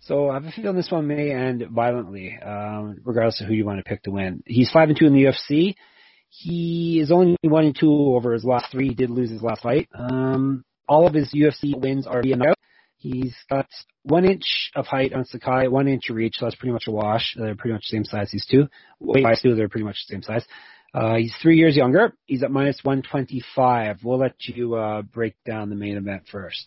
So 0.00 0.28
I 0.28 0.34
have 0.34 0.44
a 0.44 0.50
feeling 0.50 0.74
this 0.74 0.90
one 0.90 1.06
may 1.06 1.30
end 1.30 1.64
violently, 1.70 2.36
um, 2.44 2.98
regardless 3.04 3.40
of 3.40 3.46
who 3.46 3.54
you 3.54 3.64
want 3.64 3.78
to 3.78 3.84
pick 3.84 4.02
to 4.02 4.10
win. 4.10 4.42
He's 4.44 4.72
5 4.72 4.88
and 4.88 4.98
2 4.98 5.06
in 5.06 5.12
the 5.12 5.26
UFC. 5.26 5.76
He 6.30 6.98
is 7.00 7.12
only 7.12 7.36
1 7.42 7.64
and 7.64 7.78
2 7.78 7.88
over 7.88 8.32
his 8.32 8.44
last 8.44 8.72
three. 8.72 8.88
He 8.88 8.94
did 8.96 9.10
lose 9.10 9.30
his 9.30 9.40
last 9.40 9.62
fight. 9.62 9.88
Um, 9.94 10.64
all 10.88 11.06
of 11.06 11.14
his 11.14 11.32
UFC 11.32 11.80
wins 11.80 12.08
are 12.08 12.20
via 12.20 12.34
knockout. 12.34 12.58
He's 12.96 13.36
got 13.48 13.68
one 14.02 14.24
inch 14.24 14.72
of 14.74 14.86
height 14.86 15.12
on 15.12 15.24
Sakai, 15.26 15.68
one 15.68 15.86
inch 15.86 16.10
of 16.10 16.16
reach, 16.16 16.34
so 16.38 16.46
that's 16.46 16.56
pretty 16.56 16.72
much 16.72 16.88
a 16.88 16.90
wash. 16.90 17.36
They're 17.36 17.54
pretty 17.54 17.74
much 17.74 17.84
the 17.88 17.96
same 17.96 18.04
size, 18.04 18.30
these 18.32 18.46
two. 18.50 18.66
Weight 18.98 19.22
wise, 19.22 19.40
too, 19.40 19.54
they're 19.54 19.68
pretty 19.68 19.84
much 19.84 19.98
the 20.08 20.14
same 20.14 20.22
size. 20.22 20.44
Uh, 20.94 21.16
he's 21.16 21.34
three 21.40 21.56
years 21.56 21.74
younger. 21.74 22.14
He's 22.26 22.42
at 22.42 22.50
minus 22.50 22.78
125. 22.82 23.98
We'll 24.04 24.18
let 24.18 24.34
you 24.46 24.74
uh, 24.74 25.02
break 25.02 25.34
down 25.44 25.70
the 25.70 25.76
main 25.76 25.96
event 25.96 26.24
first. 26.30 26.66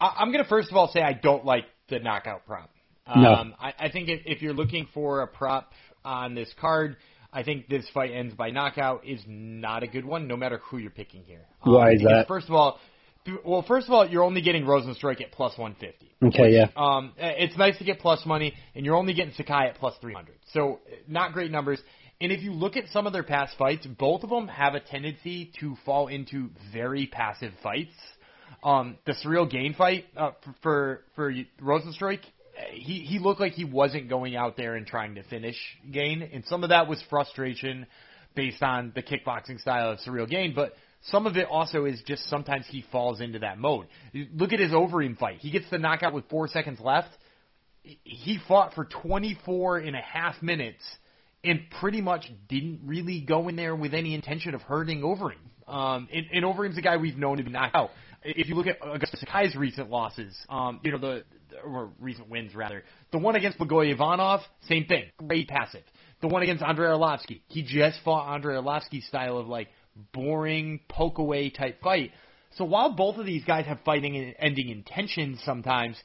I'm 0.00 0.32
going 0.32 0.42
to 0.42 0.48
first 0.48 0.70
of 0.70 0.76
all 0.76 0.90
say 0.92 1.00
I 1.00 1.12
don't 1.12 1.44
like 1.44 1.64
the 1.88 1.98
knockout 1.98 2.46
prop. 2.46 2.70
Um, 3.06 3.22
no. 3.22 3.54
I, 3.60 3.74
I 3.78 3.90
think 3.90 4.08
if, 4.08 4.20
if 4.26 4.42
you're 4.42 4.54
looking 4.54 4.88
for 4.94 5.22
a 5.22 5.26
prop 5.26 5.72
on 6.04 6.34
this 6.34 6.52
card, 6.60 6.96
I 7.32 7.42
think 7.42 7.68
this 7.68 7.88
fight 7.92 8.12
ends 8.12 8.34
by 8.34 8.50
knockout 8.50 9.06
is 9.06 9.20
not 9.26 9.82
a 9.82 9.86
good 9.86 10.04
one, 10.04 10.28
no 10.28 10.36
matter 10.36 10.60
who 10.70 10.78
you're 10.78 10.90
picking 10.90 11.22
here. 11.24 11.46
Um, 11.64 11.74
Why 11.74 11.92
is 11.92 12.02
that? 12.02 12.26
First 12.28 12.48
of 12.48 12.54
all, 12.54 12.78
well, 13.44 13.62
first 13.62 13.86
of 13.86 13.92
all, 13.92 14.06
you're 14.06 14.24
only 14.24 14.42
getting 14.42 14.64
Rozenstruik 14.64 15.20
at 15.20 15.30
plus 15.30 15.56
150. 15.56 16.10
Okay, 16.24 16.42
which, 16.42 16.52
yeah. 16.52 16.66
Um, 16.76 17.12
it's 17.16 17.56
nice 17.56 17.78
to 17.78 17.84
get 17.84 18.00
plus 18.00 18.26
money, 18.26 18.54
and 18.74 18.84
you're 18.84 18.96
only 18.96 19.14
getting 19.14 19.32
Sakai 19.34 19.68
at 19.68 19.76
plus 19.76 19.94
300. 20.00 20.34
So, 20.52 20.80
not 21.06 21.32
great 21.32 21.52
numbers. 21.52 21.80
And 22.22 22.30
if 22.30 22.40
you 22.40 22.52
look 22.52 22.76
at 22.76 22.84
some 22.92 23.08
of 23.08 23.12
their 23.12 23.24
past 23.24 23.56
fights, 23.58 23.84
both 23.84 24.22
of 24.22 24.30
them 24.30 24.46
have 24.46 24.76
a 24.76 24.80
tendency 24.80 25.50
to 25.58 25.74
fall 25.84 26.06
into 26.06 26.50
very 26.72 27.08
passive 27.08 27.52
fights. 27.64 27.94
Um, 28.62 28.96
the 29.06 29.12
Ciryl 29.24 29.50
Gane 29.50 29.74
fight 29.74 30.04
uh, 30.16 30.30
for 30.44 30.54
for, 30.62 31.04
for 31.16 31.34
Rozenstruik, 31.60 32.20
he 32.74 33.00
he 33.00 33.18
looked 33.18 33.40
like 33.40 33.54
he 33.54 33.64
wasn't 33.64 34.08
going 34.08 34.36
out 34.36 34.56
there 34.56 34.76
and 34.76 34.86
trying 34.86 35.16
to 35.16 35.24
finish 35.24 35.56
Gane, 35.90 36.22
and 36.22 36.44
some 36.46 36.62
of 36.62 36.68
that 36.70 36.86
was 36.86 37.02
frustration 37.10 37.86
based 38.36 38.62
on 38.62 38.92
the 38.94 39.02
kickboxing 39.02 39.60
style 39.60 39.90
of 39.90 39.98
Ciryl 39.98 40.30
Gane, 40.30 40.52
but 40.54 40.74
some 41.06 41.26
of 41.26 41.36
it 41.36 41.48
also 41.50 41.86
is 41.86 42.00
just 42.06 42.28
sometimes 42.30 42.66
he 42.70 42.84
falls 42.92 43.20
into 43.20 43.40
that 43.40 43.58
mode. 43.58 43.88
Look 44.32 44.52
at 44.52 44.60
his 44.60 44.70
Overeem 44.70 45.18
fight. 45.18 45.38
He 45.40 45.50
gets 45.50 45.68
the 45.70 45.78
knockout 45.78 46.14
with 46.14 46.28
four 46.28 46.46
seconds 46.46 46.78
left. 46.78 47.10
He 47.82 48.38
fought 48.46 48.74
for 48.74 48.84
24 48.84 49.78
and 49.78 49.96
a 49.96 50.00
half 50.00 50.40
minutes 50.40 50.84
and 51.44 51.60
pretty 51.80 52.00
much 52.00 52.30
didn't 52.48 52.80
really 52.84 53.20
go 53.20 53.48
in 53.48 53.56
there 53.56 53.74
with 53.74 53.94
any 53.94 54.14
intention 54.14 54.54
of 54.54 54.62
hurting 54.62 55.00
Overeem. 55.00 55.36
Um, 55.66 56.08
and, 56.12 56.26
and 56.32 56.44
Overeem's 56.44 56.78
a 56.78 56.82
guy 56.82 56.96
we've 56.96 57.16
known 57.16 57.38
to 57.38 57.44
be 57.44 57.50
knocked 57.50 57.74
out. 57.74 57.90
If 58.24 58.48
you 58.48 58.54
look 58.54 58.66
at 58.66 58.80
Augusto 58.80 59.18
Sakai's 59.18 59.56
recent 59.56 59.90
losses, 59.90 60.36
um, 60.48 60.80
you 60.84 60.92
know, 60.92 60.98
the, 60.98 61.24
or 61.64 61.90
recent 61.98 62.28
wins 62.28 62.54
rather, 62.54 62.84
the 63.10 63.18
one 63.18 63.34
against 63.34 63.58
Blagoy 63.58 63.92
Ivanov, 63.92 64.40
same 64.68 64.84
thing, 64.84 65.04
great 65.16 65.48
passive. 65.48 65.82
The 66.20 66.28
one 66.28 66.42
against 66.42 66.62
Andrei 66.62 66.86
Arlovsky, 66.86 67.40
he 67.48 67.62
just 67.62 67.98
fought 68.04 68.32
Andrei 68.32 68.54
Arlovsky's 68.54 69.06
style 69.06 69.38
of 69.38 69.48
like, 69.48 69.68
boring 70.12 70.80
poke 70.88 71.18
away 71.18 71.50
type 71.50 71.82
fight. 71.82 72.12
So 72.56 72.64
while 72.64 72.92
both 72.92 73.16
of 73.16 73.26
these 73.26 73.44
guys 73.44 73.66
have 73.66 73.80
fighting 73.84 74.16
and 74.16 74.34
ending 74.38 74.68
intentions 74.68 75.40
sometimes, 75.44 75.96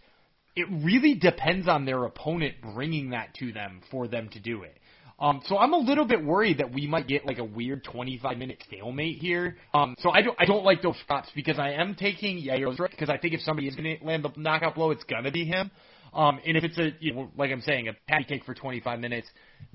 it 0.55 0.67
really 0.83 1.15
depends 1.15 1.67
on 1.67 1.85
their 1.85 2.03
opponent 2.03 2.55
bringing 2.73 3.11
that 3.11 3.33
to 3.35 3.51
them 3.51 3.81
for 3.91 4.07
them 4.07 4.29
to 4.29 4.39
do 4.39 4.63
it. 4.63 4.77
Um, 5.19 5.41
so 5.45 5.57
I'm 5.57 5.73
a 5.73 5.77
little 5.77 6.05
bit 6.05 6.23
worried 6.23 6.59
that 6.59 6.71
we 6.71 6.85
might 6.85 7.07
get 7.07 7.25
like 7.25 7.39
a 7.39 7.43
weird 7.43 7.83
25 7.83 8.37
minute 8.37 8.63
stalemate 8.67 9.17
here. 9.17 9.57
Um, 9.73 9.95
so 9.99 10.11
I 10.11 10.21
don't, 10.21 10.35
I 10.39 10.45
don't 10.45 10.63
like 10.63 10.83
those 10.83 10.95
shots 11.07 11.29
because 11.35 11.57
I 11.57 11.71
am 11.71 11.95
taking 11.95 12.37
Yair 12.37 12.77
because 12.91 13.09
I 13.09 13.17
think 13.17 13.33
if 13.33 13.41
somebody 13.41 13.67
is 13.67 13.75
going 13.75 13.97
to 13.97 14.05
land 14.05 14.23
the 14.23 14.31
knockout 14.37 14.75
blow, 14.75 14.91
it's 14.91 15.03
to 15.03 15.31
be 15.31 15.45
him. 15.45 15.71
Um, 16.13 16.39
and 16.45 16.55
if 16.55 16.63
it's 16.63 16.77
a, 16.77 16.91
you 16.99 17.13
know, 17.13 17.31
like 17.35 17.51
I'm 17.51 17.61
saying, 17.61 17.87
a 17.87 17.93
patty 18.07 18.25
cake 18.25 18.43
for 18.45 18.53
25 18.53 18.99
minutes, 18.99 19.27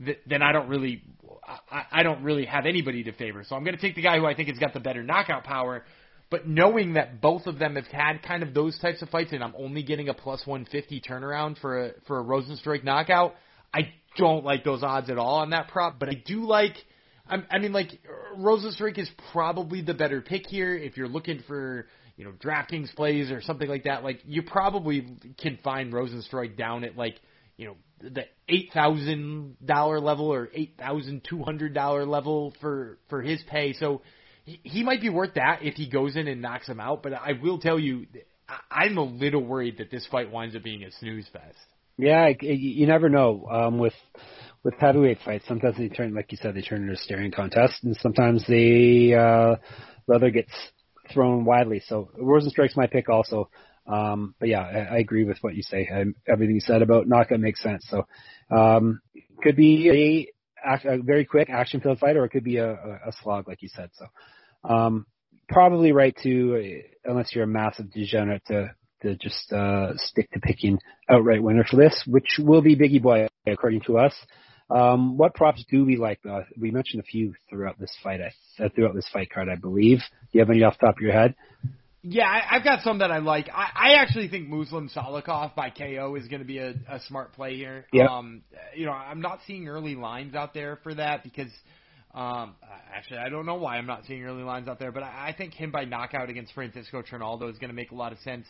th- 0.05 0.19
then 0.27 0.43
I 0.43 0.53
don't 0.53 0.69
really, 0.69 1.03
I, 1.71 1.85
I 1.93 2.03
don't 2.03 2.23
really 2.23 2.47
have 2.47 2.65
anybody 2.67 3.05
to 3.05 3.13
favor. 3.13 3.45
So 3.47 3.57
I'm 3.57 3.65
going 3.65 3.77
to 3.77 3.81
take 3.81 3.97
the 3.97 4.03
guy 4.03 4.19
who 4.19 4.27
I 4.27 4.35
think 4.35 4.49
has 4.49 4.59
got 4.59 4.73
the 4.73 4.81
better 4.81 5.03
knockout 5.03 5.45
power. 5.45 5.85
But 6.31 6.49
knowing 6.49 6.95
that 6.95 7.21
both 7.21 7.47
of 7.47 7.59
them 7.59 7.77
have 7.77 7.87
had 7.89 8.23
kind 8.23 8.43
of 8.43 8.55
those 8.55 8.79
types 8.79 9.03
of 9.03 9.11
fights, 9.11 9.33
and 9.33 9.45
I'm 9.45 9.55
only 9.59 9.83
getting 9.83 10.09
a 10.09 10.15
plus 10.15 10.47
150 10.47 11.03
turnaround 11.03 11.61
for 11.61 11.87
a 11.87 11.93
for 12.07 12.21
a 12.21 12.25
Rozenstruik 12.25 12.85
knockout, 12.85 13.35
I 13.73 13.93
don't 14.17 14.45
like 14.45 14.65
those 14.65 14.83
odds 14.83 15.11
at 15.11 15.19
all 15.19 15.37
on 15.37 15.51
that 15.51 15.69
prop. 15.69 15.99
But 15.99 16.09
I 16.09 16.15
do 16.15 16.45
like, 16.47 16.75
I, 17.27 17.59
mean, 17.59 17.73
like 17.73 17.91
Rozenstruik 18.39 18.99
is 18.99 19.11
probably 19.33 19.83
the 19.83 19.95
better 19.95 20.21
pick 20.21 20.47
here 20.47 20.77
if 20.77 20.97
you're 20.97 21.09
looking 21.09 21.43
for 21.47 21.87
you 22.17 22.25
know 22.25 22.33
DraftKings 22.33 22.95
plays 22.95 23.31
or 23.31 23.41
something 23.43 23.69
like 23.69 23.85
that. 23.85 24.05
Like 24.05 24.21
you 24.25 24.43
probably 24.43 25.17
can 25.41 25.59
find 25.65 25.93
Rozenstruik 25.93 26.57
down 26.57 26.85
at 26.85 26.97
like 26.97 27.17
you 27.57 27.67
know 27.67 27.77
the 28.01 28.25
eight 28.49 28.71
thousand 28.75 29.57
dollar 29.65 30.01
level 30.01 30.27
or 30.33 30.49
eight 30.55 30.75
thousand 30.79 31.23
two 31.29 31.43
hundred 31.43 31.75
dollar 31.75 32.05
level 32.05 32.55
for 32.61 32.99
for 33.09 33.23
his 33.23 33.43
pay. 33.49 33.73
So 33.73 34.03
he 34.45 34.83
might 34.83 35.01
be 35.01 35.09
worth 35.09 35.35
that 35.35 35.61
if 35.63 35.75
he 35.75 35.89
goes 35.89 36.17
in 36.17 36.27
and 36.27 36.43
knocks 36.43 36.69
him 36.69 36.81
out. 36.81 37.03
But 37.03 37.15
I 37.15 37.33
will 37.41 37.59
tell 37.59 37.79
you, 37.79 38.07
I'm 38.71 38.99
a 38.99 39.05
little 39.05 39.45
worried 39.45 39.79
that 39.79 39.91
this 39.91 40.07
fight 40.11 40.31
winds 40.31 40.57
up 40.57 40.63
being 40.63 40.83
a 40.83 40.91
snooze 40.93 41.29
fest. 41.33 41.57
Yeah, 41.99 42.33
you 42.41 42.87
never 42.87 43.09
know. 43.09 43.47
Um, 43.51 43.79
with 43.79 43.95
with 44.65 44.75
heavyweight 44.79 45.19
fights, 45.25 45.45
sometimes 45.47 45.77
they 45.77 45.89
turn, 45.89 46.15
like 46.15 46.31
you 46.31 46.39
said, 46.41 46.55
they 46.55 46.63
turn 46.63 46.83
into 46.83 46.95
a 46.95 46.97
staring 46.97 47.33
contest, 47.33 47.83
and 47.85 47.97
sometimes 47.97 48.45
the 48.47 49.15
uh, 49.15 49.57
leather 50.07 50.31
gets 50.31 50.53
thrown 51.13 51.45
widely. 51.45 51.83
So 51.87 52.11
Rozenstruik's 52.19 52.77
my 52.77 52.87
pick 52.87 53.09
also. 53.09 53.51
Um, 53.87 54.35
but 54.39 54.49
yeah, 54.49 54.61
I, 54.63 54.95
I 54.95 54.99
agree 54.99 55.25
with 55.25 55.39
what 55.41 55.55
you 55.55 55.63
say. 55.63 55.89
I, 55.93 56.05
everything 56.31 56.55
you 56.55 56.61
said 56.61 56.83
about 56.83 57.09
knockout 57.09 57.41
makes 57.41 57.63
sense. 57.63 57.85
So 57.89 58.07
um, 58.57 59.01
could 59.43 59.57
be 59.57 60.29
a, 60.65 60.79
a 60.85 60.99
very 61.03 61.25
quick 61.25 61.51
action 61.51 61.81
filled 61.81 61.99
fight, 61.99 62.17
or 62.17 62.25
it 62.25 62.31
could 62.31 62.45
be 62.45 62.59
a, 62.59 62.71
a, 62.71 63.01
a 63.09 63.13
slog, 63.23 63.49
like 63.49 63.61
you 63.61 63.69
said. 63.69 63.91
So 63.95 64.07
um, 64.73 65.07
probably 65.49 65.93
right 65.93 66.17
to, 66.23 66.83
unless 67.05 67.35
you're 67.35 67.45
a 67.45 67.49
massive 67.49 67.93
degenerate, 67.93 68.43
to 68.47 68.71
to 69.03 69.17
just 69.17 69.53
uh, 69.53 69.93
stick 69.97 70.31
to 70.33 70.41
picking 70.41 70.79
outright 71.09 71.43
winner 71.43 71.65
for 71.69 71.77
this, 71.77 72.03
which 72.07 72.39
will 72.39 72.63
be 72.63 72.75
Bigi 72.75 72.99
Boy 72.99 73.29
according 73.47 73.83
to 73.83 73.99
us. 73.99 74.15
Um, 74.71 75.19
what 75.19 75.35
props 75.35 75.65
do 75.71 75.85
we 75.85 75.97
like? 75.97 76.21
Uh, 76.29 76.41
we 76.59 76.71
mentioned 76.71 77.01
a 77.01 77.05
few 77.05 77.35
throughout 77.51 77.79
this 77.79 77.95
fight. 78.03 78.21
I, 78.21 78.65
uh, 78.65 78.69
throughout 78.75 78.95
this 78.95 79.09
fight 79.13 79.31
card, 79.31 79.49
I 79.49 79.57
believe. 79.57 79.99
Do 79.99 80.29
you 80.33 80.41
have 80.41 80.51
any 80.51 80.63
off 80.63 80.79
the 80.81 80.87
top 80.87 80.97
of 80.97 81.03
your 81.03 81.13
head? 81.13 81.35
Yeah, 82.05 82.27
I, 82.27 82.57
I've 82.57 82.65
got 82.65 82.83
some 82.83 82.99
that 82.99 83.13
I 83.13 83.19
like. 83.19 83.49
I, 83.49 83.91
I 83.91 83.93
actually 83.95 84.29
think 84.29 84.49
Muslim 84.49 84.89
Salikhov 84.89 85.55
by 85.55 85.71
KO 85.71 86.17
is 86.17 86.27
going 86.27 86.41
to 86.41 86.47
be 86.47 86.59
a, 86.59 86.75
a 86.89 87.01
smart 87.07 87.33
play 87.35 87.57
here. 87.57 87.87
Yeah. 87.93 88.07
Um, 88.07 88.43
you 88.75 88.87
know, 88.87 88.93
I'm 88.93 89.21
not 89.21 89.41
seeing 89.47 89.69
early 89.69 89.95
lines 89.95 90.35
out 90.35 90.53
there 90.53 90.79
for 90.83 90.95
that 90.95 91.23
because, 91.23 91.53
um, 92.13 92.57
actually, 92.93 93.19
I 93.19 93.29
don't 93.29 93.47
know 93.47 93.55
why 93.55 93.77
I'm 93.77 93.87
not 93.87 94.05
seeing 94.07 94.25
early 94.25 94.43
lines 94.43 94.67
out 94.67 94.81
there, 94.81 94.91
but 94.91 95.05
I, 95.05 95.29
I 95.29 95.35
think 95.37 95.55
him 95.55 95.71
by 95.71 95.85
knockout 95.85 96.29
against 96.29 96.55
Francisco 96.55 97.03
Trinaldo 97.03 97.49
is 97.49 97.59
going 97.59 97.71
to 97.71 97.77
make 97.77 97.93
a 97.93 97.97
lot 97.97 98.11
of 98.11 98.19
sense. 98.21 98.47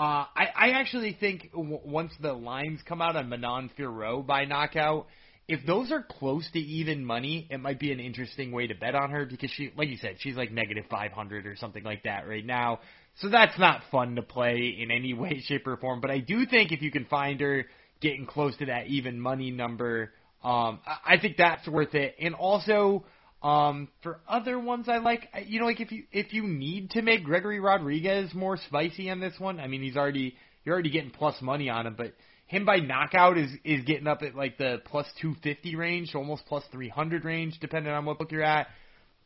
Uh, 0.00 0.24
I, 0.34 0.46
I 0.56 0.70
actually 0.80 1.14
think 1.20 1.50
w- 1.52 1.78
once 1.84 2.12
the 2.22 2.32
lines 2.32 2.80
come 2.88 3.02
out 3.02 3.16
on 3.16 3.28
Manon 3.28 3.70
Fiorot 3.78 4.26
by 4.26 4.46
knockout, 4.46 5.06
if 5.46 5.66
those 5.66 5.92
are 5.92 6.02
close 6.02 6.48
to 6.54 6.58
even 6.58 7.04
money, 7.04 7.46
it 7.50 7.60
might 7.60 7.78
be 7.78 7.92
an 7.92 8.00
interesting 8.00 8.50
way 8.50 8.66
to 8.66 8.74
bet 8.74 8.94
on 8.94 9.10
her 9.10 9.26
because 9.26 9.50
she, 9.50 9.70
like 9.76 9.90
you 9.90 9.98
said, 9.98 10.16
she's 10.20 10.36
like 10.36 10.52
negative 10.52 10.86
500 10.90 11.44
or 11.44 11.54
something 11.54 11.84
like 11.84 12.04
that 12.04 12.26
right 12.26 12.46
now. 12.46 12.80
So 13.20 13.28
that's 13.28 13.58
not 13.58 13.82
fun 13.92 14.16
to 14.16 14.22
play 14.22 14.74
in 14.80 14.90
any 14.90 15.12
way, 15.22 15.42
shape, 15.44 15.66
or 15.66 15.76
form. 15.76 16.00
But 16.00 16.10
I 16.10 16.20
do 16.20 16.46
think 16.46 16.72
if 16.72 16.80
you 16.80 16.90
can 16.90 17.04
find 17.04 17.38
her 17.42 17.66
getting 18.00 18.24
close 18.24 18.56
to 18.56 18.66
that 18.66 18.86
even 18.86 19.20
money 19.20 19.50
number, 19.50 20.14
um, 20.42 20.80
I 20.86 21.18
think 21.20 21.36
that's 21.36 21.68
worth 21.68 21.94
it. 21.94 22.16
And 22.18 22.34
also, 22.34 23.04
um, 23.42 23.88
for 24.02 24.20
other 24.28 24.58
ones 24.58 24.88
I 24.88 24.98
like, 24.98 25.28
you 25.46 25.60
know, 25.60 25.66
like 25.66 25.80
if 25.80 25.90
you 25.92 26.04
if 26.12 26.32
you 26.32 26.46
need 26.46 26.90
to 26.90 27.02
make 27.02 27.24
Gregory 27.24 27.60
Rodrigues 27.60 28.34
more 28.34 28.56
spicy 28.56 29.10
on 29.10 29.20
this 29.20 29.34
one, 29.38 29.60
I 29.60 29.66
mean, 29.66 29.82
he's 29.82 29.96
already 29.96 30.36
you're 30.64 30.74
already 30.74 30.90
getting 30.90 31.10
plus 31.10 31.40
money 31.40 31.70
on 31.70 31.86
him, 31.86 31.94
but 31.96 32.12
him 32.46 32.66
by 32.66 32.76
knockout 32.76 33.38
is 33.38 33.50
is 33.64 33.84
getting 33.84 34.06
up 34.06 34.22
at 34.22 34.34
like 34.34 34.58
the 34.58 34.82
plus 34.84 35.06
250 35.22 35.76
range, 35.76 36.14
almost 36.14 36.44
plus 36.46 36.64
300 36.70 37.24
range, 37.24 37.58
depending 37.60 37.92
on 37.92 38.04
what 38.04 38.18
book 38.18 38.30
you're 38.30 38.42
at. 38.42 38.66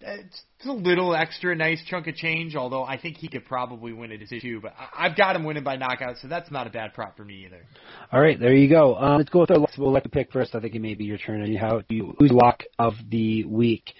It's, 0.06 0.42
a 0.66 0.72
little 0.72 1.14
extra 1.14 1.54
nice 1.54 1.82
chunk 1.86 2.06
of 2.06 2.14
change, 2.14 2.56
although 2.56 2.84
I 2.84 2.98
think 2.98 3.18
he 3.18 3.28
could 3.28 3.44
probably 3.44 3.92
win 3.92 4.12
a 4.12 4.16
decision 4.18 4.40
too. 4.40 4.60
But 4.62 4.74
I've 4.96 5.16
got 5.16 5.36
him 5.36 5.44
winning 5.44 5.64
by 5.64 5.76
knockout, 5.76 6.16
so 6.22 6.28
that's 6.28 6.50
not 6.50 6.66
a 6.66 6.70
bad 6.70 6.94
prop 6.94 7.16
for 7.16 7.24
me 7.24 7.44
either. 7.46 7.62
All 8.10 8.20
right, 8.20 8.38
there 8.38 8.54
you 8.54 8.68
go. 8.68 8.96
Um, 8.96 9.18
let's 9.18 9.28
go 9.30 9.40
with 9.40 9.50
our 9.50 9.58
locks. 9.58 9.76
We'll 9.76 9.92
let 9.92 10.02
the 10.02 10.08
pick 10.08 10.32
first. 10.32 10.54
I 10.54 10.60
think 10.60 10.74
it 10.74 10.80
may 10.80 10.94
be 10.94 11.04
your 11.04 11.18
turn. 11.18 11.42
Anyhow, 11.42 11.82
you, 11.88 12.14
who's 12.18 12.30
lock 12.32 12.62
of 12.78 12.94
the 13.10 13.44
week? 13.44 13.92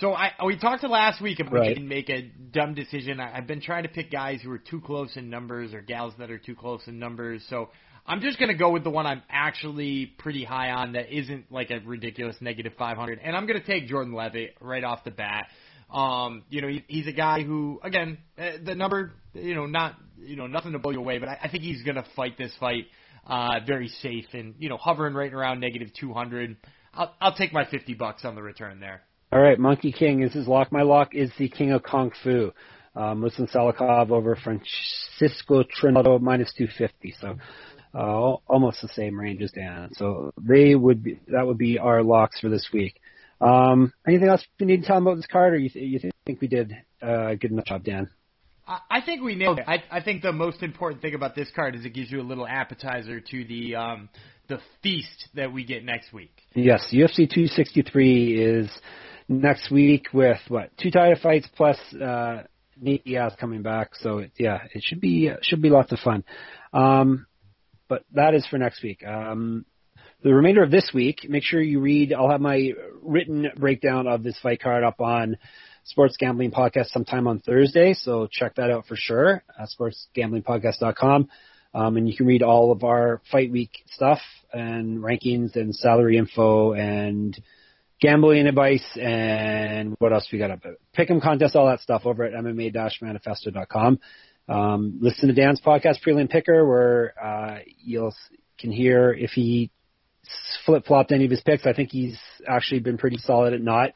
So 0.00 0.12
I 0.12 0.32
we 0.44 0.58
talked 0.58 0.80
to 0.80 0.88
last 0.88 1.20
week 1.20 1.40
about 1.40 1.52
Right. 1.52 1.68
didn't 1.68 1.88
make 1.88 2.08
a 2.10 2.22
dumb 2.22 2.74
decision. 2.74 3.20
I, 3.20 3.36
I've 3.36 3.46
been 3.46 3.60
trying 3.60 3.84
to 3.84 3.88
pick 3.88 4.10
guys 4.10 4.40
who 4.42 4.50
are 4.50 4.58
too 4.58 4.80
close 4.80 5.16
in 5.16 5.30
numbers 5.30 5.72
or 5.72 5.82
gals 5.82 6.14
that 6.18 6.30
are 6.30 6.38
too 6.38 6.56
close 6.56 6.80
in 6.88 6.98
numbers. 6.98 7.44
So 7.48 7.70
I'm 8.06 8.20
just 8.20 8.38
gonna 8.38 8.56
go 8.56 8.70
with 8.70 8.84
the 8.84 8.90
one 8.90 9.06
I'm 9.06 9.22
actually 9.30 10.06
pretty 10.18 10.44
high 10.44 10.70
on 10.70 10.92
that 10.92 11.14
isn't 11.14 11.50
like 11.50 11.70
a 11.70 11.80
ridiculous 11.80 12.36
negative 12.40 12.72
500, 12.78 13.20
and 13.22 13.36
I'm 13.36 13.46
gonna 13.46 13.64
take 13.64 13.86
Jordan 13.86 14.12
Levitt 14.12 14.56
right 14.60 14.84
off 14.84 15.04
the 15.04 15.10
bat. 15.10 15.46
Um, 15.90 16.44
you 16.48 16.60
know, 16.60 16.68
he, 16.68 16.84
he's 16.88 17.06
a 17.06 17.12
guy 17.12 17.42
who, 17.42 17.80
again, 17.82 18.18
uh, 18.38 18.52
the 18.64 18.74
number, 18.74 19.12
you 19.32 19.54
know, 19.54 19.66
not, 19.66 19.94
you 20.18 20.36
know, 20.36 20.46
nothing 20.46 20.72
to 20.72 20.78
blow 20.78 20.90
you 20.90 20.98
away, 20.98 21.18
but 21.18 21.28
I, 21.28 21.38
I 21.44 21.48
think 21.48 21.62
he's 21.62 21.82
gonna 21.82 22.04
fight 22.16 22.36
this 22.36 22.52
fight 22.58 22.86
uh, 23.26 23.60
very 23.66 23.88
safe 23.88 24.26
and 24.32 24.54
you 24.58 24.68
know 24.68 24.76
hovering 24.76 25.14
right 25.14 25.32
around 25.32 25.60
negative 25.60 25.88
200. 25.98 26.56
I'll, 26.92 27.14
I'll 27.20 27.34
take 27.34 27.52
my 27.52 27.64
50 27.64 27.94
bucks 27.94 28.24
on 28.24 28.34
the 28.34 28.42
return 28.42 28.80
there. 28.80 29.02
All 29.32 29.40
right, 29.40 29.58
Monkey 29.58 29.90
King 29.90 30.20
This 30.20 30.30
is 30.30 30.40
his 30.40 30.48
lock. 30.48 30.70
My 30.70 30.82
lock 30.82 31.14
is 31.14 31.30
the 31.38 31.48
King 31.48 31.72
of 31.72 31.82
Kung 31.82 32.12
Fu. 32.22 32.52
Um, 32.94 33.20
Muslim 33.20 33.48
Salikhov 33.48 34.12
over 34.12 34.36
Francisco 34.36 35.64
Trinaldo 35.64 36.20
minus 36.20 36.52
250. 36.56 37.14
So 37.20 37.36
uh, 37.94 38.36
almost 38.48 38.82
the 38.82 38.88
same 38.88 39.18
range 39.18 39.42
as 39.42 39.52
Dan. 39.52 39.90
So 39.94 40.32
they 40.40 40.74
would 40.74 41.02
be 41.02 41.20
that 41.28 41.46
would 41.46 41.58
be 41.58 41.78
our 41.78 42.02
locks 42.02 42.40
for 42.40 42.48
this 42.48 42.68
week. 42.72 43.00
Um, 43.40 43.92
anything 44.06 44.28
else 44.28 44.44
you 44.58 44.66
need 44.66 44.82
to 44.82 44.86
tell 44.86 44.96
them 44.96 45.06
about 45.06 45.16
this 45.16 45.26
card, 45.26 45.54
or 45.54 45.58
you, 45.58 45.68
th- 45.68 46.02
you 46.02 46.10
think 46.24 46.40
we 46.40 46.48
did 46.48 46.72
uh, 47.02 47.28
a 47.28 47.36
good 47.36 47.50
enough 47.50 47.66
job, 47.66 47.84
Dan? 47.84 48.08
I 48.66 49.02
think 49.02 49.22
we 49.22 49.34
nailed 49.34 49.58
it. 49.58 49.66
I, 49.68 49.82
I 49.90 50.00
think 50.00 50.22
the 50.22 50.32
most 50.32 50.62
important 50.62 51.02
thing 51.02 51.14
about 51.14 51.34
this 51.34 51.50
card 51.54 51.74
is 51.74 51.84
it 51.84 51.90
gives 51.90 52.10
you 52.10 52.22
a 52.22 52.24
little 52.24 52.46
appetizer 52.46 53.20
to 53.20 53.44
the 53.44 53.76
um, 53.76 54.08
the 54.48 54.58
feast 54.82 55.28
that 55.34 55.52
we 55.52 55.64
get 55.64 55.84
next 55.84 56.12
week. 56.12 56.32
Yes, 56.54 56.88
UFC 56.90 57.28
263 57.28 58.42
is 58.42 58.70
next 59.28 59.70
week 59.70 60.06
with 60.14 60.38
what 60.48 60.70
two 60.78 60.90
title 60.90 61.18
fights 61.22 61.46
plus 61.54 61.76
uh, 61.94 62.44
Nate 62.80 63.04
Diaz 63.04 63.34
coming 63.38 63.62
back. 63.62 63.90
So 63.96 64.18
it, 64.18 64.32
yeah, 64.38 64.60
it 64.72 64.82
should 64.82 65.00
be 65.00 65.30
should 65.42 65.60
be 65.60 65.68
lots 65.68 65.92
of 65.92 65.98
fun. 65.98 66.24
Um, 66.72 67.26
but 67.94 68.02
that 68.12 68.34
is 68.34 68.44
for 68.46 68.58
next 68.58 68.82
week. 68.82 69.06
Um, 69.06 69.64
the 70.24 70.34
remainder 70.34 70.64
of 70.64 70.72
this 70.72 70.90
week, 70.92 71.26
make 71.28 71.44
sure 71.44 71.62
you 71.62 71.78
read. 71.78 72.12
I'll 72.12 72.28
have 72.28 72.40
my 72.40 72.72
written 73.02 73.46
breakdown 73.56 74.08
of 74.08 74.24
this 74.24 74.36
fight 74.42 74.60
card 74.60 74.82
up 74.82 75.00
on 75.00 75.36
Sports 75.84 76.16
Gambling 76.18 76.50
Podcast 76.50 76.86
sometime 76.86 77.28
on 77.28 77.38
Thursday. 77.38 77.94
So 77.94 78.26
check 78.28 78.56
that 78.56 78.68
out 78.68 78.86
for 78.86 78.96
sure. 78.96 79.44
Uh, 79.56 79.66
sportsgamblingpodcast.com. 79.66 81.28
Um, 81.72 81.96
and 81.96 82.08
you 82.08 82.16
can 82.16 82.26
read 82.26 82.42
all 82.42 82.72
of 82.72 82.82
our 82.82 83.22
fight 83.30 83.52
week 83.52 83.70
stuff 83.92 84.18
and 84.52 84.98
rankings 84.98 85.54
and 85.54 85.72
salary 85.72 86.18
info 86.18 86.72
and 86.72 87.40
gambling 88.00 88.48
advice 88.48 88.98
and 89.00 89.94
what 90.00 90.12
else 90.12 90.26
we 90.32 90.40
got 90.40 90.50
up? 90.50 90.64
Pick'em 90.98 91.22
contest, 91.22 91.54
all 91.54 91.66
that 91.68 91.80
stuff 91.80 92.02
over 92.06 92.24
at 92.24 92.32
MMA-manifesto.com. 92.32 94.00
Um, 94.48 94.98
listen 95.00 95.28
to 95.28 95.34
Dan's 95.34 95.60
podcast, 95.60 96.02
Prelim 96.06 96.28
Picker, 96.28 96.66
where 96.66 97.14
uh, 97.22 97.58
you'll 97.82 98.14
can 98.58 98.70
hear 98.70 99.12
if 99.12 99.30
he 99.30 99.70
flip 100.64 100.86
flopped 100.86 101.12
any 101.12 101.24
of 101.24 101.30
his 101.30 101.40
picks. 101.40 101.66
I 101.66 101.72
think 101.72 101.90
he's 101.90 102.18
actually 102.46 102.80
been 102.80 102.98
pretty 102.98 103.18
solid 103.18 103.52
at 103.52 103.60
not 103.62 103.90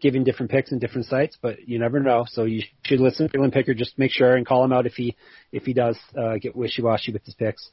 giving 0.00 0.24
different 0.24 0.50
picks 0.50 0.72
in 0.72 0.78
different 0.78 1.06
sites, 1.06 1.38
but 1.40 1.68
you 1.68 1.78
never 1.78 2.00
know. 2.00 2.24
So 2.28 2.44
you 2.44 2.62
should 2.84 3.00
listen 3.00 3.28
to 3.28 3.38
Prelim 3.38 3.52
Picker. 3.52 3.74
Just 3.74 3.98
make 3.98 4.10
sure 4.10 4.34
and 4.34 4.46
call 4.46 4.64
him 4.64 4.72
out 4.72 4.86
if 4.86 4.94
he 4.94 5.14
if 5.52 5.64
he 5.64 5.72
does 5.72 5.96
uh, 6.18 6.38
get 6.40 6.56
wishy 6.56 6.82
washy 6.82 7.12
with 7.12 7.24
his 7.24 7.34
picks. 7.34 7.70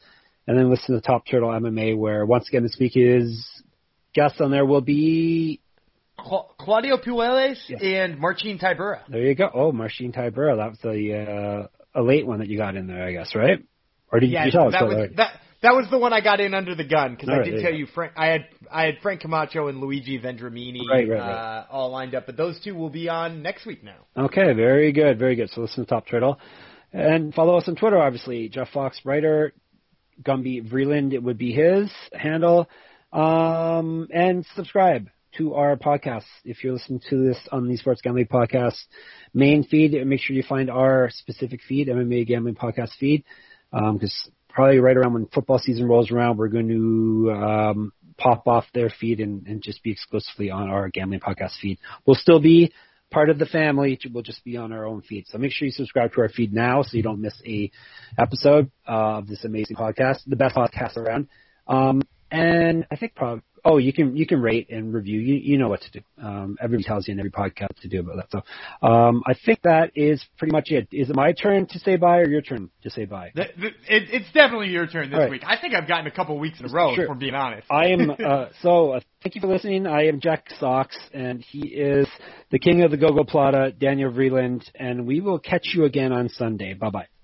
And 0.47 0.57
then 0.57 0.69
listen 0.69 0.95
to 0.95 1.01
Top 1.01 1.25
Turtle 1.27 1.49
MMA, 1.49 1.95
where 1.97 2.25
once 2.25 2.47
again 2.49 2.63
this 2.63 2.77
week 2.79 2.93
his 2.95 3.45
guests 4.13 4.41
on 4.41 4.51
there 4.51 4.65
will 4.65 4.81
be 4.81 5.59
Cla- 6.17 6.47
Claudio 6.59 6.97
Puelles 6.97 7.57
Yes. 7.67 7.79
and 7.83 8.19
Marcin 8.19 8.57
Tybura. 8.57 8.99
There 9.09 9.21
you 9.21 9.35
go. 9.35 9.49
Oh, 9.53 9.71
Marcin 9.71 10.11
Tybura. 10.11 10.57
That 10.57 10.69
was 10.71 10.79
a 10.85 11.13
uh, 11.63 11.67
a 11.95 12.01
late 12.01 12.25
one 12.25 12.39
that 12.39 12.47
you 12.47 12.57
got 12.57 12.75
in 12.75 12.87
there, 12.87 13.03
I 13.05 13.11
guess, 13.11 13.33
right? 13.35 13.63
Or 14.11 14.19
did 14.19 14.29
yeah, 14.29 14.45
you 14.45 14.51
tell 14.51 14.67
us? 14.67 14.73
that 14.73 14.79
So, 14.81 14.85
was 14.87 14.95
like- 14.97 15.15
that. 15.17 15.39
That 15.61 15.75
was 15.75 15.87
the 15.91 15.99
one 15.99 16.13
I 16.13 16.21
got 16.21 16.39
in 16.39 16.53
under 16.53 16.73
the 16.73 16.85
gun 16.85 17.15
because 17.15 17.27
All 17.27 17.35
I 17.35 17.39
right, 17.39 17.51
did 17.51 17.61
tell 17.61 17.71
you 17.73 17.79
you 17.79 17.85
Frank. 17.87 18.13
I 18.15 18.27
had 18.27 18.45
I 18.71 18.83
had 18.85 18.99
Frank 19.01 19.19
Camacho 19.19 19.67
and 19.67 19.81
Luigi 19.81 20.17
Vendramini 20.17 20.87
Right, 20.89 21.05
right, 21.05 21.19
right. 21.19 21.19
Uh, 21.19 21.65
all 21.69 21.89
lined 21.91 22.15
up, 22.15 22.25
but 22.27 22.37
those 22.37 22.57
two 22.61 22.75
will 22.75 22.89
be 22.89 23.09
on 23.09 23.41
next 23.41 23.65
week 23.65 23.83
now. 23.83 23.97
Okay, 24.17 24.53
very 24.53 24.93
good, 24.93 25.19
very 25.19 25.35
good. 25.35 25.49
So 25.49 25.59
listen 25.59 25.83
to 25.83 25.89
Top 25.89 26.07
Turtle. 26.07 26.39
And 26.93 27.33
follow 27.33 27.57
us 27.57 27.67
on 27.67 27.75
Twitter, 27.75 27.97
obviously. 27.97 28.47
Jeff 28.47 28.69
Fox, 28.69 29.01
writer. 29.03 29.51
Gumby 30.23 30.69
Vreeland, 30.71 31.11
it 31.11 31.21
would 31.21 31.37
be 31.37 31.51
his 31.51 31.91
handle. 32.13 32.69
Um, 33.11 34.07
and 34.13 34.45
subscribe 34.55 35.09
to 35.37 35.55
our 35.55 35.75
podcast. 35.77 36.25
If 36.43 36.63
you're 36.63 36.73
listening 36.73 37.01
to 37.09 37.27
this 37.27 37.37
on 37.51 37.67
the 37.67 37.77
Sports 37.77 38.01
Gambling 38.01 38.27
Podcast 38.27 38.77
main 39.33 39.63
feed, 39.63 39.93
make 40.05 40.21
sure 40.21 40.35
you 40.35 40.43
find 40.43 40.69
our 40.69 41.09
specific 41.11 41.61
feed, 41.67 41.87
MMA 41.87 42.27
Gambling 42.27 42.55
Podcast 42.55 42.91
feed. 42.99 43.23
Because 43.71 44.29
probably 44.49 44.79
right 44.79 44.97
around 44.97 45.13
when 45.13 45.25
football 45.27 45.59
season 45.59 45.87
rolls 45.87 46.11
around, 46.11 46.37
we're 46.37 46.47
going 46.47 46.67
to 46.67 47.31
um, 47.31 47.93
pop 48.17 48.47
off 48.47 48.65
their 48.73 48.89
feed 48.89 49.19
and, 49.19 49.47
and 49.47 49.61
just 49.61 49.83
be 49.83 49.91
exclusively 49.91 50.49
on 50.51 50.69
our 50.69 50.89
Gambling 50.89 51.19
Podcast 51.21 51.53
feed. 51.61 51.79
We'll 52.05 52.15
still 52.15 52.39
be 52.41 52.73
part 53.11 53.29
of 53.29 53.39
the 53.39 53.45
family. 53.45 53.99
We'll 54.11 54.23
just 54.23 54.43
be 54.43 54.57
on 54.57 54.71
our 54.71 54.85
own 54.85 55.01
feed. 55.01 55.27
So 55.27 55.37
make 55.37 55.51
sure 55.51 55.65
you 55.65 55.71
subscribe 55.71 56.13
to 56.13 56.21
our 56.21 56.29
feed 56.29 56.53
now 56.53 56.83
so 56.83 56.97
you 56.97 57.03
don't 57.03 57.21
miss 57.21 57.39
a 57.45 57.71
episode 58.17 58.71
uh, 58.87 59.17
of 59.19 59.27
this 59.27 59.43
amazing 59.45 59.77
podcast, 59.77 60.19
the 60.27 60.35
best 60.35 60.55
podcast 60.55 60.97
around. 60.97 61.27
Um, 61.67 62.01
and 62.31 62.85
I 62.91 62.95
think 62.95 63.15
probably, 63.15 63.43
oh, 63.65 63.77
you 63.77 63.93
can 63.93 64.15
you 64.15 64.25
can 64.25 64.41
rate 64.41 64.69
and 64.69 64.93
review. 64.93 65.19
You 65.19 65.35
you 65.35 65.57
know 65.57 65.69
what 65.69 65.81
to 65.81 65.91
do. 65.91 65.99
Um, 66.21 66.57
everybody 66.61 66.83
tells 66.83 67.07
you 67.07 67.13
in 67.13 67.19
every 67.19 67.31
podcast 67.31 67.79
to 67.81 67.87
do 67.87 67.99
about 67.99 68.17
that. 68.17 68.31
So 68.31 68.87
um, 68.87 69.23
I 69.25 69.33
think 69.45 69.61
that 69.63 69.91
is 69.95 70.23
pretty 70.37 70.51
much 70.51 70.69
it. 70.69 70.87
Is 70.91 71.09
it 71.09 71.15
my 71.15 71.33
turn 71.33 71.65
to 71.67 71.79
say 71.79 71.95
bye 71.95 72.19
or 72.19 72.27
your 72.27 72.41
turn 72.41 72.69
to 72.83 72.89
say 72.89 73.05
bye? 73.05 73.31
The, 73.35 73.45
the, 73.57 73.67
it, 73.67 74.09
it's 74.11 74.31
definitely 74.33 74.69
your 74.69 74.87
turn 74.87 75.09
this 75.09 75.19
right. 75.19 75.29
week. 75.29 75.43
I 75.45 75.59
think 75.59 75.73
I've 75.73 75.87
gotten 75.87 76.07
a 76.07 76.11
couple 76.11 76.37
weeks 76.39 76.59
in 76.59 76.69
a 76.69 76.73
row, 76.73 76.95
Sure. 76.95 77.05
if 77.05 77.09
we're 77.09 77.15
being 77.15 77.35
honest. 77.35 77.67
I 77.69 77.87
am 77.87 78.11
uh, 78.11 78.45
so. 78.61 78.91
Uh, 78.91 78.99
thank 79.23 79.35
you 79.35 79.41
for 79.41 79.47
listening. 79.47 79.87
I 79.87 80.07
am 80.07 80.19
Jeff 80.19 80.39
Fox, 80.59 80.95
and 81.13 81.41
he 81.41 81.67
is 81.67 82.07
the 82.51 82.59
king 82.59 82.83
of 82.83 82.91
the 82.91 82.97
gogoplata, 82.97 83.77
Daniel 83.77 84.11
Vreeland, 84.11 84.63
and 84.75 85.05
we 85.05 85.21
will 85.21 85.39
catch 85.39 85.67
you 85.73 85.85
again 85.85 86.11
on 86.11 86.29
Sunday. 86.29 86.73
Bye 86.73 86.89
bye. 86.89 87.18